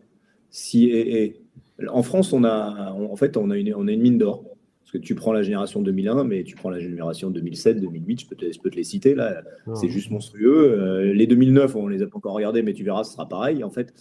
Si 0.51 0.91
et, 0.91 1.41
en 1.89 2.03
France, 2.03 2.32
on 2.32 2.45
a, 2.45 2.93
en 2.93 3.16
fait, 3.16 3.36
on 3.36 3.51
a 3.51 3.57
une, 3.57 3.74
on 3.74 3.89
a 3.89 3.93
une 3.93 4.03
mine 4.03 4.19
d'or. 4.19 4.45
Parce 4.82 4.93
que 4.93 4.99
tu 4.99 5.15
prends 5.15 5.32
la 5.32 5.43
génération 5.43 5.81
2001, 5.81 6.24
mais 6.24 6.45
tu 6.45 6.55
prends 6.55 6.70
la 6.70 6.78
génération 6.78 7.31
2007, 7.31 7.81
2008, 7.81 8.20
je 8.20 8.27
peux 8.27 8.36
te, 8.36 8.53
je 8.53 8.61
peux 8.61 8.70
te 8.70 8.77
les 8.77 8.85
citer 8.85 9.15
là. 9.15 9.43
C'est 9.74 9.89
juste 9.89 10.11
monstrueux. 10.11 10.78
Euh, 10.78 11.12
les 11.12 11.27
2009, 11.27 11.74
on 11.74 11.89
les 11.89 12.03
a 12.03 12.07
pas 12.07 12.19
encore 12.19 12.35
regardés, 12.35 12.62
mais 12.62 12.74
tu 12.74 12.85
verras, 12.85 13.03
ce 13.03 13.12
sera 13.12 13.27
pareil. 13.27 13.65
En 13.65 13.70
fait, 13.70 13.95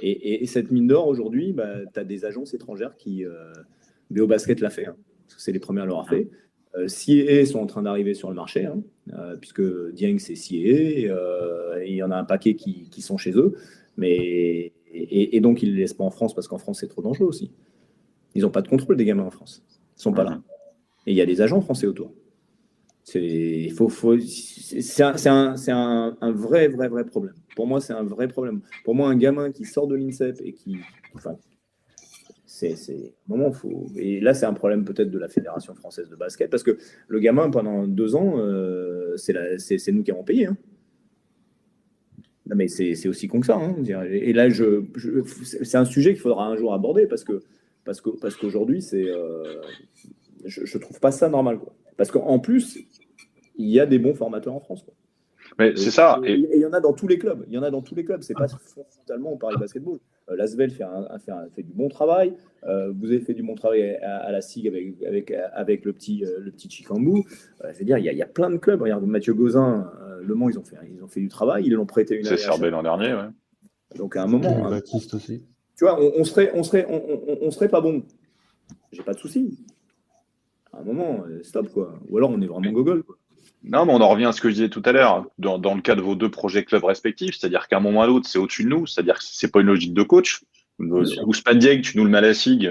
et, 0.00 0.46
cette 0.46 0.70
mine 0.70 0.86
d'or, 0.86 1.08
aujourd'hui, 1.08 1.52
bah, 1.52 1.80
tu 1.92 2.00
as 2.00 2.04
des 2.04 2.24
agences 2.24 2.54
étrangères 2.54 2.96
qui. 2.96 3.24
Euh, 3.24 3.52
BO 4.10 4.26
Basket 4.26 4.60
l'a 4.60 4.70
fait, 4.70 4.86
hein, 4.86 4.96
parce 5.26 5.36
que 5.36 5.42
c'est 5.42 5.52
les 5.52 5.58
premières 5.58 5.84
à 5.84 5.86
l'avoir 5.86 6.08
fait. 6.08 6.28
Euh, 6.76 6.86
CIE 6.86 7.44
sont 7.46 7.58
en 7.58 7.66
train 7.66 7.82
d'arriver 7.82 8.14
sur 8.14 8.28
le 8.28 8.36
marché, 8.36 8.66
hein, 8.66 8.82
euh, 9.14 9.36
puisque 9.36 9.62
Dieng, 9.92 10.18
c'est 10.18 10.36
CIE, 10.36 11.08
il 11.84 11.94
y 11.94 12.02
en 12.02 12.10
a 12.10 12.16
un 12.16 12.24
paquet 12.24 12.54
qui, 12.54 12.88
qui 12.90 13.02
sont 13.02 13.16
chez 13.16 13.32
eux. 13.32 13.56
Mais, 13.96 14.72
et, 14.92 15.40
donc, 15.40 15.62
ils 15.62 15.70
ne 15.70 15.74
les 15.74 15.80
laissent 15.80 15.94
pas 15.94 16.04
en 16.04 16.10
France, 16.10 16.34
parce 16.34 16.46
qu'en 16.46 16.58
France, 16.58 16.80
c'est 16.80 16.88
trop 16.88 17.02
dangereux 17.02 17.26
aussi. 17.26 17.50
Ils 18.34 18.42
n'ont 18.42 18.50
pas 18.50 18.62
de 18.62 18.68
contrôle 18.68 18.96
des 18.96 19.04
gamins 19.04 19.24
en 19.24 19.30
France. 19.30 19.64
Ils 19.68 19.98
ne 19.98 20.02
sont 20.02 20.12
pas 20.12 20.24
là. 20.24 20.40
Et 21.06 21.12
il 21.12 21.16
y 21.16 21.20
a 21.20 21.26
des 21.26 21.40
agents 21.40 21.60
français 21.60 21.86
autour. 21.86 22.12
C'est 23.08 23.68
faut, 23.76 23.88
faut, 23.88 24.14
un, 24.14 25.54
un, 25.68 26.16
un, 26.20 26.32
vrai, 26.32 26.66
vrai, 26.66 26.88
vrai 26.88 27.04
problème. 27.04 27.36
Pour 27.54 27.68
moi, 27.68 27.80
c'est 27.80 27.92
un 27.92 28.02
vrai 28.02 28.26
problème. 28.26 28.62
Pour 28.84 28.96
moi, 28.96 29.08
un 29.08 29.16
gamin 29.16 29.52
qui 29.52 29.64
sort 29.64 29.86
de 29.86 29.94
l'INSEP 29.94 30.40
et 30.44 30.52
qui. 30.52 30.78
Enfin, 31.14 31.36
c'est 32.46 33.14
moment 33.28 33.52
faut 33.52 33.86
et 33.96 34.20
là 34.20 34.32
c'est 34.32 34.46
un 34.46 34.54
problème 34.54 34.84
peut-être 34.84 35.10
de 35.10 35.18
la 35.18 35.28
fédération 35.28 35.74
française 35.74 36.08
de 36.08 36.16
basket 36.16 36.50
parce 36.50 36.62
que 36.62 36.78
le 37.06 37.18
gamin 37.18 37.50
pendant 37.50 37.86
deux 37.86 38.16
ans 38.16 38.38
euh, 38.38 39.14
c'est 39.18 39.92
nous 39.92 40.02
qui 40.02 40.10
avons 40.10 40.24
payé 40.24 40.46
hein. 40.46 40.56
non 42.46 42.56
mais 42.56 42.68
c'est 42.68 43.08
aussi 43.08 43.28
con 43.28 43.40
que 43.40 43.46
ça 43.46 43.56
hein, 43.56 43.76
et 44.08 44.32
là 44.32 44.48
je, 44.48 44.84
c'est 45.42 45.76
un 45.76 45.84
sujet 45.84 46.14
qu'il 46.14 46.22
faudra 46.22 46.46
un 46.46 46.56
jour 46.56 46.72
aborder 46.72 47.06
parce 47.06 47.24
que 47.24 47.42
parce 47.84 48.00
que 48.00 48.08
parce 48.08 48.36
qu'aujourd'hui 48.36 48.80
c'est 48.80 49.04
euh, 49.04 49.60
je, 50.46 50.64
je 50.64 50.78
trouve 50.78 50.98
pas 50.98 51.10
ça 51.10 51.28
normal 51.28 51.58
parce 51.98 52.10
qu'en 52.10 52.38
plus 52.38 52.78
il 53.58 53.68
y 53.68 53.80
a 53.80 53.86
des 53.86 53.98
bons 53.98 54.14
formateurs 54.14 54.54
en 54.54 54.60
France. 54.60 54.84
Mais 55.58 55.74
c'est 55.76 55.90
ça. 55.90 56.20
Et 56.24 56.34
il 56.34 56.60
y 56.60 56.66
en 56.66 56.72
a 56.72 56.80
dans 56.80 56.92
tous 56.92 57.08
les 57.08 57.18
clubs. 57.18 57.44
Il 57.48 57.54
y 57.54 57.58
en 57.58 57.62
a 57.62 57.70
dans 57.70 57.82
tous 57.82 57.94
les 57.94 58.04
clubs. 58.04 58.22
C'est 58.22 58.34
pas 58.34 58.48
fondamentalement 58.48 59.32
au 59.32 59.36
Paris 59.36 59.56
Basketball. 59.58 59.98
Euh, 60.28 60.36
L'Asvel 60.36 60.70
fait, 60.70 60.84
fait, 61.54 61.62
du 61.62 61.72
bon 61.72 61.88
travail. 61.88 62.34
Euh, 62.64 62.92
vous 62.94 63.06
avez 63.06 63.20
fait 63.20 63.34
du 63.34 63.42
bon 63.42 63.54
travail 63.54 63.96
à, 64.02 64.30
la 64.32 64.40
SIG 64.40 64.66
avec, 64.66 65.02
avec, 65.02 65.30
avec 65.30 65.84
le 65.84 65.92
petit, 65.92 66.24
euh, 66.24 66.40
le 66.40 66.50
petit 66.50 66.68
Chicambou. 66.68 67.24
Euh, 67.64 67.72
je 67.72 67.78
veux 67.78 67.84
dire, 67.84 67.98
il 67.98 68.04
y, 68.04 68.08
a, 68.08 68.12
il 68.12 68.18
y, 68.18 68.22
a 68.22 68.26
plein 68.26 68.50
de 68.50 68.56
clubs. 68.56 68.82
Regarde, 68.82 69.04
Mathieu 69.04 69.34
Gauzin, 69.34 69.90
Le 70.22 70.34
Mans, 70.34 70.48
ils 70.48 70.58
ont 70.58 70.64
fait, 70.64 70.76
ils 70.92 71.02
ont 71.02 71.08
fait 71.08 71.20
du 71.20 71.28
travail. 71.28 71.64
Ils 71.66 71.72
l'ont 71.72 71.86
prêté 71.86 72.16
une 72.16 72.24
C'est 72.24 72.36
Serbé 72.36 72.70
l'an 72.70 72.82
dernier, 72.82 73.14
ouais. 73.14 73.28
Donc 73.96 74.16
à 74.16 74.22
un 74.22 74.26
moment. 74.26 74.68
Baptiste 74.68 75.14
aussi. 75.14 75.42
Tu 75.76 75.84
vois, 75.84 76.00
on, 76.00 76.12
on, 76.16 76.24
serait, 76.24 76.50
on, 76.54 76.62
serait, 76.62 76.86
on, 76.88 77.38
on 77.42 77.50
serait 77.50 77.68
pas 77.68 77.80
bon. 77.80 78.02
J'ai 78.92 79.02
pas 79.02 79.14
de 79.14 79.18
souci. 79.18 79.64
À 80.72 80.80
un 80.80 80.84
moment, 80.84 81.24
stop, 81.42 81.68
quoi. 81.70 81.98
Ou 82.08 82.16
alors 82.16 82.30
on 82.30 82.40
est 82.40 82.46
vraiment 82.46 82.72
gogol, 82.72 83.02
quoi. 83.04 83.16
Non, 83.64 83.84
mais 83.84 83.92
on 83.92 84.00
en 84.00 84.08
revient 84.08 84.26
à 84.26 84.32
ce 84.32 84.40
que 84.40 84.48
je 84.48 84.54
disais 84.54 84.68
tout 84.68 84.82
à 84.84 84.92
l'heure, 84.92 85.26
dans, 85.38 85.58
dans, 85.58 85.74
le 85.74 85.80
cas 85.80 85.94
de 85.94 86.00
vos 86.00 86.14
deux 86.14 86.30
projets 86.30 86.64
clubs 86.64 86.84
respectifs, 86.84 87.36
c'est-à-dire 87.38 87.66
qu'à 87.68 87.78
un 87.78 87.80
moment 87.80 88.00
ou 88.00 88.02
à 88.02 88.06
l'autre, 88.06 88.28
c'est 88.28 88.38
au-dessus 88.38 88.64
de 88.64 88.68
nous, 88.68 88.86
c'est-à-dire 88.86 89.18
que 89.18 89.24
c'est 89.24 89.50
pas 89.50 89.60
une 89.60 89.66
logique 89.66 89.94
de 89.94 90.02
coach. 90.02 90.42
Ousmane 90.78 91.58
Dieng, 91.58 91.80
tu 91.80 91.96
nous 91.96 92.04
le 92.04 92.10
mets 92.10 92.18
à 92.18 92.22
la 92.22 92.34
SIG, 92.34 92.70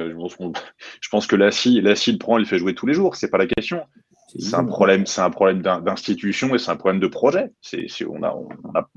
je 1.01 1.09
pense 1.09 1.27
que 1.27 1.35
la 1.35 1.51
SIG, 1.51 1.83
la 1.83 1.95
SIG 1.95 2.19
prend, 2.19 2.37
il 2.37 2.45
fait 2.45 2.59
jouer 2.59 2.75
tous 2.75 2.85
les 2.85 2.93
jours, 2.93 3.15
c'est 3.15 3.29
pas 3.29 3.39
la 3.39 3.47
question. 3.47 3.81
C'est 4.37 4.55
un 4.55 4.65
problème, 4.65 5.05
c'est 5.05 5.21
un 5.21 5.29
problème 5.29 5.61
d'institution 5.61 6.53
et 6.53 6.59
c'est 6.59 6.69
un 6.69 6.75
problème 6.75 6.99
de 6.99 7.07
projet. 7.07 7.51
C'est, 7.61 7.87
on 8.07 8.21
a, 8.21 8.31
on 8.31 8.75
a, 8.75 8.87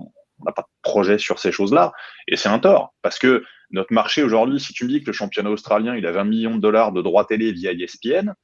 on 0.41 0.45
n'a 0.45 0.53
pas 0.53 0.63
de 0.63 0.69
projet 0.83 1.19
sur 1.19 1.39
ces 1.39 1.53
choses-là. 1.53 1.93
Et 2.27 2.37
c'est 2.37 2.49
un 2.49 2.59
tort. 2.59 2.95
Parce 3.03 3.19
que 3.19 3.43
notre 3.71 3.93
marché 3.93 4.23
aujourd'hui, 4.23 4.61
si 4.61 4.73
tu 4.73 4.85
me 4.85 4.91
dis 4.91 5.01
que 5.01 5.07
le 5.07 5.13
championnat 5.13 5.51
australien, 5.51 5.97
il 5.97 6.07
a 6.07 6.13
20 6.13 6.25
millions 6.25 6.57
de 6.57 6.61
dollars 6.61 6.93
de 6.93 7.03
droits 7.03 7.25
télé 7.25 7.53
via 7.53 7.73
ESPN, 7.73 8.35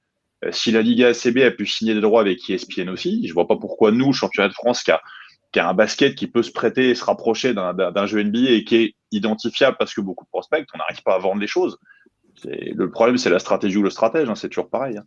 si 0.53 0.71
la 0.71 0.83
Liga 0.83 1.09
ACB 1.09 1.39
a 1.39 1.51
pu 1.51 1.67
signer 1.67 1.95
des 1.95 2.01
droits 2.01 2.21
avec 2.21 2.49
ESPN 2.49 2.89
aussi, 2.89 3.27
je 3.27 3.33
vois 3.33 3.47
pas 3.47 3.57
pourquoi 3.57 3.93
nous, 3.93 4.13
championnat 4.13 4.49
de 4.49 4.55
France, 4.55 4.83
qui 4.83 4.91
a, 4.91 5.01
qui 5.53 5.61
a 5.61 5.69
un 5.69 5.75
basket 5.75 6.15
qui 6.15 6.27
peut 6.27 6.43
se 6.43 6.51
prêter 6.51 6.91
et 6.91 6.95
se 6.95 7.05
rapprocher 7.05 7.55
d'un 7.55 8.07
jeu 8.07 8.23
NBA 8.23 8.51
et 8.51 8.65
qui 8.65 8.77
est 8.77 8.95
identifiable 9.13 9.77
parce 9.79 9.95
que 9.95 10.01
beaucoup 10.01 10.25
de 10.25 10.31
prospects, 10.31 10.67
on 10.75 10.79
n'arrive 10.79 11.03
pas 11.03 11.15
à 11.15 11.19
vendre 11.19 11.41
les 11.41 11.47
choses. 11.47 11.79
Le 12.45 12.91
problème, 12.91 13.17
c'est 13.17 13.31
la 13.31 13.39
stratégie 13.39 13.77
ou 13.77 13.83
le 13.83 13.91
stratège, 13.91 14.29
hein, 14.29 14.35
c'est 14.35 14.49
toujours 14.49 14.69
pareil. 14.69 14.99
Hein. 14.99 15.05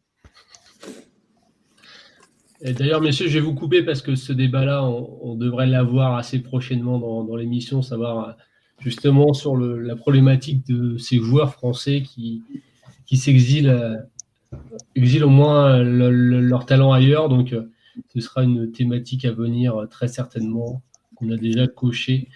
D'ailleurs, 2.61 3.01
messieurs, 3.01 3.27
je 3.27 3.33
vais 3.33 3.45
vous 3.45 3.53
couper 3.53 3.83
parce 3.83 4.01
que 4.01 4.15
ce 4.15 4.33
débat-là, 4.33 4.83
on, 4.83 5.35
devrait 5.35 5.67
l'avoir 5.67 6.15
assez 6.15 6.39
prochainement 6.39 6.97
dans, 6.97 7.23
dans 7.23 7.35
l'émission, 7.35 7.81
savoir 7.81 8.35
justement 8.79 9.33
sur 9.33 9.57
la 9.57 9.95
problématique 9.95 10.65
de 10.65 10.97
ces 10.97 11.17
joueurs 11.17 11.53
français 11.53 12.01
qui, 12.01 12.41
qui 13.05 13.17
s'exilent 13.17 14.07
exilent 14.95 15.25
au 15.25 15.29
moins 15.29 15.81
leur 15.83 16.65
talent 16.65 16.91
ailleurs. 16.91 17.29
Donc, 17.29 17.53
euh, 17.53 17.63
ce 18.13 18.21
sera 18.21 18.43
une 18.43 18.71
thématique 18.71 19.25
à 19.25 19.31
venir 19.31 19.75
euh, 19.75 19.85
très 19.85 20.07
certainement 20.07 20.81
qu'on 21.15 21.29
a 21.31 21.37
déjà 21.37 21.67
coché. 21.67 22.29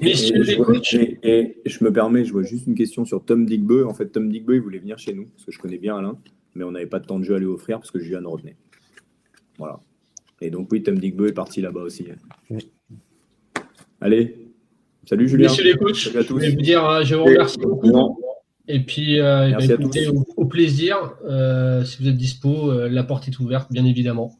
Messieurs 0.00 0.42
les 0.42 0.56
coachs. 0.56 0.94
Et, 0.94 1.60
je 1.64 1.84
me 1.84 1.92
permets, 1.92 2.24
je 2.24 2.32
vois 2.32 2.42
juste 2.42 2.66
une 2.66 2.74
question 2.74 3.04
sur 3.04 3.24
Tom 3.24 3.46
Digbeu. 3.46 3.86
En 3.86 3.94
fait, 3.94 4.08
Tom 4.08 4.28
Digbeu, 4.30 4.56
il 4.56 4.60
voulait 4.60 4.78
venir 4.78 4.98
chez 4.98 5.14
nous, 5.14 5.26
parce 5.26 5.44
que 5.44 5.52
je 5.52 5.58
connais 5.58 5.78
bien 5.78 5.96
Alain, 5.96 6.18
mais 6.54 6.64
on 6.64 6.72
n'avait 6.72 6.86
pas 6.86 7.00
de 7.00 7.06
temps 7.06 7.18
de 7.18 7.24
jeu 7.24 7.34
à 7.34 7.38
lui 7.38 7.46
offrir 7.46 7.78
parce 7.78 7.90
que 7.90 7.98
Julien 7.98 8.20
revenait. 8.24 8.56
Voilà. 9.58 9.80
Et 10.42 10.50
donc, 10.50 10.68
oui, 10.70 10.82
Tom 10.82 10.98
Digbeu 10.98 11.28
est 11.28 11.32
parti 11.32 11.62
là-bas 11.62 11.80
aussi. 11.80 12.06
Allez, 14.02 14.36
salut 15.08 15.28
Julien. 15.28 15.48
Messieurs 15.48 15.64
les 15.64 15.78
coachs, 15.78 15.94
je 15.94 16.10
vais 16.10 16.22
vous 16.22 16.60
dire, 16.60 17.04
je 17.04 17.14
vous 17.14 17.24
remercie 17.24 17.58
beaucoup. 17.58 18.20
Et 18.68 18.80
puis, 18.80 19.20
euh, 19.20 19.48
eh 19.48 19.66
ben, 19.66 19.80
écoutez, 19.80 20.08
au, 20.08 20.44
plaisir. 20.44 21.14
Euh, 21.24 21.84
si 21.84 22.02
vous 22.02 22.08
êtes 22.08 22.16
dispo, 22.16 22.70
euh, 22.70 22.88
la 22.88 23.04
porte 23.04 23.28
est 23.28 23.38
ouverte, 23.38 23.70
bien 23.70 23.84
évidemment. 23.84 24.36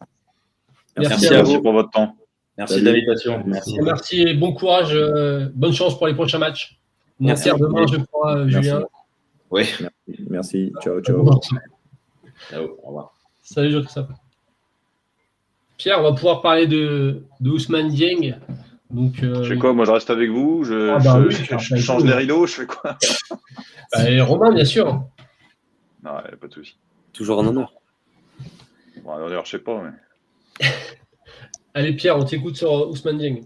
Merci, 0.98 1.28
à, 1.28 1.43
vous 1.43 1.62
pour 1.62 1.73
votre 1.73 1.90
temps. 1.90 2.16
Merci 2.59 2.81
de 2.81 2.86
l'invitation. 2.86 3.43
Merci. 3.47 3.78
Merci 3.81 4.23
et 4.23 4.35
bon 4.35 4.53
courage. 4.53 4.90
Euh, 4.94 5.48
bonne 5.55 5.73
chance 5.73 5.97
pour 5.97 6.07
les 6.07 6.15
prochains 6.15 6.39
matchs. 6.39 6.81
Merci. 7.20 7.51
demain, 7.51 7.86
je 7.86 7.98
crois, 7.98 8.48
Julien. 8.48 8.82
Oui. 9.51 9.65
Merci. 10.28 10.73
Ciao, 10.82 11.01
ciao. 11.01 11.24
Ciao. 12.51 12.78
Au 12.82 12.89
revoir. 12.89 13.15
Salut, 13.43 13.70
Jean-Christophe. 13.70 14.09
Pierre, 15.77 16.01
on 16.01 16.03
va 16.03 16.12
pouvoir 16.12 16.40
parler 16.40 16.66
de, 16.66 17.23
de 17.40 17.51
Ousmane 17.51 17.89
Dieng. 17.89 18.39
Donc, 18.90 19.22
euh... 19.22 19.42
Je 19.42 19.54
fais 19.54 19.58
quoi 19.58 19.72
Moi, 19.72 19.84
je 19.84 19.90
reste 19.90 20.10
avec 20.10 20.30
vous. 20.30 20.64
Je, 20.64 20.90
ah 20.90 20.98
bah 20.98 21.20
je, 21.28 21.28
oui, 21.28 21.58
je 21.58 21.76
change 21.76 22.04
les 22.04 22.14
rideaux. 22.14 22.46
Je 22.46 22.54
fais 22.54 22.66
quoi? 22.66 22.96
Bah, 23.92 24.10
et 24.10 24.20
Romain, 24.20 24.52
bien 24.52 24.64
sûr. 24.64 25.04
Non, 26.04 26.12
pas 26.40 26.46
de 26.46 26.52
souci. 26.52 26.76
Toujours 27.12 27.38
en 27.38 27.46
honneur. 27.46 27.72
Bon, 29.02 29.12
en 29.12 29.20
honneur, 29.20 29.44
je 29.44 29.52
sais 29.52 29.58
pas. 29.58 29.82
Mais... 30.60 30.68
Allez, 31.74 31.92
Pierre, 31.94 32.16
on 32.16 32.24
t'écoute 32.24 32.56
sur 32.56 32.88
Ousmane 32.88 33.18
Dieng. 33.18 33.42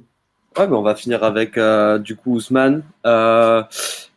Ouais, 0.58 0.66
bah, 0.66 0.76
on 0.76 0.82
va 0.82 0.94
finir 0.94 1.22
avec 1.22 1.56
euh, 1.56 1.98
du 1.98 2.16
coup 2.16 2.34
Ousmane, 2.34 2.82
euh, 3.06 3.62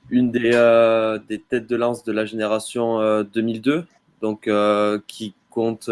une 0.10 0.32
des, 0.32 0.52
euh, 0.54 1.20
des, 1.30 1.40
têtes 1.40 1.68
de 1.68 1.76
lance 1.76 2.04
de 2.04 2.12
la 2.12 2.26
génération 2.26 3.24
2002, 3.24 3.86
donc 4.22 4.50
qui 5.08 5.36
compte 5.52 5.90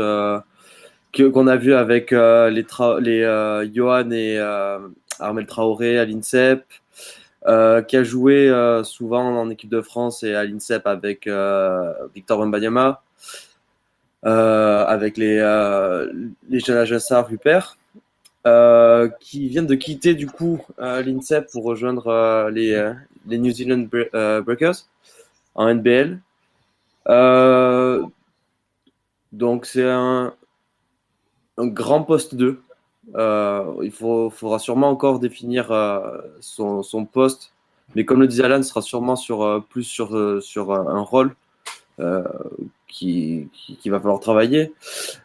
qu'on 1.13 1.47
a 1.47 1.55
vu 1.57 1.73
avec 1.73 2.11
les, 2.11 2.65
les 3.01 3.71
Johan 3.73 4.11
et 4.11 4.39
Armel 5.21 5.45
Traoré 5.45 5.97
à 5.97 6.05
l'INSEP, 6.05 6.65
euh, 7.47 7.81
qui 7.81 7.97
a 7.97 8.03
joué 8.03 8.49
euh, 8.49 8.83
souvent 8.83 9.39
en 9.39 9.49
équipe 9.49 9.69
de 9.69 9.81
France 9.81 10.23
et 10.23 10.35
à 10.35 10.43
l'INSEP 10.43 10.85
avec 10.85 11.25
euh, 11.25 11.93
Victor 12.13 12.39
Wembanyama, 12.39 13.01
avec 14.23 15.17
les, 15.17 15.37
les 16.49 16.59
Jana 16.59 17.21
Rupert, 17.21 17.77
qui 19.19 19.49
viennent 19.49 19.67
de 19.67 19.75
quitter 19.75 20.13
du 20.13 20.27
coup 20.27 20.61
l'INSEP 20.77 21.49
pour 21.51 21.63
rejoindre 21.63 22.49
les, 22.51 22.93
les 23.27 23.37
New 23.39 23.51
Zealand 23.51 23.87
Breakers 24.43 24.85
en 25.55 25.73
NBL. 25.73 26.19
Donc 29.31 29.65
c'est 29.65 29.89
un, 29.89 30.35
un 31.57 31.67
grand 31.67 32.03
poste 32.03 32.35
2. 32.35 32.61
Euh, 33.15 33.73
il 33.81 33.91
faudra 33.91 34.59
sûrement 34.59 34.89
encore 34.89 35.19
définir 35.19 35.71
euh, 35.71 36.17
son, 36.39 37.05
poste, 37.05 37.51
mais 37.95 38.05
comme 38.05 38.21
le 38.21 38.27
disait 38.27 38.43
Alan, 38.43 38.61
ce 38.61 38.69
sera 38.69 38.81
sûrement 38.81 39.15
sur, 39.15 39.43
euh, 39.43 39.59
plus 39.59 39.83
sur, 39.83 40.41
sur 40.41 40.71
un 40.71 41.01
rôle 41.01 41.35
qui, 42.87 43.49
qui, 43.53 43.89
va 43.89 43.99
falloir 43.99 44.19
travailler. 44.19 44.73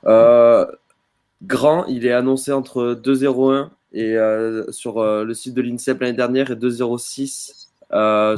grand, 0.05 1.85
il 1.86 2.07
est 2.07 2.12
annoncé 2.12 2.53
entre 2.53 2.94
2,01 3.03 3.70
et 3.93 4.16
sur 4.73 5.03
le 5.03 5.35
site 5.35 5.55
de 5.55 5.62
l'INSEP 5.62 6.01
l'année 6.01 6.16
dernière 6.16 6.51
et 6.51 6.55
2,06 6.55 7.69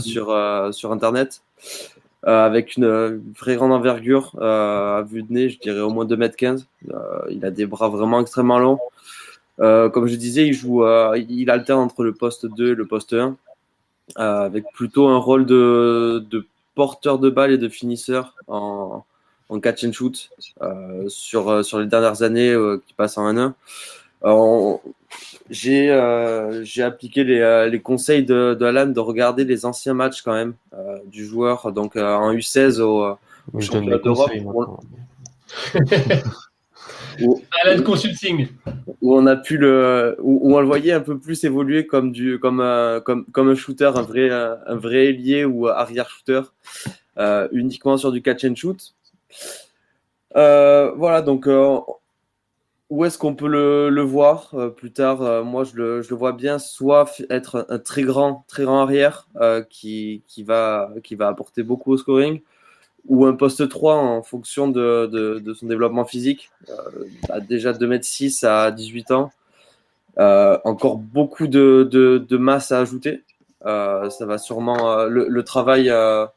sur, 0.00 0.74
sur 0.74 0.92
Internet. 0.92 1.42
Avec 2.24 2.76
une, 2.76 3.22
vraie 3.38 3.56
grande 3.56 3.72
envergure 3.72 4.40
à 4.42 5.04
vue 5.08 5.22
de 5.22 5.32
nez, 5.32 5.48
je 5.48 5.58
dirais 5.58 5.80
au 5.80 5.90
moins 5.90 6.04
2m15. 6.04 6.64
Euh, 6.90 7.20
il 7.30 7.44
a 7.44 7.50
des 7.50 7.66
bras 7.66 7.88
vraiment 7.88 8.20
extrêmement 8.20 8.58
longs. 8.58 8.80
Comme 9.58 10.06
je 10.06 10.16
disais, 10.16 10.46
il 10.46 10.52
joue, 10.52 10.84
il 11.16 11.50
alterne 11.50 11.80
entre 11.80 12.04
le 12.04 12.12
poste 12.12 12.46
2 12.46 12.72
et 12.72 12.74
le 12.74 12.86
poste 12.86 13.12
1, 13.12 13.36
avec 14.16 14.64
plutôt 14.72 15.08
un 15.08 15.18
rôle 15.18 15.46
de, 15.46 16.24
de, 16.30 16.46
porteur 16.74 17.18
de 17.18 17.28
balle 17.28 17.50
et 17.50 17.58
de 17.58 17.68
finisseur 17.68 18.34
en, 18.46 19.04
en 19.48 19.60
catch 19.60 19.84
and 19.84 19.92
shoot 19.92 20.30
sur, 21.08 21.64
sur 21.64 21.80
les 21.80 21.86
dernières 21.86 22.22
années 22.22 22.56
qui 22.86 22.94
passent 22.94 23.18
en 23.18 23.32
1-1 23.32 23.54
j'ai 25.50 25.90
euh, 25.90 26.64
j'ai 26.64 26.82
appliqué 26.82 27.24
les, 27.24 27.40
euh, 27.40 27.68
les 27.68 27.80
conseils 27.80 28.24
de, 28.24 28.56
de, 28.58 28.64
Alan 28.64 28.86
de 28.86 29.00
regarder 29.00 29.44
les 29.44 29.64
anciens 29.64 29.94
matchs 29.94 30.22
quand 30.22 30.34
même 30.34 30.54
euh, 30.74 30.98
du 31.06 31.24
joueur, 31.24 31.72
donc 31.72 31.96
euh, 31.96 32.14
en 32.14 32.32
U16 32.32 32.80
au, 32.80 33.16
au 33.52 33.60
championnat 33.60 33.98
d'Europe. 33.98 34.30
Alan 37.62 37.82
Consulting. 37.82 38.48
Où 39.00 39.16
on 39.16 39.26
a 39.26 39.36
pu 39.36 39.56
le, 39.56 40.16
où, 40.20 40.40
où, 40.42 40.56
on 40.56 40.60
le 40.60 40.66
voyait 40.66 40.92
un 40.92 41.00
peu 41.00 41.18
plus 41.18 41.44
évoluer 41.44 41.86
comme 41.86 42.12
du, 42.12 42.38
comme, 42.38 42.64
comme, 43.04 43.24
comme 43.26 43.48
un 43.48 43.54
shooter, 43.54 43.90
un 43.94 44.02
vrai, 44.02 44.30
un 44.30 44.76
vrai 44.76 45.06
ailier 45.06 45.44
ou 45.44 45.68
arrière 45.68 46.10
shooter, 46.10 46.42
uniquement 47.52 47.96
sur 47.96 48.12
du 48.12 48.22
catch 48.22 48.44
and 48.44 48.54
shoot. 48.56 48.94
voilà, 50.34 51.22
donc 51.22 51.46
où 52.90 53.04
est-ce 53.04 53.18
qu'on 53.18 53.34
peut 53.34 53.48
le, 53.48 53.90
le 53.90 54.02
voir 54.02 54.50
euh, 54.54 54.70
plus 54.70 54.92
tard? 54.92 55.22
Euh, 55.22 55.42
Moi, 55.42 55.64
je 55.64 55.74
le, 55.74 56.02
je 56.02 56.10
le, 56.10 56.16
vois 56.16 56.32
bien 56.32 56.58
soit 56.58 57.10
être 57.28 57.66
un, 57.68 57.78
très 57.78 58.02
grand, 58.02 58.44
très 58.48 58.64
grand 58.64 58.82
arrière 58.82 59.28
euh, 59.36 59.62
qui, 59.62 60.22
qui, 60.26 60.42
va, 60.42 60.90
qui 61.04 61.14
va 61.14 61.28
apporter 61.28 61.62
beaucoup 61.62 61.92
au 61.92 61.98
scoring, 61.98 62.40
ou 63.08 63.26
un 63.26 63.34
poste 63.34 63.68
3 63.68 63.96
en 63.96 64.22
fonction 64.22 64.68
de, 64.68 65.42
son 65.58 65.66
développement 65.66 66.04
physique. 66.04 66.50
a 67.30 67.40
déjà 67.40 67.72
2m6 67.72 68.46
à 68.46 68.70
18 68.70 69.10
ans. 69.12 69.32
encore 70.16 70.96
beaucoup 70.96 71.46
de, 71.46 72.36
masse 72.36 72.72
à 72.72 72.80
ajouter. 72.80 73.22
ça 73.62 74.26
va 74.26 74.38
sûrement 74.38 75.04
le, 75.06 75.42
travail 75.42 75.92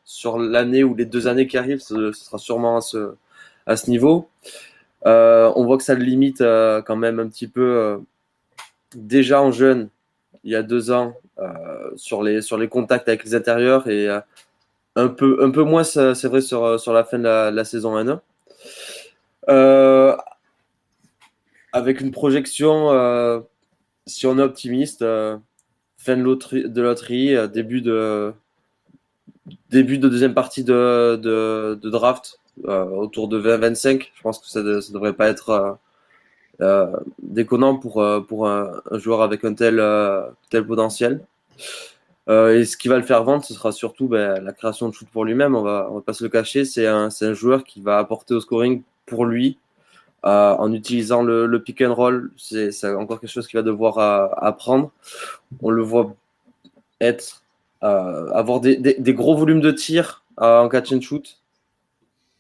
sur 0.06 0.40
l'année 0.40 0.84
ou 0.84 0.96
les 0.96 1.06
deux 1.06 1.28
années 1.28 1.48
qui 1.48 1.58
arrivent, 1.58 1.82
ce, 1.82 2.12
sera 2.14 2.38
sûrement 2.38 2.78
à 3.66 3.76
ce, 3.76 3.90
niveau. 3.90 4.30
Euh, 5.06 5.52
on 5.56 5.66
voit 5.66 5.78
que 5.78 5.84
ça 5.84 5.96
le 5.96 6.04
limite 6.04 6.42
euh, 6.42 6.82
quand 6.82 6.96
même 6.96 7.20
un 7.20 7.28
petit 7.28 7.48
peu 7.48 7.62
euh, 7.62 7.98
déjà 8.96 9.42
en 9.42 9.52
jeune, 9.52 9.90
il 10.44 10.52
y 10.52 10.56
a 10.56 10.64
deux 10.64 10.92
ans, 10.92 11.16
sur, 11.96 12.22
les, 12.22 12.44
sur 12.44 12.56
les 12.60 12.68
contacts 12.68 13.08
avec 13.08 13.24
les 13.24 13.34
intérieurs 13.34 13.88
et 13.88 14.08
un, 14.96 15.08
peu, 15.08 15.64
moins, 15.64 15.84
c'est 15.84 16.26
vrai, 16.26 16.42
sur, 16.42 16.80
sur 16.80 16.94
la 16.94 17.04
fin 17.04 17.20
de 17.20 17.24
la, 17.24 17.66
saison 17.66 17.96
1 17.98 18.22
avec 21.74 22.02
une 22.02 22.12
projection, 22.12 23.46
si 24.06 24.26
on 24.28 24.38
est 24.38 24.44
optimiste, 24.44 25.06
fin 25.98 26.18
de 26.18 26.24
loterie, 26.24 26.70
de 26.70 26.82
loterie 26.82 27.36
début, 27.50 27.82
de, 27.82 28.34
deuxième 29.70 30.34
partie 30.34 30.64
de, 30.64 31.80
draft 31.84 32.40
euh, 32.66 32.86
autour 32.86 33.28
de 33.28 33.40
20-25. 33.40 34.10
Je 34.14 34.22
pense 34.22 34.40
que 34.40 34.48
ça 34.48 34.62
ne 34.62 34.94
devrait 34.94 35.14
pas 35.14 35.28
être 35.30 35.50
euh, 35.50 35.74
euh, 36.62 36.98
déconnant 37.22 37.78
pour, 37.78 38.04
un, 38.04 38.82
joueur 38.94 39.22
avec 39.22 39.46
un 39.46 39.54
tel, 39.54 39.82
tel 40.50 40.66
potentiel. 40.66 41.22
Et 42.28 42.66
ce 42.66 42.78
qui 42.78 42.88
va 42.88 42.98
le 42.98 43.04
faire 43.04 43.24
vendre, 43.24 43.44
ce 43.44 43.54
sera 43.54 43.72
surtout 43.72 44.08
ben, 44.08 44.42
la 44.42 44.54
création 44.54 44.88
de 44.88 44.94
shoot 44.94 45.08
pour 45.12 45.26
lui-même. 45.26 45.56
On 45.56 45.62
va, 45.62 45.88
on 45.92 45.96
va 45.96 46.02
pas 46.02 46.14
se 46.14 46.24
le 46.24 46.30
cacher. 46.30 46.66
C'est 46.66 46.88
un, 46.88 47.10
un 47.20 47.34
joueur 47.34 47.64
qui 47.64 47.82
va 47.82 47.98
apporter 47.98 48.34
au 48.34 48.40
scoring 48.40 48.84
pour 49.06 49.26
lui, 49.26 49.58
euh, 50.26 50.54
en 50.54 50.72
utilisant 50.72 51.24
le, 51.24 51.60
pick 51.60 51.82
and 51.82 51.94
roll. 51.94 52.32
C'est 52.38 52.72
encore 52.86 53.20
quelque 53.20 53.32
chose 53.32 53.48
qu'il 53.48 53.58
va 53.58 53.64
devoir 53.64 53.98
euh, 53.98 54.28
apprendre. 54.38 54.92
On 55.62 55.72
le 55.72 55.82
voit 55.82 56.16
être, 57.02 57.44
euh, 57.84 58.30
avoir 58.32 58.62
des, 58.62 58.96
gros 59.14 59.36
volumes 59.36 59.62
de 59.62 59.72
tir 59.72 60.24
en 60.38 60.70
catch 60.70 60.94
and 60.94 61.02
shoot 61.02 61.42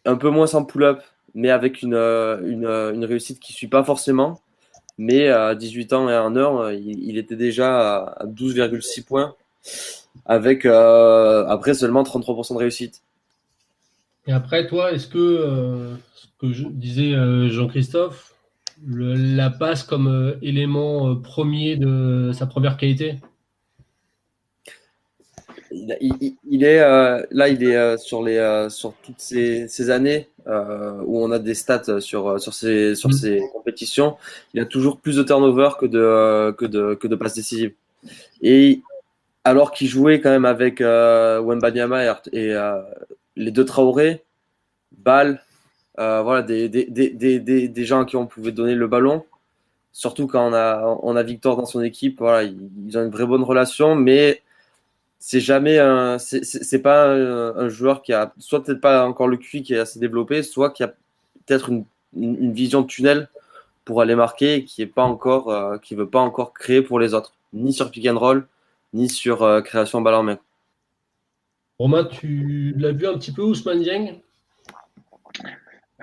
un 0.06 0.16
peu 0.16 0.30
moins 0.30 0.48
sans 0.48 0.66
pull-up, 0.66 1.02
mais 1.34 1.50
avec 1.50 1.82
une, 1.82 1.94
euh, 1.94 2.40
une, 2.48 2.66
euh, 2.66 3.06
réussite 3.06 3.40
qui 3.40 3.54
suit 3.54 3.68
pas 3.68 3.84
forcément. 3.84 4.42
Mais 4.98 5.30
à 5.30 5.56
18 5.56 5.94
ans 5.94 6.10
et 6.10 6.18
en 6.18 6.36
heure, 6.36 6.72
il, 6.72 7.04
il 7.04 7.18
était 7.18 7.36
déjà 7.36 7.98
à 7.98 8.26
12,6 8.26 9.04
points, 9.04 9.36
avec 10.26 10.66
euh, 10.66 11.46
après 11.48 11.74
seulement 11.74 12.04
33% 12.04 12.54
de 12.54 12.60
réussite. 12.60 13.02
Et 14.28 14.32
après, 14.32 14.68
toi, 14.68 14.92
est-ce 14.92 15.08
que 15.08 15.18
euh, 15.18 15.96
ce 16.16 16.28
que 16.40 16.54
je 16.54 16.68
disais 16.68 17.14
euh, 17.14 17.50
Jean-Christophe, 17.50 18.36
la 18.88 19.50
passe 19.50 19.84
comme 19.84 20.36
élément 20.42 21.16
premier 21.16 21.76
de 21.76 22.32
sa 22.34 22.46
première 22.46 22.78
qualité? 22.78 23.16
Il, 25.72 26.36
il, 26.50 26.64
est 26.64 26.80
là, 26.80 27.48
il 27.48 27.64
est 27.64 27.98
sur 27.98 28.24
les 28.24 28.68
sur 28.70 28.94
toutes 29.04 29.20
ces, 29.20 29.68
ces 29.68 29.90
années 29.90 30.28
où 30.48 31.24
on 31.24 31.32
a 31.32 31.40
des 31.40 31.54
stats 31.54 32.02
sur 32.02 32.42
sur 32.42 32.54
ces 32.54 32.96
sur 32.96 33.14
ces 33.14 33.40
mm. 33.40 33.50
compétitions. 33.54 34.18
Il 34.54 34.60
a 34.62 34.66
toujours 34.66 34.98
plus 35.00 35.16
de 35.16 35.24
turnover 35.24 35.70
que 35.80 35.86
de 35.86 36.52
que 36.58 36.66
de 36.66 36.96
que 36.96 37.08
de 37.08 37.16
passes 37.16 37.36
décisives. 37.36 37.74
Et 38.42 38.82
alors 39.44 39.72
qu'il 39.72 39.88
jouait 39.88 40.22
quand 40.22 40.30
même 40.30 40.46
avec 40.46 40.82
euh, 40.82 41.42
Wembanyama 41.42 42.06
et, 42.06 42.12
et 42.34 42.72
les 43.36 43.52
deux 43.52 43.66
Traoré, 43.66 44.24
Ball, 44.98 45.42
voilà 45.98 46.42
des 46.42 46.70
des, 46.70 46.86
des, 46.86 47.40
des, 47.40 47.86
gens 47.86 48.02
à 48.02 48.06
qui 48.06 48.16
on 48.16 48.28
pouvait 48.28 48.52
donner 48.52 48.76
le 48.76 48.88
ballon. 48.88 49.26
Surtout 49.94 50.28
quand 50.28 50.50
on 50.50 50.54
a 50.54 51.00
on 51.04 51.16
a 51.16 51.24
Victor 51.24 51.58
dans 51.58 51.66
son 51.66 51.82
équipe, 51.82 52.20
voilà, 52.20 52.44
ils, 52.44 52.98
ont 52.98 53.04
une 53.04 53.12
vraie 53.12 53.26
bonne 53.26 53.44
relation, 53.44 53.96
mais 53.96 54.42
c'est 55.20 55.40
jamais 55.40 55.78
un, 55.78 56.18
c'est 56.18 56.82
pas 56.82 57.06
un, 57.14 57.70
joueur 57.70 58.02
qui 58.02 58.12
a 58.12 58.34
soit 58.40 58.64
peut-être 58.64 58.82
pas 58.82 59.06
encore 59.06 59.28
le 59.28 59.38
QI 59.38 59.62
qui 59.62 59.76
est 59.76 59.80
assez 59.80 60.00
développé, 60.00 60.42
soit 60.44 60.72
qui 60.72 60.84
a 60.84 60.88
peut-être 61.46 61.70
une, 61.70 61.86
une, 62.16 62.44
une, 62.44 62.54
vision 62.54 62.82
de 62.82 62.88
tunnel 62.88 63.30
pour 63.86 64.02
aller 64.02 64.16
marquer 64.16 64.56
et 64.56 64.66
qui 64.66 64.82
est 64.82 64.88
pas 64.88 65.04
encore, 65.04 65.52
euh, 65.52 65.78
qui 65.78 65.94
veut 65.96 66.10
pas 66.10 66.20
encore 66.20 66.54
créer 66.54 66.82
pour 66.82 67.00
les 67.00 67.14
autres, 67.14 67.34
ni 67.54 67.72
sur 67.72 67.92
pick 67.92 68.08
and 68.08 68.18
roll, 68.18 68.48
ni 68.94 69.10
sur 69.10 69.44
euh, 69.44 69.62
création 69.62 70.02
balle 70.02 70.16
en 70.16 70.24
main. 70.24 70.40
Romain, 71.80 72.06
tu 72.06 72.74
l'as 72.78 72.92
vu 72.92 73.08
un 73.08 73.18
petit 73.18 73.32
peu 73.32 73.42
Ousmane 73.42 73.82
Dieng? 73.82 74.22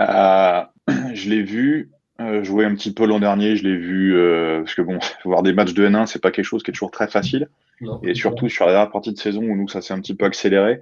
Euh, 0.00 0.62
Je 1.14 1.30
l'ai 1.30 1.42
vu. 1.42 1.90
Euh, 2.20 2.42
jouer 2.42 2.64
un 2.64 2.74
petit 2.74 2.92
peu 2.92 3.06
l'an 3.06 3.20
dernier, 3.20 3.54
je 3.54 3.62
l'ai 3.62 3.76
vu 3.76 4.16
euh, 4.16 4.62
parce 4.62 4.74
que 4.74 4.82
bon, 4.82 4.98
voir 5.24 5.44
des 5.44 5.52
matchs 5.52 5.72
de 5.72 5.86
N1, 5.86 6.06
c'est 6.06 6.20
pas 6.20 6.32
quelque 6.32 6.44
chose 6.44 6.64
qui 6.64 6.72
est 6.72 6.74
toujours 6.74 6.90
très 6.90 7.06
facile. 7.06 7.48
Non, 7.80 8.00
et 8.02 8.14
surtout 8.14 8.48
sur 8.48 8.66
la 8.66 8.72
dernière 8.72 8.90
partie 8.90 9.12
de 9.12 9.18
saison 9.18 9.40
où 9.40 9.54
nous 9.54 9.68
ça 9.68 9.80
s'est 9.80 9.94
un 9.94 10.00
petit 10.00 10.16
peu 10.16 10.24
accéléré. 10.24 10.80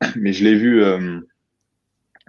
Mais 0.16 0.32
je 0.32 0.44
l'ai 0.44 0.54
vu, 0.54 0.82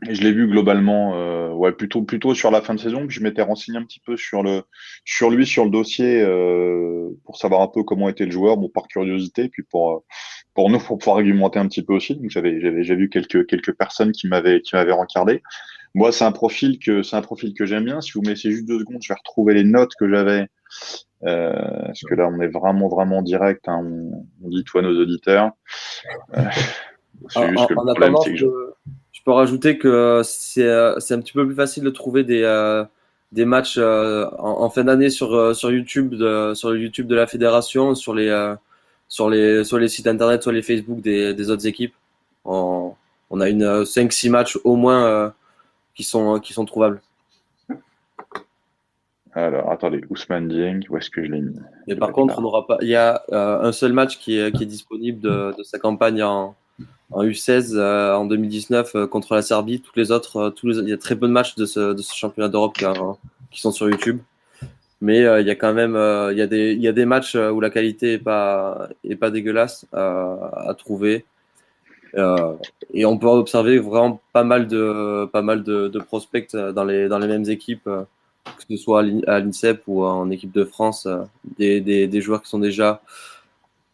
euh, 0.07 0.13
je 0.13 0.21
l'ai 0.21 0.31
vu 0.31 0.47
globalement, 0.47 1.15
euh, 1.15 1.51
ouais, 1.51 1.71
plutôt 1.71 2.03
plutôt 2.03 2.33
sur 2.33 2.51
la 2.51 2.61
fin 2.61 2.73
de 2.73 2.79
saison. 2.79 3.05
Puis 3.07 3.17
je 3.17 3.23
m'étais 3.23 3.41
renseigné 3.41 3.77
un 3.77 3.83
petit 3.83 3.99
peu 3.99 4.17
sur 4.17 4.43
le, 4.43 4.63
sur 5.05 5.29
lui, 5.29 5.45
sur 5.45 5.65
le 5.65 5.71
dossier 5.71 6.21
euh, 6.21 7.09
pour 7.25 7.37
savoir 7.37 7.61
un 7.61 7.67
peu 7.67 7.83
comment 7.83 8.09
était 8.09 8.25
le 8.25 8.31
joueur, 8.31 8.57
bon 8.57 8.69
par 8.69 8.87
curiosité, 8.87 9.49
puis 9.49 9.63
pour 9.63 10.03
pour 10.53 10.69
nous 10.69 10.79
pour 10.79 10.97
pouvoir 10.97 11.17
argumenter 11.17 11.59
un 11.59 11.67
petit 11.67 11.83
peu 11.83 11.93
aussi. 11.93 12.15
Donc 12.15 12.29
j'avais 12.29 12.59
j'avais 12.61 12.83
j'ai 12.83 12.95
vu 12.95 13.09
quelques 13.09 13.47
quelques 13.47 13.73
personnes 13.73 14.11
qui 14.11 14.27
m'avaient 14.27 14.61
qui 14.61 14.75
m'avaient 14.75 14.91
rencardé. 14.91 15.41
Moi, 15.95 16.11
c'est 16.11 16.23
un 16.23 16.31
profil 16.31 16.77
que 16.79 17.01
c'est 17.01 17.15
un 17.15 17.21
profil 17.21 17.53
que 17.53 17.65
j'aime 17.65 17.85
bien. 17.85 17.99
Si 18.01 18.11
vous 18.13 18.21
me 18.21 18.29
laissez 18.29 18.51
juste 18.51 18.67
deux 18.67 18.79
secondes, 18.79 19.01
je 19.01 19.11
vais 19.11 19.17
retrouver 19.17 19.55
les 19.55 19.63
notes 19.63 19.91
que 19.99 20.07
j'avais. 20.07 20.47
Euh, 21.23 21.51
parce 21.85 22.01
que 22.01 22.15
là, 22.15 22.29
on 22.31 22.39
est 22.39 22.47
vraiment 22.47 22.87
vraiment 22.87 23.21
direct. 23.21 23.67
Hein, 23.67 23.81
on, 23.83 24.27
on, 24.43 24.49
dit 24.49 24.63
tout 24.63 24.77
à 24.77 24.81
nos 24.81 25.01
auditeurs. 25.01 25.51
Euh, 26.37 26.41
en, 27.35 27.47
juste 27.49 27.67
que 27.67 27.73
le 27.73 27.85
problème, 27.85 28.15
c'est 28.23 28.31
que 28.31 28.37
je... 28.37 28.45
peux 29.29 29.33
rajouter 29.35 29.77
que 29.77 30.21
c'est 30.23 30.65
euh, 30.67 30.99
c'est 30.99 31.13
un 31.13 31.19
petit 31.19 31.33
peu 31.33 31.45
plus 31.45 31.55
facile 31.55 31.83
de 31.83 31.91
trouver 31.91 32.23
des 32.23 32.41
euh, 32.41 32.83
des 33.31 33.45
matchs 33.45 33.77
euh, 33.77 34.25
en, 34.39 34.63
en, 34.63 34.69
fin 34.71 34.83
d'année 34.83 35.11
sur 35.11 35.35
euh, 35.35 35.53
sur 35.53 35.71
YouTube 35.71 36.15
de, 36.15 36.55
sur 36.55 36.71
le 36.71 36.79
YouTube 36.79 37.05
de 37.05 37.13
la 37.13 37.27
fédération, 37.27 37.93
sur 37.93 38.15
les 38.15 38.55
sur 39.07 39.29
les 39.29 39.63
sur 39.63 39.77
les 39.77 39.87
sites 39.87 40.07
internet, 40.07 40.41
sur 40.41 40.51
les 40.51 40.63
Facebook 40.63 41.01
des, 41.01 41.35
des 41.35 41.51
autres 41.51 41.67
équipes. 41.67 41.93
En, 42.43 42.97
on 43.29 43.39
a 43.39 43.49
une 43.49 43.83
5-6 43.83 44.31
matchs 44.31 44.57
au 44.63 44.75
moins 44.75 45.31
qui, 45.93 46.03
sont, 46.03 46.39
qui 46.39 46.51
sont 46.51 46.65
trouvables. 46.65 46.99
Alors, 49.33 49.71
attendez, 49.71 50.01
Ousmane 50.09 50.47
Dieng, 50.47 50.79
où 50.89 50.97
est-ce 50.97 51.11
que 51.11 51.23
je 51.23 51.29
l'ai 51.29 51.41
mis? 51.41 51.55
Mais 51.87 51.95
par 51.95 52.11
contre, 52.11 52.39
on 52.39 52.41
n'aura 52.41 52.65
pas. 52.65 52.79
Il 52.81 52.87
y 52.87 52.95
a 52.95 53.21
un 53.31 53.71
seul 53.71 53.93
match 53.93 54.17
qui 54.17 54.39
est, 54.39 54.51
qui 54.51 54.63
est 54.63 54.71
disponible 54.77 55.19
de, 55.21 55.53
de, 55.55 55.61
sa 55.61 55.77
campagne 55.77 56.23
en, 56.23 56.55
en 57.11 57.23
U16 57.23 57.75
euh, 57.75 58.15
en 58.15 58.25
2019 58.25 58.95
euh, 58.95 59.07
contre 59.07 59.35
la 59.35 59.41
Serbie. 59.41 59.81
Toutes 59.81 59.97
les 59.97 60.11
autres, 60.11 60.37
euh, 60.37 60.49
tous 60.49 60.77
il 60.81 60.89
y 60.89 60.93
a 60.93 60.97
très 60.97 61.15
peu 61.15 61.27
de 61.27 61.31
matchs 61.31 61.55
de 61.55 61.65
ce, 61.65 61.93
de 61.93 62.01
ce 62.01 62.15
championnat 62.15 62.49
d'Europe 62.49 62.77
qui, 62.77 62.85
qui, 63.51 63.61
sont 63.61 63.71
sur 63.71 63.89
YouTube. 63.89 64.19
Mais 65.01 65.19
il 65.19 65.47
y 65.47 65.49
a 65.49 65.55
quand 65.55 65.73
même 65.73 65.95
il 66.31 66.37
y 66.37 66.41
a 66.41 66.47
des, 66.47 66.73
il 66.73 66.81
y 66.81 66.87
a 66.87 66.91
des 66.91 67.05
matchs 67.05 67.35
où 67.35 67.61
la 67.61 67.69
qualité 67.69 68.13
est 68.13 68.17
pas, 68.17 68.89
est 69.05 69.15
pas 69.15 69.31
dégueulasse 69.31 69.85
à 69.93 70.75
trouver. 70.77 71.23
et 72.93 73.05
on 73.05 73.17
peut 73.17 73.27
observer 73.27 73.79
vraiment 73.79 74.19
pas 74.33 74.43
mal 74.43 74.67
de, 74.67 75.25
pas 75.31 75.41
mal 75.41 75.63
de, 75.63 75.87
de 75.87 75.99
prospects 75.99 76.53
dans 76.53 76.83
les, 76.83 77.07
dans 77.07 77.17
les 77.17 77.27
mêmes 77.27 77.49
équipes, 77.49 77.85
que 77.85 78.63
ce 78.69 78.75
soit 78.75 79.05
à 79.27 79.39
l'INSEP 79.39 79.83
ou 79.87 80.03
en 80.03 80.29
équipe 80.31 80.51
de 80.51 80.65
France, 80.65 81.07
des, 81.57 81.79
des, 81.79 82.07
des 82.07 82.21
joueurs 82.21 82.41
qui 82.41 82.49
sont 82.49 82.59
déjà 82.59 83.01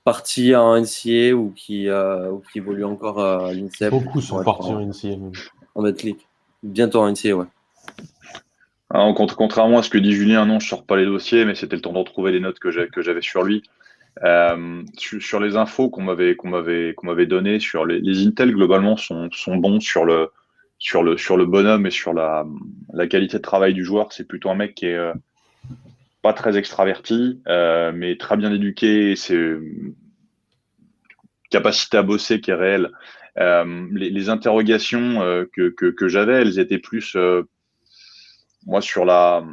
partis 0.06 0.56
en 0.56 0.80
NCA 0.80 1.34
ou 1.34 1.52
qui, 1.53 1.90
euh, 1.90 2.32
ou 2.32 2.41
qui 2.52 2.60
évoluent 2.60 2.86
encore 2.86 3.19
à 3.19 3.52
l'INSEP. 3.52 3.90
Beaucoup 3.91 4.22
sont 4.22 4.41
partis 4.44 4.72
en, 4.72 4.80
NCA. 4.80 5.18
En 5.73 5.82
Betclic. 5.82 6.26
Bientôt 6.64 7.02
en 7.02 7.11
NCA, 7.11 7.36
ouais. 7.36 7.45
Alors, 8.91 9.14
contrairement 9.14 9.80
à 9.80 9.84
ce 9.84 9.90
que 9.90 9.98
dit 9.98 10.14
Julien, 10.14 10.45
non, 10.45 10.60
je 10.60 10.65
ne 10.68 10.69
sors 10.69 10.86
pas 10.86 10.95
les 10.95 11.06
dossiers, 11.06 11.44
mais 11.44 11.56
c'était 11.56 11.76
le 11.76 11.82
temps 11.82 11.91
de 11.91 11.98
retrouver 11.98 12.32
les 12.32 12.40
notes 12.40 12.60
que 12.60 12.72
j'avais 12.72 13.22
sur 13.22 13.44
lui. 13.44 13.64
Euh, 14.23 14.84
sur, 14.98 15.41
les 15.41 15.57
infos 15.57 15.90
qu'on 15.90 16.03
m'avait 16.03 16.38
qu'on 16.38 16.48
m'avait 16.48 16.94
qu'on 16.94 17.07
m'avait 17.07 17.26
donné 17.26 17.60
sur 17.60 17.86
les, 17.86 17.99
les, 17.99 18.26
Intel 18.26 18.53
globalement 18.53 18.95
sont, 18.95 19.27
sont 19.34 19.57
bons 19.57 19.82
sur 19.82 20.06
le 20.06 20.30
sur 20.80 21.03
le 21.03 21.18
sur 21.18 21.36
le 21.36 21.45
bonhomme 21.45 21.86
et 21.86 21.91
sur 21.91 22.14
la, 22.14 22.45
la 22.94 23.07
qualité 23.07 23.38
de 23.38 23.41
travail 23.41 23.73
du 23.73 23.84
joueur. 23.84 24.14
C'est 24.14 24.26
plutôt 24.26 24.49
un 24.49 24.56
mec 24.56 24.73
qui 24.76 24.86
est 24.86 24.95
euh, 24.95 25.14
pas 26.26 26.34
très 26.34 26.57
extraverti, 26.57 27.39
euh, 27.47 27.91
mais 27.93 28.18
très 28.18 28.35
bien 28.35 28.52
éduqué. 28.52 29.15
C'est 29.15 29.35
une 29.35 29.93
capacité 31.52 31.97
à 31.97 32.02
bosser 32.02 32.41
qui 32.41 32.49
est 32.49 32.56
réelle. 32.56 32.89
Euh, 33.38 33.88
les, 33.91 34.30
interrogations 34.30 35.22
euh, 35.22 35.45
que, 35.53 36.07
j'avais, 36.07 36.41
elles 36.41 36.57
étaient 36.57 36.80
plus, 36.80 37.15
moi, 38.65 38.81
sur 38.81 39.06
la, 39.06 39.45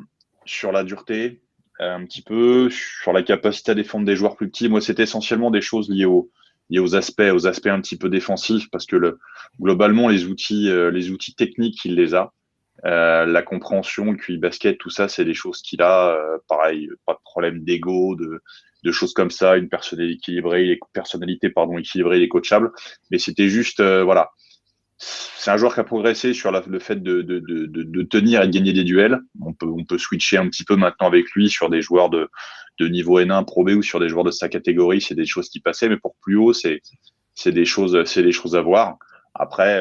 sur 0.47 0.73
la 0.73 0.83
dureté, 0.83 1.43
un 1.79 2.07
petit 2.07 2.23
peu, 2.23 2.71
sur 2.71 3.13
la 3.13 3.23
capacité 3.23 3.73
à 3.73 3.75
défendre 3.75 4.07
des 4.07 4.17
joueurs 4.17 4.37
plus 4.37 4.49
petits. 4.49 4.71
Moi, 4.71 4.81
c'était 4.81 5.03
essentiellement 5.03 5.51
des 5.51 5.61
choses 5.61 5.91
liées 5.91 6.07
aux, 6.07 6.31
liées 6.71 6.79
aux 6.79 6.97
aspects, 6.97 7.33
aux 7.35 7.47
aspects 7.47 7.67
un 7.67 7.83
petit 7.83 7.99
peu 7.99 8.09
défensifs, 8.09 8.71
parce 8.71 8.87
que 8.87 8.97
le, 8.97 9.19
globalement, 9.61 10.09
les 10.09 10.25
outils, 10.25 10.71
les 10.91 11.11
outils 11.11 11.35
techniques, 11.35 11.85
il 11.85 11.97
les 11.97 12.15
a. 12.15 12.33
Euh, 12.85 13.27
la 13.27 13.43
compréhension, 13.43 14.11
le 14.11 14.17
QI 14.17 14.39
basket, 14.39 14.79
tout 14.79 14.91
ça, 14.91 15.09
c'est 15.09 15.25
des 15.25 15.35
choses 15.35 15.63
qu'il 15.63 15.83
a. 15.83 16.11
Euh, 16.11 16.39
pareil, 16.49 16.89
pas 17.07 17.15
de 17.15 17.21
problème 17.25 17.63
d'ego, 17.63 18.17
de, 18.17 18.43
de, 18.83 18.93
choses 18.93 19.15
comme 19.15 19.31
ça, 19.31 19.57
une 19.57 19.69
personnalité 19.69 20.17
équilibrée, 20.17 20.79
personnalité 20.93 21.49
pardon 21.51 21.79
équilibrée, 21.79 22.19
il 22.19 22.25
est 22.25 22.29
coachable. 22.29 22.73
Mais 23.11 23.19
c'était 23.19 23.49
juste, 23.49 23.79
euh, 23.79 24.03
voilà, 24.03 24.31
c'est 24.97 25.53
un 25.53 25.57
joueur 25.57 25.75
qui 25.75 25.81
a 25.81 25.85
progressé 25.85 26.35
sur 26.35 26.51
le 26.51 26.79
fait 26.81 27.01
de, 27.01 27.23
de, 27.23 27.39
de, 27.41 28.03
tenir 28.03 28.43
et 28.43 28.49
de 28.49 28.53
gagner 28.53 28.73
des 28.73 28.85
duels. 28.85 29.21
On 29.41 29.53
peut, 29.53 29.67
on 29.67 29.85
peut 29.85 29.99
switcher 29.99 30.39
un 30.39 30.49
petit 30.49 30.65
peu 30.65 30.75
maintenant 30.75 31.07
avec 31.07 31.31
lui 31.33 31.49
sur 31.49 31.71
des 31.71 31.83
joueurs 31.83 32.11
de, 32.11 32.29
niveau 32.81 33.21
N1 33.21 33.45
Pro 33.45 33.65
ou 33.65 33.83
sur 33.83 34.01
des 34.01 34.09
joueurs 34.09 34.25
de 34.25 34.33
sa 34.33 34.49
catégorie. 34.49 35.01
C'est 35.01 35.15
des 35.15 35.25
choses 35.25 35.49
qui 35.49 35.61
passaient, 35.61 35.89
mais 35.89 35.99
pour 35.99 36.17
plus 36.21 36.35
haut, 36.35 36.53
c'est 36.53 36.81
des 37.47 37.65
choses, 37.65 38.05
c'est 38.07 38.25
des 38.25 38.33
choses 38.33 38.57
à 38.57 38.61
voir. 38.61 38.97
Après, 39.35 39.81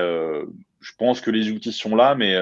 je 0.80 0.92
pense 1.00 1.20
que 1.20 1.32
les 1.32 1.50
outils 1.50 1.74
sont 1.74 1.96
là, 1.96 2.14
mais 2.14 2.36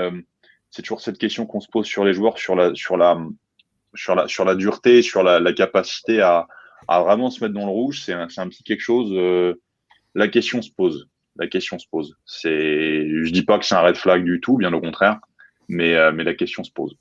c'est 0.72 0.82
toujours 0.82 1.02
cette 1.02 1.18
question 1.18 1.46
qu'on 1.46 1.60
se 1.60 1.68
pose 1.68 1.86
sur 1.86 2.04
les 2.04 2.14
joueurs, 2.14 2.38
sur 2.38 2.56
la, 2.56 2.74
sur 2.76 2.98
la, 2.98 3.18
sur 3.96 4.16
la, 4.16 4.28
sur 4.28 4.46
la 4.46 4.56
dureté, 4.56 5.02
sur 5.02 5.24
la, 5.24 5.40
la 5.40 5.54
capacité 5.54 6.22
à, 6.22 6.48
à, 6.88 7.02
vraiment 7.02 7.30
se 7.30 7.44
mettre 7.44 7.56
dans 7.56 7.66
le 7.66 7.72
rouge. 7.72 8.02
C'est 8.04 8.14
un, 8.14 8.28
un, 8.38 8.50
petit 8.50 8.64
quelque 8.64 8.82
chose. 8.82 9.12
Euh, 9.14 9.60
la 10.16 10.28
question 10.28 10.62
se 10.62 10.72
pose. 10.72 11.10
La 11.36 11.48
question 11.48 11.80
se 11.80 11.88
pose. 11.90 12.18
C'est, 12.26 13.08
je 13.24 13.32
dis 13.32 13.44
pas 13.44 13.58
que 13.58 13.66
c'est 13.66 13.76
un 13.76 13.82
red 13.82 13.96
flag 13.96 14.24
du 14.24 14.40
tout, 14.42 14.58
bien 14.58 14.74
au 14.74 14.82
contraire, 14.82 15.20
mais, 15.68 15.96
euh, 15.96 16.12
mais 16.12 16.24
la 16.24 16.36
question 16.36 16.64
se 16.64 16.72
pose. 16.72 16.96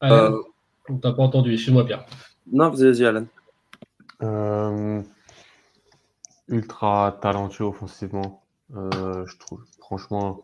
Alan, 0.00 0.32
euh, 0.32 0.42
on 0.88 0.98
t'a 0.98 1.12
pas 1.12 1.22
entendu. 1.22 1.54
Excuse-moi, 1.54 1.86
Pierre. 1.86 2.04
Non, 2.52 2.70
vas-y, 2.70 3.06
Alan. 3.06 3.26
Euh, 4.22 5.02
ultra 6.48 7.18
talentueux 7.22 7.64
offensivement. 7.64 8.42
je 8.70 9.38
trouve, 9.38 9.64
franchement, 9.78 10.42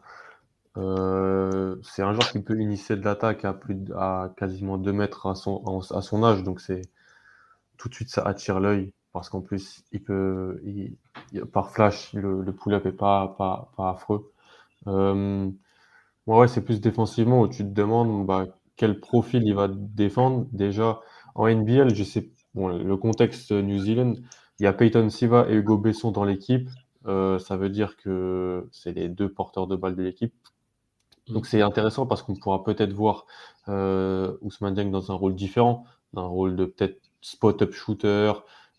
euh, 0.76 1.76
c'est 1.82 2.02
un 2.02 2.12
joueur 2.12 2.30
qui 2.30 2.40
peut 2.40 2.59
initier 2.60 2.97
de 2.97 3.05
l'attaque 3.05 3.44
à 3.44 4.32
quasiment 4.36 4.78
2 4.78 4.92
mètres 4.92 5.26
à 5.26 5.34
son, 5.34 6.24
âge, 6.24 6.42
donc 6.44 6.60
c'est 6.60 6.82
tout 7.76 7.88
de 7.88 7.94
suite 7.94 8.10
ça 8.10 8.22
attire 8.22 8.60
l'œil 8.60 8.92
parce 9.12 9.28
qu'en 9.28 9.40
plus 9.40 9.82
il 9.92 10.02
peut, 10.02 10.60
par 11.52 11.70
flash 11.70 12.12
le, 12.14 12.42
le 12.42 12.52
pull-up 12.55 12.86
est 12.86 12.92
pas, 12.92 13.36
affreux. 13.78 14.32
Euh, 14.86 15.51
ouais, 16.26 16.48
c'est 16.48 16.64
plus 16.64 16.80
défensivement 16.80 17.40
où 17.42 17.48
tu 17.48 17.64
te 17.64 17.68
demandes 17.68 18.26
bah, 18.26 18.47
quel 18.76 19.01
profil 19.01 19.42
il 19.47 19.55
va 19.55 19.68
défendre. 19.68 20.47
Déjà 20.52 21.01
en 21.34 21.48
NBL, 21.48 21.94
je 21.94 22.05
sais, 22.05 22.30
le 22.55 22.97
contexte 22.97 23.52
New 23.52 23.78
Zealand, 23.78 24.14
il 24.59 24.64
y 24.64 24.66
a 24.66 24.72
Peyton 24.72 25.09
Siva 25.10 25.47
et 25.48 25.55
Hugo 25.55 25.78
Besson 25.78 26.12
dans 26.12 26.24
l'équipe. 26.24 26.68
Euh, 27.06 27.38
ça 27.38 27.56
veut 27.56 27.70
dire 27.70 27.97
que 27.97 28.68
c'est 28.72 28.92
les 28.92 29.09
deux 29.09 29.32
porteurs 29.32 29.66
de 29.66 29.76
balles 29.76 29.97
de 29.97 30.02
l'équipe. 30.02 30.34
Donc 31.31 31.47
c'est 31.47 31.62
intéressant 31.62 32.07
parce 32.07 32.23
qu'on 32.23 32.35
pourra 32.35 32.65
peut-être 32.65 32.93
voir 32.93 33.27
euh, 33.69 34.36
Ousmane 34.43 34.74
Dieng 34.74 34.90
dans 34.90 35.11
un 35.11 35.15
rôle 35.15 35.35
différent, 35.35 35.85
dans 36.12 36.24
un 36.24 36.28
rôle 36.28 36.57
de 36.57 36.65
peut-être 36.65 37.01
spot-up 37.20 37.73
shooter, 37.73 38.32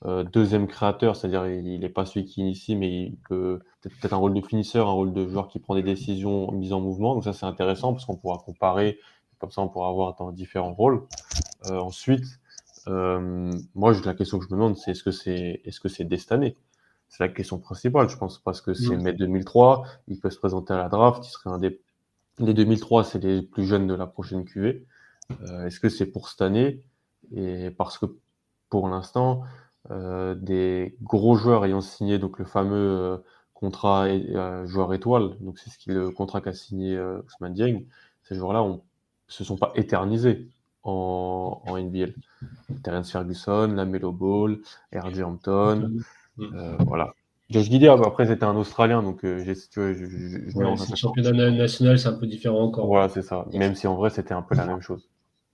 euh, 0.06 0.24
deuxième 0.24 0.68
créateur, 0.68 1.16
c'est-à-dire 1.16 1.48
il 1.48 1.80
n'est 1.80 1.90
pas 1.90 2.06
celui 2.06 2.26
qui 2.26 2.42
initie, 2.42 2.76
mais 2.76 3.04
il 3.04 3.18
peut 3.30 3.60
peut-être 3.82 4.14
un 4.14 4.18
rôle 4.18 4.34
de 4.34 4.42
finisseur, 4.42 4.88
un 4.88 4.94
rôle 4.94 5.14
de 5.14 5.28
joueur 5.28 5.48
qui 5.48 5.60
prend 5.60 5.76
des 5.76 5.84
décisions 5.84 6.52
mises 6.52 6.74
en 6.74 6.82
mouvement. 6.82 7.14
Donc 7.14 7.24
ça 7.24 7.34
c'est 7.34 7.46
intéressant 7.46 7.94
parce 7.94 8.06
qu'on 8.06 8.16
pourra 8.16 8.40
comparer, 8.40 9.00
comme 9.40 9.52
ça 9.52 9.62
on 9.62 9.70
pourra 9.70 9.92
voir 9.92 10.16
dans 10.16 10.32
différents 10.32 10.74
rôles. 10.74 11.04
Euh, 11.68 11.78
ensuite, 11.80 12.26
euh, 12.88 13.52
moi 13.76 13.94
la 14.04 14.16
question 14.16 14.40
que 14.40 14.46
je 14.46 14.50
me 14.50 14.56
demande, 14.56 14.76
c'est 14.76 14.92
est-ce 14.92 15.04
que 15.04 15.12
c'est 15.12 15.62
est-ce 15.66 15.80
que 15.80 15.90
c'est 15.90 16.06
destiné? 16.06 16.58
C'est 17.08 17.24
la 17.24 17.30
question 17.30 17.60
principale, 17.60 18.10
je 18.10 18.18
pense, 18.18 18.40
parce 18.40 18.62
que 18.62 18.74
c'est 18.74 18.96
mai 18.96 19.12
2003, 19.14 19.84
il 20.08 20.18
peut 20.20 20.30
se 20.30 20.38
présenter 20.38 20.74
à 20.74 20.78
la 20.78 20.88
draft, 20.88 21.28
il 21.28 21.30
serait 21.30 21.50
un 21.50 21.60
des 21.60 21.82
les 22.46 22.54
2003, 22.54 23.04
c'est 23.04 23.20
les 23.24 23.42
plus 23.42 23.66
jeunes 23.66 23.88
de 23.88 23.94
la 23.94 24.08
prochaine 24.08 24.46
QV. 24.46 24.86
Euh, 25.44 25.66
Est-ce 25.66 25.80
que 25.80 25.90
c'est 25.90 26.06
pour 26.06 26.30
cette 26.30 26.42
année? 26.42 26.82
Et 27.36 27.72
parce 27.72 27.98
que 27.98 28.06
pour 28.70 28.88
l'instant, 28.90 29.44
euh, 29.90 30.36
des 30.36 30.96
gros 31.02 31.36
joueurs 31.36 31.66
ayant 31.66 31.82
signé 31.82 32.20
donc 32.20 32.40
le 32.40 32.46
fameux 32.46 32.76
euh, 32.76 33.18
contrat 33.54 34.08
joueur 34.66 34.94
étoile, 34.94 35.38
donc 35.40 35.60
c'est 35.60 35.70
ce 35.70 35.78
qui 35.78 35.92
le 35.92 36.10
contrat 36.10 36.42
qu'a 36.42 36.54
signé 36.54 37.00
Ousmane 37.00 37.54
Dieng, 37.54 37.86
ces 38.24 38.36
joueurs-là 38.36 38.64
ne 38.68 38.78
se 39.28 39.44
sont 39.44 39.58
pas 39.58 39.72
éternisés 39.76 40.50
en, 40.84 41.62
en 41.68 41.78
NBL. 41.78 42.16
Terence 42.84 43.12
Ferguson, 43.12 43.72
Lamelo 43.76 44.12
Ball, 44.12 44.58
R.J. 44.92 45.22
Hampton, 45.22 45.92
voilà. 46.80 47.14
Josh 47.52 47.70
Gideon, 47.70 48.02
après 48.04 48.26
c'était 48.26 48.46
un 48.46 48.56
Australien, 48.56 49.04
donc 49.04 49.24
euh, 49.24 49.44
j'ai, 49.44 49.56
tu 49.56 49.80
vois, 49.80 49.94
je, 49.94 50.06
je, 50.06 50.96
championnat 50.96 51.52
national, 51.52 52.00
c'est 52.00 52.08
un 52.08 52.14
peu 52.14 52.26
différent 52.26 52.64
encore. 52.64 52.88
Voilà, 52.88 53.10
c'est 53.10 53.22
ça. 53.22 53.46
Même 53.54 53.76
si 53.76 53.88
en 53.88 53.96
vrai 53.96 54.10
c'était 54.10 54.34
un 54.34 54.42
peu 54.42 54.56
la 54.56 54.66
même 54.66 54.82
chose. 54.82 55.10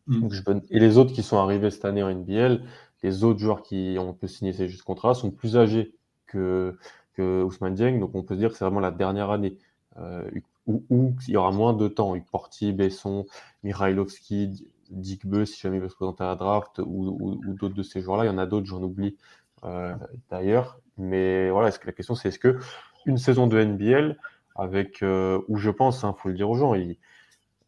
Mm. 0.07 0.21
Donc, 0.21 0.33
je... 0.33 0.41
Et 0.69 0.79
les 0.79 0.97
autres 0.97 1.13
qui 1.13 1.23
sont 1.23 1.37
arrivés 1.37 1.71
cette 1.71 1.85
année 1.85 2.03
en 2.03 2.13
NBL, 2.13 2.61
les 3.03 3.23
autres 3.23 3.39
joueurs 3.39 3.63
qui 3.63 3.97
ont 3.99 4.13
pu 4.13 4.27
signer 4.27 4.53
ces 4.53 4.69
contrats 4.85 5.13
sont 5.13 5.31
plus 5.31 5.57
âgés 5.57 5.93
que, 6.27 6.77
que 7.13 7.43
Ousmane 7.43 7.75
Dieng, 7.75 7.99
donc 7.99 8.15
on 8.15 8.23
peut 8.23 8.35
se 8.35 8.39
dire 8.39 8.51
que 8.51 8.57
c'est 8.57 8.65
vraiment 8.65 8.79
la 8.79 8.91
dernière 8.91 9.31
année 9.31 9.57
euh, 9.97 10.29
où, 10.67 10.83
où, 10.89 11.15
il 11.27 11.33
y 11.33 11.37
aura 11.37 11.51
moins 11.51 11.73
de 11.73 11.87
temps. 11.87 12.13
Porty, 12.31 12.73
Besson, 12.73 13.25
Mihailovski, 13.63 14.65
Dick 14.89 15.25
Beu, 15.25 15.45
si 15.45 15.59
jamais 15.59 15.77
il 15.77 15.81
veut 15.81 15.89
se 15.89 15.95
présenter 15.95 16.23
à 16.23 16.27
la 16.27 16.35
draft, 16.35 16.79
ou, 16.79 17.17
ou, 17.19 17.41
ou 17.47 17.53
d'autres 17.53 17.75
de 17.75 17.83
ces 17.83 18.01
joueurs-là. 18.01 18.25
Il 18.25 18.27
y 18.27 18.31
en 18.31 18.37
a 18.37 18.45
d'autres, 18.45 18.67
j'en 18.67 18.83
oublie 18.83 19.15
euh, 19.63 19.95
d'ailleurs. 20.29 20.79
Mais 20.97 21.49
voilà, 21.49 21.71
que 21.71 21.85
la 21.85 21.93
question 21.93 22.15
c'est 22.15 22.29
est-ce 22.29 22.39
que 22.39 22.57
une 23.05 23.17
saison 23.17 23.47
de 23.47 23.61
NBL 23.63 24.17
avec 24.55 25.03
euh, 25.03 25.39
où 25.47 25.57
je 25.57 25.69
pense, 25.69 26.01
il 26.01 26.05
hein, 26.07 26.15
faut 26.17 26.29
le 26.29 26.35
dire 26.35 26.49
aux 26.49 26.57
gens, 26.57 26.73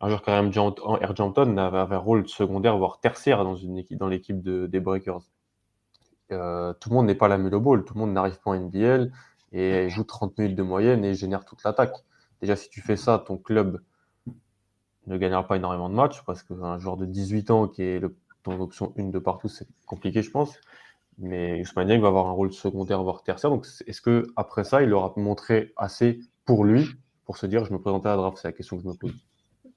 un 0.01 0.07
joueur 0.07 0.21
comme 0.21 0.51
Hampton 0.55 1.57
avait, 1.57 1.77
avait 1.77 1.95
un 1.95 1.99
rôle 1.99 2.27
secondaire 2.27 2.77
voire 2.77 2.99
tertiaire 2.99 3.43
dans 3.43 3.55
une 3.55 3.77
équipe 3.77 3.97
dans 3.97 4.07
l'équipe 4.07 4.41
de, 4.41 4.65
des 4.65 4.79
Breakers. 4.79 5.21
Euh, 6.31 6.73
tout 6.73 6.89
le 6.89 6.95
monde 6.95 7.07
n'est 7.07 7.15
pas 7.15 7.27
la 7.27 7.37
Melo 7.37 7.59
Ball, 7.59 7.83
tout 7.83 7.93
le 7.95 7.99
monde 7.99 8.13
n'arrive 8.13 8.39
pas 8.39 8.51
en 8.51 8.55
NBL 8.55 9.11
et 9.51 9.89
joue 9.89 10.03
30 10.03 10.37
minutes 10.37 10.55
de 10.55 10.63
moyenne 10.63 11.03
et 11.03 11.13
génère 11.13 11.45
toute 11.45 11.63
l'attaque. 11.63 11.93
Déjà, 12.41 12.55
si 12.55 12.69
tu 12.69 12.81
fais 12.81 12.95
ça, 12.95 13.19
ton 13.19 13.37
club 13.37 13.81
ne 15.07 15.17
gagnera 15.17 15.45
pas 15.47 15.57
énormément 15.57 15.89
de 15.89 15.95
matchs 15.95 16.23
parce 16.25 16.43
qu'un 16.43 16.77
joueur 16.77 16.97
de 16.97 17.05
18 17.05 17.51
ans 17.51 17.67
qui 17.67 17.81
est 17.81 17.99
le, 17.99 18.15
ton 18.43 18.59
option 18.61 18.93
une 18.95 19.11
de 19.11 19.19
partout, 19.19 19.47
c'est 19.47 19.67
compliqué, 19.85 20.21
je 20.21 20.31
pense. 20.31 20.55
Mais 21.19 21.61
Ousmane 21.61 21.99
va 21.99 22.07
avoir 22.07 22.27
un 22.27 22.31
rôle 22.31 22.53
secondaire, 22.53 23.03
voire 23.03 23.23
tertiaire. 23.23 23.51
Donc, 23.51 23.65
est-ce 23.85 24.01
que 24.01 24.27
après 24.35 24.63
ça, 24.63 24.81
il 24.81 24.93
aura 24.93 25.13
montré 25.17 25.73
assez 25.75 26.19
pour 26.45 26.63
lui 26.63 26.87
pour 27.25 27.37
se 27.37 27.45
dire 27.45 27.65
je 27.65 27.73
me 27.73 27.79
présentais 27.79 28.07
à 28.07 28.11
la 28.11 28.17
draft? 28.17 28.37
C'est 28.41 28.47
la 28.47 28.53
question 28.53 28.77
que 28.77 28.83
je 28.83 28.87
me 28.87 28.93
pose. 28.93 29.13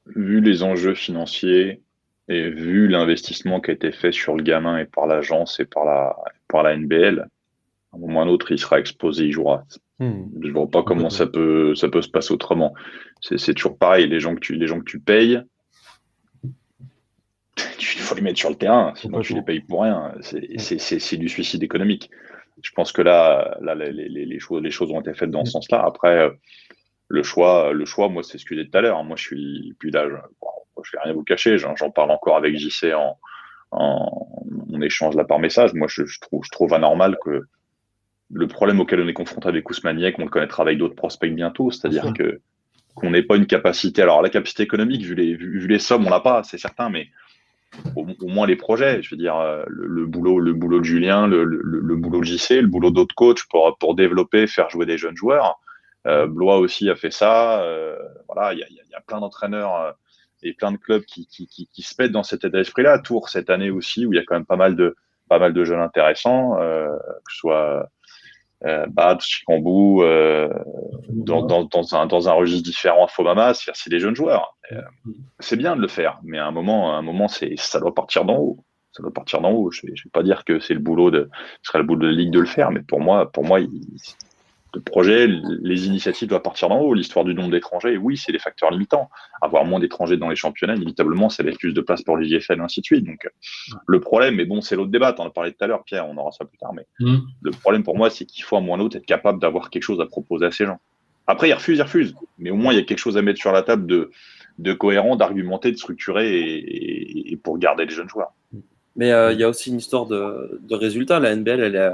Vu 0.06 0.40
les 0.40 0.62
enjeux 0.62 0.94
financiers 0.94 1.82
et 2.28 2.48
vu 2.48 2.86
l'investissement 2.86 3.60
qui 3.60 3.70
a 3.70 3.74
été 3.74 3.92
fait 3.92 4.12
sur 4.12 4.36
le 4.36 4.42
gamin 4.42 4.78
et 4.78 4.84
par 4.84 5.06
l'agence 5.06 5.58
et 5.58 5.64
par 5.64 5.84
la, 5.84 6.16
par 6.48 6.62
la 6.62 6.76
NBL, 6.76 7.20
à 7.20 7.96
un 7.96 7.98
moment 7.98 8.20
ou 8.20 8.22
à 8.22 8.24
un 8.24 8.28
autre, 8.28 8.52
il 8.52 8.58
sera 8.58 8.78
exposé, 8.78 9.24
il 9.24 9.32
jouera. 9.32 9.64
Hmm. 9.98 10.24
Je 10.40 10.48
ne 10.48 10.52
vois 10.52 10.70
pas 10.70 10.82
comment 10.82 11.10
ça 11.10 11.26
peut, 11.26 11.74
ça 11.74 11.88
peut 11.88 12.02
se 12.02 12.08
passer 12.08 12.32
autrement. 12.32 12.74
C'est 13.20 13.54
toujours 13.54 13.78
pareil, 13.78 14.08
les 14.08 14.20
gens 14.20 14.34
que 14.34 14.40
tu, 14.40 14.54
les 14.54 14.66
gens 14.66 14.78
que 14.78 14.84
tu 14.84 15.00
payes, 15.00 15.40
il 17.78 17.84
faut 17.84 18.14
les 18.14 18.22
mettre 18.22 18.38
sur 18.38 18.50
le 18.50 18.56
terrain, 18.56 18.92
sinon 18.96 19.20
tu 19.20 19.34
les 19.34 19.42
payes 19.42 19.60
pour 19.60 19.82
rien. 19.82 20.12
C'est 20.20 21.16
du 21.16 21.28
suicide 21.28 21.62
économique. 21.62 22.10
Je 22.62 22.70
pense 22.72 22.92
que 22.92 23.02
là, 23.02 23.56
là 23.60 23.74
les, 23.74 23.92
les, 23.92 24.38
choses, 24.38 24.62
les 24.62 24.70
choses 24.70 24.90
ont 24.90 25.00
été 25.00 25.14
faites 25.14 25.30
dans 25.30 25.44
ce 25.44 25.52
sens-là. 25.52 25.82
Après, 25.84 26.30
le 27.08 27.22
choix, 27.22 27.72
le 27.72 27.84
choix, 27.84 28.08
moi, 28.08 28.22
c'est 28.22 28.38
ce 28.38 28.44
que 28.44 28.54
j'ai 28.54 28.64
dit 28.64 28.70
tout 28.70 28.78
à 28.78 28.80
l'heure. 28.80 29.02
Moi, 29.04 29.16
je 29.16 29.22
suis, 29.22 29.74
puis 29.78 29.90
là, 29.90 30.08
je, 30.08 30.14
ne 30.14 30.18
vais 30.18 31.02
rien 31.02 31.12
vous 31.12 31.24
cacher. 31.24 31.58
J'en 31.58 31.90
parle 31.90 32.10
encore 32.10 32.36
avec 32.36 32.56
JC 32.56 32.94
en, 32.94 33.18
en, 33.70 34.32
on 34.70 34.80
échange 34.80 35.14
là 35.14 35.24
par 35.24 35.38
message. 35.38 35.74
Moi, 35.74 35.88
je, 35.88 36.02
trouve, 36.20 36.44
je 36.44 36.50
trouve 36.50 36.72
anormal 36.72 37.16
que 37.24 37.42
le 38.32 38.46
problème 38.46 38.80
auquel 38.80 39.00
on 39.00 39.08
est 39.08 39.12
confronté 39.12 39.48
avec 39.48 39.68
Ousmaniek, 39.68 40.18
on 40.18 40.24
le 40.24 40.30
connaîtra 40.30 40.62
avec 40.62 40.78
d'autres 40.78 40.96
prospects 40.96 41.32
bientôt, 41.34 41.70
c'est-à-dire 41.70 42.12
que 42.14 42.40
qu'on 42.94 43.10
n'ait 43.10 43.22
pas 43.22 43.36
une 43.36 43.46
capacité. 43.46 44.02
Alors 44.02 44.22
la 44.22 44.28
capacité 44.28 44.62
économique, 44.62 45.02
vu 45.02 45.14
les, 45.14 45.34
vu, 45.34 45.66
les 45.66 45.78
sommes, 45.78 46.06
on 46.06 46.10
l'a 46.10 46.20
pas, 46.20 46.42
c'est 46.42 46.58
certain, 46.58 46.90
mais 46.90 47.08
au, 47.96 48.06
moins 48.28 48.46
les 48.46 48.56
projets. 48.56 49.02
Je 49.02 49.10
veux 49.10 49.16
dire, 49.16 49.36
euh, 49.36 49.64
le, 49.68 50.06
boulot, 50.06 50.38
le 50.38 50.52
boulot 50.52 50.80
de 50.80 50.84
Julien, 50.84 51.26
le, 51.26 51.44
le, 51.44 51.96
boulot 51.96 52.20
de 52.20 52.24
JC, 52.24 52.60
le 52.60 52.66
boulot 52.66 52.90
d'autres 52.90 53.14
coachs 53.14 53.44
pour 53.48 53.76
pour 53.78 53.94
développer, 53.94 54.46
faire 54.46 54.70
jouer 54.70 54.86
des 54.86 54.98
jeunes 54.98 55.16
joueurs. 55.16 55.60
Euh, 56.06 56.26
Blois 56.26 56.58
aussi 56.58 56.90
a 56.90 56.96
fait 56.96 57.12
ça. 57.12 57.62
Euh, 57.62 57.96
voilà, 58.28 58.52
il 58.54 58.58
y 58.58 58.96
a, 58.96 59.00
plein 59.00 59.20
d'entraîneurs 59.20 59.96
et 60.42 60.54
plein 60.54 60.72
de 60.72 60.76
clubs 60.76 61.04
qui, 61.04 61.26
qui 61.26 61.82
se 61.82 61.94
mettent 61.98 62.12
dans 62.12 62.22
cet 62.22 62.44
état 62.44 62.58
d'esprit-là. 62.58 62.98
Tours 62.98 63.28
cette 63.28 63.50
année 63.50 63.70
aussi, 63.70 64.06
où 64.06 64.12
il 64.12 64.16
y 64.16 64.18
a 64.18 64.24
quand 64.24 64.34
même 64.34 64.46
pas 64.46 64.56
mal 64.56 64.76
de 64.76 64.96
pas 65.28 65.38
mal 65.38 65.54
de 65.54 65.64
jeunes 65.64 65.80
intéressants, 65.80 66.56
que 66.56 67.32
ce 67.32 67.38
soit 67.38 67.88
euh, 68.64 68.86
Babs, 68.88 69.20
Chicambou, 69.20 70.02
euh, 70.02 70.48
dans, 71.08 71.42
dans, 71.42 71.64
dans, 71.64 71.94
un, 71.94 72.06
dans 72.06 72.28
un 72.28 72.32
registre 72.32 72.64
différent 72.64 73.04
à 73.04 73.08
Fomama, 73.08 73.54
c'est 73.54 73.90
des 73.90 73.98
jeunes 73.98 74.14
joueurs. 74.14 74.56
Euh, 74.72 74.80
c'est 75.40 75.56
bien 75.56 75.76
de 75.76 75.80
le 75.80 75.88
faire, 75.88 76.20
mais 76.22 76.38
à 76.38 76.46
un 76.46 76.52
moment, 76.52 76.94
à 76.94 76.96
un 76.96 77.02
moment, 77.02 77.28
c'est 77.28 77.54
ça 77.56 77.80
doit 77.80 77.94
partir 77.94 78.24
d'en 78.24 78.38
haut. 78.38 78.64
Ça 78.92 79.02
doit 79.02 79.12
partir 79.12 79.40
d'en 79.40 79.52
haut. 79.52 79.70
Je 79.70 79.86
ne 79.86 79.90
vais, 79.90 79.96
pas 80.12 80.22
dire 80.22 80.44
que 80.44 80.60
c'est 80.60 80.74
le 80.74 80.80
boulot 80.80 81.10
de, 81.10 81.30
ce 81.62 81.70
serait 81.70 81.78
le 81.78 81.84
boulot 81.84 82.00
de 82.00 82.06
la 82.08 82.12
ligue 82.12 82.30
de 82.30 82.40
le 82.40 82.46
faire, 82.46 82.70
mais 82.70 82.82
pour 82.82 83.00
moi, 83.00 83.30
pour 83.30 83.44
moi, 83.44 83.60
il, 83.60 83.70
le 84.74 84.80
projet, 84.80 85.26
les 85.26 85.86
initiatives 85.86 86.28
doivent 86.28 86.42
partir 86.42 86.68
d'en 86.68 86.80
haut. 86.80 86.94
L'histoire 86.94 87.24
du 87.24 87.34
nombre 87.34 87.50
d'étrangers, 87.50 87.98
oui, 87.98 88.16
c'est 88.16 88.32
des 88.32 88.38
facteurs 88.38 88.70
limitants. 88.70 89.10
Avoir 89.42 89.64
moins 89.66 89.80
d'étrangers 89.80 90.16
dans 90.16 90.30
les 90.30 90.36
championnats, 90.36 90.74
inévitablement, 90.76 91.28
ça 91.28 91.42
laisse 91.42 91.58
plus 91.58 91.74
de 91.74 91.80
place 91.82 92.02
pour 92.02 92.16
les 92.16 92.28
IFL 92.28 92.58
et 92.58 92.60
ainsi 92.60 92.80
de 92.80 92.86
suite. 92.86 93.04
Donc, 93.04 93.28
le 93.86 94.00
problème, 94.00 94.36
mais 94.36 94.46
bon, 94.46 94.62
c'est 94.62 94.74
l'autre 94.74 94.90
débat. 94.90 95.14
On 95.18 95.22
en 95.22 95.26
a 95.26 95.30
parlé 95.30 95.52
tout 95.52 95.62
à 95.62 95.66
l'heure, 95.66 95.84
Pierre, 95.84 96.08
on 96.08 96.16
aura 96.16 96.32
ça 96.32 96.46
plus 96.46 96.56
tard. 96.56 96.72
Mais 96.72 96.86
mm. 97.00 97.18
le 97.42 97.50
problème 97.50 97.82
pour 97.82 97.96
moi, 97.96 98.08
c'est 98.08 98.24
qu'il 98.24 98.44
faut 98.44 98.56
à 98.56 98.60
moins 98.60 98.78
l'autre 98.78 98.96
être 98.96 99.04
capable 99.04 99.40
d'avoir 99.40 99.68
quelque 99.68 99.82
chose 99.82 100.00
à 100.00 100.06
proposer 100.06 100.46
à 100.46 100.50
ces 100.50 100.64
gens. 100.64 100.80
Après, 101.26 101.50
ils 101.50 101.54
refusent, 101.54 101.78
ils 101.78 101.82
refusent. 101.82 102.14
Mais 102.38 102.50
au 102.50 102.56
moins, 102.56 102.72
il 102.72 102.76
y 102.76 102.80
a 102.80 102.84
quelque 102.84 102.98
chose 102.98 103.18
à 103.18 103.22
mettre 103.22 103.38
sur 103.38 103.52
la 103.52 103.62
table 103.62 103.86
de, 103.86 104.10
de 104.58 104.72
cohérent, 104.72 105.16
d'argumenter, 105.16 105.70
de 105.70 105.76
structurer 105.76 106.30
et, 106.34 107.38
pour 107.42 107.58
garder 107.58 107.84
les 107.84 107.94
jeunes 107.94 108.08
joueurs. 108.08 108.32
Mais 108.96 109.12
euh, 109.12 109.32
il 109.32 109.38
y 109.38 109.44
a 109.44 109.48
aussi 109.48 109.70
une 109.70 109.78
histoire 109.78 110.06
de, 110.06 110.60
de 110.62 110.74
résultats. 110.74 111.20
La 111.20 111.36
NBL, 111.36 111.60
elle 111.60 111.76
est 111.76 111.90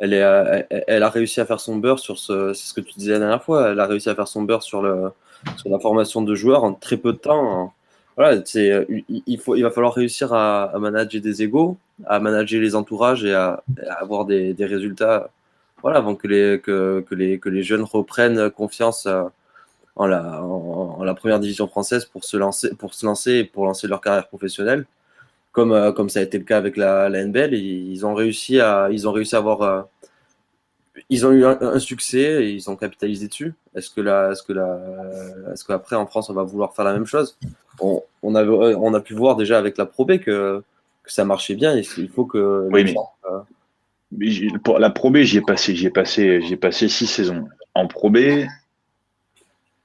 elle, 0.00 0.14
est, 0.14 0.66
elle, 0.88 1.02
a 1.02 1.10
réussi 1.10 1.40
à 1.40 1.46
faire 1.46 1.60
son 1.60 1.76
beurre 1.76 1.98
sur 1.98 2.18
ce, 2.18 2.52
c'est 2.54 2.68
ce 2.68 2.74
que 2.74 2.80
tu 2.80 2.94
disais 2.98 3.12
la 3.12 3.18
dernière 3.20 3.42
fois, 3.42 3.70
elle 3.70 3.80
a 3.80 3.86
réussi 3.86 4.08
à 4.08 4.14
faire 4.14 4.28
son 4.28 4.42
beurre 4.42 4.62
sur, 4.62 4.82
le, 4.82 5.10
sur 5.56 5.68
la 5.68 5.78
formation 5.78 6.22
de 6.22 6.34
joueurs 6.34 6.64
en 6.64 6.72
très 6.72 6.96
peu 6.96 7.12
de 7.12 7.18
temps. 7.18 7.72
Voilà, 8.16 8.42
c'est, 8.44 8.86
il, 9.08 9.38
faut, 9.38 9.56
il 9.56 9.62
va 9.62 9.70
falloir 9.70 9.94
réussir 9.94 10.32
à, 10.32 10.72
manager 10.78 11.20
des 11.20 11.42
égaux, 11.42 11.76
à 12.06 12.18
manager 12.18 12.60
les 12.60 12.74
entourages 12.74 13.24
et 13.24 13.34
à, 13.34 13.62
avoir 13.98 14.24
des, 14.24 14.52
des, 14.54 14.66
résultats 14.66 15.30
voilà, 15.82 15.98
avant 15.98 16.14
que 16.14 16.26
les, 16.26 16.60
que, 16.60 17.04
que, 17.08 17.14
les, 17.14 17.38
que 17.38 17.48
les 17.48 17.62
jeunes 17.62 17.82
reprennent 17.82 18.50
confiance 18.50 19.06
euh, 19.06 19.22
en 19.96 20.06
la, 20.06 20.42
en, 20.42 21.02
la 21.04 21.14
première 21.14 21.40
division 21.40 21.68
française 21.68 22.04
pour 22.04 22.24
se 22.24 22.36
lancer, 22.36 22.74
pour 22.74 22.94
se 22.94 23.06
lancer 23.06 23.32
et 23.32 23.44
pour 23.44 23.66
lancer 23.66 23.86
leur 23.86 24.00
carrière 24.00 24.28
professionnelle 24.28 24.86
comme, 25.52 25.72
euh, 25.72 25.92
comme 25.92 26.08
ça 26.08 26.20
a 26.20 26.22
été 26.22 26.38
le 26.38 26.44
cas 26.44 26.58
avec 26.58 26.76
la, 26.76 27.08
la 27.08 27.24
NBL. 27.24 27.54
Ils 27.54 28.06
ont 28.06 28.14
réussi 28.14 28.60
à, 28.60 28.88
ils 28.90 29.08
ont 29.08 29.12
réussi 29.12 29.34
à 29.34 29.38
avoir, 29.38 29.62
euh, 29.62 29.82
ils 31.08 31.26
ont 31.26 31.32
eu 31.32 31.44
un, 31.44 31.78
succès 31.78 32.44
et 32.44 32.50
ils 32.50 32.70
ont 32.70 32.76
capitalisé 32.76 33.28
dessus. 33.28 33.54
Est-ce 33.74 33.90
que 33.90 34.00
là, 34.00 34.30
est-ce 34.32 34.42
que 34.42 34.52
là, 34.52 34.78
est-ce 35.52 35.64
qu'après 35.64 35.96
en 35.96 36.06
France 36.06 36.30
on 36.30 36.34
va 36.34 36.42
vouloir 36.42 36.74
faire 36.74 36.84
la 36.84 36.92
même 36.92 37.06
chose? 37.06 37.38
On, 37.80 38.02
on, 38.22 38.34
a, 38.34 38.44
on 38.44 38.94
a 38.94 39.00
pu 39.00 39.14
voir 39.14 39.36
déjà 39.36 39.58
avec 39.58 39.78
la 39.78 39.86
Pro 39.86 40.04
B 40.04 40.18
que, 40.18 40.62
que 41.02 41.12
ça 41.12 41.24
marchait 41.24 41.54
bien. 41.54 41.76
Et 41.76 41.82
il 41.96 42.08
faut 42.08 42.24
que. 42.24 42.68
Oui, 42.70 42.84
mais, 42.84 42.94
euh, 43.30 43.40
pour 44.64 44.78
la 44.78 44.90
Pro 44.90 45.10
B, 45.10 45.18
j'y 45.18 45.38
ai 45.38 45.40
passé, 45.40 45.74
j'y 45.74 45.86
ai 45.86 45.90
passé, 45.90 46.40
j'ai 46.42 46.56
passé 46.56 46.88
six 46.88 47.06
saisons. 47.06 47.48
En 47.74 47.86
Pro 47.86 48.10
B, 48.10 48.18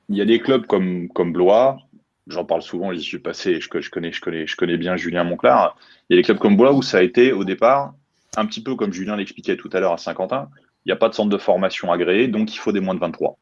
il 0.10 0.16
y 0.16 0.22
a 0.22 0.26
des 0.26 0.40
clubs 0.40 0.66
comme, 0.66 1.10
comme 1.10 1.32
Blois, 1.32 1.78
j'en 2.27 2.45
parle 2.45 2.61
souvent, 2.61 2.93
j'y 2.93 3.02
suis 3.02 3.19
passé, 3.19 3.60
je, 3.60 3.69
connais, 3.69 4.11
je, 4.11 4.22
connais, 4.22 4.47
je 4.47 4.56
connais 4.56 4.77
bien 4.77 4.95
Julien 4.95 5.23
Monclar. 5.23 5.77
Il 6.10 6.15
y 6.15 6.19
a 6.19 6.22
des 6.22 6.26
clubs 6.26 6.38
comme 6.38 6.57
Bois 6.57 6.73
où 6.73 6.81
ça 6.81 6.97
a 6.97 7.02
été 7.02 7.31
au 7.31 7.43
départ, 7.43 7.93
un 8.38 8.45
petit 8.45 8.61
peu 8.61 8.76
comme 8.76 8.93
Julien 8.93 9.15
l'expliquait 9.15 9.57
tout 9.57 9.69
à 9.73 9.80
l'heure 9.80 9.93
à 9.93 9.97
Saint-Quentin, 9.97 10.49
il 10.85 10.89
n'y 10.89 10.93
a 10.93 10.97
pas 10.97 11.10
de 11.10 11.15
centre 11.15 11.30
de 11.30 11.38
formation 11.38 11.91
agréé, 11.91 12.27
donc 12.27 12.53
il 12.53 12.57
faut 12.57 12.72
des 12.72 12.80
moins 12.80 12.95
de 12.95 12.99
23. 12.99 13.38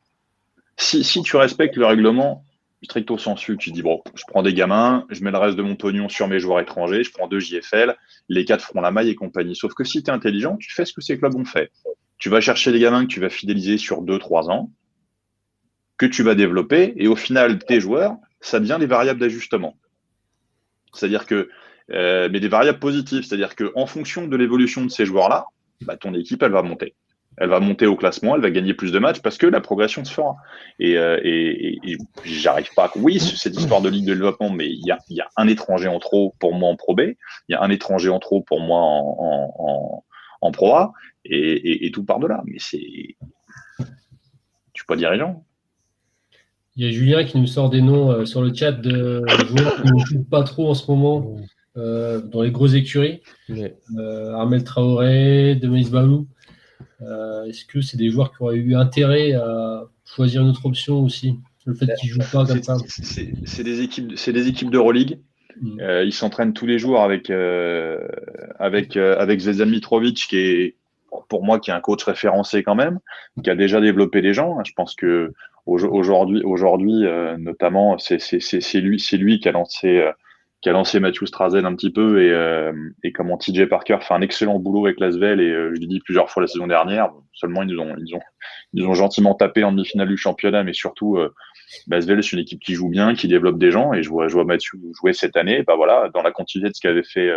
Si, 0.78 1.04
si 1.04 1.22
tu 1.22 1.36
respectes 1.36 1.76
le 1.76 1.86
règlement 1.86 2.46
stricto 2.84 3.18
sensu, 3.18 3.58
tu 3.58 3.72
dis 3.72 3.82
bon, 3.82 4.02
je 4.14 4.24
prends 4.28 4.44
des 4.44 4.54
gamins, 4.54 5.06
je 5.10 5.24
mets 5.24 5.32
le 5.32 5.38
reste 5.38 5.58
de 5.58 5.62
mon 5.62 5.76
pognon 5.76 6.10
sur 6.10 6.28
mes 6.28 6.40
joueurs 6.40 6.60
étrangers, 6.60 7.04
je 7.04 7.12
prends 7.12 7.28
deux 7.28 7.40
JFL, 7.40 7.96
les 8.30 8.46
quatre 8.46 8.64
feront 8.64 8.82
la 8.82 8.92
maille 8.92 9.10
et 9.10 9.16
compagnie. 9.16 9.56
Sauf 9.56 9.74
que 9.74 9.84
si 9.84 10.04
tu 10.04 10.10
es 10.10 10.14
intelligent, 10.14 10.58
tu 10.58 10.72
fais 10.72 10.86
ce 10.86 10.94
que 10.94 11.02
ces 11.02 11.18
clubs 11.18 11.36
ont 11.36 11.46
fait. 11.46 11.72
Tu 12.18 12.30
vas 12.30 12.42
chercher 12.42 12.72
des 12.72 12.80
gamins 12.80 13.04
que 13.04 13.12
tu 13.12 13.20
vas 13.20 13.30
fidéliser 13.30 13.78
sur 13.78 14.02
deux, 14.02 14.20
trois 14.20 14.50
ans, 14.50 14.72
que 15.98 16.06
tu 16.06 16.24
vas 16.24 16.36
développer, 16.36 16.94
et 16.98 17.08
au 17.08 17.16
final, 17.16 17.60
tes 17.60 17.80
joueurs, 17.80 18.16
ça 18.44 18.60
devient 18.60 18.78
des 18.80 18.86
variables 18.86 19.20
d'ajustement. 19.20 19.76
C'est-à-dire 20.94 21.26
que, 21.26 21.50
euh, 21.92 22.30
mais 22.32 22.40
des 22.40 22.48
variables 22.48 22.80
positives, 22.80 23.24
c'est-à-dire 23.24 23.56
qu'en 23.56 23.86
fonction 23.86 24.28
de 24.28 24.36
l'évolution 24.36 24.84
de 24.84 24.90
ces 24.90 25.06
joueurs-là, 25.06 25.46
bah, 25.82 25.98
ton 25.98 26.14
équipe, 26.14 26.44
elle 26.44 26.52
va 26.52 26.62
monter. 26.62 26.94
Elle 27.38 27.50
va 27.50 27.60
monter 27.60 27.88
au 27.88 27.96
classement, 27.96 28.36
elle 28.36 28.42
va 28.42 28.52
gagner 28.52 28.76
plus 28.76 28.92
de 28.92 29.00
matchs 29.00 29.20
parce 29.22 29.40
que 29.40 29.48
la 29.48 29.60
progression 29.60 30.06
se 30.06 30.14
fera. 30.14 30.36
Et, 30.78 30.98
euh, 30.98 31.20
j'arrive 32.24 32.70
pas. 32.76 32.92
Oui, 32.96 33.20
cette 33.20 33.60
histoire 33.60 33.82
de 33.82 33.90
ligue 33.90 34.06
de 34.06 34.14
développement, 34.14 34.52
mais 34.52 34.68
il 34.68 34.86
y 34.86 34.92
a, 34.92 35.30
un 35.36 35.48
étranger 35.48 35.88
en 35.88 35.98
trop 35.98 36.36
pour 36.38 36.54
moi 36.54 36.70
en 36.70 36.76
Pro 36.76 36.94
B, 36.94 37.02
il 37.02 37.54
y 37.54 37.56
a 37.56 37.64
un 37.64 37.72
étranger 37.72 38.10
en 38.10 38.20
trop 38.20 38.42
pour 38.42 38.60
moi 38.60 38.80
en, 38.82 40.52
Pro 40.52 40.76
A, 40.76 40.94
et, 41.26 41.90
tout 41.92 42.04
part 42.04 42.20
de 42.20 42.28
là. 42.28 42.44
Mais 42.46 42.60
c'est, 42.60 43.16
tu 43.78 43.86
suis 44.76 44.86
pas 44.86 44.96
dirigeant. 44.96 45.44
Il 46.76 46.86
y 46.86 46.88
a 46.88 46.92
Julien 46.92 47.24
qui 47.24 47.38
nous 47.38 47.46
sort 47.46 47.70
des 47.70 47.82
noms 47.82 48.12
euh, 48.12 48.26
sur 48.26 48.42
le 48.42 48.54
chat 48.54 48.72
de 48.72 49.24
joueurs 49.46 49.82
qui 49.82 49.92
ne 49.94 50.06
jouent 50.06 50.24
pas 50.24 50.44
trop 50.44 50.70
en 50.70 50.74
ce 50.74 50.90
moment 50.90 51.36
euh, 51.78 52.20
dans 52.20 52.42
les 52.42 52.52
grosses 52.52 52.74
écuries. 52.74 53.22
Euh, 53.50 54.34
Armel 54.34 54.64
Traoré, 54.64 55.56
Demis 55.56 55.90
Balou. 55.90 56.28
Est-ce 57.48 57.66
que 57.66 57.82
c'est 57.82 57.98
des 57.98 58.10
joueurs 58.10 58.32
qui 58.32 58.42
auraient 58.42 58.56
eu 58.56 58.76
intérêt 58.76 59.34
à 59.34 59.84
choisir 60.06 60.42
une 60.42 60.50
autre 60.50 60.66
option 60.66 61.04
aussi 61.04 61.38
Le 61.66 61.74
fait 61.74 61.94
qu'ils 62.00 62.10
ne 62.10 62.14
jouent 62.14 62.32
pas 62.32 62.46
comme 62.46 62.64
ça? 62.64 62.78
C'est 62.88 63.64
des 63.64 63.82
équipes, 63.82 64.14
c'est 64.16 64.34
des 64.34 64.48
équipes 64.48 64.72
d'Euroleague. 64.72 65.20
Mm. 65.62 65.80
ils 66.04 66.14
s'entraînent 66.14 66.54
tous 66.54 66.66
les 66.66 66.80
jours 66.80 67.02
avec 67.02 67.30
avec 67.30 68.98
avec 68.98 69.40
Zvezdan 69.42 69.68
Mitrovic 69.68 70.26
qui 70.28 70.38
est 70.38 70.76
pour 71.28 71.44
moi 71.44 71.60
qui 71.60 71.70
est 71.70 71.74
un 71.74 71.82
coach 71.82 72.04
référencé 72.04 72.64
quand 72.64 72.76
même, 72.76 73.00
qui 73.44 73.50
a 73.50 73.56
déjà 73.56 73.80
développé 73.82 74.22
des 74.22 74.34
gens. 74.34 74.58
Je 74.64 74.74
pense 74.74 74.96
que 74.96 75.34
Aujourd'hui, 75.66 76.42
aujourd'hui, 76.44 77.06
euh, 77.06 77.38
notamment, 77.38 77.98
c'est 77.98 78.18
lui, 78.82 79.00
c'est 79.00 79.18
lui 79.18 79.40
qui 79.40 79.48
a 79.48 79.54
lancé, 79.54 79.98
euh, 80.00 80.12
qui 80.62 80.68
a 80.68 80.74
lancé 80.74 81.00
Matthew 81.00 81.26
Strazen 81.26 81.66
un 81.66 81.74
petit 81.74 81.90
peu 81.90 82.22
et, 82.22 82.32
euh, 82.32 82.74
et 83.02 83.14
comment 83.14 83.38
TJ 83.38 83.68
Parker 83.70 84.00
fait 84.02 84.14
un 84.14 84.22
excellent 84.22 84.60
boulot 84.60 84.86
avec 84.86 85.00
Lasvel 85.00 85.40
et 85.40 85.50
je 85.50 85.80
l'ai 85.80 85.88
dit 85.88 86.02
plusieurs 86.02 86.30
fois 86.30 86.42
la 86.42 86.48
saison 86.48 86.68
dernière. 86.68 87.12
Seulement 87.32 87.64
ils 87.64 87.80
ont, 87.80 87.96
ils 87.98 88.14
ont, 88.14 88.22
ils 88.74 88.86
ont 88.86 88.94
gentiment 88.94 89.36
tapé 89.36 89.64
en 89.64 89.72
demi-finale 89.72 90.10
du 90.10 90.18
championnat, 90.18 90.64
mais 90.64 90.74
surtout 90.74 91.18
Lasvel 91.88 92.22
c'est 92.24 92.34
une 92.34 92.40
équipe 92.40 92.60
qui 92.60 92.74
joue 92.74 92.90
bien, 92.90 93.14
qui 93.14 93.30
développe 93.30 93.58
des 93.58 93.72
gens 93.72 93.94
et 93.94 94.04
je 94.04 94.10
vois, 94.10 94.28
je 94.28 94.34
vois 94.34 94.46
Matthew 94.46 94.76
jouer 95.00 95.14
cette 95.14 95.38
année. 95.38 95.64
Bah 95.64 95.76
voilà, 95.78 96.10
dans 96.14 96.22
la 96.22 96.32
continuité 96.32 96.72
de 96.72 96.76
ce 96.76 96.82
qu'avait 96.82 97.04
fait 97.04 97.32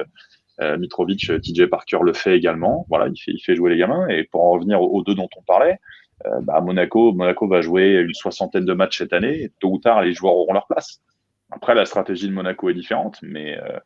Mitrovic, 0.78 1.30
TJ 1.42 1.66
Parker 1.66 1.98
le 2.02 2.12
fait 2.12 2.36
également. 2.36 2.86
Voilà, 2.88 3.06
il 3.06 3.20
fait, 3.20 3.32
il 3.32 3.40
fait 3.40 3.54
jouer 3.54 3.70
les 3.70 3.76
gamins 3.78 4.08
et 4.08 4.24
pour 4.24 4.44
en 4.44 4.50
revenir 4.50 4.82
aux 4.82 5.02
deux 5.04 5.14
dont 5.14 5.28
on 5.36 5.42
parlait. 5.42 5.78
Euh, 6.24 6.40
bah, 6.40 6.60
Monaco, 6.60 7.12
Monaco 7.12 7.46
va 7.46 7.60
jouer 7.60 7.94
une 8.00 8.14
soixantaine 8.14 8.64
de 8.64 8.72
matchs 8.72 8.98
cette 8.98 9.12
année. 9.12 9.50
Tôt 9.60 9.72
ou 9.72 9.78
tard, 9.78 10.02
les 10.02 10.14
joueurs 10.14 10.34
auront 10.34 10.54
leur 10.54 10.66
place. 10.66 11.02
Après, 11.50 11.74
la 11.74 11.84
stratégie 11.84 12.28
de 12.28 12.32
Monaco 12.32 12.70
est 12.70 12.74
différente, 12.74 13.18
mais 13.22 13.58
euh, 13.58 13.78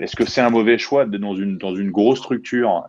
est-ce 0.00 0.16
que 0.16 0.24
c'est 0.24 0.40
un 0.40 0.50
mauvais 0.50 0.78
choix 0.78 1.06
d'être 1.06 1.20
dans 1.20 1.36
une, 1.36 1.58
dans 1.58 1.74
une 1.74 1.90
grosse 1.90 2.18
structure 2.18 2.84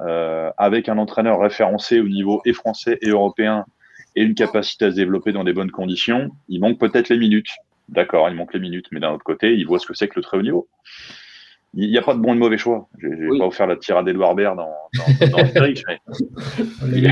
avec 0.57 0.89
un 0.89 0.97
entraîneur 0.97 1.39
référencé 1.39 1.99
au 1.99 2.07
niveau 2.07 2.41
et 2.45 2.53
français 2.53 2.97
et 3.01 3.09
européen 3.09 3.65
et 4.15 4.23
une 4.23 4.35
capacité 4.35 4.85
à 4.85 4.91
se 4.91 4.95
développer 4.95 5.31
dans 5.31 5.43
des 5.43 5.53
bonnes 5.53 5.71
conditions? 5.71 6.29
Il 6.49 6.59
manque 6.59 6.79
peut-être 6.79 7.09
les 7.09 7.17
minutes. 7.17 7.51
D'accord, 7.89 8.29
il 8.29 8.35
manque 8.35 8.53
les 8.53 8.59
minutes, 8.59 8.87
mais 8.91 8.99
d'un 8.99 9.11
autre 9.11 9.23
côté, 9.23 9.53
il 9.55 9.65
voit 9.65 9.79
ce 9.79 9.87
que 9.87 9.93
c'est 9.93 10.07
que 10.07 10.15
le 10.17 10.23
très 10.23 10.37
haut 10.37 10.41
niveau. 10.41 10.67
Il 11.75 11.89
n'y 11.89 11.97
a 11.97 12.03
pas 12.03 12.13
de 12.13 12.19
bon 12.19 12.33
et 12.33 12.35
de 12.35 12.39
mauvais 12.39 12.57
choix. 12.57 12.87
Je 12.99 13.07
ne 13.07 13.31
vais 13.31 13.39
pas 13.39 13.45
vous 13.45 13.51
faire 13.51 13.67
la 13.67 13.77
tirade 13.77 14.05
d'Edouard 14.05 14.35
Baird 14.35 14.55
dans, 14.55 14.73
dans, 14.93 15.29
dans 15.29 15.37
mais 16.85 17.03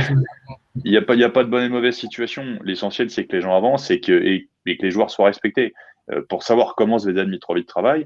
il 0.84 0.92
n'y 0.92 0.98
a, 0.98 1.02
pas, 1.02 1.16
a 1.20 1.30
pas 1.30 1.44
de 1.44 1.50
bonne 1.50 1.64
et 1.64 1.68
de 1.68 1.74
mauvaise 1.74 1.96
situation. 1.96 2.60
L'essentiel, 2.64 3.10
c'est 3.10 3.26
que 3.26 3.36
les 3.36 3.42
gens 3.42 3.56
avancent 3.56 3.90
et 3.92 4.00
que, 4.00 4.12
et, 4.12 4.48
que 4.66 4.84
les 4.84 4.92
joueurs 4.92 5.10
soient 5.10 5.26
respectés. 5.26 5.74
Euh, 6.12 6.22
pour 6.30 6.44
savoir 6.44 6.76
comment 6.76 7.00
Zvezdan 7.00 7.28
Mitrovic 7.28 7.68
travaille, 7.68 8.06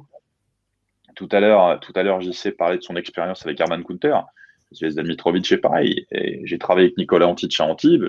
tout 1.15 1.29
à 1.31 1.39
l'heure, 1.39 1.79
tout 1.79 1.93
à 1.95 2.03
l'heure, 2.03 2.21
JC 2.21 2.51
parlait 2.57 2.77
de 2.77 2.83
son 2.83 2.95
expérience 2.95 3.45
avec 3.45 3.59
Herman 3.59 3.83
Kunter. 3.83 4.17
Zvezdan 4.73 5.03
Mitrovic 5.03 5.49
est 5.51 5.57
pareil. 5.57 6.05
J'ai 6.43 6.57
travaillé 6.57 6.87
avec 6.87 6.97
Nicolas 6.97 7.27
Antic 7.27 7.59
à 7.59 7.65
Antibes, 7.65 8.07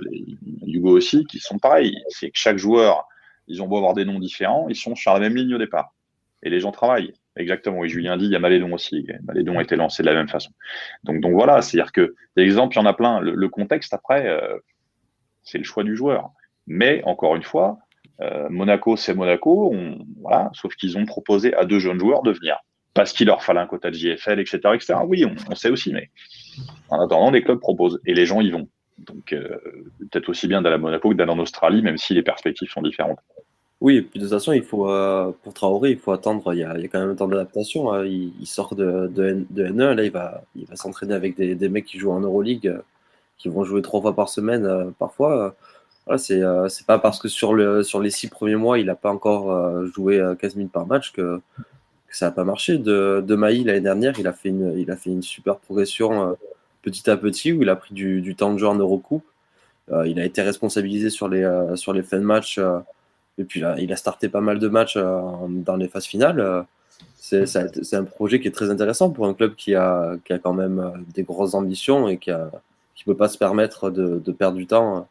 Hugo 0.67 0.97
aussi, 0.97 1.25
qui 1.27 1.39
sont 1.39 1.59
pareils. 1.59 1.97
C'est 2.09 2.31
que 2.31 2.39
chaque 2.39 2.59
joueur, 2.59 3.07
ils 3.47 3.63
ont 3.63 3.69
beau 3.69 3.77
avoir 3.77 3.95
des 3.95 4.05
noms 4.05 4.19
différents, 4.19 4.67
ils 4.69 4.77
sont 4.77 4.95
sur 4.95 5.13
la 5.13 5.21
même 5.21 5.37
ligne 5.37 5.55
au 5.55 5.59
départ. 5.59 5.95
Et 6.43 6.51
les 6.51 6.61
gens 6.61 6.73
travaillent. 6.73 7.13
Exactement, 7.37 7.79
oui, 7.79 7.89
Julien 7.89 8.17
dit, 8.17 8.25
il 8.25 8.31
y 8.31 8.37
a 8.37 8.39
Malédon 8.39 8.73
aussi. 8.73 9.07
Malédon 9.25 9.59
a 9.59 9.63
été 9.63 9.77
lancé 9.77 10.03
de 10.03 10.09
la 10.09 10.15
même 10.15 10.29
façon. 10.29 10.51
Donc, 11.05 11.21
donc 11.21 11.33
voilà, 11.33 11.61
c'est-à-dire 11.61 11.93
que 11.93 12.15
des 12.37 12.43
exemples, 12.43 12.77
il 12.77 12.81
y 12.81 12.83
en 12.83 12.87
a 12.87 12.95
plein. 12.95 13.21
Le, 13.21 13.49
contexte, 13.49 13.93
après, 13.93 14.27
euh, 14.27 14.59
c'est 15.43 15.59
le 15.59 15.65
choix 15.65 15.85
du 15.85 15.95
joueur. 15.95 16.31
Mais, 16.67 17.03
encore 17.05 17.37
une 17.37 17.43
fois, 17.43 17.79
euh, 18.23 18.49
Monaco, 18.49 18.97
c'est 18.97 19.15
Monaco, 19.15 19.75
voilà, 20.21 20.51
sauf 20.55 20.75
qu'ils 20.77 20.97
ont 20.97 21.05
proposé 21.05 21.55
à 21.55 21.67
deux 21.67 21.79
jeunes 21.79 21.99
joueurs 21.99 22.23
de 22.23 22.33
venir. 22.33 22.57
Parce 22.95 23.13
qu'il 23.13 23.27
leur 23.27 23.45
fallait 23.45 23.61
un 23.61 23.67
quota 23.67 23.91
de 23.91 23.95
JFL, 23.95 24.41
etc. 24.41 24.59
etc. 24.73 24.95
Oui, 25.07 25.27
on, 25.51 25.55
sait 25.55 25.69
aussi, 25.69 25.93
mais 25.93 26.11
en 26.89 27.05
attendant, 27.05 27.31
les 27.31 27.43
clubs 27.43 27.61
proposent 27.61 28.01
et 28.07 28.15
les 28.15 28.25
gens 28.25 28.41
y 28.41 28.51
vont. 28.51 28.69
Donc, 28.97 29.35
euh, 29.35 29.59
peut-être 30.11 30.31
aussi 30.31 30.49
bien 30.49 30.63
d'aller 30.63 30.77
à 30.77 30.79
Monaco 30.79 31.11
que 31.11 31.15
d'aller 31.15 31.33
en 31.33 31.39
Australie, 31.39 31.83
même 31.83 31.99
si 31.99 32.15
les 32.15 32.23
perspectives 32.23 32.71
sont 32.71 32.81
différentes. 32.81 33.19
Oui, 33.83 33.97
et 33.97 34.03
puis 34.03 34.19
de 34.19 34.25
toute 34.25 34.33
façon, 34.33 34.53
il 34.53 34.63
faut, 34.63 34.91
euh, 34.91 35.33
pour 35.43 35.53
Traoré, 35.53 35.91
il 35.91 35.99
faut 35.99 36.13
attendre. 36.13 36.55
Il 36.55 36.61
y 36.61 36.65
a, 36.65 36.75
quand 36.89 36.99
même 37.01 37.11
un 37.11 37.15
temps 37.15 37.29
d'adaptation. 37.29 37.93
Hein. 37.93 38.07
Il, 38.07 38.47
sort 38.47 38.75
de, 38.75 39.07
de, 39.09 39.25
N, 39.25 39.47
de, 39.51 39.67
N1. 39.67 39.93
Là, 39.95 40.05
il 40.05 40.11
va, 40.11 40.77
s'entraîner 40.77 41.15
avec 41.15 41.37
des, 41.37 41.69
mecs 41.69 41.85
qui 41.85 41.99
jouent 41.99 42.13
en 42.13 42.21
Euroleague, 42.21 42.69
euh, 42.69 42.81
qui 43.39 43.49
vont 43.49 43.65
jouer 43.65 43.83
trois 43.83 44.01
fois 44.01 44.15
par 44.15 44.29
semaine 44.31 44.65
euh, 44.65 44.87
parfois. 44.99 45.55
C'est 46.19 46.87
pas 46.87 46.99
parce 46.99 47.19
que 47.19 47.29
sur, 47.29 47.53
le, 47.55 47.83
sur 47.83 48.01
les 48.01 48.11
six 48.11 48.29
premiers 48.29 48.57
mois, 48.57 48.79
il 48.79 48.87
n'a 48.87 48.95
pas 48.95 49.11
encore 49.11 49.85
joué 49.87 50.23
15 50.41 50.55
minutes 50.57 50.73
par 50.73 50.87
match 50.87 51.13
que, 51.13 51.41
ça 52.11 52.27
n'a 52.27 52.33
pas 52.33 52.45
marché. 52.45 52.79
De, 52.79 53.35
Maï, 53.35 53.65
l'année 53.65 53.81
dernière, 53.81 54.19
il 54.19 54.27
a, 54.29 54.33
fait 54.33 54.51
une, 54.51 55.23
super 55.23 55.59
progression 55.59 56.37
petit 56.83 57.11
à 57.11 57.17
petit 57.17 57.53
où 57.53 57.63
il 57.63 57.69
a 57.69 57.77
pris 57.77 57.93
du, 57.93 58.37
temps 58.37 58.53
de 58.53 58.59
jeu 58.59 58.69
en 58.69 58.77
Eurocoupe. 58.77 59.25
il 60.07 60.21
a 60.21 60.25
été 60.25 60.43
responsabilisé 60.43 61.11
sur 61.11 61.29
les, 61.29 61.45
sur 61.75 61.93
les 61.93 62.05
fins 62.05 62.21
de 62.21 62.25
match 62.25 62.61
et 63.39 63.45
puis 63.45 63.61
là, 63.61 63.77
il 63.79 63.93
a 63.93 63.97
starté 63.97 64.29
pas 64.29 64.41
mal 64.41 64.59
de 64.59 64.69
matchs 64.69 64.97
euh, 64.97 65.21
dans 65.49 65.77
les 65.77 65.89
phases 65.89 66.07
finales. 66.07 66.41
Euh, 66.41 66.63
c'est 67.19 67.95
un 67.95 68.05
projet 68.05 68.41
qui 68.41 68.49
est 68.49 68.53
très 68.53 68.71
intéressant 68.71 69.11
pour 69.11 69.27
un 69.27 69.35
club 69.35 69.55
qui 69.55 69.75
a, 69.75 70.17
qui 70.25 70.33
a 70.33 70.39
quand 70.39 70.55
même 70.55 70.79
euh, 70.79 70.91
des 71.13 71.25
grosses 71.25 71.55
ambitions 71.55 72.09
et 72.09 72.19
qui 72.19 72.31
ne 72.31 72.47
qui 72.95 73.05
peut 73.05 73.17
pas 73.17 73.29
se 73.29 73.37
permettre 73.37 73.91
de, 73.91 74.23
de, 74.25 74.33
perdre 74.33 74.57
du 74.57 74.67
temps, 74.67 75.07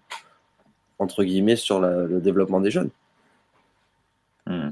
entre 0.98 1.24
guillemets, 1.24 1.56
sur 1.56 1.80
la, 1.80 2.04
le 2.06 2.22
développement 2.22 2.62
des 2.62 2.72
jeunes. 2.72 2.90
Hmm. 4.48 4.72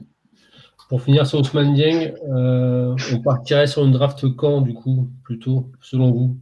Pour 0.90 1.02
finir 1.02 1.26
sur 1.26 1.40
Ousmane 1.40 1.74
Dieng, 1.74 2.14
euh, 2.30 2.96
on 3.12 3.20
partirait 3.22 3.68
sur 3.68 3.84
une 3.84 3.92
draft 3.92 4.30
quand, 4.36 4.62
du 4.62 4.74
coup, 4.74 5.10
plutôt, 5.24 5.72
selon 5.82 6.12
vous? 6.12 6.38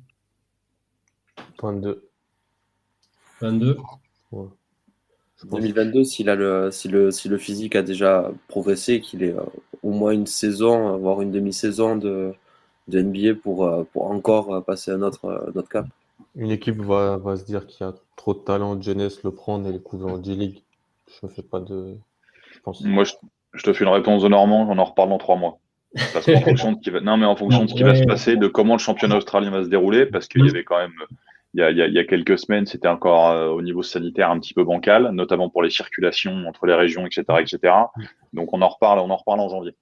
22. 1.62 2.10
22 3.40 3.78
ouais. 4.32 4.48
2022, 5.46 6.04
s'il 6.04 6.30
a 6.30 6.36
le, 6.36 6.72
si 6.72 6.88
le, 6.88 7.12
si 7.12 7.30
le 7.30 7.38
physique 7.38 7.76
a 7.76 7.82
déjà 7.82 8.32
progressé, 8.48 9.02
qu'il 9.02 9.24
est 9.24 9.34
euh, 9.34 9.42
au 9.84 9.92
moins 9.92 10.12
une 10.12 10.28
saison, 10.28 10.98
voire 10.98 11.22
une 11.22 11.32
demi-saison 11.32 11.96
de, 11.96 12.34
de 12.88 13.02
NBA 13.02 13.40
pour, 13.42 13.66
euh, 13.66 13.84
pour 13.92 14.12
encore 14.12 14.54
euh, 14.54 14.62
passer 14.62 14.92
à 14.92 14.98
notre, 14.98 15.52
notre 15.56 15.70
cap. 15.70 15.86
Une 16.36 16.52
équipe 16.52 16.80
va, 16.82 17.18
va 17.18 17.36
se 17.36 17.46
dire 17.46 17.66
qu'il 17.66 17.86
y 17.86 17.90
a 17.90 17.94
trop 18.16 18.34
de 18.34 18.40
talent, 18.40 18.80
jeunesse 18.82 19.24
le 19.24 19.32
prendre 19.32 19.68
et 19.68 19.72
le 19.72 19.80
couvrir 19.80 20.14
en 20.14 20.24
G-League. 20.24 20.62
Je 21.08 21.26
me 21.26 21.32
fais 21.32 21.42
pas 21.42 21.60
de. 21.60 21.96
Je 22.54 22.60
pense... 22.60 22.82
Moi, 22.82 23.04
je, 23.04 23.14
je, 23.54 23.64
te 23.64 23.74
fais 23.74 23.84
une 23.84 23.90
réponse 23.90 24.24
de 24.24 24.28
Normand, 24.28 24.68
on 24.70 24.78
en 24.78 24.84
reparle 24.84 25.10
dans 25.10 25.18
trois 25.18 25.36
mois. 25.36 25.58
Parce 26.14 26.26
qu'en 26.26 26.40
fonction 26.42 26.72
de 26.72 26.78
ce 26.78 26.82
qui 26.82 26.90
va, 26.90 27.02
non, 27.02 27.18
mais 27.18 27.26
en 27.26 27.36
fonction 27.36 27.66
de 27.66 27.70
ce 27.70 27.74
qui 27.74 27.84
va 27.84 27.96
se 27.96 28.04
passer, 28.04 28.38
de 28.38 28.48
comment 28.48 28.76
le 28.76 28.80
championnat 28.80 29.18
australien 29.18 29.50
va 29.50 29.64
se 29.64 29.70
dérouler, 29.70 30.06
parce 30.06 30.28
qu'il 30.28 30.46
y 30.46 30.50
avait 30.50 30.64
quand 30.64 30.78
même 30.78 30.94
il 31.54 31.60
y 31.60 31.64
a, 31.64 31.72
y 31.72 32.00
a 32.00 32.04
quelques 32.06 32.40
semaines, 32.40 32.66
c'était 32.66 32.88
encore 32.88 33.30
euh, 33.30 33.50
au 33.50 33.62
niveau 33.62 33.84
sanitaire 33.84 34.32
un 34.32 34.40
petit 34.40 34.54
peu 34.54 34.64
bancal, 34.64 35.10
notamment 35.12 35.50
pour 35.50 35.64
les 35.64 35.70
circulations 35.70 36.48
entre 36.48 36.66
les 36.66 36.74
régions, 36.74 37.06
etc., 37.06 37.24
etc. 37.40 37.74
Donc 38.32 38.54
on 38.54 38.62
en 38.62 38.70
reparle, 38.70 39.00
on 39.00 39.10
en 39.10 39.18
reparle 39.18 39.42
en 39.42 39.50
janvier. 39.50 39.76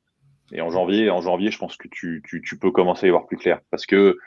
Et 0.52 0.62
en 0.62 0.72
janvier, 0.72 1.12
en 1.12 1.22
janvier, 1.22 1.52
je 1.52 1.60
pense 1.60 1.78
que 1.78 1.88
tu, 1.88 2.24
tu, 2.28 2.42
tu 2.42 2.58
peux 2.58 2.72
commencer 2.72 3.06
à 3.06 3.10
y 3.10 3.12
voir 3.12 3.28
plus 3.28 3.38
clair, 3.38 3.60
parce 3.70 3.86
que 3.86 4.18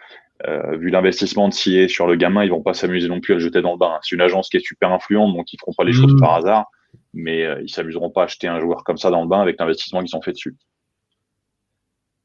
euh, 0.47 0.77
vu 0.77 0.91
l'investissement 0.91 1.49
de 1.49 1.55
CIE 1.55 1.89
sur 1.89 2.07
le 2.07 2.15
gamin, 2.15 2.45
ils 2.45 2.51
vont 2.51 2.63
pas 2.63 2.75
s'amuser 2.75 3.09
non 3.09 3.21
plus 3.21 3.33
à 3.33 3.37
le 3.37 3.41
jeter 3.41 3.61
dans 3.61 3.73
le 3.73 3.79
bain. 3.79 3.99
C'est 4.03 4.15
une 4.15 4.23
agence 4.23 4.49
qui 4.49 4.57
est 4.57 4.65
super 4.65 4.93
influente, 4.93 5.35
donc 5.35 5.53
ils 5.53 5.59
feront 5.59 5.73
pas 5.73 5.85
les 5.85 5.93
choses 5.93 6.15
mmh. 6.15 6.21
par 6.21 6.35
hasard, 6.35 6.67
mais 7.13 7.45
euh, 7.45 7.61
ils 7.63 7.69
s'amuseront 7.69 8.11
pas 8.11 8.23
à 8.23 8.25
acheter 8.25 8.47
un 8.47 8.61
joueur 8.61 8.85
comme 8.85 8.99
ça 8.99 9.11
dans 9.11 9.23
le 9.23 9.29
bain 9.29 9.41
avec 9.41 9.59
l'investissement 9.59 10.03
qu'ils 10.03 10.17
ont 10.17 10.23
fait 10.23 10.33
dessus. 10.33 10.57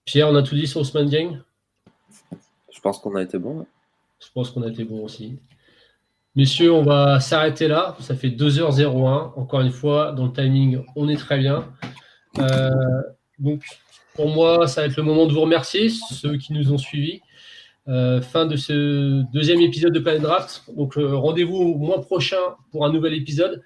Pierre, 0.06 0.30
on 0.30 0.36
a 0.36 0.44
tout 0.44 0.56
dit 0.56 0.68
sur 0.68 0.82
Ousmane 0.82 1.08
Dieng 1.08 1.42
Je 2.72 2.80
pense 2.82 3.00
qu'on 3.00 3.16
a 3.16 3.24
été 3.24 3.40
bon. 3.40 3.66
Je 4.20 4.28
pense 4.34 4.50
qu'on 4.52 4.64
a 4.64 4.70
été 4.70 4.84
bon 4.84 5.04
aussi. 5.04 5.40
Messieurs, 6.36 6.72
on 6.72 6.84
va 6.84 7.20
s'arrêter 7.20 7.68
là. 7.68 7.96
Ça 8.00 8.16
fait 8.16 8.30
2h01. 8.30 9.34
Encore 9.36 9.62
une 9.62 9.72
fois, 9.72 10.12
dans 10.12 10.26
le 10.26 10.32
timing, 10.32 10.84
on 10.96 11.10
est 11.10 11.18
très 11.18 11.40
bien. 11.40 11.74
Euh, 12.40 12.70
donc, 13.40 13.64
pour 14.14 14.30
moi, 14.30 14.68
ça 14.68 14.82
va 14.82 14.88
être 14.88 14.98
le 14.98 15.04
moment 15.04 15.26
de 15.26 15.34
vous 15.34 15.42
remercier, 15.42 15.90
ceux 15.90 16.38
qui 16.38 16.54
nous 16.54 16.72
ont 16.72 16.78
suivis. 16.78 17.22
Euh, 17.88 18.22
fin 18.22 18.46
de 18.46 18.56
ce 18.56 19.24
deuxième 19.32 19.62
épisode 19.62 19.94
de 19.94 20.00
Planet 20.00 20.22
Draft. 20.22 20.64
Donc, 20.76 20.98
euh, 20.98 21.16
rendez-vous 21.16 21.56
au 21.56 21.78
mois 21.78 22.02
prochain 22.02 22.56
pour 22.72 22.86
un 22.86 22.92
nouvel 22.92 23.14
épisode. 23.14 23.64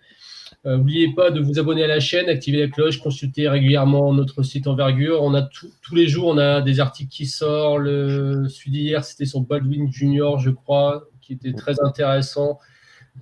N'oubliez 0.63 1.13
pas 1.15 1.31
de 1.31 1.41
vous 1.41 1.57
abonner 1.57 1.83
à 1.83 1.87
la 1.87 1.99
chaîne, 1.99 2.29
activer 2.29 2.59
la 2.59 2.67
cloche, 2.67 2.99
consulter 2.99 3.49
régulièrement 3.49 4.13
notre 4.13 4.43
site 4.43 4.67
Envergure. 4.67 5.23
On 5.23 5.33
a 5.33 5.41
tous 5.41 5.95
les 5.95 6.07
jours, 6.07 6.27
on 6.27 6.37
a 6.37 6.61
des 6.61 6.79
articles 6.79 7.09
qui 7.09 7.25
sortent. 7.25 7.79
Le, 7.81 8.47
celui 8.47 8.71
d'hier, 8.71 9.03
c'était 9.03 9.25
sur 9.25 9.41
Baldwin 9.41 9.91
Junior, 9.91 10.37
je 10.37 10.51
crois, 10.51 11.07
qui 11.19 11.33
était 11.33 11.53
très 11.53 11.81
intéressant. 11.81 12.59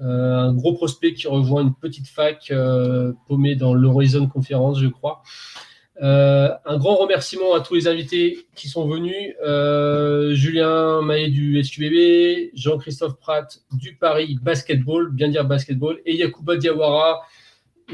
Euh, 0.02 0.38
un 0.38 0.54
gros 0.54 0.74
prospect 0.74 1.14
qui 1.14 1.28
rejoint 1.28 1.62
une 1.62 1.74
petite 1.74 2.08
fac 2.08 2.52
euh, 2.52 3.14
paumée 3.28 3.56
dans 3.56 3.74
l'Horizon 3.74 4.28
Conference, 4.28 4.80
je 4.80 4.88
crois. 4.88 5.24
Euh, 6.02 6.50
un 6.66 6.78
grand 6.78 6.96
remerciement 6.96 7.54
à 7.54 7.60
tous 7.60 7.76
les 7.76 7.88
invités 7.88 8.48
qui 8.56 8.70
sont 8.70 8.88
venus. 8.88 9.34
Euh, 9.46 10.34
Julien 10.34 11.02
Maillet 11.02 11.30
du 11.30 11.62
SQBB, 11.62 12.52
Jean-Christophe 12.54 13.20
Pratt 13.20 13.60
du 13.74 13.96
Paris 13.96 14.38
Basketball, 14.42 15.12
bien 15.12 15.28
dire 15.28 15.44
basketball, 15.46 16.00
et 16.06 16.16
Yacouba 16.16 16.56
Diawara 16.56 17.22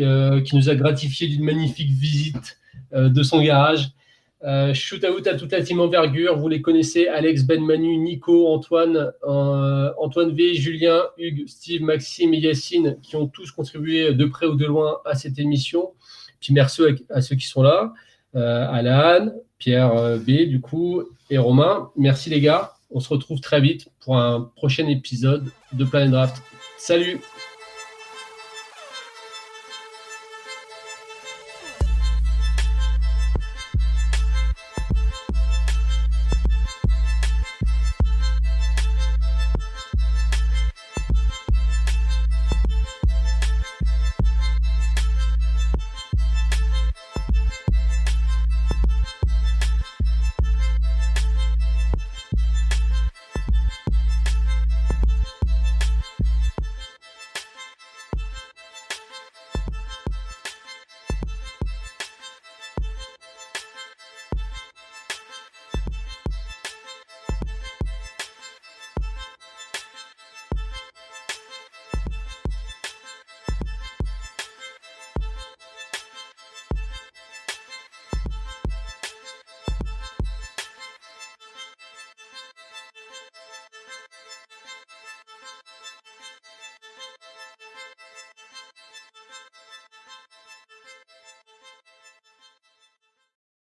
euh, 0.02 0.42
qui 0.42 0.56
nous 0.56 0.70
a 0.70 0.76
gratifié 0.76 1.28
d'une 1.28 1.44
magnifique 1.44 1.90
visite 1.90 2.60
de 2.94 3.24
son 3.24 3.42
garage. 3.42 3.90
Shoot 4.74 5.04
out 5.04 5.26
à 5.26 5.36
toute 5.36 5.52
la 5.52 5.64
team 5.64 5.82
envergure, 5.82 6.38
vous 6.38 6.48
les 6.48 6.62
connaissez, 6.62 7.08
Alex, 7.08 7.44
Ben 7.44 7.62
Manu, 7.66 7.98
Nico, 7.98 8.48
Antoine, 8.48 9.12
Antoine 9.24 10.32
V, 10.34 10.54
Julien, 10.54 11.02
Hugues, 11.18 11.48
Steve, 11.48 11.82
Maxime 11.82 12.34
et 12.36 12.38
Yacine 12.38 12.98
qui 13.02 13.16
ont 13.16 13.28
tous 13.28 13.52
contribué 13.52 14.14
de 14.14 14.26
près 14.26 14.46
ou 14.46 14.56
de 14.56 14.66
loin 14.66 15.00
à 15.04 15.16
cette 15.16 15.40
émission. 15.40 15.94
Merci 16.54 16.82
à, 17.10 17.22
ceux 17.22 17.36
qui 17.36 17.48
sont 17.48 17.62
là, 17.62 17.94
euh, 18.36 18.68
Alan, 18.70 19.32
Pierre 19.58 19.94
euh, 19.94 20.18
B, 20.18 20.48
du 20.48 20.62
coup, 20.62 21.04
et 21.30 21.38
Romain. 21.38 21.90
Merci 21.96 22.30
les 22.30 22.42
gars. 22.42 22.74
On 22.92 23.00
se 23.00 23.10
retrouve 23.10 23.42
très 23.42 23.62
vite 23.62 23.90
pour 24.00 24.18
un 24.18 24.52
prochain 24.56 24.88
épisode 24.88 25.52
de 25.74 25.86
Planet 25.86 26.12
Draft. 26.12 26.42
Salut 26.78 27.20